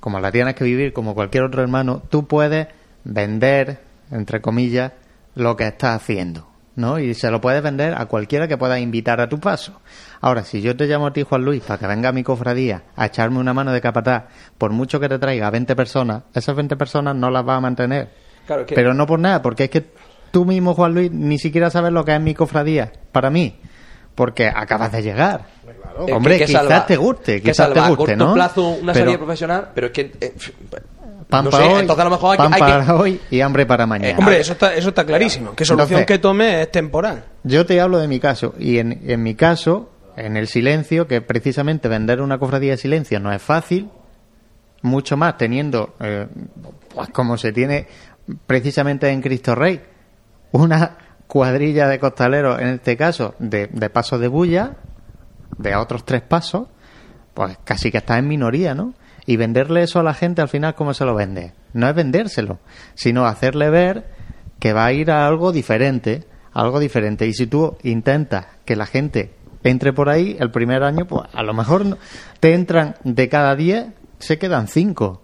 como 0.00 0.20
la 0.20 0.32
tienes 0.32 0.54
que 0.54 0.64
vivir 0.64 0.92
como 0.92 1.14
cualquier 1.14 1.44
otro 1.44 1.62
hermano, 1.62 2.02
tú 2.08 2.26
puedes 2.26 2.68
vender, 3.04 3.80
entre 4.10 4.40
comillas, 4.40 4.92
lo 5.34 5.56
que 5.56 5.66
estás 5.66 5.96
haciendo. 5.96 6.52
¿no? 6.74 6.98
Y 6.98 7.14
se 7.14 7.30
lo 7.30 7.40
puedes 7.40 7.62
vender 7.62 7.94
a 7.94 8.06
cualquiera 8.06 8.48
que 8.48 8.56
pueda 8.56 8.78
invitar 8.78 9.20
a 9.20 9.28
tu 9.28 9.38
paso. 9.38 9.80
Ahora, 10.20 10.44
si 10.44 10.62
yo 10.62 10.76
te 10.76 10.86
llamo 10.86 11.08
a 11.08 11.12
ti, 11.12 11.22
Juan 11.22 11.44
Luis, 11.44 11.62
para 11.62 11.78
que 11.78 11.86
venga 11.86 12.08
a 12.08 12.12
mi 12.12 12.22
cofradía 12.22 12.84
a 12.96 13.06
echarme 13.06 13.38
una 13.38 13.52
mano 13.52 13.72
de 13.72 13.80
capataz, 13.80 14.24
por 14.58 14.72
mucho 14.72 15.00
que 15.00 15.08
te 15.08 15.18
traiga 15.18 15.50
20 15.50 15.76
personas, 15.76 16.22
esas 16.34 16.56
20 16.56 16.76
personas 16.76 17.16
no 17.16 17.30
las 17.30 17.46
va 17.46 17.56
a 17.56 17.60
mantener. 17.60 18.10
Claro, 18.46 18.62
es 18.62 18.68
que- 18.68 18.74
Pero 18.74 18.94
no 18.94 19.06
por 19.06 19.18
nada, 19.18 19.40
porque 19.42 19.64
es 19.64 19.70
que 19.70 19.84
tú 20.30 20.44
mismo, 20.44 20.74
Juan 20.74 20.94
Luis, 20.94 21.10
ni 21.12 21.38
siquiera 21.38 21.70
sabes 21.70 21.92
lo 21.92 22.04
que 22.04 22.14
es 22.14 22.20
mi 22.20 22.34
cofradía, 22.34 22.92
para 23.12 23.30
mí. 23.30 23.58
Porque 24.14 24.46
acabas 24.46 24.92
de 24.92 25.02
llegar. 25.02 25.46
Hombre, 25.96 26.34
que- 26.34 26.40
que 26.40 26.46
quizás 26.46 26.62
salva- 26.66 26.86
te 26.86 26.96
guste, 26.96 27.34
que 27.36 27.42
quizás 27.42 27.56
salva 27.56 27.74
te 27.74 27.80
a 27.80 27.88
guste, 27.88 28.12
corto 28.12 28.26
¿no? 28.26 28.34
plazo 28.34 28.68
una 28.68 28.92
Pero 28.92 29.04
serie 29.06 29.18
profesional, 29.18 29.68
pero 29.74 29.86
es 29.86 29.92
que... 29.94 30.12
eh, 30.20 30.34
pan 31.28 31.44
no 31.46 31.50
para 31.50 31.64
sé, 31.64 31.72
hoy, 31.72 31.80
entonces 31.80 32.00
a 32.00 32.04
lo 32.04 32.10
mejor 32.10 32.30
hay 32.32 32.36
que- 32.36 32.42
pan 32.42 32.52
hay 32.52 32.60
que- 32.60 32.86
para 32.86 32.94
hoy 32.96 33.20
y 33.30 33.40
hambre 33.40 33.64
para 33.64 33.86
mañana. 33.86 34.18
Hombre, 34.18 34.40
eso 34.40 34.52
está, 34.52 34.74
eso 34.74 34.90
está 34.90 35.06
clarísimo. 35.06 35.54
Que 35.54 35.64
solución 35.64 36.00
Entonces- 36.00 36.06
que 36.06 36.18
tome 36.18 36.60
es 36.62 36.70
temporal. 36.70 37.24
Yo 37.42 37.64
te 37.64 37.80
hablo 37.80 37.98
de 37.98 38.08
mi 38.08 38.20
caso, 38.20 38.54
y 38.58 38.78
en, 38.78 39.00
en 39.08 39.22
mi 39.22 39.34
caso, 39.34 39.90
en 40.16 40.36
el 40.36 40.46
silencio, 40.46 41.06
que 41.06 41.22
precisamente 41.22 41.88
vender 41.88 42.20
una 42.20 42.38
cofradía 42.38 42.72
de 42.72 42.76
silencio 42.76 43.18
no 43.18 43.32
es 43.32 43.40
fácil, 43.40 43.88
mucho 44.82 45.16
más 45.16 45.38
teniendo, 45.38 45.94
eh, 46.00 46.26
pues 46.94 47.08
como 47.10 47.38
se 47.38 47.52
tiene 47.52 47.86
precisamente 48.46 49.08
en 49.10 49.22
Cristo 49.22 49.54
Rey, 49.54 49.82
una 50.52 50.98
cuadrilla 51.26 51.88
de 51.88 51.98
costaleros, 51.98 52.60
en 52.60 52.68
este 52.68 52.96
caso, 52.96 53.34
de, 53.38 53.68
de 53.68 53.90
pasos 53.90 54.20
de 54.20 54.28
bulla, 54.28 54.76
de 55.58 55.76
otros 55.76 56.04
tres 56.04 56.22
pasos, 56.22 56.68
pues 57.34 57.58
casi 57.64 57.90
que 57.90 57.98
está 57.98 58.18
en 58.18 58.28
minoría, 58.28 58.74
¿no? 58.74 58.94
Y 59.24 59.36
venderle 59.36 59.82
eso 59.82 60.00
a 60.00 60.02
la 60.02 60.14
gente 60.14 60.42
al 60.42 60.48
final, 60.48 60.74
¿cómo 60.74 60.94
se 60.94 61.04
lo 61.04 61.14
vende? 61.14 61.54
No 61.72 61.88
es 61.88 61.94
vendérselo, 61.94 62.58
sino 62.94 63.24
hacerle 63.26 63.70
ver 63.70 64.10
que 64.58 64.72
va 64.72 64.86
a 64.86 64.92
ir 64.92 65.10
a 65.10 65.26
algo 65.26 65.52
diferente, 65.52 66.24
algo 66.52 66.80
diferente. 66.80 67.26
Y 67.26 67.32
si 67.32 67.46
tú 67.46 67.76
intentas 67.82 68.46
que 68.64 68.76
la 68.76 68.86
gente 68.86 69.34
entre 69.64 69.92
por 69.92 70.08
ahí, 70.08 70.36
el 70.40 70.50
primer 70.50 70.82
año, 70.82 71.06
pues 71.06 71.22
a 71.32 71.42
lo 71.42 71.54
mejor 71.54 71.98
te 72.40 72.54
entran 72.54 72.96
de 73.04 73.28
cada 73.28 73.54
10, 73.54 73.86
se 74.18 74.38
quedan 74.38 74.68
5. 74.68 75.21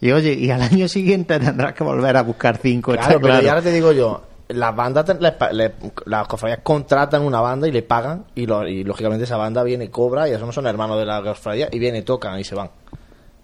Y 0.00 0.12
oye, 0.12 0.32
y 0.34 0.50
al 0.50 0.62
año 0.72 0.88
siguiente 0.88 1.38
tendrás 1.38 1.74
que 1.74 1.84
volver 1.84 2.16
a 2.16 2.22
buscar 2.22 2.58
5. 2.58 2.92
Claro, 2.92 3.20
pero 3.20 3.40
ya 3.40 3.50
ahora 3.50 3.62
te 3.62 3.72
digo 3.72 3.92
yo, 3.92 4.22
las 4.48 4.74
bandas, 4.74 5.04
les 5.52 5.72
las 6.06 6.26
cofradías 6.28 6.60
contratan 6.62 7.22
una 7.22 7.40
banda 7.40 7.68
y 7.68 7.72
le 7.72 7.82
pagan 7.82 8.24
y, 8.34 8.46
lo- 8.46 8.66
y 8.66 8.84
lógicamente 8.84 9.24
esa 9.24 9.36
banda 9.36 9.62
viene, 9.62 9.90
cobra 9.90 10.28
y 10.28 10.32
eso 10.32 10.46
no 10.46 10.52
son 10.52 10.66
hermanos 10.66 10.98
de 10.98 11.04
la 11.06 11.22
cofradía 11.22 11.68
y 11.70 11.78
viene, 11.78 12.02
tocan 12.02 12.38
y 12.38 12.44
se 12.44 12.54
van. 12.54 12.70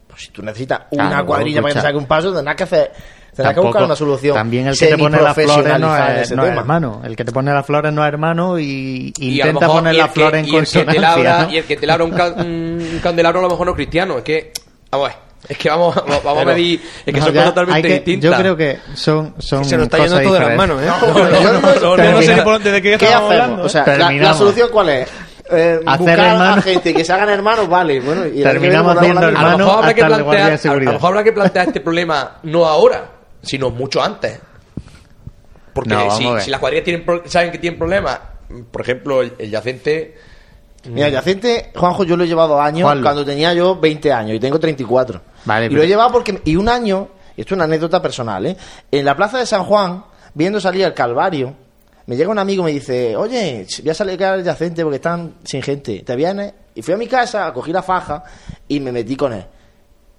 Pues 0.08 0.22
si 0.22 0.30
tú 0.30 0.42
necesitas 0.42 0.82
una 0.92 1.08
Claro, 1.08 1.26
cuadrilla 1.26 1.60
para 1.60 1.74
que 1.74 1.80
te 1.80 1.86
saque 1.86 1.98
un 1.98 2.06
paso, 2.06 2.32
tendrás 2.32 2.54
que 2.56 2.62
hacer, 2.62 2.92
tendrás 3.34 3.52
que 3.54 3.60
buscar 3.60 3.82
una 3.82 3.96
solución. 3.96 4.34
También 4.36 4.68
el 4.68 4.78
que 4.78 4.86
te 4.86 4.96
pone 4.96 5.20
las 5.20 5.34
flores 5.34 5.80
no 5.80 5.96
es, 5.96 6.30
no 6.32 6.44
es 6.46 6.56
hermano. 6.56 7.02
El 7.04 7.16
que 7.16 7.24
te 7.24 7.32
pone 7.32 7.52
las 7.52 7.66
flores 7.66 7.92
no 7.92 8.02
es 8.02 8.08
hermano 8.08 8.58
y, 8.60 9.12
y 9.18 9.34
intenta 9.40 9.60
mejor- 9.66 9.76
poner 9.78 9.94
y 9.94 9.98
las 9.98 10.10
flores 10.12 10.40
en 10.40 10.54
y 10.54 10.56
el 10.56 10.64
que 10.64 10.70
te 10.70 10.84
consonancia. 10.84 11.00
labra- 11.02 11.42
¿no? 11.46 11.52
Y 11.52 11.56
el 11.58 11.64
que 11.64 11.76
te 11.76 11.86
labra 11.86 12.04
un, 12.04 12.10
ca- 12.12 12.32
un 12.32 13.00
candelabro 13.02 13.40
a 13.40 13.42
lo 13.42 13.48
mejor 13.50 13.66
no 13.66 13.72
es 13.72 13.76
cristiano. 13.76 14.18
Es 14.18 14.22
que, 14.24 14.52
vamos 14.92 15.08
a 15.08 15.12
ver, 15.12 15.18
es 15.48 15.58
que 15.58 15.68
vamos, 15.68 15.94
vamos 16.24 16.42
a 16.42 16.44
medir, 16.46 16.80
es 17.04 17.12
que 17.12 17.20
No, 17.20 17.26
son 17.26 17.34
ya 17.34 17.40
cosas 17.42 17.54
totalmente 17.54 17.88
que- 17.88 17.94
distintas. 17.94 18.30
Yo 18.30 18.36
creo 18.38 18.56
que 18.56 18.78
son, 18.94 19.34
son 19.38 19.62
Que 19.62 19.68
se 19.68 19.76
nos 19.76 19.84
está 19.84 19.98
yendo 19.98 20.20
todo 20.22 20.34
de 20.34 20.40
las 20.40 20.56
manos, 20.56 20.82
¿eh? 20.82 20.86
No, 20.86 21.06
no, 21.06 21.18
yo 21.40 21.52
no- 21.60 21.96
Yo 21.96 22.10
no 22.12 22.22
sé 22.22 22.36
por 22.42 22.52
dónde- 22.54 22.72
de 22.72 22.82
qué 22.82 22.96
¿Qué 22.96 23.04
estamos 23.04 23.30
hacemos? 23.30 23.42
hablando. 23.44 23.64
O 23.64 23.68
sea, 23.68 23.84
la, 23.98 24.34
solución 24.34 24.68
cuál 24.72 24.88
es? 24.88 25.08
Eh, 25.50 25.78
Hacer 25.84 25.98
buscar 25.98 26.20
a 26.20 26.32
hermanos. 26.32 26.64
gente 26.64 26.94
que 26.94 27.04
se 27.04 27.12
hagan 27.12 27.28
hermanos, 27.28 27.68
vale. 27.68 28.00
Bueno, 28.00 28.26
y 28.26 28.42
Terminamos 28.42 28.96
a 28.96 29.00
haciendo 29.00 29.20
misma. 29.20 29.28
a 29.28 29.42
lo 29.42 29.48
hermano 29.48 29.58
mejor 29.58 29.78
habrá 29.78 29.94
que 29.94 30.02
hasta 30.02 30.16
el 30.16 30.22
guardia 30.22 30.44
de 30.44 30.50
plantear, 30.58 30.72
a 30.74 30.84
lo 30.84 30.92
mejor 30.92 31.08
habrá 31.10 31.24
que 31.24 31.32
plantear 31.32 31.66
este 31.68 31.80
problema 31.80 32.38
no 32.44 32.64
ahora, 32.64 33.10
sino 33.42 33.68
mucho 33.70 34.02
antes. 34.02 34.40
Porque 35.74 35.90
No, 35.90 36.16
si, 36.16 36.26
a 36.26 36.46
las 36.48 36.60
cuadrillas 36.60 36.84
tienen, 36.84 37.04
pro- 37.04 37.22
saben 37.26 37.50
que 37.50 37.58
tienen 37.58 37.78
problemas, 37.78 38.18
por 38.70 38.80
ejemplo, 38.80 39.20
el, 39.22 39.34
el 39.38 39.50
yacente. 39.50 40.14
Mira, 40.86 41.08
Yacente, 41.08 41.72
Juanjo, 41.74 42.04
yo 42.04 42.16
lo 42.16 42.24
he 42.24 42.26
llevado 42.26 42.60
años 42.60 42.82
Juanlo. 42.84 43.02
cuando 43.04 43.24
tenía 43.24 43.54
yo 43.54 43.76
20 43.76 44.12
años 44.12 44.36
y 44.36 44.40
tengo 44.40 44.58
34. 44.60 45.20
Vale, 45.44 45.66
y 45.66 45.68
pero- 45.68 45.78
lo 45.78 45.84
he 45.84 45.88
llevado 45.88 46.12
porque. 46.12 46.40
Y 46.44 46.56
un 46.56 46.68
año, 46.68 47.08
y 47.36 47.40
esto 47.40 47.54
es 47.54 47.56
una 47.56 47.64
anécdota 47.64 48.00
personal, 48.02 48.44
¿eh? 48.46 48.56
En 48.90 49.04
la 49.04 49.16
plaza 49.16 49.38
de 49.38 49.46
San 49.46 49.64
Juan, 49.64 50.04
viendo 50.34 50.60
salir 50.60 50.84
el 50.84 50.92
Calvario, 50.94 51.54
me 52.06 52.16
llega 52.16 52.30
un 52.30 52.38
amigo 52.38 52.62
y 52.62 52.66
me 52.66 52.72
dice: 52.72 53.16
Oye, 53.16 53.66
voy 53.82 53.90
a 53.90 53.94
salir 53.94 54.22
al 54.24 54.44
Yacente 54.44 54.82
porque 54.82 54.96
están 54.96 55.36
sin 55.44 55.62
gente. 55.62 56.02
¿Te 56.02 56.14
vienes? 56.16 56.52
Y 56.74 56.82
fui 56.82 56.92
a 56.92 56.96
mi 56.96 57.06
casa, 57.06 57.52
cogí 57.52 57.72
la 57.72 57.82
faja 57.82 58.22
y 58.68 58.80
me 58.80 58.92
metí 58.92 59.16
con 59.16 59.32
él. 59.32 59.44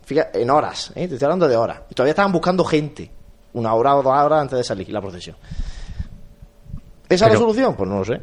Fíjate, 0.05 0.41
en 0.41 0.49
horas, 0.49 0.91
¿eh? 0.95 1.07
Te 1.07 1.15
estoy 1.15 1.25
hablando 1.25 1.47
de 1.47 1.57
horas. 1.57 1.79
Y 1.89 1.93
todavía 1.95 2.11
estaban 2.11 2.31
buscando 2.31 2.63
gente. 2.63 3.11
Una 3.53 3.73
hora 3.73 3.95
o 3.95 4.03
dos 4.03 4.13
horas 4.13 4.41
antes 4.41 4.57
de 4.57 4.63
salir 4.63 4.89
la 4.89 4.99
procesión. 5.01 5.35
¿Esa 7.07 7.27
es 7.27 7.33
la 7.33 7.37
solución? 7.39 7.75
Pues 7.75 7.89
no 7.89 7.99
lo 7.99 8.05
sé. 8.05 8.19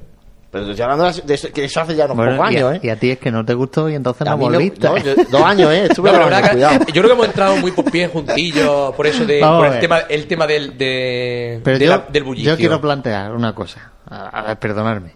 Pero 0.52 0.66
estoy 0.70 0.82
hablando 0.82 1.10
de, 1.10 1.34
eso- 1.34 1.50
que 1.50 1.64
eso 1.64 1.80
hace 1.80 1.96
ya 1.96 2.04
unos 2.04 2.16
Bueno, 2.18 2.36
pocos 2.36 2.52
y, 2.52 2.56
a, 2.56 2.58
años, 2.58 2.74
¿eh? 2.76 2.80
y 2.82 2.88
a 2.90 2.96
ti 2.96 3.10
es 3.12 3.18
que 3.18 3.32
no 3.32 3.42
te 3.42 3.54
gustó 3.54 3.88
y 3.88 3.94
entonces 3.94 4.26
no 4.26 4.36
volviste. 4.36 4.86
no, 4.86 4.98
yo- 4.98 5.14
dos 5.30 5.42
años, 5.42 5.72
¿eh? 5.72 5.86
Estuve 5.90 6.12
No, 6.12 6.28
la 6.28 6.42
que- 6.50 6.58
yo 6.60 6.68
creo 6.92 7.04
que 7.06 7.12
hemos 7.12 7.26
entrado 7.26 7.56
muy 7.56 7.72
por 7.72 7.90
pie 7.90 8.06
juntillos 8.08 8.94
por 8.94 9.06
eso 9.06 9.24
de 9.24 9.40
Vamos 9.40 9.64
por 9.64 9.74
el 9.74 9.80
tema 9.80 9.98
el 10.00 10.26
tema 10.26 10.46
del 10.46 10.76
de, 10.76 11.60
Pero 11.64 11.78
de 11.78 11.84
yo, 11.86 11.90
la- 11.90 12.04
del 12.06 12.22
bullicio. 12.24 12.52
yo 12.52 12.56
quiero 12.58 12.80
plantear 12.82 13.32
una 13.32 13.54
cosa. 13.54 13.92
A, 14.10 14.54
perdonadme. 14.56 15.14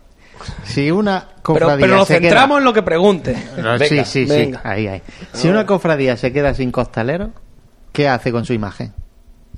Si 0.64 0.90
una 0.90 1.26
Pero, 1.28 1.42
cofradía 1.42 1.76
pero 1.86 1.96
nos 1.96 2.08
se 2.08 2.14
queda- 2.18 2.28
centramos 2.30 2.58
en 2.58 2.64
lo 2.64 2.72
que 2.72 2.82
pregunte. 2.82 3.36
No, 3.58 3.78
Venga, 3.78 3.86
sí, 3.86 4.04
sí, 4.04 4.24
venga. 4.24 4.60
sí. 4.62 4.68
Ahí, 4.68 4.86
ahí. 4.86 5.02
Si 5.34 5.48
una 5.48 5.66
cofradía 5.66 6.16
se 6.16 6.32
queda 6.32 6.54
sin 6.54 6.70
costalero, 6.72 7.32
¿qué 7.92 8.08
hace 8.08 8.32
con 8.32 8.46
su 8.46 8.54
imagen 8.54 8.94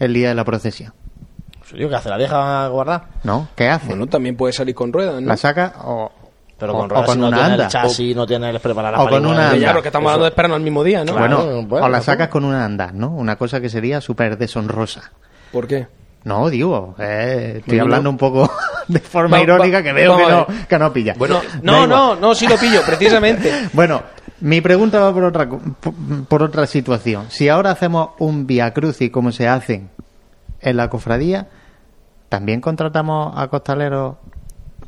el 0.01 0.13
día 0.15 0.31
de 0.31 0.35
la 0.35 0.45
procesión? 0.45 0.93
Yo, 1.75 1.89
¿qué 1.89 1.95
hace? 1.97 2.09
¿La 2.09 2.19
deja 2.19 2.67
guardar? 2.69 3.05
¿No? 3.25 3.49
¿Qué 3.55 3.69
hace? 3.69 3.87
Bueno, 3.89 4.07
también 4.07 4.37
puede 4.37 4.53
salir 4.53 4.75
con 4.75 4.93
ruedas, 4.93 5.21
¿no? 5.21 5.29
¿La 5.29 5.37
saca 5.37 5.75
o, 5.85 6.11
Pero 6.59 6.73
o- 6.73 6.77
con 6.77 6.85
o 6.87 6.89
ruedas, 6.89 7.07
con 7.07 7.15
si 7.15 7.21
no 7.21 7.29
una 7.29 7.37
tiene 7.37 7.53
anda? 7.53 7.65
el 7.65 7.71
chasis, 7.71 8.17
no 8.17 8.27
tiene 8.27 8.51
el 8.51 8.61
preparar 8.61 8.93
la 8.95 9.03
o 9.03 9.09
con 9.09 9.27
una 9.27 9.39
de- 9.39 9.45
anda. 9.47 9.57
Ya, 9.59 9.69
pero 9.69 9.83
que 9.83 9.89
estamos 9.89 10.09
hablando 10.09 10.25
de 10.25 10.31
esperarnos 10.31 10.57
al 10.57 10.63
mismo 10.63 10.85
día, 10.85 11.05
¿no? 11.05 11.13
Bueno, 11.13 11.37
Claro, 11.43 11.63
bueno, 11.67 11.87
o 11.87 11.89
la 11.89 11.99
pues. 11.99 12.05
sacas 12.07 12.29
con 12.29 12.45
una 12.45 12.65
andar, 12.65 12.95
¿no? 12.95 13.09
Una 13.11 13.37
cosa 13.37 13.61
que 13.61 13.69
sería 13.69 14.01
súper 14.01 14.39
deshonrosa. 14.39 15.13
¿Por 15.53 15.67
qué? 15.67 15.87
No, 16.25 16.51
digo, 16.51 16.95
eh, 16.99 17.57
estoy 17.59 17.79
No, 17.79 17.85
no. 17.85 17.85
hablando 17.85 18.11
un 18.11 18.17
poco 18.19 18.51
de 18.89 18.99
forma 19.01 19.37
Va- 19.37 19.43
irónica 19.43 19.79
va- 19.79 19.83
que 19.83 19.93
veo 19.93 20.17
que 20.17 20.27
no, 20.27 20.47
que 20.69 20.79
no 20.79 20.93
pilla. 20.93 21.15
Bueno, 21.17 21.41
No, 21.63 21.87
no, 21.87 22.17
no, 22.17 22.35
sí 22.35 22.47
lo 22.49 22.57
pillo, 22.57 22.81
precisamente. 22.85 23.53
Bueno, 23.73 24.03
mi 24.41 24.61
pregunta 24.61 25.01
va 25.01 25.13
por 25.13 25.25
otra, 25.25 25.49
por, 26.29 26.43
otra 26.43 26.67
situación. 26.67 27.27
Si 27.29 27.49
ahora 27.49 27.71
hacemos 27.71 28.11
un 28.19 28.47
via 28.47 28.73
crucis 28.73 29.11
como 29.11 29.33
se 29.33 29.47
hacen 29.49 29.91
en 30.61 30.77
la 30.77 30.91
cofradía, 30.91 31.47
¿también 32.29 32.61
contratamos 32.61 33.33
a 33.37 33.49
costaleros 33.49 34.17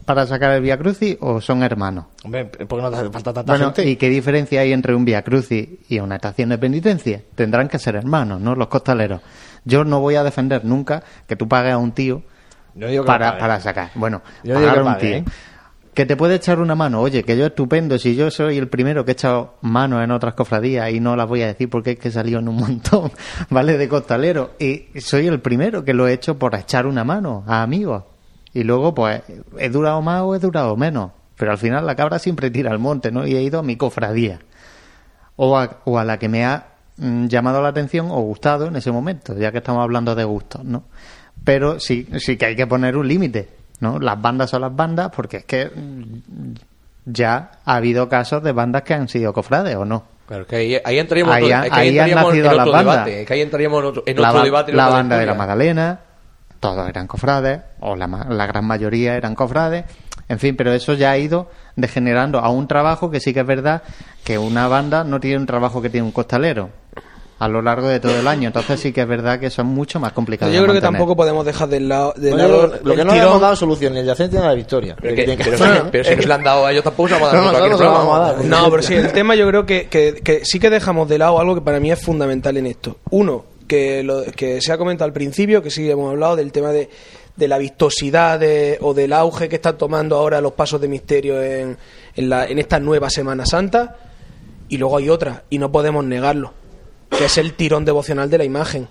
para 0.04 0.26
sacar 0.26 0.52
el 0.52 0.62
via 0.62 0.78
crucis 0.78 1.16
o 1.20 1.40
son 1.40 1.62
hermanos? 1.62 2.06
Hombre, 2.24 2.46
¿por 2.46 2.78
qué 2.78 2.82
no 2.82 2.90
te 2.90 2.96
hace 2.96 3.10
falta 3.10 3.32
tanta 3.32 3.52
Bueno, 3.52 3.66
gente? 3.66 3.88
¿y 3.88 3.96
qué 3.96 4.08
diferencia 4.08 4.60
hay 4.60 4.72
entre 4.72 4.94
un 4.94 5.04
via 5.04 5.22
crucis 5.22 5.68
y 5.88 5.98
una 6.00 6.16
estación 6.16 6.48
de 6.48 6.58
penitencia? 6.58 7.22
Tendrán 7.34 7.68
que 7.68 7.78
ser 7.78 7.96
hermanos, 7.96 8.40
¿no? 8.40 8.54
Los 8.54 8.68
costaleros. 8.68 9.20
Yo 9.64 9.84
no 9.84 10.00
voy 10.00 10.16
a 10.16 10.24
defender 10.24 10.64
nunca 10.64 11.02
que 11.26 11.36
tú 11.36 11.48
pagues 11.48 11.72
a 11.72 11.78
un 11.78 11.92
tío 11.92 12.22
para, 13.06 13.60
sacar. 13.60 13.90
Bueno, 13.94 14.22
Yo 14.42 14.58
digo 14.58 14.68
pagar 14.68 14.74
que 14.74 14.80
a 14.80 14.82
un 14.82 14.94
pague, 14.94 15.06
tío. 15.06 15.16
¿eh? 15.18 15.24
Que 15.94 16.06
te 16.06 16.16
puede 16.16 16.36
echar 16.36 16.60
una 16.60 16.74
mano. 16.74 17.00
Oye, 17.00 17.24
que 17.24 17.36
yo 17.36 17.46
estupendo. 17.46 17.98
Si 17.98 18.14
yo 18.14 18.30
soy 18.30 18.58
el 18.58 18.68
primero 18.68 19.04
que 19.04 19.10
he 19.10 19.14
echado 19.14 19.54
mano 19.60 20.02
en 20.02 20.12
otras 20.12 20.34
cofradías 20.34 20.90
y 20.92 21.00
no 21.00 21.16
las 21.16 21.28
voy 21.28 21.42
a 21.42 21.48
decir 21.48 21.68
porque 21.68 21.92
es 21.92 21.98
que 21.98 22.08
he 22.08 22.12
salido 22.12 22.38
en 22.38 22.48
un 22.48 22.56
montón, 22.56 23.10
¿vale? 23.50 23.76
De 23.76 23.88
costalero. 23.88 24.52
Y 24.58 24.86
soy 25.00 25.26
el 25.26 25.40
primero 25.40 25.84
que 25.84 25.94
lo 25.94 26.06
he 26.06 26.12
hecho 26.12 26.38
por 26.38 26.54
echar 26.54 26.86
una 26.86 27.02
mano 27.02 27.44
a 27.46 27.62
amigos. 27.62 28.04
Y 28.52 28.62
luego, 28.62 28.94
pues, 28.94 29.22
he 29.58 29.68
durado 29.68 30.00
más 30.02 30.22
o 30.22 30.34
he 30.34 30.38
durado 30.38 30.76
menos. 30.76 31.12
Pero 31.36 31.52
al 31.52 31.58
final 31.58 31.86
la 31.86 31.96
cabra 31.96 32.18
siempre 32.18 32.50
tira 32.50 32.70
al 32.70 32.78
monte, 32.78 33.10
¿no? 33.10 33.26
Y 33.26 33.34
he 33.34 33.42
ido 33.42 33.58
a 33.58 33.62
mi 33.62 33.76
cofradía. 33.76 34.40
O 35.36 35.56
a, 35.58 35.80
o 35.84 35.98
a 35.98 36.04
la 36.04 36.18
que 36.18 36.28
me 36.28 36.44
ha 36.44 36.74
mm, 36.98 37.26
llamado 37.26 37.62
la 37.62 37.68
atención 37.68 38.08
o 38.10 38.20
gustado 38.20 38.66
en 38.66 38.76
ese 38.76 38.92
momento, 38.92 39.36
ya 39.38 39.50
que 39.50 39.58
estamos 39.58 39.82
hablando 39.82 40.14
de 40.14 40.24
gustos, 40.24 40.64
¿no? 40.64 40.84
Pero 41.42 41.80
sí, 41.80 42.06
sí 42.18 42.36
que 42.36 42.44
hay 42.44 42.56
que 42.56 42.66
poner 42.66 42.96
un 42.96 43.08
límite, 43.08 43.48
¿no? 43.80 43.98
Las 43.98 44.20
bandas 44.20 44.50
son 44.50 44.62
las 44.62 44.74
bandas, 44.74 45.10
porque 45.14 45.38
es 45.38 45.44
que 45.44 45.70
ya 47.04 47.50
ha 47.64 47.74
habido 47.76 48.08
casos 48.08 48.42
de 48.42 48.52
bandas 48.52 48.82
que 48.82 48.94
han 48.94 49.08
sido 49.08 49.32
cofrades, 49.32 49.76
¿o 49.76 49.84
no? 49.84 50.04
Claro, 50.26 50.46
que 50.46 50.56
ahí, 50.56 50.78
ahí 50.84 50.98
entraríamos, 50.98 51.34
Ahí 51.34 51.44
otro- 51.44 51.56
es 51.64 51.70
que 51.70 51.74
ahí 51.80 51.88
ahí 51.88 51.98
han 51.98 52.08
entraríamos 52.08 52.28
nacido 52.30 52.52
en 52.52 52.60
otro 52.60 52.78
debate. 52.78 53.20
es 53.22 53.26
que 53.26 53.34
ahí 53.34 53.40
entraríamos 53.40 53.80
en 53.80 53.86
otro, 53.86 54.02
en 54.06 54.20
la, 54.22 54.30
otro 54.30 54.42
debate. 54.44 54.70
en 54.70 54.76
la 54.76 54.84
otra 54.86 54.96
banda 54.96 55.18
de 55.18 55.26
la. 55.26 55.34
Magdalena, 55.34 56.00
todos 56.60 56.88
eran 56.88 57.06
cofrades, 57.08 57.60
o 57.80 57.96
la, 57.96 58.06
la 58.06 58.46
gran 58.46 58.64
mayoría 58.64 59.16
eran 59.16 59.34
cofrades, 59.34 59.84
en 60.28 60.38
fin, 60.38 60.54
pero 60.56 60.72
eso 60.72 60.92
ya 60.94 61.10
ha 61.10 61.18
ido 61.18 61.50
degenerando 61.74 62.38
a 62.38 62.50
un 62.50 62.68
trabajo 62.68 63.10
que 63.10 63.18
sí 63.18 63.34
que 63.34 63.40
es 63.40 63.46
verdad 63.46 63.82
que 64.22 64.38
una 64.38 64.68
banda 64.68 65.02
no 65.02 65.18
tiene 65.18 65.38
un 65.38 65.46
trabajo 65.46 65.82
que 65.82 65.90
tiene 65.90 66.06
un 66.06 66.12
costalero 66.12 66.70
a 67.40 67.48
lo 67.48 67.60
largo 67.62 67.88
de 67.88 67.98
todo 67.98 68.16
el 68.20 68.28
año, 68.28 68.48
entonces 68.48 68.78
sí 68.78 68.92
que 68.92 69.00
es 69.00 69.08
verdad 69.08 69.40
que 69.40 69.50
son 69.50 69.66
mucho 69.66 69.98
más 69.98 70.12
complicados. 70.12 70.54
Yo 70.54 70.60
de 70.60 70.66
creo 70.66 70.74
que 70.76 70.80
tampoco 70.82 71.16
podemos 71.16 71.44
dejar 71.44 71.68
de 71.68 71.80
lado, 71.80 72.12
de 72.16 72.30
Bueno, 72.30 72.46
lado 72.48 72.66
lo, 72.66 72.90
lo 72.90 72.94
que 72.94 73.04
no 73.04 73.14
le 73.14 73.22
hemos 73.22 73.40
dado 73.40 73.56
solución 73.56 73.94
ni 73.94 74.00
el 74.00 74.06
yacente 74.06 74.36
ni 74.36 74.42
a 74.42 74.46
la 74.48 74.54
victoria. 74.54 74.94
Pero, 75.00 75.14
Que 75.14 75.16
que- 75.22 75.24
tiene 75.26 75.36
que- 75.42 75.50
pero 75.50 75.56
si, 75.56 75.80
pero 75.90 76.04
si 76.04 76.16
no 76.16 76.22
se 76.22 76.28
le 76.28 76.34
han 76.34 76.44
dado 76.44 76.66
a 76.66 76.70
ellos 76.70 76.84
tampoco 76.84 77.08
se 77.08 77.14
vamos 77.14 77.28
a 77.32 77.32
dar 77.36 77.42
No, 77.42 77.52
lo 77.68 77.76
programa. 77.78 77.98
vamos 77.98 78.16
a 78.16 78.20
dar. 78.34 78.44
No, 78.44 78.70
pero 78.70 78.82
sí, 78.82 78.94
el 78.94 79.12
tema 79.12 79.34
yo 79.34 79.48
creo 79.48 79.66
que, 79.66 79.88
que, 79.88 80.14
que 80.22 80.44
sí 80.44 80.60
que 80.60 80.70
dejamos 80.70 81.08
de 81.08 81.18
lado 81.18 81.40
algo 81.40 81.54
que 81.54 81.62
para 81.62 81.80
mí 81.80 81.90
es 81.90 82.00
fundamental 82.00 82.56
en 82.58 82.66
esto. 82.66 82.98
Uno, 83.10 83.44
que, 83.66 84.02
lo, 84.02 84.22
que 84.24 84.60
se 84.60 84.72
ha 84.72 84.76
comentado 84.78 85.06
al 85.06 85.12
principio, 85.14 85.62
que 85.62 85.70
sí 85.70 85.88
hemos 85.90 86.10
hablado 86.10 86.36
del 86.36 86.52
tema 86.52 86.72
de, 86.72 86.90
de 87.36 87.48
la 87.48 87.56
vistosidad 87.56 88.38
de- 88.38 88.76
o 88.82 88.92
del 88.92 89.14
auge 89.14 89.48
que 89.48 89.56
están 89.56 89.78
tomando 89.78 90.16
ahora 90.16 90.42
los 90.42 90.52
pasos 90.52 90.78
de 90.80 90.88
misterio 90.88 91.42
en, 91.42 91.78
en, 92.16 92.28
la- 92.28 92.44
en 92.46 92.58
esta 92.58 92.78
nueva 92.78 93.08
Semana 93.08 93.46
Santa. 93.46 93.96
Y 94.68 94.76
luego 94.76 94.98
hay 94.98 95.08
otra, 95.08 95.42
y 95.50 95.58
no 95.58 95.72
podemos 95.72 96.04
negarlo, 96.04 96.52
que 97.10 97.24
es 97.26 97.38
el 97.38 97.54
tirón 97.54 97.84
devocional 97.84 98.30
de 98.30 98.38
la 98.38 98.44
imagen. 98.44 98.88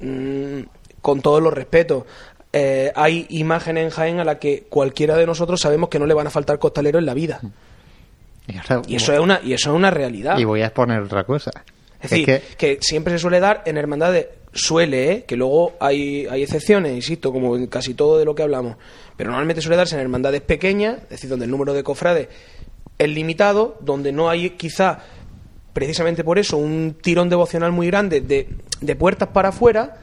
Mm, 0.00 0.60
con 1.00 1.20
todos 1.20 1.42
los 1.42 1.52
respetos. 1.52 2.04
eh, 2.52 2.90
hay 2.96 3.26
imágenes 3.28 3.84
en 3.84 3.90
Jaén 3.90 4.20
a 4.20 4.24
las 4.24 4.36
que 4.38 4.64
cualquiera 4.70 5.16
de 5.16 5.26
nosotros 5.26 5.60
sabemos 5.60 5.90
que 5.90 5.98
no 5.98 6.06
le 6.06 6.14
van 6.14 6.26
a 6.26 6.30
faltar 6.30 6.58
costaleros 6.58 6.98
en 7.00 7.04
la 7.06 7.12
vida. 7.12 7.40
Y, 8.46 8.56
ahora- 8.56 8.80
Y 8.88 8.96
eso 8.96 9.12
es 9.12 9.20
una, 9.20 9.38
y 9.44 9.52
eso 9.52 9.70
es 9.70 9.76
una 9.76 9.90
realidad. 9.90 10.38
y 10.38 10.44
voy 10.44 10.62
a 10.62 10.66
exponer 10.66 11.02
otra 11.02 11.24
cosa. 11.24 11.50
Es 12.00 12.10
decir, 12.10 12.24
que 12.24 12.42
que... 12.56 12.78
siempre 12.80 13.12
se 13.12 13.18
suele 13.18 13.38
dar 13.40 13.62
en 13.66 13.76
hermandades, 13.76 14.28
suele, 14.54 15.12
¿eh? 15.12 15.24
que 15.26 15.36
luego 15.36 15.74
hay, 15.78 16.26
hay 16.26 16.42
excepciones, 16.42 16.94
insisto, 16.94 17.32
como 17.32 17.54
en 17.54 17.66
casi 17.66 17.92
todo 17.92 18.18
de 18.18 18.24
lo 18.24 18.34
que 18.34 18.42
hablamos, 18.44 18.76
pero 19.16 19.28
normalmente 19.30 19.60
suele 19.60 19.76
darse 19.76 19.96
en 19.96 20.00
hermandades 20.00 20.40
pequeñas, 20.40 21.02
es 21.02 21.08
decir, 21.10 21.28
donde 21.28 21.44
el 21.44 21.50
número 21.50 21.74
de 21.74 21.82
cofrades 21.82 22.28
es 22.96 23.08
limitado, 23.10 23.76
donde 23.80 24.10
no 24.10 24.30
hay 24.30 24.50
quizá, 24.50 25.00
precisamente 25.78 26.24
por 26.24 26.40
eso, 26.40 26.56
un 26.56 26.96
tirón 27.00 27.28
devocional 27.28 27.70
muy 27.70 27.86
grande 27.86 28.20
de, 28.20 28.48
de 28.80 28.96
puertas 28.96 29.28
para 29.28 29.50
afuera, 29.50 29.96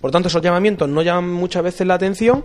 por 0.00 0.10
tanto 0.10 0.26
esos 0.26 0.42
llamamientos 0.42 0.88
no 0.88 1.00
llaman 1.00 1.30
muchas 1.30 1.62
veces 1.62 1.86
la 1.86 1.94
atención 1.94 2.42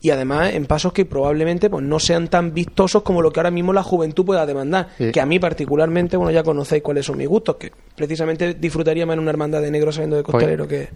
y 0.00 0.10
además 0.10 0.54
en 0.54 0.66
pasos 0.66 0.92
que 0.92 1.04
probablemente 1.04 1.68
pues 1.68 1.84
no 1.84 1.98
sean 1.98 2.28
tan 2.28 2.54
vistosos 2.54 3.02
como 3.02 3.20
lo 3.20 3.32
que 3.32 3.40
ahora 3.40 3.50
mismo 3.50 3.72
la 3.72 3.82
juventud 3.82 4.24
pueda 4.24 4.46
demandar. 4.46 4.90
Sí. 4.96 5.10
Que 5.10 5.20
a 5.20 5.26
mí 5.26 5.40
particularmente, 5.40 6.16
bueno, 6.16 6.30
ya 6.30 6.44
conocéis 6.44 6.84
cuáles 6.84 7.04
son 7.04 7.18
mis 7.18 7.26
gustos, 7.26 7.56
que 7.56 7.72
precisamente 7.96 8.54
disfrutaría 8.54 9.04
más 9.06 9.14
en 9.14 9.20
una 9.20 9.30
hermandad 9.30 9.60
de 9.60 9.72
negro 9.72 9.90
saliendo 9.90 10.16
de 10.16 10.22
costalero 10.22 10.68
que... 10.68 10.88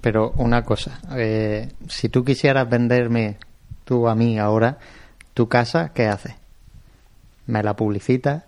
Pero 0.00 0.34
una 0.36 0.62
cosa, 0.62 1.00
eh, 1.16 1.68
si 1.88 2.08
tú 2.10 2.24
quisieras 2.24 2.68
venderme 2.70 3.38
tú 3.84 4.06
a 4.06 4.14
mí 4.14 4.38
ahora 4.38 4.78
tu 5.32 5.48
casa, 5.48 5.92
¿qué 5.92 6.06
haces? 6.06 6.34
¿Me 7.46 7.62
la 7.62 7.74
publicitas? 7.74 8.44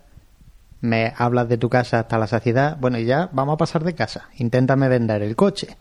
¿Me 0.81 1.13
hablas 1.17 1.49
de 1.49 1.57
tu 1.57 1.69
casa 1.69 1.99
hasta 1.99 2.17
la 2.17 2.27
saciedad? 2.27 2.77
Bueno, 2.79 2.97
y 2.97 3.05
ya 3.05 3.29
vamos 3.31 3.55
a 3.55 3.57
pasar 3.57 3.83
de 3.83 3.95
casa. 3.95 4.29
Inténtame 4.37 4.87
vender 4.87 5.21
el 5.23 5.35
coche. 5.35 5.77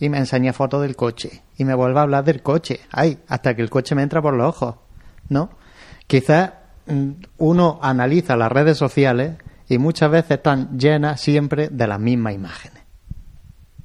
Y 0.00 0.08
me 0.08 0.18
enseña 0.18 0.52
fotos 0.52 0.82
del 0.82 0.96
coche. 0.96 1.42
Y 1.56 1.64
me 1.64 1.74
vuelve 1.74 1.98
a 1.98 2.02
hablar 2.02 2.24
del 2.24 2.42
coche. 2.42 2.80
Ay, 2.90 3.18
hasta 3.28 3.54
que 3.54 3.62
el 3.62 3.70
coche 3.70 3.94
me 3.94 4.02
entra 4.02 4.20
por 4.20 4.34
los 4.34 4.48
ojos. 4.48 4.76
¿No? 5.28 5.50
Quizás 6.06 6.52
mm, 6.86 7.10
uno 7.38 7.78
analiza 7.82 8.36
las 8.36 8.50
redes 8.50 8.78
sociales 8.78 9.36
y 9.68 9.78
muchas 9.78 10.10
veces 10.10 10.32
están 10.32 10.78
llenas 10.78 11.20
siempre 11.20 11.68
de 11.68 11.86
las 11.86 12.00
mismas 12.00 12.34
imágenes. 12.34 12.82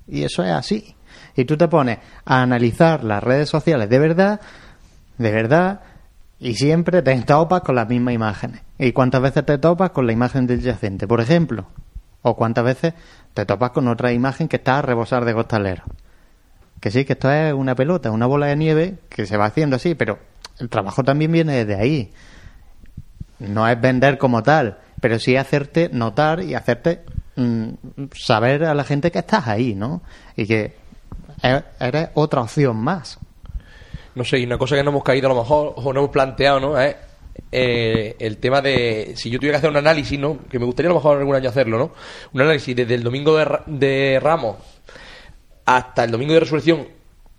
Y 0.08 0.24
eso 0.24 0.44
es 0.44 0.52
así. 0.52 0.96
Y 1.36 1.46
tú 1.46 1.58
te 1.58 1.68
pones 1.68 2.00
a 2.26 2.42
analizar 2.42 3.04
las 3.04 3.24
redes 3.24 3.50
sociales 3.50 3.90
de 3.90 4.00
verdad, 4.00 4.42
de 5.18 5.32
verdad, 5.32 5.82
y 6.44 6.56
siempre 6.56 7.02
te 7.02 7.16
topas 7.22 7.62
con 7.62 7.76
las 7.76 7.88
mismas 7.88 8.14
imágenes. 8.14 8.62
¿Y 8.78 8.92
cuántas 8.92 9.22
veces 9.22 9.46
te 9.46 9.58
topas 9.58 9.92
con 9.92 10.06
la 10.06 10.12
imagen 10.12 10.46
del 10.46 10.60
yacente, 10.60 11.08
por 11.08 11.22
ejemplo? 11.22 11.68
¿O 12.22 12.36
cuántas 12.36 12.66
veces 12.66 12.94
te 13.34 13.46
topas 13.46 13.72
con 13.72 13.88
otra 13.88 14.12
imagen 14.12 14.50
que 14.50 14.58
está 14.58 14.80
a 14.80 14.82
rebosar 14.82 15.24
de 15.24 15.34
costalero? 15.34 15.84
Que 16.82 16.92
sí, 16.92 17.06
que 17.06 17.14
esto 17.14 17.32
es 17.32 17.54
una 17.54 17.76
pelota, 17.76 18.12
una 18.12 18.26
bola 18.26 18.48
de 18.48 18.58
nieve 18.58 18.96
que 19.08 19.26
se 19.26 19.38
va 19.38 19.46
haciendo 19.46 19.78
así, 19.78 19.96
pero 19.96 20.20
el 20.60 20.68
trabajo 20.68 21.02
también 21.02 21.32
viene 21.32 21.64
desde 21.64 21.82
ahí. 21.82 22.12
No 23.40 23.66
es 23.66 23.80
vender 23.80 24.18
como 24.18 24.44
tal, 24.44 24.80
pero 25.00 25.20
sí 25.20 25.38
hacerte 25.38 25.90
notar 25.94 26.44
y 26.44 26.56
hacerte 26.56 27.06
mm, 27.38 27.70
saber 28.18 28.66
a 28.66 28.74
la 28.74 28.84
gente 28.84 29.12
que 29.12 29.20
estás 29.20 29.48
ahí, 29.48 29.76
¿no? 29.76 30.02
Y 30.36 30.46
que 30.46 30.76
e- 31.42 31.64
eres 31.80 32.10
otra 32.16 32.42
opción 32.42 32.76
más. 32.76 33.18
No 34.16 34.24
sé, 34.24 34.40
y 34.40 34.46
una 34.46 34.58
cosa 34.58 34.76
que 34.76 34.84
no 34.84 34.92
hemos 34.92 35.04
caído 35.04 35.28
a 35.28 35.34
lo 35.34 35.42
mejor, 35.42 35.74
o 35.76 35.94
no 35.94 36.00
hemos 36.02 36.12
planteado, 36.12 36.60
¿no? 36.60 36.80
Es 36.80 36.96
eh, 37.52 38.16
el 38.20 38.38
tema 38.38 38.62
de 38.62 39.14
si 39.16 39.30
yo 39.30 39.40
tuviera 39.40 39.56
que 39.56 39.60
hacer 39.60 39.70
un 39.72 39.78
análisis, 39.78 40.20
¿no? 40.20 40.40
Que 40.50 40.60
me 40.60 40.66
gustaría 40.66 40.90
a 40.90 40.94
lo 40.94 41.00
mejor 41.00 41.18
algún 41.18 41.36
año 41.36 41.50
hacerlo, 41.50 41.78
¿no? 41.78 41.92
Un 42.34 42.42
análisis 42.42 42.76
desde 42.76 42.94
el 42.94 43.04
domingo 43.04 43.36
de, 43.38 43.60
de 43.66 44.20
Ramos 44.20 44.58
hasta 45.66 46.04
el 46.04 46.12
domingo 46.12 46.34
de 46.34 46.42
Resurrección, 46.42 46.88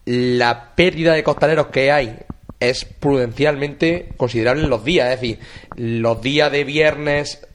la 0.06 0.74
pérdida 0.74 1.14
de 1.14 1.22
costaleros 1.22 1.68
que 1.68 1.92
hay 1.92 2.18
es 2.60 2.84
prudencialmente 2.84 4.10
considerable 4.16 4.64
en 4.64 4.70
los 4.70 4.84
días. 4.84 5.12
Es 5.12 5.20
decir, 5.20 5.38
los 5.76 6.20
días 6.20 6.50
de 6.50 6.64
viernes 6.64 7.46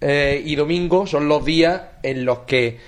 eh, 0.00 0.42
y 0.44 0.56
domingo 0.56 1.06
son 1.06 1.28
los 1.28 1.44
días 1.44 1.82
en 2.02 2.24
los 2.24 2.40
que 2.40 2.78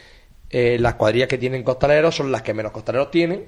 eh, 0.51 0.79
las 0.79 0.95
cuadrillas 0.95 1.29
que 1.29 1.39
tienen 1.39 1.63
costaleros 1.63 2.15
son 2.15 2.33
las 2.33 2.43
que 2.43 2.55
menos 2.55 2.73
costaleros 2.73 3.11
tienen. 3.11 3.47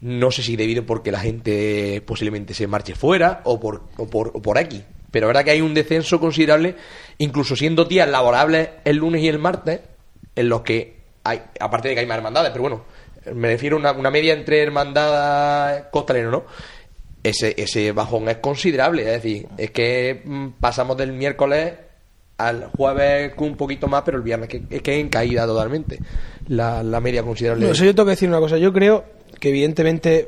No 0.00 0.30
sé 0.30 0.42
si 0.42 0.56
debido 0.56 0.86
porque 0.86 1.12
la 1.12 1.20
gente 1.20 2.02
posiblemente 2.06 2.54
se 2.54 2.66
marche 2.66 2.94
fuera 2.94 3.42
o 3.44 3.60
por, 3.60 3.84
o 3.96 4.06
por, 4.06 4.28
o 4.34 4.40
por 4.40 4.58
aquí. 4.58 4.82
Pero 5.10 5.26
verdad 5.26 5.44
que 5.44 5.50
hay 5.50 5.60
un 5.60 5.74
descenso 5.74 6.20
considerable, 6.20 6.76
incluso 7.18 7.56
siendo 7.56 7.84
días 7.84 8.08
laborables 8.08 8.70
el 8.84 8.96
lunes 8.96 9.22
y 9.22 9.28
el 9.28 9.38
martes, 9.38 9.80
en 10.36 10.48
los 10.48 10.62
que 10.62 11.00
hay, 11.24 11.42
aparte 11.58 11.88
de 11.88 11.94
que 11.94 12.00
hay 12.00 12.06
más 12.06 12.16
hermandades, 12.16 12.50
pero 12.50 12.62
bueno, 12.62 12.84
me 13.34 13.48
refiero 13.48 13.76
a 13.76 13.80
una, 13.80 13.92
una 13.92 14.10
media 14.10 14.32
entre 14.32 14.62
hermandad 14.62 15.90
costalero, 15.90 16.30
¿no? 16.30 16.44
Ese, 17.22 17.54
ese 17.58 17.92
bajón 17.92 18.28
es 18.28 18.38
considerable, 18.38 19.02
es 19.02 19.22
decir, 19.22 19.46
es 19.58 19.70
que 19.72 20.22
mm, 20.24 20.48
pasamos 20.60 20.96
del 20.96 21.12
miércoles 21.12 21.74
al 22.38 22.70
jueves 22.74 23.34
con 23.34 23.48
un 23.48 23.56
poquito 23.56 23.86
más, 23.88 24.02
pero 24.02 24.16
el 24.16 24.22
viernes 24.22 24.48
que, 24.48 24.62
es 24.70 24.80
que 24.80 24.98
en 24.98 25.10
caída 25.10 25.44
totalmente 25.44 25.98
la, 26.48 26.82
la 26.82 27.00
media 27.00 27.22
considerable. 27.22 27.66
No, 27.66 27.72
eso 27.72 27.84
yo 27.84 27.94
tengo 27.94 28.06
que 28.06 28.12
decir 28.12 28.30
una 28.30 28.38
cosa. 28.38 28.56
Yo 28.56 28.72
creo 28.72 29.04
que 29.38 29.48
evidentemente, 29.50 30.26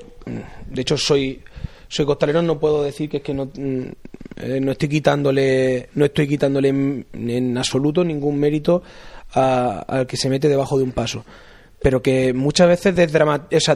de 0.69 0.81
hecho 0.81 0.97
soy 0.97 1.43
soy 1.93 2.07
costalero, 2.07 2.41
no 2.41 2.59
puedo 2.59 2.83
decir 2.83 3.11
que 3.11 3.19
es 3.19 3.23
que 3.23 3.35
no, 3.35 3.51
eh, 3.55 4.61
no 4.63 4.73
estoy 4.73 4.89
quitándole 4.89 5.91
no 5.95 6.07
estoy 6.07 6.27
quitándole 6.27 6.69
en, 6.69 7.59
absoluto 7.59 8.03
ningún 8.03 8.39
mérito 8.39 8.83
al 9.35 10.07
que 10.07 10.17
se 10.17 10.31
mete 10.31 10.49
debajo 10.49 10.79
de 10.79 10.85
un 10.85 10.93
paso. 10.93 11.25
Pero 11.83 12.01
que 12.01 12.33
muchas 12.33 12.69
veces 12.69 12.95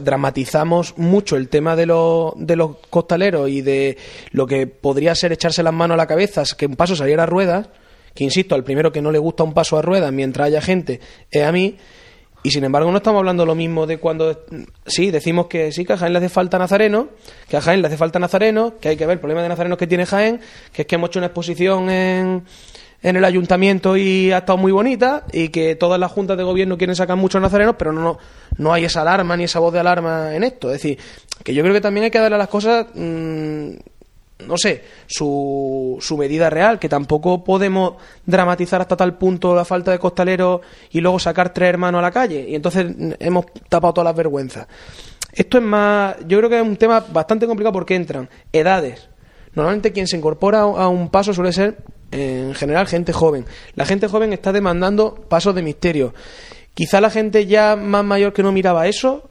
dramatizamos 0.04 0.96
mucho 0.96 1.36
el 1.36 1.48
tema 1.48 1.76
de, 1.76 1.86
los 1.86 2.32
de 2.36 2.56
los 2.56 2.76
costaleros 2.88 3.50
y 3.50 3.60
de 3.60 3.98
lo 4.30 4.46
que 4.46 4.66
podría 4.66 5.14
ser 5.14 5.32
echarse 5.32 5.62
las 5.62 5.74
manos 5.74 5.96
a 5.96 5.98
la 5.98 6.06
cabeza, 6.06 6.44
que 6.56 6.66
un 6.66 6.76
paso 6.76 6.96
saliera 6.96 7.24
a 7.24 7.26
ruedas, 7.26 7.68
que 8.14 8.24
insisto, 8.24 8.54
al 8.54 8.64
primero 8.64 8.92
que 8.92 9.02
no 9.02 9.12
le 9.12 9.18
gusta 9.18 9.42
un 9.42 9.52
paso 9.52 9.76
a 9.76 9.82
ruedas 9.82 10.10
mientras 10.10 10.46
haya 10.46 10.62
gente 10.62 11.00
es 11.30 11.42
a 11.42 11.52
mí, 11.52 11.76
y 12.46 12.50
sin 12.52 12.62
embargo 12.62 12.92
no 12.92 12.98
estamos 12.98 13.18
hablando 13.18 13.44
lo 13.44 13.56
mismo 13.56 13.88
de 13.88 13.98
cuando 13.98 14.44
sí, 14.86 15.10
decimos 15.10 15.48
que 15.48 15.72
sí, 15.72 15.84
que 15.84 15.94
a 15.94 15.96
Jaén 15.96 16.12
le 16.12 16.20
hace 16.20 16.28
falta 16.28 16.60
Nazareno, 16.60 17.08
que 17.48 17.56
a 17.56 17.60
Jaén 17.60 17.82
le 17.82 17.88
hace 17.88 17.96
falta 17.96 18.20
Nazareno, 18.20 18.74
que 18.80 18.90
hay 18.90 18.96
que 18.96 19.04
ver 19.04 19.14
el 19.14 19.18
problema 19.18 19.42
de 19.42 19.48
Nazarenos 19.48 19.76
que 19.76 19.88
tiene 19.88 20.06
Jaén, 20.06 20.38
que 20.72 20.82
es 20.82 20.86
que 20.86 20.94
hemos 20.94 21.08
hecho 21.08 21.18
una 21.18 21.26
exposición 21.26 21.90
en, 21.90 22.44
en 23.02 23.16
el 23.16 23.24
ayuntamiento 23.24 23.96
y 23.96 24.30
ha 24.30 24.38
estado 24.38 24.58
muy 24.58 24.70
bonita, 24.70 25.24
y 25.32 25.48
que 25.48 25.74
todas 25.74 25.98
las 25.98 26.12
juntas 26.12 26.36
de 26.36 26.44
gobierno 26.44 26.78
quieren 26.78 26.94
sacar 26.94 27.16
muchos 27.16 27.42
nazarenos, 27.42 27.74
pero 27.76 27.92
no, 27.92 28.00
no, 28.00 28.18
no 28.58 28.72
hay 28.72 28.84
esa 28.84 29.00
alarma 29.00 29.36
ni 29.36 29.42
esa 29.42 29.58
voz 29.58 29.72
de 29.72 29.80
alarma 29.80 30.32
en 30.32 30.44
esto. 30.44 30.68
Es 30.68 30.80
decir, 30.80 31.00
que 31.42 31.52
yo 31.52 31.64
creo 31.64 31.74
que 31.74 31.80
también 31.80 32.04
hay 32.04 32.12
que 32.12 32.20
darle 32.20 32.36
a 32.36 32.38
las 32.38 32.48
cosas 32.48 32.86
mm, 32.94 33.70
no 34.44 34.56
sé, 34.58 34.84
su, 35.06 35.96
su 36.00 36.16
medida 36.16 36.50
real, 36.50 36.78
que 36.78 36.88
tampoco 36.88 37.42
podemos 37.42 37.94
dramatizar 38.24 38.80
hasta 38.80 38.96
tal 38.96 39.16
punto 39.16 39.54
la 39.54 39.64
falta 39.64 39.90
de 39.90 39.98
costaleros 39.98 40.60
y 40.90 41.00
luego 41.00 41.18
sacar 41.18 41.52
tres 41.54 41.70
hermanos 41.70 42.00
a 42.00 42.02
la 42.02 42.10
calle. 42.10 42.46
Y 42.48 42.54
entonces 42.54 42.86
hemos 43.18 43.46
tapado 43.68 43.94
todas 43.94 44.06
las 44.06 44.16
vergüenzas. 44.16 44.66
Esto 45.32 45.58
es 45.58 45.64
más, 45.64 46.16
yo 46.26 46.38
creo 46.38 46.50
que 46.50 46.60
es 46.60 46.66
un 46.66 46.76
tema 46.76 47.00
bastante 47.00 47.46
complicado 47.46 47.72
porque 47.72 47.94
entran 47.94 48.28
edades. 48.52 49.08
Normalmente 49.54 49.92
quien 49.92 50.06
se 50.06 50.16
incorpora 50.16 50.60
a 50.60 50.88
un 50.88 51.08
paso 51.08 51.32
suele 51.32 51.52
ser, 51.52 51.78
en 52.10 52.54
general, 52.54 52.86
gente 52.86 53.12
joven. 53.12 53.46
La 53.74 53.86
gente 53.86 54.06
joven 54.08 54.32
está 54.32 54.52
demandando 54.52 55.14
pasos 55.14 55.54
de 55.54 55.62
misterio. 55.62 56.14
Quizá 56.74 57.00
la 57.00 57.10
gente 57.10 57.46
ya 57.46 57.74
más 57.74 58.04
mayor 58.04 58.32
que 58.34 58.42
no 58.42 58.52
miraba 58.52 58.86
eso, 58.86 59.30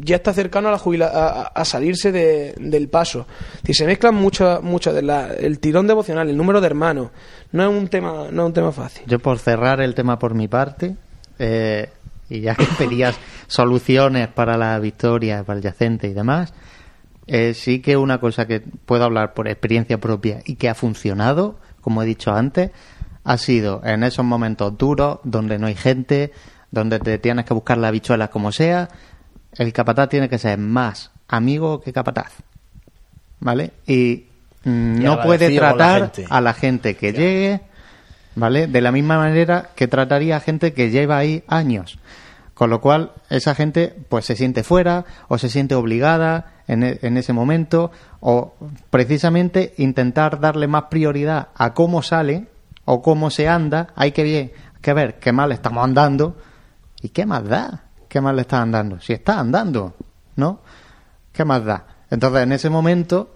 ya 0.00 0.16
está 0.16 0.32
cercano 0.32 0.68
a, 0.68 0.72
la 0.72 0.78
jubila- 0.78 1.10
a, 1.12 1.42
a- 1.48 1.64
salirse 1.64 2.12
de- 2.12 2.54
del 2.58 2.88
paso. 2.88 3.26
Si 3.64 3.74
se 3.74 3.86
mezclan 3.86 4.14
mucho, 4.14 4.60
mucho 4.62 4.92
de 4.92 5.02
la- 5.02 5.28
el 5.34 5.58
tirón 5.58 5.86
devocional, 5.86 6.28
el 6.30 6.36
número 6.36 6.60
de 6.60 6.66
hermanos, 6.66 7.10
no 7.52 7.62
es 7.62 7.68
un 7.68 7.88
tema, 7.88 8.26
no 8.30 8.42
es 8.42 8.46
un 8.46 8.52
tema 8.52 8.72
fácil. 8.72 9.04
Yo 9.06 9.18
por 9.18 9.38
cerrar 9.38 9.80
el 9.80 9.94
tema 9.94 10.18
por 10.18 10.34
mi 10.34 10.48
parte, 10.48 10.96
eh, 11.38 11.88
y 12.28 12.40
ya 12.40 12.54
que 12.54 12.66
pedías 12.78 13.16
soluciones 13.46 14.28
para 14.28 14.56
la 14.56 14.78
victoria, 14.78 15.42
para 15.44 15.58
el 15.58 15.62
yacente 15.62 16.08
y 16.08 16.12
demás, 16.14 16.52
eh, 17.26 17.54
sí 17.54 17.80
que 17.80 17.96
una 17.96 18.18
cosa 18.20 18.46
que 18.46 18.60
puedo 18.60 19.04
hablar 19.04 19.34
por 19.34 19.48
experiencia 19.48 19.98
propia 19.98 20.40
y 20.46 20.56
que 20.56 20.68
ha 20.68 20.74
funcionado, 20.74 21.58
como 21.80 22.02
he 22.02 22.06
dicho 22.06 22.32
antes, 22.32 22.70
ha 23.24 23.36
sido 23.36 23.82
en 23.84 24.02
esos 24.04 24.24
momentos 24.24 24.78
duros, 24.78 25.18
donde 25.24 25.58
no 25.58 25.66
hay 25.66 25.74
gente, 25.74 26.32
donde 26.70 26.98
te 26.98 27.18
tienes 27.18 27.44
que 27.44 27.52
buscar 27.54 27.76
las 27.78 27.92
bichuelas 27.92 28.30
como 28.30 28.52
sea, 28.52 28.88
el 29.56 29.72
capataz 29.72 30.08
tiene 30.08 30.28
que 30.28 30.38
ser 30.38 30.58
más 30.58 31.10
amigo 31.28 31.80
que 31.80 31.92
capataz. 31.92 32.32
¿Vale? 33.40 33.72
Y 33.86 34.26
mm, 34.64 35.02
no 35.02 35.20
puede 35.22 35.50
la 35.50 35.74
tratar 35.74 36.12
a 36.28 36.40
la 36.40 36.54
gente 36.54 36.96
que 36.96 37.12
llegue, 37.12 37.60
¿vale? 38.34 38.66
De 38.66 38.80
la 38.80 38.90
misma 38.92 39.16
manera 39.18 39.70
que 39.76 39.86
trataría 39.86 40.36
a 40.36 40.40
gente 40.40 40.72
que 40.72 40.90
lleva 40.90 41.18
ahí 41.18 41.44
años. 41.46 41.98
Con 42.54 42.70
lo 42.70 42.80
cual, 42.80 43.12
esa 43.30 43.54
gente 43.54 43.94
pues 44.08 44.24
se 44.24 44.34
siente 44.34 44.64
fuera 44.64 45.04
o 45.28 45.38
se 45.38 45.48
siente 45.48 45.74
obligada. 45.76 46.54
en, 46.66 46.82
e- 46.82 46.98
en 47.02 47.16
ese 47.16 47.32
momento, 47.32 47.90
o 48.20 48.54
precisamente 48.90 49.74
intentar 49.78 50.38
darle 50.40 50.66
más 50.66 50.84
prioridad 50.90 51.48
a 51.54 51.72
cómo 51.72 52.02
sale 52.02 52.46
o 52.84 53.00
cómo 53.00 53.30
se 53.30 53.48
anda. 53.48 53.88
Hay 53.96 54.12
que, 54.12 54.22
bien, 54.24 54.52
que 54.82 54.92
ver 54.92 55.18
qué 55.20 55.32
mal 55.32 55.52
estamos 55.52 55.82
andando 55.84 56.36
y 57.00 57.10
qué 57.10 57.24
más 57.24 57.44
da, 57.44 57.84
qué 58.08 58.20
mal 58.20 58.36
le 58.36 58.42
está 58.42 58.60
andando. 58.60 59.00
Si 59.00 59.12
está 59.12 59.38
andando, 59.38 59.94
¿no? 60.36 60.60
¿Qué 61.32 61.44
más 61.44 61.64
da? 61.64 61.86
Entonces, 62.10 62.42
en 62.42 62.52
ese 62.52 62.70
momento, 62.70 63.34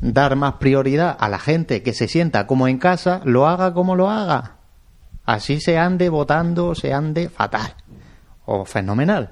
dar 0.00 0.36
más 0.36 0.54
prioridad 0.54 1.16
a 1.18 1.28
la 1.28 1.38
gente 1.38 1.82
que 1.82 1.92
se 1.92 2.08
sienta 2.08 2.46
como 2.46 2.68
en 2.68 2.78
casa, 2.78 3.20
lo 3.24 3.46
haga 3.46 3.74
como 3.74 3.96
lo 3.96 4.10
haga. 4.10 4.56
Así 5.24 5.60
se 5.60 5.78
ande 5.78 6.08
votando, 6.08 6.74
se 6.74 6.92
ande 6.92 7.28
fatal 7.28 7.74
o 8.44 8.64
fenomenal. 8.64 9.30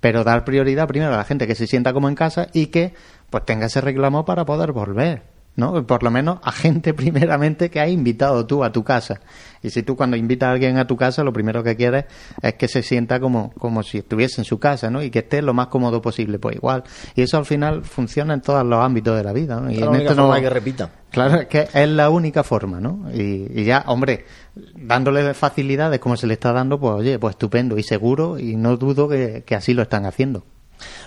Pero 0.00 0.24
dar 0.24 0.44
prioridad 0.44 0.88
primero 0.88 1.12
a 1.14 1.16
la 1.16 1.24
gente 1.24 1.46
que 1.46 1.54
se 1.54 1.66
sienta 1.66 1.92
como 1.92 2.08
en 2.08 2.14
casa 2.14 2.48
y 2.52 2.66
que 2.66 2.94
pues 3.30 3.44
tenga 3.44 3.66
ese 3.66 3.80
reclamo 3.80 4.24
para 4.24 4.44
poder 4.44 4.72
volver. 4.72 5.31
¿No? 5.56 5.86
Por 5.86 6.02
lo 6.02 6.10
menos 6.10 6.38
a 6.42 6.52
gente 6.52 6.94
primeramente 6.94 7.70
que 7.70 7.80
has 7.80 7.90
invitado 7.90 8.46
tú 8.46 8.64
a 8.64 8.72
tu 8.72 8.82
casa. 8.84 9.20
Y 9.62 9.70
si 9.70 9.82
tú 9.82 9.96
cuando 9.96 10.16
invitas 10.16 10.48
a 10.48 10.52
alguien 10.52 10.76
a 10.78 10.86
tu 10.86 10.96
casa, 10.96 11.22
lo 11.22 11.32
primero 11.32 11.62
que 11.62 11.76
quieres 11.76 12.06
es 12.42 12.54
que 12.54 12.66
se 12.68 12.82
sienta 12.82 13.20
como, 13.20 13.52
como 13.58 13.82
si 13.82 13.98
estuviese 13.98 14.40
en 14.40 14.44
su 14.44 14.58
casa, 14.58 14.90
¿no? 14.90 15.02
Y 15.02 15.10
que 15.10 15.20
esté 15.20 15.40
lo 15.42 15.54
más 15.54 15.68
cómodo 15.68 16.02
posible, 16.02 16.38
pues 16.38 16.56
igual. 16.56 16.82
Y 17.14 17.22
eso 17.22 17.36
al 17.38 17.44
final 17.44 17.84
funciona 17.84 18.34
en 18.34 18.40
todos 18.40 18.64
los 18.66 18.80
ámbitos 18.80 19.16
de 19.16 19.22
la 19.22 19.32
vida, 19.32 19.60
¿no? 19.60 19.70
Y 19.70 19.76
la 19.76 19.86
en 19.86 19.88
única 19.90 20.02
esto 20.04 20.14
no- 20.16 20.22
forma 20.22 20.36
de 20.36 20.42
que 20.42 20.50
repitan. 20.50 20.90
Claro, 21.10 21.40
es 21.42 21.46
que 21.46 21.68
es 21.72 21.88
la 21.90 22.08
única 22.10 22.42
forma, 22.42 22.80
¿no? 22.80 23.06
Y, 23.12 23.46
y 23.54 23.64
ya, 23.64 23.84
hombre, 23.86 24.24
dándole 24.74 25.34
facilidades 25.34 26.00
como 26.00 26.16
se 26.16 26.26
le 26.26 26.34
está 26.34 26.52
dando, 26.52 26.80
pues 26.80 26.94
oye, 26.94 27.18
pues 27.18 27.34
estupendo 27.34 27.76
y 27.78 27.82
seguro 27.82 28.38
y 28.38 28.56
no 28.56 28.76
dudo 28.78 29.08
que, 29.08 29.42
que 29.46 29.54
así 29.54 29.74
lo 29.74 29.82
están 29.82 30.06
haciendo. 30.06 30.44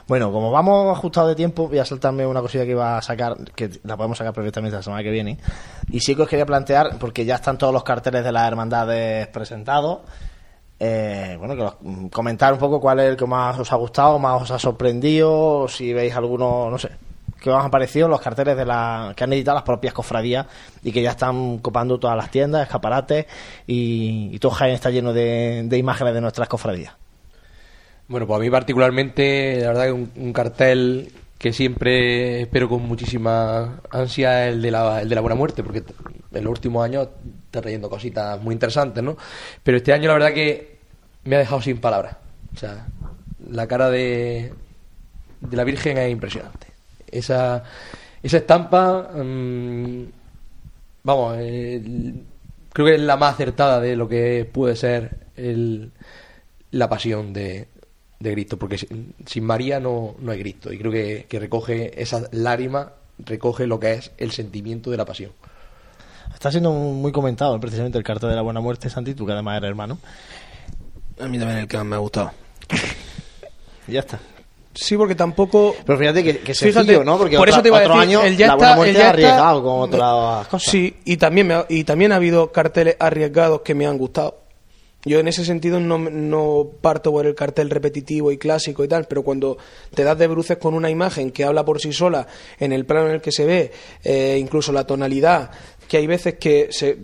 Bueno, 0.08 0.32
como 0.32 0.52
vamos 0.52 0.96
ajustados 0.96 1.30
de 1.30 1.36
tiempo, 1.36 1.68
voy 1.68 1.80
a 1.80 1.86
saltarme 1.86 2.28
una 2.28 2.42
cosilla 2.42 2.64
que 2.64 2.72
iba 2.72 2.98
a 2.98 3.02
sacar, 3.02 3.36
que 3.56 3.72
la 3.84 3.98
podemos 3.98 4.18
sacar 4.18 4.34
perfectamente 4.34 4.76
la 4.78 4.84
semana 4.84 5.02
que 5.02 5.10
viene. 5.10 5.40
Y 5.90 6.00
sí 6.00 6.16
que 6.16 6.22
os 6.22 6.28
quería 6.30 6.46
plantear, 6.46 6.98
porque 7.00 7.26
ya 7.26 7.36
están 7.36 7.58
todos 7.58 7.74
los 7.74 7.84
carteles 7.84 8.24
de 8.24 8.32
las 8.32 8.48
hermandades 8.48 9.28
presentados, 9.30 10.00
eh, 10.80 11.36
bueno, 11.40 11.56
que 11.56 11.62
los- 11.64 11.76
mm, 11.82 12.08
comentar 12.10 12.54
un 12.54 12.60
poco 12.60 12.80
cuál 12.80 13.00
es 13.00 13.06
el 13.10 13.18
que 13.18 13.26
más 13.26 13.58
os 13.58 13.72
ha 13.74 13.78
gustado, 13.78 14.20
más 14.20 14.44
os 14.44 14.52
ha 14.52 14.60
sorprendido, 14.60 15.68
si 15.68 15.92
veis 15.92 16.14
alguno, 16.16 16.70
no 16.70 16.78
sé, 16.78 16.90
qué 17.42 17.50
os 17.50 17.64
han 17.64 17.72
parecido 17.72 18.08
los 18.08 18.22
carteles 18.22 18.56
de 18.58 18.66
la, 18.66 19.14
que 19.16 19.24
han 19.24 19.34
editado 19.34 19.56
las 19.56 19.64
propias 19.64 19.94
cofradías 19.96 20.46
y 20.84 20.92
que 20.92 21.02
ya 21.02 21.12
están 21.12 21.58
copando 21.60 21.98
todas 21.98 22.16
las 22.18 22.30
tiendas, 22.30 22.62
escaparates 22.64 23.26
y, 23.66 24.30
y 24.36 24.38
todo 24.40 24.52
Jaén 24.52 24.74
está 24.76 24.92
lleno 24.92 25.14
de, 25.14 25.64
de 25.66 25.78
imágenes 25.80 26.14
de 26.14 26.22
nuestras 26.22 26.48
cofradías. 26.48 26.94
Bueno, 28.08 28.28
pues 28.28 28.38
a 28.38 28.42
mí 28.42 28.50
particularmente, 28.50 29.62
la 29.62 29.68
verdad 29.70 29.86
que 29.86 29.92
un, 29.92 30.34
cartel 30.34 31.12
que 31.40 31.52
siempre 31.54 32.42
espero 32.44 32.70
con 32.70 32.84
muchísima 32.84 33.82
ansia 33.90 34.48
el 34.48 34.62
de 34.62 34.72
la, 34.72 35.02
el 35.02 35.10
de 35.10 35.16
la 35.16 35.22
buena 35.22 35.36
muerte, 35.36 35.64
porque 35.64 35.84
en 36.32 36.44
los 36.44 36.52
últimos 36.52 36.86
años 36.86 37.08
está 37.46 37.62
trayendo 37.62 37.90
cositas 37.90 38.40
muy 38.42 38.54
interesantes, 38.54 39.04
¿no? 39.04 39.18
Pero 39.64 39.78
este 39.78 39.92
año 39.92 40.08
la 40.08 40.14
verdad 40.14 40.34
que 40.34 40.78
me 41.24 41.36
ha 41.36 41.40
dejado 41.40 41.62
sin 41.62 41.80
palabras. 41.80 42.16
O 42.54 42.58
sea, 42.58 42.86
la 43.50 43.68
cara 43.68 43.90
de, 43.90 44.54
de 45.42 45.58
la 45.58 45.64
Virgen 45.64 45.98
es 45.98 46.12
impresionante. 46.12 46.68
Esa, 47.10 47.64
esa 48.22 48.38
estampa, 48.38 49.10
mm, 49.16 50.04
vamos, 51.04 51.38
eh, 51.40 52.14
creo 52.72 52.88
que 52.88 52.96
es 52.96 53.02
la 53.02 53.18
más 53.18 53.34
acertada 53.34 53.80
de 53.80 53.96
lo 53.96 54.08
que 54.08 54.48
puede 54.52 54.76
ser 54.76 55.26
el, 55.36 55.92
la 56.72 56.90
pasión 56.90 57.34
de, 57.34 57.68
de 58.20 58.32
Cristo, 58.34 58.58
porque 58.58 58.78
sin, 58.78 59.44
María 59.44 59.80
no, 59.80 60.16
no 60.20 60.32
hay 60.32 60.40
Cristo. 60.40 60.72
Y 60.72 60.78
creo 60.78 60.92
que, 60.92 61.26
que 61.28 61.40
recoge 61.40 62.02
esa 62.02 62.28
lágrima, 62.32 62.94
recoge 63.20 63.68
lo 63.68 63.80
que 63.80 63.94
es 63.94 64.12
el 64.18 64.32
sentimiento 64.32 64.90
de 64.92 64.98
la 64.98 65.06
pasión. 65.06 65.32
Está 66.34 66.52
siendo 66.52 66.72
muy 66.72 67.12
comentado 67.12 67.60
precisamente 67.60 67.98
el 67.98 68.04
cartel 68.04 68.30
de 68.30 68.36
la 68.36 68.42
buena 68.42 68.60
muerte, 68.62 68.90
Santi, 68.90 69.14
tú 69.14 69.26
que 69.26 69.32
además 69.34 69.58
eres 69.58 69.70
hermano. 69.70 70.00
A 71.20 71.28
mí 71.28 71.38
también 71.40 71.60
el 71.60 71.68
que 71.68 71.78
más 71.78 71.86
me 71.86 71.96
ha 71.96 72.00
gustado. 72.00 72.32
Ya 73.88 74.00
está. 74.00 74.20
Sí, 74.74 74.98
porque 74.98 75.16
tampoco. 75.16 75.76
Pero 75.86 75.98
fíjate 76.00 76.24
que, 76.24 76.40
que 76.40 76.54
Fíjate, 76.56 76.74
sencillo, 76.74 77.04
¿no? 77.04 77.18
Porque 77.18 77.38
por 77.38 77.48
eso 77.48 77.62
te 77.62 77.70
iba 77.70 77.78
a 77.78 77.82
otro 77.82 77.94
decir, 78.00 78.10
año 78.10 78.24
el 78.24 78.36
ya 78.36 78.48
la 78.48 78.54
está- 78.54 78.66
buena 78.66 78.76
muerte 78.76 78.92
el 78.92 78.98
ya 78.98 79.02
ha 79.04 79.06
está- 79.06 79.14
arriesgado 79.14 79.64
con 79.64 79.80
otras 79.82 80.48
cosas. 80.48 80.72
Sí, 80.72 80.98
y 81.06 81.18
también, 81.18 81.48
me 81.48 81.54
ha, 81.54 81.66
y 81.70 81.84
también 81.84 82.12
ha 82.12 82.16
habido 82.16 82.52
carteles 82.52 82.98
arriesgados 83.00 83.62
que 83.62 83.76
me 83.76 83.86
han 83.86 83.98
gustado. 83.98 84.40
Yo 85.06 85.20
en 85.20 85.28
ese 85.28 85.46
sentido 85.46 85.80
no, 85.80 86.00
no 86.00 86.68
parto 86.82 87.12
por 87.12 87.28
el 87.28 87.36
cartel 87.36 87.70
repetitivo 87.70 88.32
y 88.32 88.38
clásico 88.38 88.84
y 88.84 88.88
tal, 88.88 89.06
pero 89.06 89.22
cuando 89.24 89.58
te 89.94 90.04
das 90.04 90.18
de 90.18 90.28
bruces 90.28 90.58
con 90.58 90.74
una 90.74 90.90
imagen 90.90 91.32
que 91.32 91.44
habla 91.44 91.64
por 91.64 91.80
sí 91.80 91.94
sola, 91.94 92.28
en 92.60 92.74
el 92.74 92.86
plano 92.86 93.10
en 93.10 93.16
el 93.16 93.22
que 93.22 93.32
se 93.32 93.46
ve, 93.46 93.72
eh, 94.04 94.38
incluso 94.40 94.72
la 94.72 94.88
tonalidad, 94.88 95.52
que 95.88 95.98
hay 95.98 96.08
veces 96.08 96.36
que 96.36 96.70
se, 96.72 96.98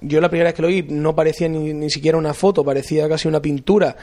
yo 0.00 0.20
la 0.20 0.28
primera 0.28 0.48
vez 0.48 0.54
que 0.54 0.62
lo 0.62 0.68
vi 0.68 0.82
no 0.82 1.14
parecía 1.14 1.48
ni, 1.48 1.72
ni 1.72 1.88
siquiera 1.88 2.18
una 2.18 2.34
foto, 2.34 2.64
parecía 2.64 3.08
casi 3.08 3.28
una 3.28 3.40
pintura 3.40 3.96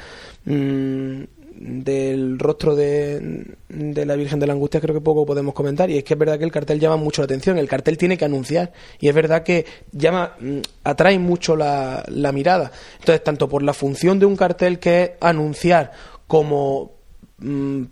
mm, 0.45 1.23
del 1.63 2.39
rostro 2.39 2.75
de, 2.75 3.55
de 3.69 4.05
la 4.05 4.15
Virgen 4.15 4.39
de 4.39 4.47
la 4.47 4.53
Angustia, 4.53 4.81
creo 4.81 4.93
que 4.93 5.01
poco 5.01 5.25
podemos 5.25 5.53
comentar. 5.53 5.89
Y 5.89 5.97
es 5.97 6.03
que 6.03 6.13
es 6.13 6.19
verdad 6.19 6.37
que 6.37 6.43
el 6.43 6.51
cartel 6.51 6.79
llama 6.79 6.97
mucho 6.97 7.21
la 7.21 7.25
atención, 7.25 7.57
el 7.57 7.69
cartel 7.69 7.97
tiene 7.97 8.17
que 8.17 8.25
anunciar. 8.25 8.73
Y 8.99 9.07
es 9.07 9.15
verdad 9.15 9.43
que 9.43 9.65
llama, 9.91 10.35
mm, 10.39 10.57
atrae 10.83 11.17
mucho 11.19 11.55
la, 11.55 12.03
la 12.09 12.31
mirada. 12.33 12.71
Entonces, 12.99 13.23
tanto 13.23 13.47
por 13.47 13.63
la 13.63 13.73
función 13.73 14.19
de 14.19 14.25
un 14.25 14.35
cartel 14.35 14.79
que 14.79 15.03
es 15.03 15.11
anunciar, 15.21 15.91
como 16.27 16.91
mm, 17.37 17.83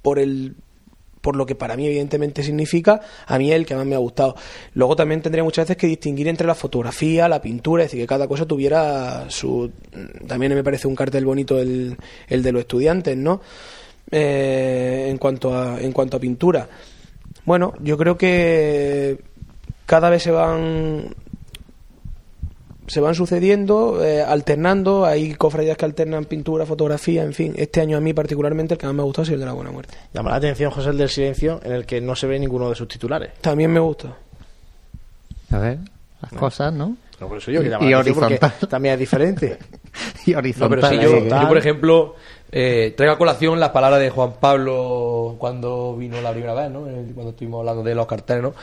por 0.00 0.18
el 0.18 0.56
por 1.28 1.36
lo 1.36 1.44
que 1.44 1.54
para 1.54 1.76
mí 1.76 1.86
evidentemente 1.86 2.42
significa, 2.42 3.02
a 3.26 3.36
mí 3.36 3.50
es 3.50 3.56
el 3.56 3.66
que 3.66 3.74
más 3.74 3.84
me 3.84 3.94
ha 3.94 3.98
gustado. 3.98 4.34
Luego 4.72 4.96
también 4.96 5.20
tendría 5.20 5.44
muchas 5.44 5.66
veces 5.66 5.76
que 5.76 5.86
distinguir 5.86 6.26
entre 6.26 6.46
la 6.46 6.54
fotografía, 6.54 7.28
la 7.28 7.42
pintura, 7.42 7.82
es 7.82 7.90
decir, 7.90 8.00
que 8.02 8.06
cada 8.06 8.26
cosa 8.26 8.46
tuviera 8.46 9.28
su... 9.28 9.70
También 10.26 10.54
me 10.54 10.64
parece 10.64 10.88
un 10.88 10.96
cartel 10.96 11.26
bonito 11.26 11.58
el, 11.58 11.98
el 12.28 12.42
de 12.42 12.50
los 12.50 12.60
estudiantes, 12.60 13.14
¿no? 13.14 13.42
Eh, 14.10 15.08
en, 15.10 15.18
cuanto 15.18 15.54
a, 15.54 15.78
en 15.78 15.92
cuanto 15.92 16.16
a 16.16 16.20
pintura. 16.20 16.66
Bueno, 17.44 17.74
yo 17.82 17.98
creo 17.98 18.16
que 18.16 19.18
cada 19.84 20.08
vez 20.08 20.22
se 20.22 20.30
van 20.30 21.14
se 22.88 23.00
van 23.00 23.14
sucediendo, 23.14 24.04
eh, 24.04 24.22
alternando, 24.22 25.04
hay 25.04 25.34
cofradías 25.34 25.76
que 25.76 25.84
alternan 25.84 26.24
pintura, 26.24 26.66
fotografía, 26.66 27.22
en 27.22 27.32
fin. 27.34 27.54
Este 27.56 27.80
año 27.80 27.96
a 27.96 28.00
mí 28.00 28.12
particularmente 28.12 28.74
el 28.74 28.78
que 28.78 28.86
más 28.86 28.94
me 28.94 29.02
ha 29.02 29.04
gustado 29.04 29.22
ha 29.22 29.26
sido 29.26 29.34
el 29.36 29.40
de 29.40 29.46
la 29.46 29.52
Buena 29.52 29.70
Muerte. 29.70 29.94
Llama 30.12 30.30
la 30.30 30.36
atención 30.36 30.70
José 30.70 30.90
el 30.90 30.98
del 30.98 31.08
silencio, 31.08 31.60
en 31.62 31.72
el 31.72 31.86
que 31.86 32.00
no 32.00 32.16
se 32.16 32.26
ve 32.26 32.38
ninguno 32.38 32.68
de 32.68 32.74
sus 32.74 32.88
titulares. 32.88 33.30
También 33.40 33.70
me 33.72 33.80
gusta. 33.80 34.16
A 35.50 35.58
ver, 35.58 35.78
las 36.20 36.32
cosas, 36.32 36.72
¿no? 36.72 36.96
No, 37.20 37.26
por 37.28 37.38
eso 37.38 37.50
yo 37.50 37.62
que 37.62 37.68
llama 37.68 37.84
y 37.84 37.90
la 37.90 37.98
atención 38.00 38.20
porque 38.28 38.34
horizontal. 38.44 38.68
también 38.68 38.94
es 38.94 39.00
diferente. 39.00 39.58
y 40.26 40.32
No, 40.32 40.38
horizontal. 40.38 40.80
pero 40.80 40.88
sí, 40.88 40.98
yo, 41.42 41.48
por 41.48 41.58
ejemplo, 41.58 42.14
eh, 42.52 42.94
traigo 42.96 43.14
a 43.14 43.18
colación 43.18 43.58
las 43.58 43.70
palabras 43.70 44.00
de 44.00 44.10
Juan 44.10 44.34
Pablo 44.40 45.34
cuando 45.38 45.96
vino 45.96 46.20
la 46.20 46.30
primera 46.32 46.54
vez, 46.54 46.70
¿no? 46.70 46.86
El- 46.86 47.12
Cuando 47.14 47.30
estuvimos 47.30 47.60
hablando 47.60 47.82
de 47.82 47.94
los 47.94 48.06
carteles, 48.06 48.42
¿no? 48.42 48.54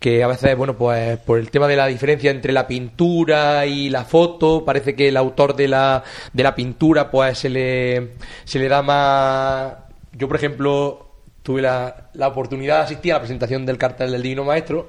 Que 0.00 0.24
a 0.24 0.26
veces, 0.26 0.56
bueno, 0.56 0.76
pues 0.76 1.18
por 1.18 1.38
el 1.38 1.50
tema 1.50 1.68
de 1.68 1.76
la 1.76 1.86
diferencia 1.86 2.32
entre 2.32 2.52
la 2.52 2.66
pintura 2.66 3.66
y 3.66 3.90
la 3.90 4.04
foto, 4.04 4.64
parece 4.64 4.96
que 4.96 5.08
el 5.08 5.16
autor 5.16 5.54
de 5.54 5.68
la, 5.68 6.02
de 6.32 6.42
la 6.42 6.54
pintura, 6.54 7.10
pues 7.10 7.38
se 7.38 7.50
le, 7.50 8.14
se 8.44 8.58
le 8.58 8.68
da 8.68 8.82
más. 8.82 9.74
Yo, 10.12 10.26
por 10.26 10.36
ejemplo, 10.36 11.10
tuve 11.42 11.62
la, 11.62 12.10
la 12.14 12.28
oportunidad 12.28 12.78
de 12.78 12.84
asistir 12.84 13.12
a 13.12 13.16
la 13.16 13.20
presentación 13.20 13.66
del 13.66 13.78
cartel 13.78 14.10
del 14.10 14.22
Divino 14.22 14.44
Maestro 14.44 14.88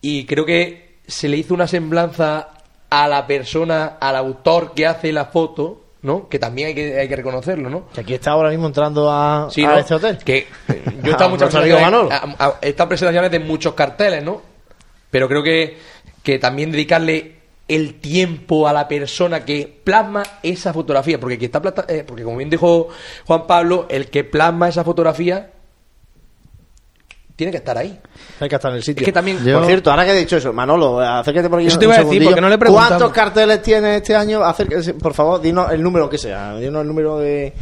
y 0.00 0.24
creo 0.24 0.46
que 0.46 1.00
se 1.06 1.28
le 1.28 1.36
hizo 1.36 1.54
una 1.54 1.66
semblanza 1.66 2.48
a 2.88 3.08
la 3.08 3.26
persona, 3.26 3.98
al 4.00 4.16
autor 4.16 4.74
que 4.74 4.86
hace 4.86 5.12
la 5.12 5.26
foto, 5.26 5.84
¿no? 6.02 6.28
Que 6.28 6.38
también 6.38 6.68
hay 6.68 6.74
que, 6.74 6.98
hay 6.98 7.08
que 7.08 7.16
reconocerlo, 7.16 7.68
¿no? 7.68 7.88
Que 7.92 8.00
aquí 8.00 8.14
está 8.14 8.32
ahora 8.32 8.50
mismo 8.50 8.66
entrando 8.66 9.10
a, 9.10 9.48
Sí, 9.50 9.64
a 9.64 9.72
¿no? 9.72 9.78
este 9.78 9.94
hotel. 9.94 10.18
Que 10.18 10.46
yo 11.02 11.08
he 11.08 11.10
estado 11.10 11.30
muchas 11.30 11.50
presentaciones, 12.88 13.30
de 13.30 13.40
muchos 13.40 13.74
carteles, 13.74 14.24
¿no? 14.24 14.42
Pero 15.10 15.28
creo 15.28 15.42
que, 15.42 15.78
que 16.22 16.38
también 16.38 16.70
dedicarle 16.70 17.40
el 17.68 18.00
tiempo 18.00 18.66
a 18.66 18.72
la 18.72 18.88
persona 18.88 19.44
que 19.44 19.80
plasma 19.84 20.24
esa 20.42 20.72
fotografía, 20.72 21.20
porque 21.20 21.38
que 21.38 21.46
está 21.46 21.62
eh, 21.88 22.04
porque 22.06 22.24
como 22.24 22.38
bien 22.38 22.50
dijo 22.50 22.88
Juan 23.26 23.46
Pablo, 23.46 23.86
el 23.88 24.08
que 24.08 24.24
plasma 24.24 24.68
esa 24.68 24.82
fotografía 24.82 25.50
tiene 27.40 27.50
que 27.50 27.56
estar 27.56 27.76
ahí. 27.78 27.98
Hay 28.38 28.48
que 28.50 28.54
estar 28.54 28.70
en 28.70 28.76
el 28.76 28.82
sitio. 28.82 29.00
Es 29.00 29.06
que 29.06 29.12
también- 29.12 29.38
Por 29.38 29.64
cierto, 29.64 29.90
ahora 29.90 30.04
que 30.04 30.10
he 30.12 30.18
dicho 30.18 30.36
eso, 30.36 30.52
Manolo, 30.52 31.00
acércate 31.00 31.48
por 31.48 31.58
aquí. 31.58 31.68
Eso 31.68 31.78
te 31.78 31.86
iba 31.86 31.94
a 31.94 32.04
decir, 32.04 32.22
porque 32.22 32.40
no 32.42 32.50
le 32.50 32.58
preguntamos. 32.58 32.88
¿Cuántos 32.90 33.12
carteles 33.12 33.62
tiene 33.62 33.96
este 33.96 34.14
año? 34.14 34.44
Acérquese, 34.44 34.92
por 34.92 35.14
favor, 35.14 35.40
dinos 35.40 35.72
el 35.72 35.82
número 35.82 36.10
que 36.10 36.18
sea. 36.18 36.54
Dinos 36.56 36.82
el 36.82 36.88
número 36.88 37.18
de. 37.18 37.54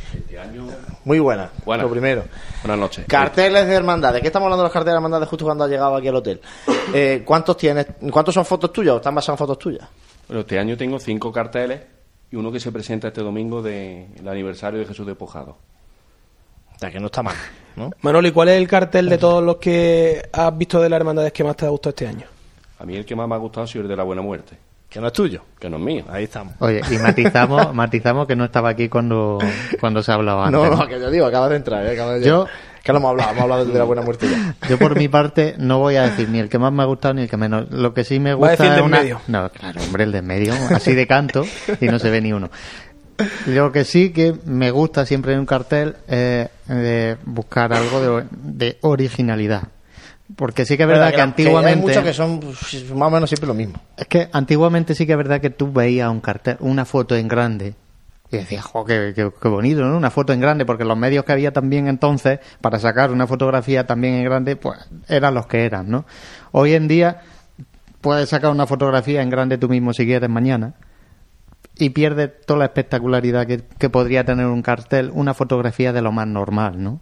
Muy 1.05 1.21
buena. 1.21 1.51
Buena. 1.65 1.85
Lo 1.85 1.91
primero. 1.91 2.25
Buenas 2.63 2.79
noches. 2.79 3.07
Carteles 3.09 3.67
de 3.69 3.75
hermandades. 3.75 4.21
¿Qué 4.21 4.27
estamos 4.27 4.47
hablando 4.47 4.65
de 4.65 4.67
los 4.67 4.73
carteles 4.73 4.95
de 4.95 4.97
hermandades 4.97 5.29
justo 5.29 5.45
cuando 5.45 5.63
has 5.65 5.71
llegado 5.71 5.95
aquí 5.95 6.09
al 6.09 6.17
hotel? 6.17 6.41
Eh, 6.93 7.23
¿Cuántos 7.25 7.57
tienes? 7.57 7.87
¿Cuántos 8.11 8.35
son 8.35 8.45
fotos 8.45 8.73
tuyas 8.73 8.95
o 8.95 8.97
están 8.97 9.15
basados 9.15 9.37
en 9.41 9.47
fotos 9.47 9.59
tuyas? 9.59 9.89
Bueno, 10.27 10.41
este 10.41 10.59
año 10.59 10.77
tengo 10.77 10.99
cinco 10.99 11.31
carteles 11.33 11.81
y 12.31 12.37
uno 12.37 12.51
que 12.51 12.59
se 12.61 12.73
presenta 12.73 13.09
este 13.09 13.23
domingo 13.23 13.63
del 13.63 14.09
aniversario 14.29 14.81
de 14.81 14.87
Jesús 14.87 15.07
despojado. 15.07 15.57
O 16.75 16.79
sea, 16.79 16.91
que 16.91 17.01
no 17.01 17.07
está 17.07 17.23
mal. 17.23 17.35
¿No? 17.79 17.91
Manolo, 18.03 18.29
¿y 18.29 18.33
cuál 18.33 18.49
es 18.49 18.57
el 18.59 18.69
cartel 18.69 19.09
de 19.09 19.17
todos 19.19 19.43
los 19.43 19.57
que 19.57 20.29
has 20.33 20.57
visto 20.59 20.81
de 20.81 20.89
las 20.89 20.99
hermandades 20.99 21.33
que 21.33 21.45
más 21.45 21.57
te 21.57 21.65
ha 21.67 21.69
gustado 21.71 21.91
este 21.91 22.07
año? 22.07 22.27
A 22.79 22.85
mí 22.85 22.97
el 22.97 23.05
que 23.05 23.17
más 23.17 23.29
me 23.29 23.35
ha 23.35 23.39
gustado 23.39 23.65
ha 23.65 23.67
sido 23.67 23.83
el 23.83 23.89
de 23.89 23.97
la 23.97 24.03
buena 24.05 24.23
muerte. 24.23 24.57
Que 24.89 25.01
no 25.01 25.09
es 25.09 25.13
tuyo. 25.13 25.43
Que 25.61 25.69
no 25.69 25.77
es 25.77 25.83
mío. 25.83 26.05
Ahí 26.09 26.25
estamos. 26.25 26.55
Oye, 26.61 26.81
y 26.91 26.97
matizamos, 26.97 27.75
matizamos 27.75 28.27
que 28.27 28.35
no 28.37 28.45
estaba 28.47 28.71
aquí 28.71 28.89
cuando, 28.89 29.39
cuando 29.81 30.03
se 30.03 30.13
hablaba 30.13 30.47
antes. 30.47 30.61
No, 30.63 30.75
no, 30.77 30.87
que 30.87 30.99
yo 30.99 31.11
digo, 31.11 31.27
acaba 31.27 31.49
de 31.51 31.57
entrar, 31.57 31.85
¿eh? 31.87 31.93
acaba 31.93 32.15
de 32.15 32.25
Yo- 32.27 32.47
Que 32.83 32.93
no 32.93 32.99
hemos 32.99 33.11
hablado, 33.11 33.31
hemos 33.33 33.43
hablado 33.43 33.65
de 33.67 33.79
la 33.79 33.85
buena 33.85 34.01
muerte 34.01 34.29
ya. 34.31 34.55
Yo 34.67 34.79
por 34.79 34.97
mi 34.97 35.09
parte 35.09 35.57
no 35.59 35.79
voy 35.79 35.97
a 35.97 36.05
decir 36.05 36.31
ni 36.31 36.39
el 36.39 36.49
que 36.49 36.59
más 36.59 36.73
me 36.73 36.83
ha 36.83 36.87
gustado 36.87 37.13
ni 37.13 37.23
el 37.23 37.29
que 37.29 37.37
menos. 37.37 37.71
Lo 37.71 37.93
que 37.93 38.03
sí 38.05 38.19
me 38.19 38.33
gusta 38.33 38.53
decir 38.53 38.67
el 38.67 38.79
es 38.79 38.81
una... 38.83 39.01
medio. 39.01 39.21
No, 39.27 39.51
claro, 39.51 39.79
hombre, 39.83 40.05
el 40.05 40.13
de 40.13 40.19
en 40.19 40.27
medio, 40.27 40.55
así 40.75 40.95
de 40.95 41.07
canto 41.07 41.45
y 41.83 41.87
no 41.87 41.99
se 41.99 42.09
ve 42.09 42.23
ni 42.23 42.33
uno. 42.33 42.49
Lo 43.47 43.73
que 43.73 43.85
sí 43.85 44.11
que 44.13 44.35
me 44.47 44.71
gusta 44.71 45.05
siempre 45.05 45.33
en 45.35 45.41
un 45.41 45.47
cartel 45.47 45.97
es 46.07 46.15
eh, 46.17 46.49
buscar 47.25 47.73
algo 47.73 48.01
de, 48.01 48.25
de 48.31 48.79
originalidad. 48.83 49.65
Porque 50.37 50.67
sí 50.67 50.77
que 50.77 50.83
es 50.83 50.89
verdad 50.89 51.09
que, 51.11 51.17
hay 51.17 51.23
antiguamente... 51.23 51.81
muchos 51.81 52.05
que 52.05 52.13
son 52.13 52.41
pues, 52.41 52.91
más 52.95 53.09
o 53.09 53.11
menos 53.11 53.31
siempre 53.31 53.47
lo 53.47 53.55
mismo. 53.55 53.81
Es 53.97 54.07
que 54.07 54.29
antiguamente 54.33 54.95
sí 54.95 55.07
que 55.07 55.13
es 55.13 55.19
verdad 55.19 55.41
que 55.41 55.49
tú 55.51 55.73
veías 55.73 56.11
un 56.11 56.21
cartel, 56.21 56.57
una 56.61 56.85
foto 56.85 57.17
en 57.17 57.29
grande 57.29 57.75
y 58.31 58.37
decías, 58.37 58.63
jo, 58.67 58.85
qué, 58.85 59.15
qué- 59.17 59.31
qué 59.41 59.49
bonito, 59.49 59.81
¿no? 59.81 59.97
Una 59.97 60.11
foto 60.11 60.35
en 60.35 60.41
grande, 60.41 60.67
porque 60.67 60.85
los 60.85 60.99
medios 60.99 61.25
que 61.25 61.33
había 61.33 61.51
también 61.55 61.89
entonces 61.89 62.41
para 62.61 62.79
sacar 62.79 63.11
una 63.11 63.27
fotografía 63.27 63.87
también 63.87 64.15
en 64.17 64.25
grande, 64.25 64.55
pues 64.57 64.79
eran 65.09 65.33
los 65.33 65.47
que 65.47 65.65
eran, 65.65 65.89
¿no? 65.91 66.05
Hoy 66.53 66.75
en 66.75 66.89
día 66.89 67.23
puedes 68.03 68.29
sacar 68.29 68.51
una 68.51 68.67
fotografía 68.67 69.23
en 69.23 69.31
grande 69.31 69.57
tú 69.57 69.71
mismo 69.71 69.95
si 69.95 70.05
quieres 70.05 70.29
mañana 70.29 70.75
y 71.79 71.91
pierdes 71.91 72.41
toda 72.45 72.61
la 72.61 72.65
espectacularidad 72.67 73.47
que, 73.47 73.63
que 73.79 73.89
podría 73.89 74.25
tener 74.25 74.47
un 74.47 74.63
cartel, 74.63 75.11
una 75.15 75.33
fotografía 75.33 75.93
de 75.93 76.03
lo 76.03 76.13
más 76.13 76.27
normal, 76.27 76.83
¿no? 76.83 77.01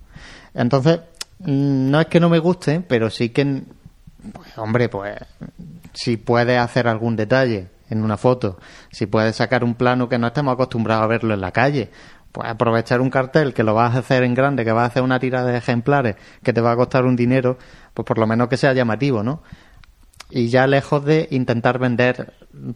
Entonces, 0.55 1.01
mm, 1.41 1.91
no 1.91 2.01
es 2.01 2.07
que 2.07 2.21
no 2.21 2.29
me 2.29 2.39
guste, 2.39 2.81
pero 2.81 3.11
sí 3.11 3.31
que, 3.31 3.63
pues, 4.33 4.59
hombre, 4.59 4.89
pues 4.89 5.19
si 5.95 6.19
puedes 6.19 6.59
hacer 6.59 6.89
algún 6.89 7.17
detalle 7.17 7.69
en 7.89 8.03
una 8.03 8.17
foto, 8.17 8.59
si 8.91 9.07
puedes 9.07 9.37
sacar 9.37 9.65
un 9.65 9.75
plano 9.75 10.09
que 10.09 10.19
no 10.19 10.27
estemos 10.27 10.55
acostumbrados 10.55 11.05
a 11.05 11.09
verlo 11.09 11.33
en 11.33 11.41
la 11.41 11.53
calle, 11.53 11.91
pues 12.33 12.51
aprovechar 12.51 13.01
un 13.01 13.09
cartel 13.09 13.55
que 13.55 13.63
lo 13.63 13.73
vas 13.73 13.95
a 13.95 14.01
hacer 14.01 14.23
en 14.23 14.35
grande, 14.35 14.65
que 14.65 14.73
vas 14.73 14.85
a 14.85 14.87
hacer 14.89 15.03
una 15.03 15.19
tira 15.19 15.43
de 15.43 15.57
ejemplares, 15.57 16.17
que 16.43 16.53
te 16.53 16.61
va 16.61 16.73
a 16.73 16.77
costar 16.77 17.07
un 17.07 17.17
dinero, 17.17 17.57
pues 17.95 18.05
por 18.05 18.19
lo 18.19 18.27
menos 18.27 18.49
que 18.49 18.59
sea 18.59 18.75
llamativo, 18.75 19.23
¿no? 19.23 19.43
Y 20.31 20.49
ya 20.49 20.67
lejos 20.67 21.05
de 21.05 21.29
intentar 21.31 21.79
vender 21.79 22.33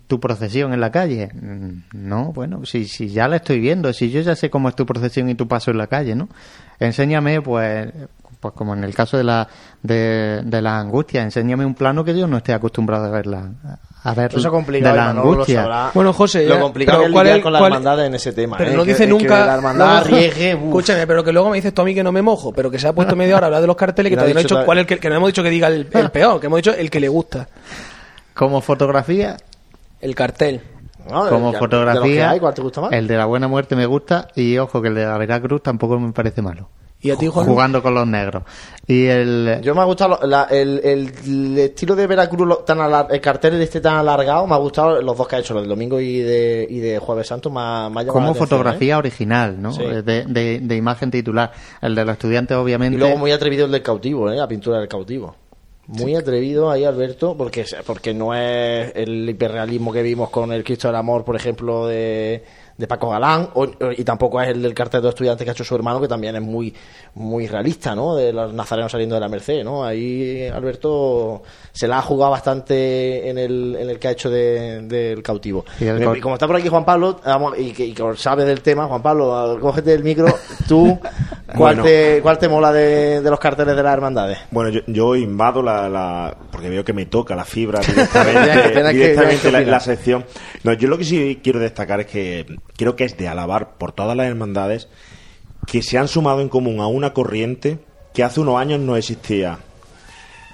tu 0.06 0.20
procesión 0.20 0.72
en 0.72 0.81
la 0.81 0.90
calle. 0.93 1.31
Mm, 1.35 1.82
No, 2.09 2.32
bueno, 2.32 2.64
si, 2.64 2.85
si 2.85 3.09
ya 3.09 3.27
la 3.28 3.36
estoy 3.36 3.59
viendo, 3.60 3.93
si 3.93 4.10
yo 4.10 4.20
ya 4.20 4.36
sé 4.36 4.51
cómo 4.51 4.68
es 4.68 4.77
tu 4.77 4.86
procesión 4.86 5.28
y 5.28 5.35
tu 5.35 5.48
paso 5.48 5.70
en 5.70 5.78
la 5.78 5.86
calle, 5.86 6.14
¿no? 6.14 6.28
Enséñame, 6.78 7.43
pues, 7.43 7.93
pues 8.40 8.55
como 8.55 8.74
en 8.74 8.85
el 8.85 8.94
caso 8.94 9.16
de 9.16 9.24
la, 9.24 9.48
de, 9.82 10.43
de 10.44 10.62
la 10.62 10.78
angustia, 10.78 11.22
enséñame 11.22 11.64
un 11.66 11.74
plano 11.74 12.05
que 12.05 12.16
yo 12.16 12.27
no 12.27 12.36
esté 12.36 12.52
acostumbrado 12.52 13.06
a 13.06 13.10
verla. 13.10 13.51
A 14.02 14.14
ver 14.14 14.31
Eso 14.31 14.39
es 14.39 14.47
complicado, 14.47 14.94
de 14.94 15.01
la 15.01 15.12
lo 15.12 15.20
angustia. 15.20 15.60
sabrá. 15.62 15.90
Bueno, 15.93 16.12
José, 16.14 16.47
lo 16.47 16.55
ya- 16.55 16.60
complicado 16.60 17.01
pero 17.02 17.12
¿cuál 17.12 17.27
es- 17.27 17.43
con 17.43 17.52
las 17.52 17.60
cuál- 17.60 17.72
hermandades 17.72 18.06
en 18.06 18.14
ese 18.14 18.32
tema. 18.32 18.56
Pero 18.56 18.70
¿eh? 18.70 18.74
no 18.77 18.82
Que- 18.85 18.90
dice 18.93 19.05
es 19.05 19.09
que 19.09 19.12
nunca. 19.12 19.44
la 19.47 19.55
hermandad 19.55 20.06
luego-. 20.09 20.27
Escúchame, 20.68 21.06
pero 21.06 21.22
que 21.22 21.32
luego 21.32 21.51
me 21.51 21.56
dices 21.56 21.74
tú 21.74 21.82
a 21.82 21.85
mí 21.85 21.94
que 21.94 22.02
no 22.02 22.10
me 22.10 22.22
mojo, 22.22 22.52
pero 22.52 22.70
que 22.70 22.78
se 22.78 22.89
ha 22.89 22.94
puesto 22.94 23.14
media 23.14 23.36
hora 23.36 23.44
a 23.44 23.48
hablar 23.48 23.60
de 23.60 23.66
los 23.66 23.77
carteles 23.77 24.09
que 24.10 24.16
No 24.16 24.20
ha 24.20 24.24
todavía 24.24 24.35
no 24.35 24.40
he 24.40 24.43
dicho 24.44 24.55
tal- 24.55 24.64
cuál 24.64 24.78
es 24.78 24.82
el 24.82 24.86
que, 24.86 24.98
que 24.98 25.09
no 25.10 25.16
hemos 25.16 25.28
dicho 25.28 25.43
que 25.43 25.51
diga 25.51 25.68
el, 25.68 25.86
el 25.93 26.10
peor, 26.10 26.40
que 26.40 26.47
hemos 26.47 26.56
dicho 26.59 26.72
el 26.74 26.90
que 26.90 26.98
le 27.01 27.09
gusta. 27.09 27.47
Como 28.35 28.60
fotografía, 28.62 29.36
El 30.01 30.14
cartel. 30.14 30.62
No, 31.10 31.28
como 31.28 31.52
ya- 31.52 31.59
fotografía, 31.59 32.01
los 32.01 32.09
que 32.09 32.22
hay, 32.24 32.40
¿cuál 32.40 32.55
te 32.55 32.62
gusta 32.62 32.81
más? 32.82 32.93
el 32.93 33.06
de 33.06 33.16
la 33.16 33.24
buena 33.27 33.48
muerte 33.48 33.77
me 33.77 33.85
gusta 33.86 34.28
y 34.35 34.56
ojo 34.59 34.81
que 34.81 34.89
el 34.89 34.94
de 34.94 35.05
la 35.05 35.18
Veracruz 35.18 35.62
tampoco 35.62 35.98
me 35.98 36.12
parece 36.12 36.40
malo. 36.40 36.68
¿Y 37.02 37.10
a 37.10 37.16
ti, 37.16 37.28
Juan? 37.28 37.47
Jugando 37.47 37.82
con 37.82 37.94
los 37.94 38.06
negros. 38.06 38.43
Y 38.86 39.06
el... 39.06 39.60
Yo 39.62 39.74
me 39.74 39.81
ha 39.81 39.85
gustado 39.85 40.18
lo- 40.20 40.27
la- 40.27 40.44
el, 40.51 40.81
el- 40.85 41.12
el 41.27 41.59
estilo 41.59 41.97
de 41.97 42.06
Veracruz, 42.06 42.47
lo- 42.47 42.59
tan 42.59 42.78
alar- 42.81 43.06
el 43.10 43.20
cartel 43.22 43.56
de 43.56 43.64
este 43.64 43.81
tan 43.81 43.94
alargado, 43.97 44.47
me 44.47 44.55
ha 44.55 44.59
gustado 44.59 45.01
los 45.01 45.16
dos 45.16 45.27
que 45.27 45.36
ha 45.36 45.39
hecho, 45.39 45.55
los 45.55 45.62
de 45.62 45.68
domingo 45.70 45.98
y 45.98 46.18
de, 46.18 46.66
y 46.68 46.78
de 46.81 46.98
Jueves 46.98 47.27
Santo, 47.28 47.48
me 47.48 47.60
ha, 47.60 47.89
me 47.89 48.01
ha 48.01 48.02
llamado 48.02 48.12
como 48.12 48.24
la 48.27 48.31
atención, 48.32 48.48
fotografía 48.48 48.98
original, 48.98 49.62
¿no? 49.62 49.72
Sí. 49.72 49.82
De, 49.82 50.24
de- 50.27 50.60
de 50.60 50.77
imagen 50.77 51.10
titular. 51.10 51.52
El 51.81 51.94
de 51.94 52.05
los 52.05 52.12
estudiantes, 52.12 52.55
¿eh? 52.55 52.60
obviamente. 52.60 52.97
Y 52.97 52.98
luego 52.98 53.16
muy 53.16 53.32
atrevido 53.32 53.64
el 53.64 53.72
del 53.72 53.82
cautivo, 53.82 54.31
¿eh? 54.31 54.36
la 54.36 54.47
pintura 54.48 54.78
del 54.78 54.89
cautivo. 54.89 55.35
Muy 55.86 56.14
atrevido 56.14 56.70
ahí, 56.70 56.85
Alberto, 56.85 57.35
porque, 57.36 57.64
porque 57.85 58.14
no 58.14 58.32
es 58.32 58.93
el 58.94 59.28
hiperrealismo 59.28 59.93
que 59.93 60.02
vimos 60.02 60.31
con 60.31 60.52
el 60.52 60.62
Cristo 60.62 60.86
del 60.86 60.94
Amor, 60.97 61.24
por 61.24 61.35
ejemplo, 61.35 61.86
de, 61.89 62.44
de 62.81 62.86
Paco 62.86 63.11
Galán, 63.11 63.51
o- 63.55 63.69
y 63.97 64.02
tampoco 64.05 64.40
es 64.40 64.48
el 64.48 64.62
del 64.62 64.73
cartel 64.74 65.01
de 65.02 65.07
los 65.07 65.15
estudiantes 65.15 65.44
que 65.44 65.51
ha 65.51 65.52
hecho 65.52 65.65
su 65.65 65.74
hermano, 65.74 66.01
que 66.01 66.09
también 66.09 66.35
es 66.36 66.43
muy 66.43 66.74
muy 67.15 67.47
realista, 67.47 67.94
¿no? 67.94 68.15
De 68.16 68.32
los 68.32 68.52
nazarenos 68.55 68.90
saliendo 68.90 69.15
de 69.16 69.20
la 69.20 69.28
Merced, 69.28 69.62
¿no? 69.65 69.85
Ahí 69.85 70.47
Alberto 70.48 71.43
se 71.73 71.86
la 71.89 71.98
ha 71.98 72.02
jugado 72.02 72.31
bastante 72.31 73.28
en 73.28 73.36
el, 73.39 73.77
en 73.78 73.90
el 73.90 73.98
que 73.98 74.09
ha 74.09 74.11
hecho 74.12 74.31
de- 74.31 74.82
del 74.82 75.23
cautivo. 75.23 75.65
Y 75.81 75.85
el 75.86 76.01
Y 76.01 76.05
cau- 76.05 76.20
como 76.20 76.35
está 76.36 76.47
por 76.47 76.57
aquí 76.57 76.69
Juan 76.69 76.85
Pablo, 76.85 77.20
y 77.59 77.73
que, 77.73 77.85
y 77.86 77.93
que 77.93 78.02
sabe 78.16 78.44
del 78.44 78.62
tema, 78.62 78.86
Juan 78.86 79.02
Pablo, 79.02 79.59
cógete 79.61 79.93
el 79.93 80.02
micro, 80.05 80.27
tú, 80.66 80.98
¿cuál, 81.47 81.77
Bueno. 81.77 81.82
te, 81.82 82.20
¿cuál 82.23 82.39
te 82.39 82.48
mola 82.48 82.73
de, 82.73 83.20
de 83.20 83.31
los 83.31 83.39
carteles 83.40 83.77
de 83.77 83.82
las 83.82 83.93
hermandades? 83.93 84.39
Bueno, 84.51 84.70
yo, 84.70 84.81
yo 84.86 85.16
invado 85.16 85.62
la, 85.62 85.89
la- 85.89 86.35
porque 86.51 86.69
veo 86.70 86.85
que 86.85 86.93
me 86.93 87.07
toca 87.07 87.35
la 87.36 87.44
fibra 87.44 87.81
directamente, 87.86 88.93
directamente 88.93 89.52
la, 89.52 89.61
la 89.62 89.81
sección. 89.81 90.24
No, 90.65 90.73
yo 90.74 90.89
lo 90.89 90.97
que 90.97 91.05
sí 91.05 91.40
quiero 91.43 91.59
destacar 91.59 92.01
es 92.01 92.07
que 92.07 92.47
creo 92.81 92.97
que 92.97 93.05
es 93.05 93.19
de 93.19 93.28
alabar 93.28 93.77
por 93.77 93.93
todas 93.93 94.16
las 94.16 94.27
hermandades 94.27 94.89
que 95.66 95.82
se 95.82 95.98
han 95.98 96.09
sumado 96.09 96.40
en 96.40 96.48
común 96.48 96.81
a 96.81 96.86
una 96.86 97.12
corriente 97.12 97.78
que 98.15 98.24
hace 98.24 98.40
unos 98.40 98.59
años 98.59 98.81
no 98.81 98.97
existía. 98.97 99.59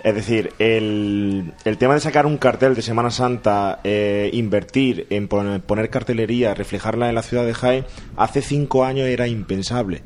Es 0.02 0.12
decir, 0.12 0.52
el, 0.58 1.54
tema 1.78 1.94
de 1.94 2.00
sacar 2.00 2.26
un 2.26 2.36
cartel 2.36 2.74
de 2.74 2.82
Semana 2.82 3.12
Santa, 3.12 3.78
eh, 3.84 4.28
invertir 4.32 5.06
en 5.10 5.28
poner, 5.28 5.60
poner 5.60 5.88
cartelería, 5.88 6.52
reflejarla 6.52 7.08
en 7.08 7.14
la 7.14 7.22
ciudad 7.22 7.46
de 7.46 7.54
Jaén, 7.54 7.86
hace 8.16 8.42
cinco 8.42 8.84
años 8.84 9.06
era 9.06 9.28
impensable. 9.28 10.02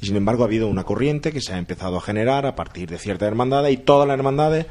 Y 0.00 0.06
sin 0.06 0.14
embargo 0.14 0.44
ha 0.44 0.46
habido 0.46 0.68
una 0.68 0.84
corriente 0.84 1.32
que 1.32 1.40
se 1.40 1.54
ha 1.54 1.58
empezado 1.58 1.96
a 1.96 2.02
generar 2.02 2.46
a 2.46 2.54
partir 2.54 2.88
de 2.88 2.98
ciertas 2.98 3.26
hermandades 3.26 3.72
y 3.72 3.78
todas 3.78 4.06
las 4.06 4.16
hermandades, 4.16 4.66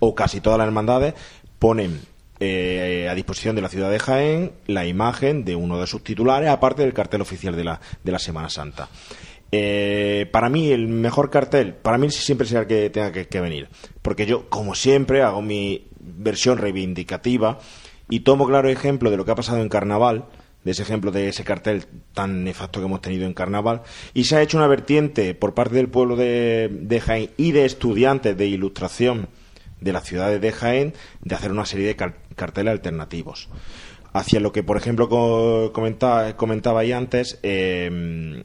o 0.00 0.14
casi 0.14 0.42
todas 0.42 0.58
las 0.58 0.66
hermandades, 0.66 1.14
ponen 1.58 2.11
eh, 2.44 3.08
a 3.08 3.14
disposición 3.14 3.54
de 3.54 3.62
la 3.62 3.68
ciudad 3.68 3.88
de 3.88 4.00
Jaén 4.00 4.50
la 4.66 4.84
imagen 4.84 5.44
de 5.44 5.54
uno 5.54 5.78
de 5.78 5.86
sus 5.86 6.02
titulares, 6.02 6.48
aparte 6.50 6.82
del 6.82 6.92
cartel 6.92 7.20
oficial 7.20 7.54
de 7.54 7.62
la, 7.62 7.80
de 8.02 8.10
la 8.10 8.18
Semana 8.18 8.50
Santa. 8.50 8.88
Eh, 9.52 10.28
para 10.32 10.48
mí 10.48 10.72
el 10.72 10.88
mejor 10.88 11.30
cartel, 11.30 11.72
para 11.72 11.98
mí 11.98 12.10
siempre 12.10 12.48
será 12.48 12.62
el 12.62 12.66
que 12.66 12.90
tenga 12.90 13.12
que, 13.12 13.40
venir, 13.40 13.68
porque 14.02 14.26
yo, 14.26 14.48
como 14.48 14.74
siempre, 14.74 15.22
hago 15.22 15.40
mi 15.40 15.86
versión 16.00 16.58
reivindicativa 16.58 17.60
y 18.08 18.20
tomo 18.20 18.48
claro 18.48 18.68
ejemplo 18.68 19.12
de 19.12 19.18
lo 19.18 19.24
que 19.24 19.30
ha 19.30 19.36
pasado 19.36 19.60
en 19.60 19.68
Carnaval, 19.68 20.24
de 20.64 20.72
ese 20.72 20.82
ejemplo 20.82 21.12
de 21.12 21.28
ese 21.28 21.44
cartel 21.44 21.86
tan 22.12 22.42
nefasto 22.42 22.80
que 22.80 22.86
hemos 22.86 23.02
tenido 23.02 23.24
en 23.24 23.34
Carnaval, 23.34 23.82
y 24.14 24.24
se 24.24 24.34
ha 24.34 24.42
hecho 24.42 24.56
una 24.56 24.66
vertiente 24.66 25.36
por 25.36 25.54
parte 25.54 25.76
del 25.76 25.88
pueblo 25.88 26.16
de 26.16 27.02
Jaén 27.04 27.30
y 27.36 27.52
de 27.52 27.66
estudiantes 27.66 28.36
de 28.36 28.46
ilustración 28.48 29.28
de 29.82 29.92
las 29.92 30.04
ciudades 30.04 30.40
de 30.40 30.52
Jaén 30.52 30.94
de 31.20 31.34
hacer 31.34 31.50
una 31.50 31.66
serie 31.66 31.86
de 31.88 31.96
car- 31.96 32.14
carteles 32.36 32.72
alternativos. 32.72 33.48
Hacia 34.14 34.40
lo 34.40 34.52
que, 34.52 34.62
por 34.62 34.76
ejemplo, 34.76 35.08
co- 35.08 35.72
comentaba, 35.72 36.36
comentaba 36.36 36.80
ahí 36.80 36.92
antes, 36.92 37.38
eh, 37.42 38.44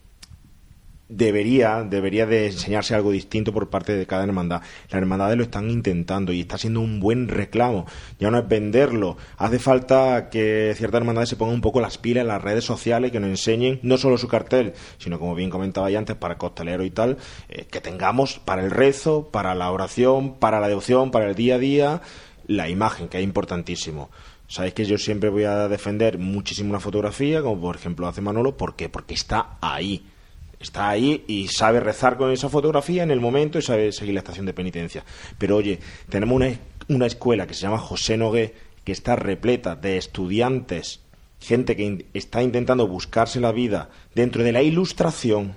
debería, 1.09 1.83
debería 1.83 2.25
de 2.25 2.47
enseñarse 2.47 2.93
algo 2.93 3.11
distinto 3.11 3.53
por 3.53 3.69
parte 3.69 3.95
de 3.95 4.05
cada 4.05 4.23
hermandad. 4.23 4.61
Las 4.89 5.01
hermandades 5.01 5.37
lo 5.37 5.43
están 5.43 5.69
intentando 5.69 6.33
y 6.33 6.41
está 6.41 6.57
siendo 6.57 6.81
un 6.81 6.99
buen 6.99 7.27
reclamo. 7.27 7.85
Ya 8.19 8.29
no 8.31 8.39
es 8.39 8.47
venderlo. 8.47 9.17
Hace 9.37 9.59
falta 9.59 10.29
que 10.29 10.73
ciertas 10.75 10.99
hermandades 10.99 11.29
se 11.29 11.35
pongan 11.35 11.55
un 11.55 11.61
poco 11.61 11.79
las 11.79 11.97
pilas 11.97 12.21
en 12.21 12.27
las 12.27 12.41
redes 12.41 12.65
sociales, 12.65 13.11
que 13.11 13.19
nos 13.19 13.29
enseñen 13.29 13.79
no 13.83 13.97
solo 13.97 14.17
su 14.17 14.27
cartel, 14.27 14.73
sino 14.97 15.19
como 15.19 15.35
bien 15.35 15.49
comentaba 15.49 15.89
ya 15.89 15.99
antes, 15.99 16.15
para 16.15 16.37
costalero 16.37 16.83
y 16.83 16.89
tal, 16.89 17.17
eh, 17.49 17.65
que 17.65 17.81
tengamos 17.81 18.39
para 18.39 18.63
el 18.63 18.71
rezo, 18.71 19.29
para 19.31 19.55
la 19.55 19.71
oración, 19.71 20.35
para 20.35 20.59
la 20.59 20.67
devoción, 20.67 21.11
para 21.11 21.29
el 21.29 21.35
día 21.35 21.55
a 21.55 21.59
día, 21.59 22.01
la 22.47 22.69
imagen, 22.69 23.07
que 23.07 23.17
es 23.17 23.23
importantísimo. 23.23 24.09
Sabéis 24.49 24.73
que 24.73 24.85
yo 24.85 24.97
siempre 24.97 25.29
voy 25.29 25.43
a 25.43 25.67
defender 25.67 26.17
muchísimo 26.17 26.69
una 26.69 26.79
fotografía, 26.79 27.41
como 27.41 27.59
por 27.59 27.75
ejemplo 27.75 28.07
hace 28.07 28.21
Manolo, 28.21 28.55
¿por 28.55 28.75
qué? 28.75 28.87
Porque 28.87 29.13
está 29.13 29.57
ahí 29.59 30.05
está 30.59 30.89
ahí 30.89 31.23
y 31.27 31.47
sabe 31.47 31.79
rezar 31.79 32.17
con 32.17 32.31
esa 32.31 32.49
fotografía 32.49 33.03
en 33.03 33.11
el 33.11 33.21
momento 33.21 33.59
y 33.59 33.61
sabe 33.61 33.91
seguir 33.91 34.13
la 34.13 34.21
estación 34.21 34.45
de 34.45 34.53
penitencia. 34.53 35.03
Pero 35.37 35.57
oye, 35.57 35.79
tenemos 36.09 36.35
una, 36.35 36.57
una 36.87 37.05
escuela 37.05 37.47
que 37.47 37.53
se 37.53 37.61
llama 37.61 37.77
José 37.77 38.17
Nogué, 38.17 38.55
que 38.83 38.91
está 38.91 39.15
repleta 39.15 39.75
de 39.75 39.97
estudiantes, 39.97 41.01
gente 41.39 41.75
que 41.75 42.05
está 42.13 42.41
intentando 42.41 42.87
buscarse 42.87 43.39
la 43.39 43.51
vida 43.51 43.89
dentro 44.15 44.43
de 44.43 44.51
la 44.51 44.61
ilustración, 44.61 45.55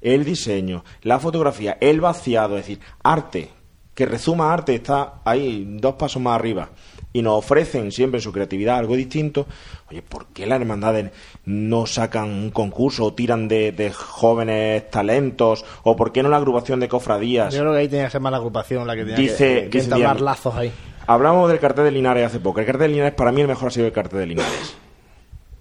el 0.00 0.24
diseño, 0.24 0.84
la 1.02 1.18
fotografía, 1.18 1.76
el 1.80 2.00
vaciado, 2.00 2.56
es 2.56 2.66
decir, 2.66 2.80
arte, 3.02 3.50
que 3.94 4.06
resuma 4.06 4.52
arte, 4.52 4.74
está 4.74 5.20
ahí 5.24 5.66
dos 5.78 5.94
pasos 5.96 6.22
más 6.22 6.36
arriba. 6.36 6.70
Y 7.12 7.22
nos 7.22 7.38
ofrecen 7.38 7.90
siempre 7.92 8.18
en 8.18 8.22
su 8.22 8.32
creatividad 8.32 8.78
algo 8.78 8.94
distinto, 8.96 9.46
oye, 9.90 10.00
¿por 10.02 10.26
qué 10.28 10.46
las 10.46 10.60
hermandades 10.60 11.10
no 11.44 11.86
sacan 11.86 12.28
un 12.30 12.50
concurso 12.50 13.04
o 13.06 13.14
tiran 13.14 13.48
de, 13.48 13.72
de 13.72 13.90
jóvenes 13.92 14.88
talentos? 14.90 15.64
¿O 15.82 15.96
por 15.96 16.12
qué 16.12 16.22
no 16.22 16.28
la 16.28 16.36
agrupación 16.36 16.78
de 16.80 16.88
cofradías? 16.88 17.52
Yo 17.52 17.60
creo 17.60 17.72
que 17.72 17.78
ahí 17.80 17.88
tenía 17.88 18.04
que 18.04 18.12
ser 18.12 18.20
más 18.20 18.30
la 18.30 18.36
agrupación 18.38 18.86
la 18.86 18.94
que 18.94 19.00
tenía 19.02 19.16
Dice- 19.16 19.62
que, 19.64 19.70
que 19.70 19.78
entablar 19.80 20.20
lazos 20.20 20.54
ahí. 20.54 20.70
Hablamos 21.06 21.48
del 21.50 21.58
cartel 21.58 21.84
de 21.86 21.90
Linares 21.90 22.26
hace 22.26 22.38
poco. 22.38 22.60
El 22.60 22.66
cartel 22.66 22.82
de 22.88 22.94
Linares 22.94 23.14
para 23.14 23.32
mí 23.32 23.40
el 23.40 23.48
mejor 23.48 23.68
ha 23.68 23.70
sido 23.72 23.86
el 23.86 23.92
cartel 23.92 24.20
de 24.20 24.26
Linares. 24.26 24.76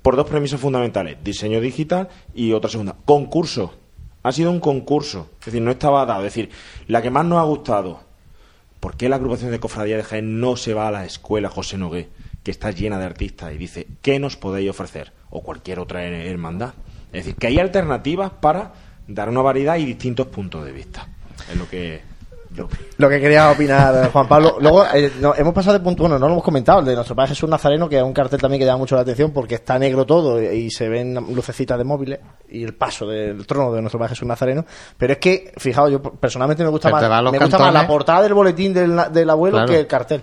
Por 0.03 0.15
dos 0.15 0.27
premisas 0.29 0.59
fundamentales. 0.59 1.17
Diseño 1.23 1.59
digital 1.59 2.07
y 2.35 2.53
otra 2.53 2.69
segunda. 2.69 2.95
Concurso. 3.05 3.73
Ha 4.21 4.31
sido 4.31 4.51
un 4.51 4.59
concurso. 4.59 5.29
Es 5.39 5.47
decir, 5.47 5.61
no 5.61 5.71
estaba 5.71 6.05
dado. 6.05 6.19
Es 6.25 6.35
decir, 6.35 6.49
la 6.87 7.01
que 7.01 7.09
más 7.09 7.25
nos 7.25 7.39
ha 7.39 7.43
gustado. 7.43 8.01
¿Por 8.79 8.95
qué 8.95 9.09
la 9.09 9.17
agrupación 9.17 9.51
de 9.51 9.59
cofradía 9.59 9.97
de 9.97 10.03
Jaén 10.03 10.39
no 10.39 10.55
se 10.55 10.73
va 10.73 10.87
a 10.87 10.91
la 10.91 11.05
escuela 11.05 11.49
José 11.49 11.77
Nogué, 11.77 12.09
que 12.43 12.51
está 12.51 12.71
llena 12.71 12.97
de 12.97 13.05
artistas, 13.05 13.53
y 13.53 13.57
dice, 13.57 13.87
¿qué 14.01 14.19
nos 14.19 14.37
podéis 14.37 14.69
ofrecer? 14.69 15.11
O 15.29 15.41
cualquier 15.43 15.79
otra 15.79 16.03
her- 16.05 16.27
hermandad. 16.27 16.73
Es 17.11 17.25
decir, 17.25 17.35
que 17.35 17.47
hay 17.47 17.59
alternativas 17.59 18.31
para 18.31 18.73
dar 19.07 19.29
una 19.29 19.41
variedad 19.41 19.77
y 19.77 19.85
distintos 19.85 20.27
puntos 20.27 20.63
de 20.65 20.71
vista. 20.71 21.07
Es 21.51 21.57
lo 21.57 21.67
que... 21.69 22.01
Lo 22.97 23.09
que 23.09 23.21
quería 23.21 23.51
opinar 23.51 24.11
Juan 24.11 24.27
Pablo. 24.27 24.57
Luego 24.59 24.83
eh, 24.93 25.11
no, 25.21 25.35
hemos 25.35 25.53
pasado 25.53 25.77
de 25.77 25.83
punto, 25.83 26.03
bueno, 26.03 26.17
no 26.17 26.25
lo 26.25 26.33
hemos 26.33 26.43
comentado, 26.43 26.79
el 26.79 26.85
de 26.85 26.95
nuestro 26.95 27.15
padre 27.15 27.29
Jesús 27.29 27.47
Nazareno, 27.47 27.87
que 27.87 27.97
es 27.97 28.03
un 28.03 28.11
cartel 28.11 28.41
también 28.41 28.59
que 28.59 28.65
llama 28.65 28.79
mucho 28.79 28.95
la 28.95 29.01
atención 29.01 29.31
porque 29.31 29.55
está 29.55 29.77
negro 29.77 30.05
todo 30.05 30.41
y 30.41 30.69
se 30.71 30.89
ven 30.89 31.13
lucecitas 31.33 31.77
de 31.77 31.83
móviles 31.83 32.19
y 32.49 32.63
el 32.63 32.73
paso 32.73 33.05
del 33.05 33.45
trono 33.45 33.71
de 33.71 33.81
nuestro 33.81 33.99
padre 33.99 34.09
Jesús 34.15 34.27
Nazareno. 34.27 34.65
Pero 34.97 35.13
es 35.13 35.19
que, 35.19 35.53
fijaos, 35.57 35.91
yo 35.91 36.01
personalmente 36.01 36.63
me 36.63 36.69
gusta 36.69 36.89
más, 36.89 37.03
me 37.31 37.39
gusta 37.39 37.59
más 37.59 37.73
la 37.73 37.87
portada 37.87 38.23
del 38.23 38.33
boletín 38.33 38.73
del, 38.73 39.29
abuelo 39.29 39.57
Claro. 39.57 39.71
que 39.71 39.79
el 39.79 39.87
cartel. 39.87 40.21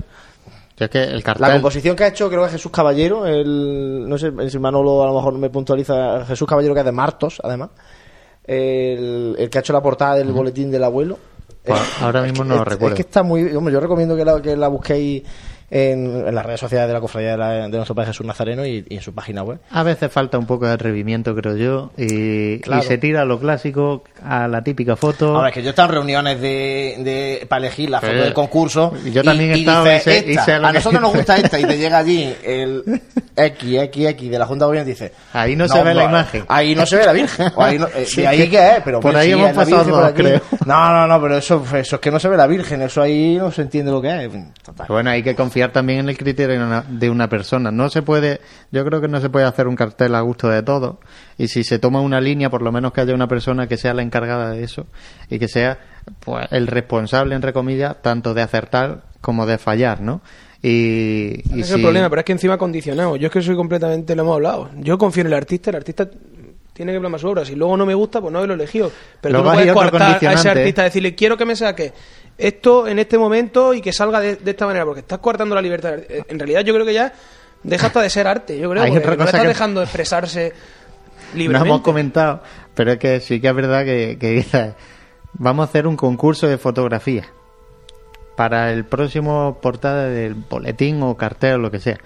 Yo 0.77 0.85
es 0.85 0.90
que 0.90 1.03
el 1.05 1.23
La 1.39 1.53
composición 1.53 1.97
que 1.97 2.05
ha 2.05 2.09
hecho, 2.09 2.28
creo 2.28 2.44
que 2.44 2.51
Jesús 2.51 2.70
Caballero, 2.70 3.24
el, 3.27 4.07
no 4.07 4.19
sé 4.19 4.32
si 4.51 4.59
Manolo 4.59 5.03
a 5.03 5.07
lo 5.07 5.15
mejor 5.15 5.39
me 5.39 5.48
puntualiza, 5.48 6.24
Jesús 6.27 6.47
Caballero 6.47 6.74
que 6.74 6.81
es 6.81 6.86
de 6.86 6.93
Martos, 6.93 7.40
además, 7.43 7.70
el, 8.44 9.36
el 9.39 9.48
que 9.48 9.59
ha 9.59 9.61
hecho 9.61 9.73
la 9.73 9.82
portada 9.82 10.16
del 10.16 10.32
boletín 10.32 10.70
del 10.70 10.85
abuelo. 10.85 11.19
Pues 11.67 11.81
ahora 12.01 12.23
mismo 12.23 12.45
no 12.45 12.57
lo 12.57 12.65
recuerdo. 12.65 12.95
Es 12.95 12.95
que 12.95 13.03
está 13.03 13.23
muy. 13.23 13.55
Hombre, 13.55 13.75
yo 13.75 13.81
recomiendo 13.81 14.17
que 14.17 14.25
la, 14.25 14.41
que 14.41 14.57
la 14.57 14.69
busquéis 14.69 15.23
en, 15.71 16.27
en 16.29 16.35
las 16.35 16.47
redes 16.47 16.61
sociales 16.61 16.87
de 16.89 16.95
la 16.95 17.01
cofradía 17.01 17.33
de, 17.33 17.37
la- 17.39 17.53
de 17.69 17.77
nuestro 17.77 17.95
Padre 17.95 18.09
Jesús 18.13 18.25
Nazareno 18.27 18.65
y, 18.65 18.85
y 18.89 18.97
en 18.97 19.03
su 19.03 19.13
página 19.15 19.43
web. 19.43 19.59
A 19.71 19.83
veces 19.83 20.11
falta 20.13 20.39
un 20.39 20.47
poco 20.47 20.67
de 20.67 20.73
atrevimiento, 20.73 21.35
creo 21.35 21.57
yo, 21.57 21.91
y, 21.97 22.59
Claro. 22.61 22.83
y 22.83 22.87
se 22.87 22.99
tira 22.99 23.23
a 23.23 23.25
lo 23.25 23.39
clásico, 23.41 24.05
a 24.25 24.47
la 24.49 24.63
típica 24.63 24.97
foto. 24.97 25.35
Ahora, 25.37 25.49
es 25.49 25.55
que 25.55 25.63
yo 25.63 25.69
he 25.69 25.71
estado 25.71 25.89
en 25.89 25.95
reuniones 25.95 26.41
de, 26.41 26.97
de, 27.01 27.47
para 27.47 27.67
elegir 27.67 27.91
la 27.91 28.01
foto 28.01 28.13
Eh, 28.13 28.17
del 28.17 28.33
concurso. 28.35 28.93
y 29.05 29.11
yo 29.11 29.23
también 29.23 29.51
he 29.53 29.55
estado 29.61 29.85
dices, 29.85 30.07
y 30.07 30.11
sé- 30.21 30.25
y 30.27 30.31
"Esta". 30.33 30.45
sé 30.45 30.59
lo 30.59 30.67
A 30.67 30.71
que- 30.71 30.79
nosotros 30.79 31.03
nos 31.03 31.13
gusta 31.15 31.37
esta 31.37 31.59
y 31.59 31.65
te 31.65 31.79
llega 31.79 31.99
allí 31.99 32.35
el 32.45 32.83
XXX 33.37 34.31
de 34.31 34.39
la 34.39 34.47
Junta 34.47 34.65
de 34.65 34.69
Gobierno 34.69 34.89
y 34.89 34.93
dice. 34.93 35.13
Ahí 35.33 35.57
no 35.57 35.69
se 35.69 35.83
ve 35.83 35.95
la 35.95 36.05
imagen". 36.05 36.45
Ahí 36.49 36.75
no 36.75 36.87
se 36.87 36.97
ve 36.97 37.07
la 37.07 37.13
Virgen. 37.13 37.53
O 37.55 37.63
ahí 37.63 37.79
no, 37.79 37.87
eh, 37.89 38.05
Sí, 38.07 38.21
¿De 38.23 38.27
ahí 38.29 38.39
que- 38.39 38.51
qué 38.51 38.69
es? 38.77 38.83
Pero 38.85 39.01
por 39.01 39.11
hombre, 39.11 39.23
ahí 39.23 39.27
sí, 39.29 39.33
hemos 39.39 39.53
pasado 39.53 39.67
Virgen 39.67 39.85
por 39.93 40.01
todos, 40.01 40.13
aquí. 40.13 40.23
creo. 40.23 40.41
No, 40.65 40.93
no, 40.93 41.07
no, 41.07 41.21
pero 41.21 41.37
eso, 41.39 41.65
eso 41.75 41.97
es 41.97 42.01
que 42.01 42.11
no 42.11 42.19
se 42.21 42.29
ve 42.29 42.37
la 42.37 42.47
Virgen. 42.47 42.83
Eso 42.83 43.03
ahí 43.03 43.37
no 43.37 43.51
se 43.51 43.63
entiende 43.63 43.91
lo 43.91 44.01
que 44.01 44.25
es. 44.25 44.31
Total. 44.63 44.87
Bueno, 44.89 45.11
hay 45.11 45.23
que 45.23 45.35
confiar 45.35 45.56
también 45.73 46.01
en 46.01 46.09
el 46.09 46.19
criterio 46.19 46.59
de 46.59 46.65
una, 46.65 46.83
de 46.83 47.11
una 47.11 47.28
persona. 47.28 47.70
No 47.70 47.89
se 47.89 48.03
puede, 48.03 48.41
yo 48.70 48.85
creo 48.85 49.01
que 49.01 49.09
no 49.09 49.20
se 49.20 49.31
puede 49.31 49.47
hacer 49.47 49.69
un 49.69 49.77
cartel 49.77 50.15
a 50.15 50.20
gusto 50.20 50.49
de 50.49 50.62
todos. 50.62 50.97
Y 51.39 51.49
si 51.49 51.65
se 51.65 51.78
toma 51.78 52.01
una 52.01 52.20
línea, 52.20 52.51
por 52.51 52.62
lo 52.62 52.73
menos 52.73 52.93
que 52.93 53.01
haya 53.01 53.15
una 53.15 53.28
persona 53.28 53.66
que 53.66 53.77
sea 53.77 53.95
la 53.95 54.03
encargada 54.03 54.51
de 54.51 54.62
eso 54.62 54.87
y 55.31 55.39
que 55.39 55.49
sea 55.49 55.78
pues, 56.20 56.47
el 56.51 56.66
responsable, 56.66 57.35
entre 57.35 57.53
comillas, 57.53 58.01
tanto 58.03 58.35
de 58.35 58.43
acertar 58.43 59.05
como 59.20 59.47
de 59.47 59.59
fallar, 59.59 60.01
¿no? 60.01 60.23
Y, 60.62 61.41
Ese 61.41 61.57
y 61.57 61.61
es 61.61 61.70
el 61.70 61.83
problema, 61.83 62.09
pero 62.09 62.20
es 62.20 62.24
que 62.24 62.33
encima 62.33 62.59
condicionado. 62.59 63.16
Yo 63.16 63.27
es 63.27 63.33
que 63.33 63.43
soy 63.43 63.57
completamente, 63.57 64.16
lo 64.16 64.23
hemos 64.23 64.35
hablado. 64.35 64.70
Yo 64.77 64.99
confío 64.99 65.23
en 65.23 65.28
el 65.28 65.35
artista, 65.35 65.70
el 65.70 65.77
artista 65.77 66.09
tiene 66.77 66.93
que 66.93 67.01
plasmar 67.01 67.20
su 67.20 67.28
obra. 67.28 67.45
Si 67.45 67.55
luego 67.55 67.77
no 67.77 67.87
me 67.87 67.95
gusta, 67.95 68.20
pues 68.20 68.33
no 68.33 68.45
lo 68.45 68.53
he 68.53 68.57
elegido. 68.57 68.93
Pero 69.20 69.33
Luego 69.33 69.45
tú 69.45 69.49
no 69.49 69.55
puedes 69.55 69.70
otro 69.70 69.91
coartar 69.99 70.24
a 70.27 70.33
ese 70.35 70.49
artista, 70.51 70.83
decirle, 70.83 71.15
quiero 71.15 71.37
que 71.37 71.47
me 71.47 71.57
saque 71.57 71.93
esto 72.39 72.87
en 72.87 72.99
este 72.99 73.19
momento 73.19 73.73
y 73.75 73.81
que 73.81 73.93
salga 73.93 74.21
de, 74.21 74.37
de 74.37 74.51
esta 74.51 74.67
manera, 74.67 74.85
porque 74.85 75.01
estás 75.01 75.19
coartando 75.19 75.55
la 75.55 75.63
libertad. 75.63 75.95
Eh, 76.09 76.23
En 76.29 76.39
realidad 76.39 76.61
yo 76.63 76.75
creo 76.75 76.85
que 76.87 76.95
ya 76.95 77.13
deja 77.63 77.87
hasta 77.89 78.03
de 78.03 78.11
ser 78.11 78.27
arte, 78.27 78.59
yo 78.59 78.71
creo, 78.71 78.83
Hay 78.83 78.93
porque 78.93 79.17
no 79.17 79.25
estás 79.25 79.41
que- 79.43 79.49
dejando 79.49 79.81
de 79.81 79.85
expresarse 79.85 80.53
no 81.33 81.39
libremente. 81.39 81.69
hemos 81.69 81.81
comentado, 81.83 82.43
pero 82.75 82.93
es 82.93 82.99
que 82.99 83.21
sí 83.21 83.41
que 83.41 83.49
es 83.49 83.55
verdad 83.55 83.85
que, 83.85 84.17
que 84.21 84.31
dices, 84.33 84.75
vamos 85.35 85.67
a 85.67 85.69
hacer 85.71 85.87
un 85.87 85.97
concurso 85.97 86.47
de 86.47 86.59
fotografía 86.59 87.25
para 88.37 88.71
el 88.73 88.85
próximo 88.85 89.59
portada 89.63 90.05
del 90.09 90.35
boletín 90.35 91.03
o 91.03 91.17
cartel 91.17 91.55
o 91.55 91.59
lo 91.59 91.71
que 91.71 91.81
sea. 91.81 91.99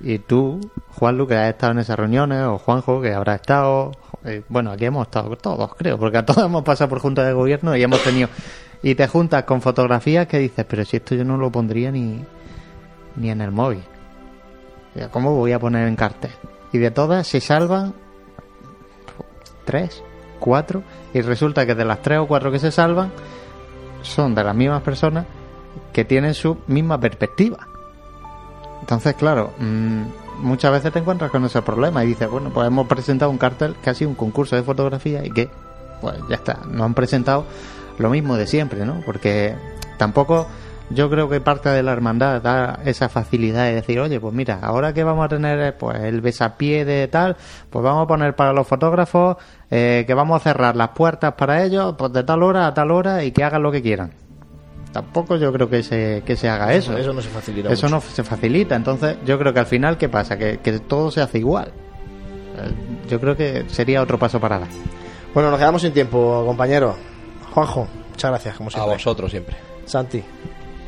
Y 0.00 0.18
tú, 0.18 0.58
Juanlu, 0.96 1.26
que 1.28 1.36
has 1.36 1.50
estado 1.50 1.72
en 1.72 1.78
esas 1.78 1.96
reuniones, 1.98 2.42
o 2.44 2.58
Juanjo, 2.58 3.00
que 3.00 3.12
habrá 3.12 3.36
estado, 3.36 3.92
eh, 4.24 4.42
bueno, 4.48 4.72
aquí 4.72 4.86
hemos 4.86 5.06
estado 5.06 5.36
todos, 5.36 5.74
creo, 5.76 5.98
porque 5.98 6.18
a 6.18 6.26
todos 6.26 6.44
hemos 6.44 6.64
pasado 6.64 6.88
por 6.90 6.98
junta 6.98 7.24
de 7.24 7.32
gobierno 7.32 7.76
y 7.76 7.82
hemos 7.82 8.02
tenido, 8.02 8.28
y 8.82 8.94
te 8.94 9.06
juntas 9.06 9.44
con 9.44 9.60
fotografías 9.60 10.26
que 10.26 10.38
dices, 10.38 10.64
pero 10.68 10.84
si 10.84 10.96
esto 10.96 11.14
yo 11.14 11.24
no 11.24 11.36
lo 11.36 11.50
pondría 11.50 11.90
ni, 11.90 12.24
ni 13.16 13.30
en 13.30 13.40
el 13.40 13.50
móvil. 13.50 13.82
¿Cómo 15.10 15.34
voy 15.34 15.52
a 15.52 15.58
poner 15.58 15.88
en 15.88 15.96
cartel? 15.96 16.32
Y 16.72 16.78
de 16.78 16.90
todas 16.90 17.26
se 17.26 17.40
salvan 17.40 17.94
tres, 19.64 20.02
cuatro, 20.38 20.82
y 21.14 21.20
resulta 21.20 21.64
que 21.64 21.74
de 21.74 21.84
las 21.84 22.02
tres 22.02 22.18
o 22.18 22.26
cuatro 22.26 22.50
que 22.50 22.58
se 22.58 22.70
salvan 22.70 23.12
son 24.02 24.34
de 24.34 24.44
las 24.44 24.54
mismas 24.54 24.82
personas 24.82 25.26
que 25.92 26.04
tienen 26.04 26.34
su 26.34 26.58
misma 26.66 26.98
perspectiva. 26.98 27.68
Entonces, 28.80 29.14
claro, 29.14 29.52
mm, 29.58 30.02
muchas 30.40 30.72
veces 30.72 30.92
te 30.92 30.98
encuentras 30.98 31.30
con 31.30 31.44
ese 31.44 31.62
problema 31.62 32.04
y 32.04 32.08
dices, 32.08 32.28
bueno, 32.28 32.50
pues 32.52 32.66
hemos 32.66 32.86
presentado 32.88 33.30
un 33.30 33.38
cartel 33.38 33.76
que 33.82 33.90
ha 33.90 33.94
sido 33.94 34.10
un 34.10 34.16
concurso 34.16 34.56
de 34.56 34.62
fotografía 34.62 35.24
y 35.24 35.30
que, 35.30 35.48
pues 36.00 36.16
ya 36.28 36.34
está, 36.34 36.58
nos 36.68 36.82
han 36.82 36.94
presentado 36.94 37.46
lo 37.98 38.10
mismo 38.10 38.36
de 38.36 38.46
siempre, 38.46 38.84
¿no? 38.84 39.00
Porque 39.04 39.54
tampoco 39.98 40.46
yo 40.90 41.08
creo 41.08 41.28
que 41.28 41.40
parte 41.40 41.68
de 41.70 41.82
la 41.82 41.92
hermandad 41.92 42.42
da 42.42 42.80
esa 42.84 43.08
facilidad 43.08 43.64
de 43.64 43.74
decir, 43.74 43.98
oye, 44.00 44.20
pues 44.20 44.34
mira, 44.34 44.58
ahora 44.62 44.92
que 44.92 45.04
vamos 45.04 45.24
a 45.24 45.28
tener 45.28 45.58
eh, 45.60 45.72
pues 45.72 45.98
el 46.00 46.20
besapié 46.20 46.84
de 46.84 47.08
tal, 47.08 47.36
pues 47.70 47.82
vamos 47.82 48.04
a 48.04 48.06
poner 48.06 48.34
para 48.36 48.52
los 48.52 48.66
fotógrafos 48.66 49.36
eh, 49.70 50.04
que 50.06 50.14
vamos 50.14 50.40
a 50.40 50.44
cerrar 50.44 50.76
las 50.76 50.90
puertas 50.90 51.32
para 51.34 51.62
ellos, 51.64 51.94
pues 51.96 52.12
de 52.12 52.24
tal 52.24 52.42
hora 52.42 52.66
a 52.66 52.74
tal 52.74 52.90
hora 52.90 53.24
y 53.24 53.32
que 53.32 53.42
hagan 53.44 53.62
lo 53.62 53.72
que 53.72 53.80
quieran. 53.80 54.12
Tampoco 54.92 55.36
yo 55.36 55.50
creo 55.54 55.70
que 55.70 55.82
se, 55.82 56.22
que 56.26 56.36
se 56.36 56.50
haga 56.50 56.74
eso. 56.74 56.94
Eso 56.98 57.14
no 57.14 57.22
se 57.22 57.30
facilita 57.30 57.72
Eso 57.72 57.86
mucho. 57.86 57.94
no 57.96 58.00
se 58.02 58.22
facilita. 58.22 58.76
Entonces, 58.76 59.16
yo 59.24 59.38
creo 59.38 59.54
que 59.54 59.60
al 59.60 59.66
final, 59.66 59.96
¿qué 59.96 60.10
pasa? 60.10 60.36
Que, 60.36 60.58
que 60.58 60.80
todo 60.80 61.10
se 61.10 61.22
hace 61.22 61.38
igual. 61.38 61.68
Eh, 61.68 63.08
Yo 63.08 63.18
creo 63.18 63.34
que 63.34 63.64
sería 63.68 64.02
otro 64.02 64.18
paso 64.18 64.38
para 64.38 64.58
dar. 64.58 64.68
Bueno, 65.32 65.50
nos 65.50 65.58
quedamos 65.58 65.80
sin 65.80 65.94
tiempo, 65.94 66.44
compañero. 66.44 66.94
Juanjo, 67.52 67.86
muchas 68.10 68.30
gracias, 68.30 68.56
como 68.56 68.68
A 68.68 68.72
siempre. 68.72 68.92
vosotros 68.94 69.30
siempre. 69.30 69.56
Santi, 69.84 70.22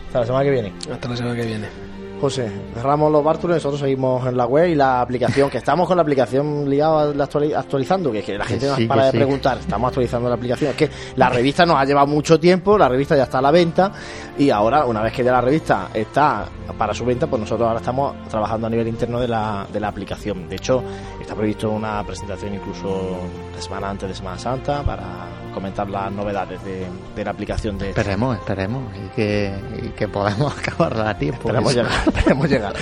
hasta 0.06 0.20
la 0.20 0.26
semana 0.26 0.44
que 0.44 0.50
viene. 0.50 0.72
Hasta 0.92 1.08
la 1.08 1.16
semana 1.16 1.36
que 1.36 1.46
viene. 1.46 1.94
José, 2.20 2.50
cerramos 2.72 3.12
los 3.12 3.22
bártulos, 3.22 3.56
nosotros 3.56 3.80
seguimos 3.80 4.26
en 4.26 4.36
la 4.36 4.46
web 4.46 4.68
y 4.68 4.74
la 4.74 5.02
aplicación, 5.02 5.50
que 5.50 5.58
estamos 5.58 5.86
con 5.86 5.96
la 5.96 6.02
aplicación 6.02 6.70
liada 6.70 7.12
actualizando, 7.58 8.10
que, 8.12 8.20
es 8.20 8.24
que 8.24 8.38
la 8.38 8.46
gente 8.46 8.66
nos 8.66 8.76
sí, 8.76 8.86
para 8.86 9.06
de 9.06 9.10
sí. 9.10 9.16
preguntar, 9.18 9.58
estamos 9.58 9.88
actualizando 9.88 10.28
la 10.28 10.36
aplicación. 10.36 10.70
Es 10.70 10.76
que 10.76 10.90
la 11.16 11.28
revista 11.28 11.66
nos 11.66 11.76
ha 11.76 11.84
llevado 11.84 12.06
mucho 12.06 12.40
tiempo, 12.40 12.78
la 12.78 12.88
revista 12.88 13.14
ya 13.14 13.24
está 13.24 13.38
a 13.38 13.42
la 13.42 13.50
venta 13.50 13.92
y 14.38 14.48
ahora, 14.48 14.86
una 14.86 15.02
vez 15.02 15.12
que 15.12 15.22
ya 15.22 15.32
la 15.32 15.42
revista 15.42 15.88
está 15.92 16.46
para 16.78 16.94
su 16.94 17.04
venta, 17.04 17.26
pues 17.26 17.40
nosotros 17.40 17.66
ahora 17.66 17.80
estamos 17.80 18.14
trabajando 18.28 18.68
a 18.68 18.70
nivel 18.70 18.88
interno 18.88 19.20
de 19.20 19.28
la, 19.28 19.66
de 19.70 19.80
la 19.80 19.88
aplicación. 19.88 20.48
De 20.48 20.56
hecho, 20.56 20.82
está 21.20 21.34
previsto 21.34 21.68
una 21.70 22.02
presentación 22.04 22.54
incluso 22.54 23.18
la 23.54 23.60
semana 23.60 23.90
antes 23.90 24.08
de 24.08 24.14
Semana 24.14 24.38
Santa 24.38 24.82
para 24.82 25.26
comentar 25.54 25.88
las 25.88 26.12
novedades 26.12 26.62
de, 26.64 26.86
de 27.14 27.24
la 27.24 27.30
aplicación 27.30 27.78
de, 27.78 27.90
Esperemos, 27.90 28.36
esperemos. 28.36 28.92
Y 28.96 29.08
que, 29.14 29.54
y 29.82 29.88
que 29.90 30.08
podamos 30.08 30.52
acabarla 30.58 31.10
a 31.10 31.18
tiempo. 31.18 31.48
Esperemos 31.48 31.72
Eso. 31.72 31.82
llegar, 31.82 32.08
esperemos 32.16 32.48
llegar. 32.50 32.74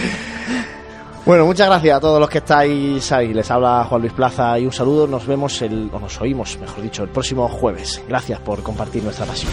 Bueno, 1.25 1.47
muchas 1.47 1.69
gracias 1.69 1.97
a 1.97 2.01
todos 2.01 2.19
los 2.19 2.29
que 2.29 2.39
estáis 2.39 3.13
ahí. 3.13 3.33
Les 3.33 3.49
habla 3.49 3.85
Juan 3.89 4.01
Luis 4.01 4.13
Plaza 4.13 4.59
y 4.59 4.67
un 4.67 4.73
saludo. 4.73 5.07
Nos 5.07 5.25
vemos, 5.25 5.63
el, 5.63 5.89
o 5.93 6.01
nos 6.01 6.21
oímos, 6.21 6.59
mejor 6.59 6.83
dicho, 6.83 7.05
el 7.05 7.11
próximo 7.11 7.49
jueves. 7.49 8.03
Gracias 8.09 8.41
por 8.41 8.63
compartir 8.65 9.05
nuestra 9.05 9.25
pasión. 9.27 9.53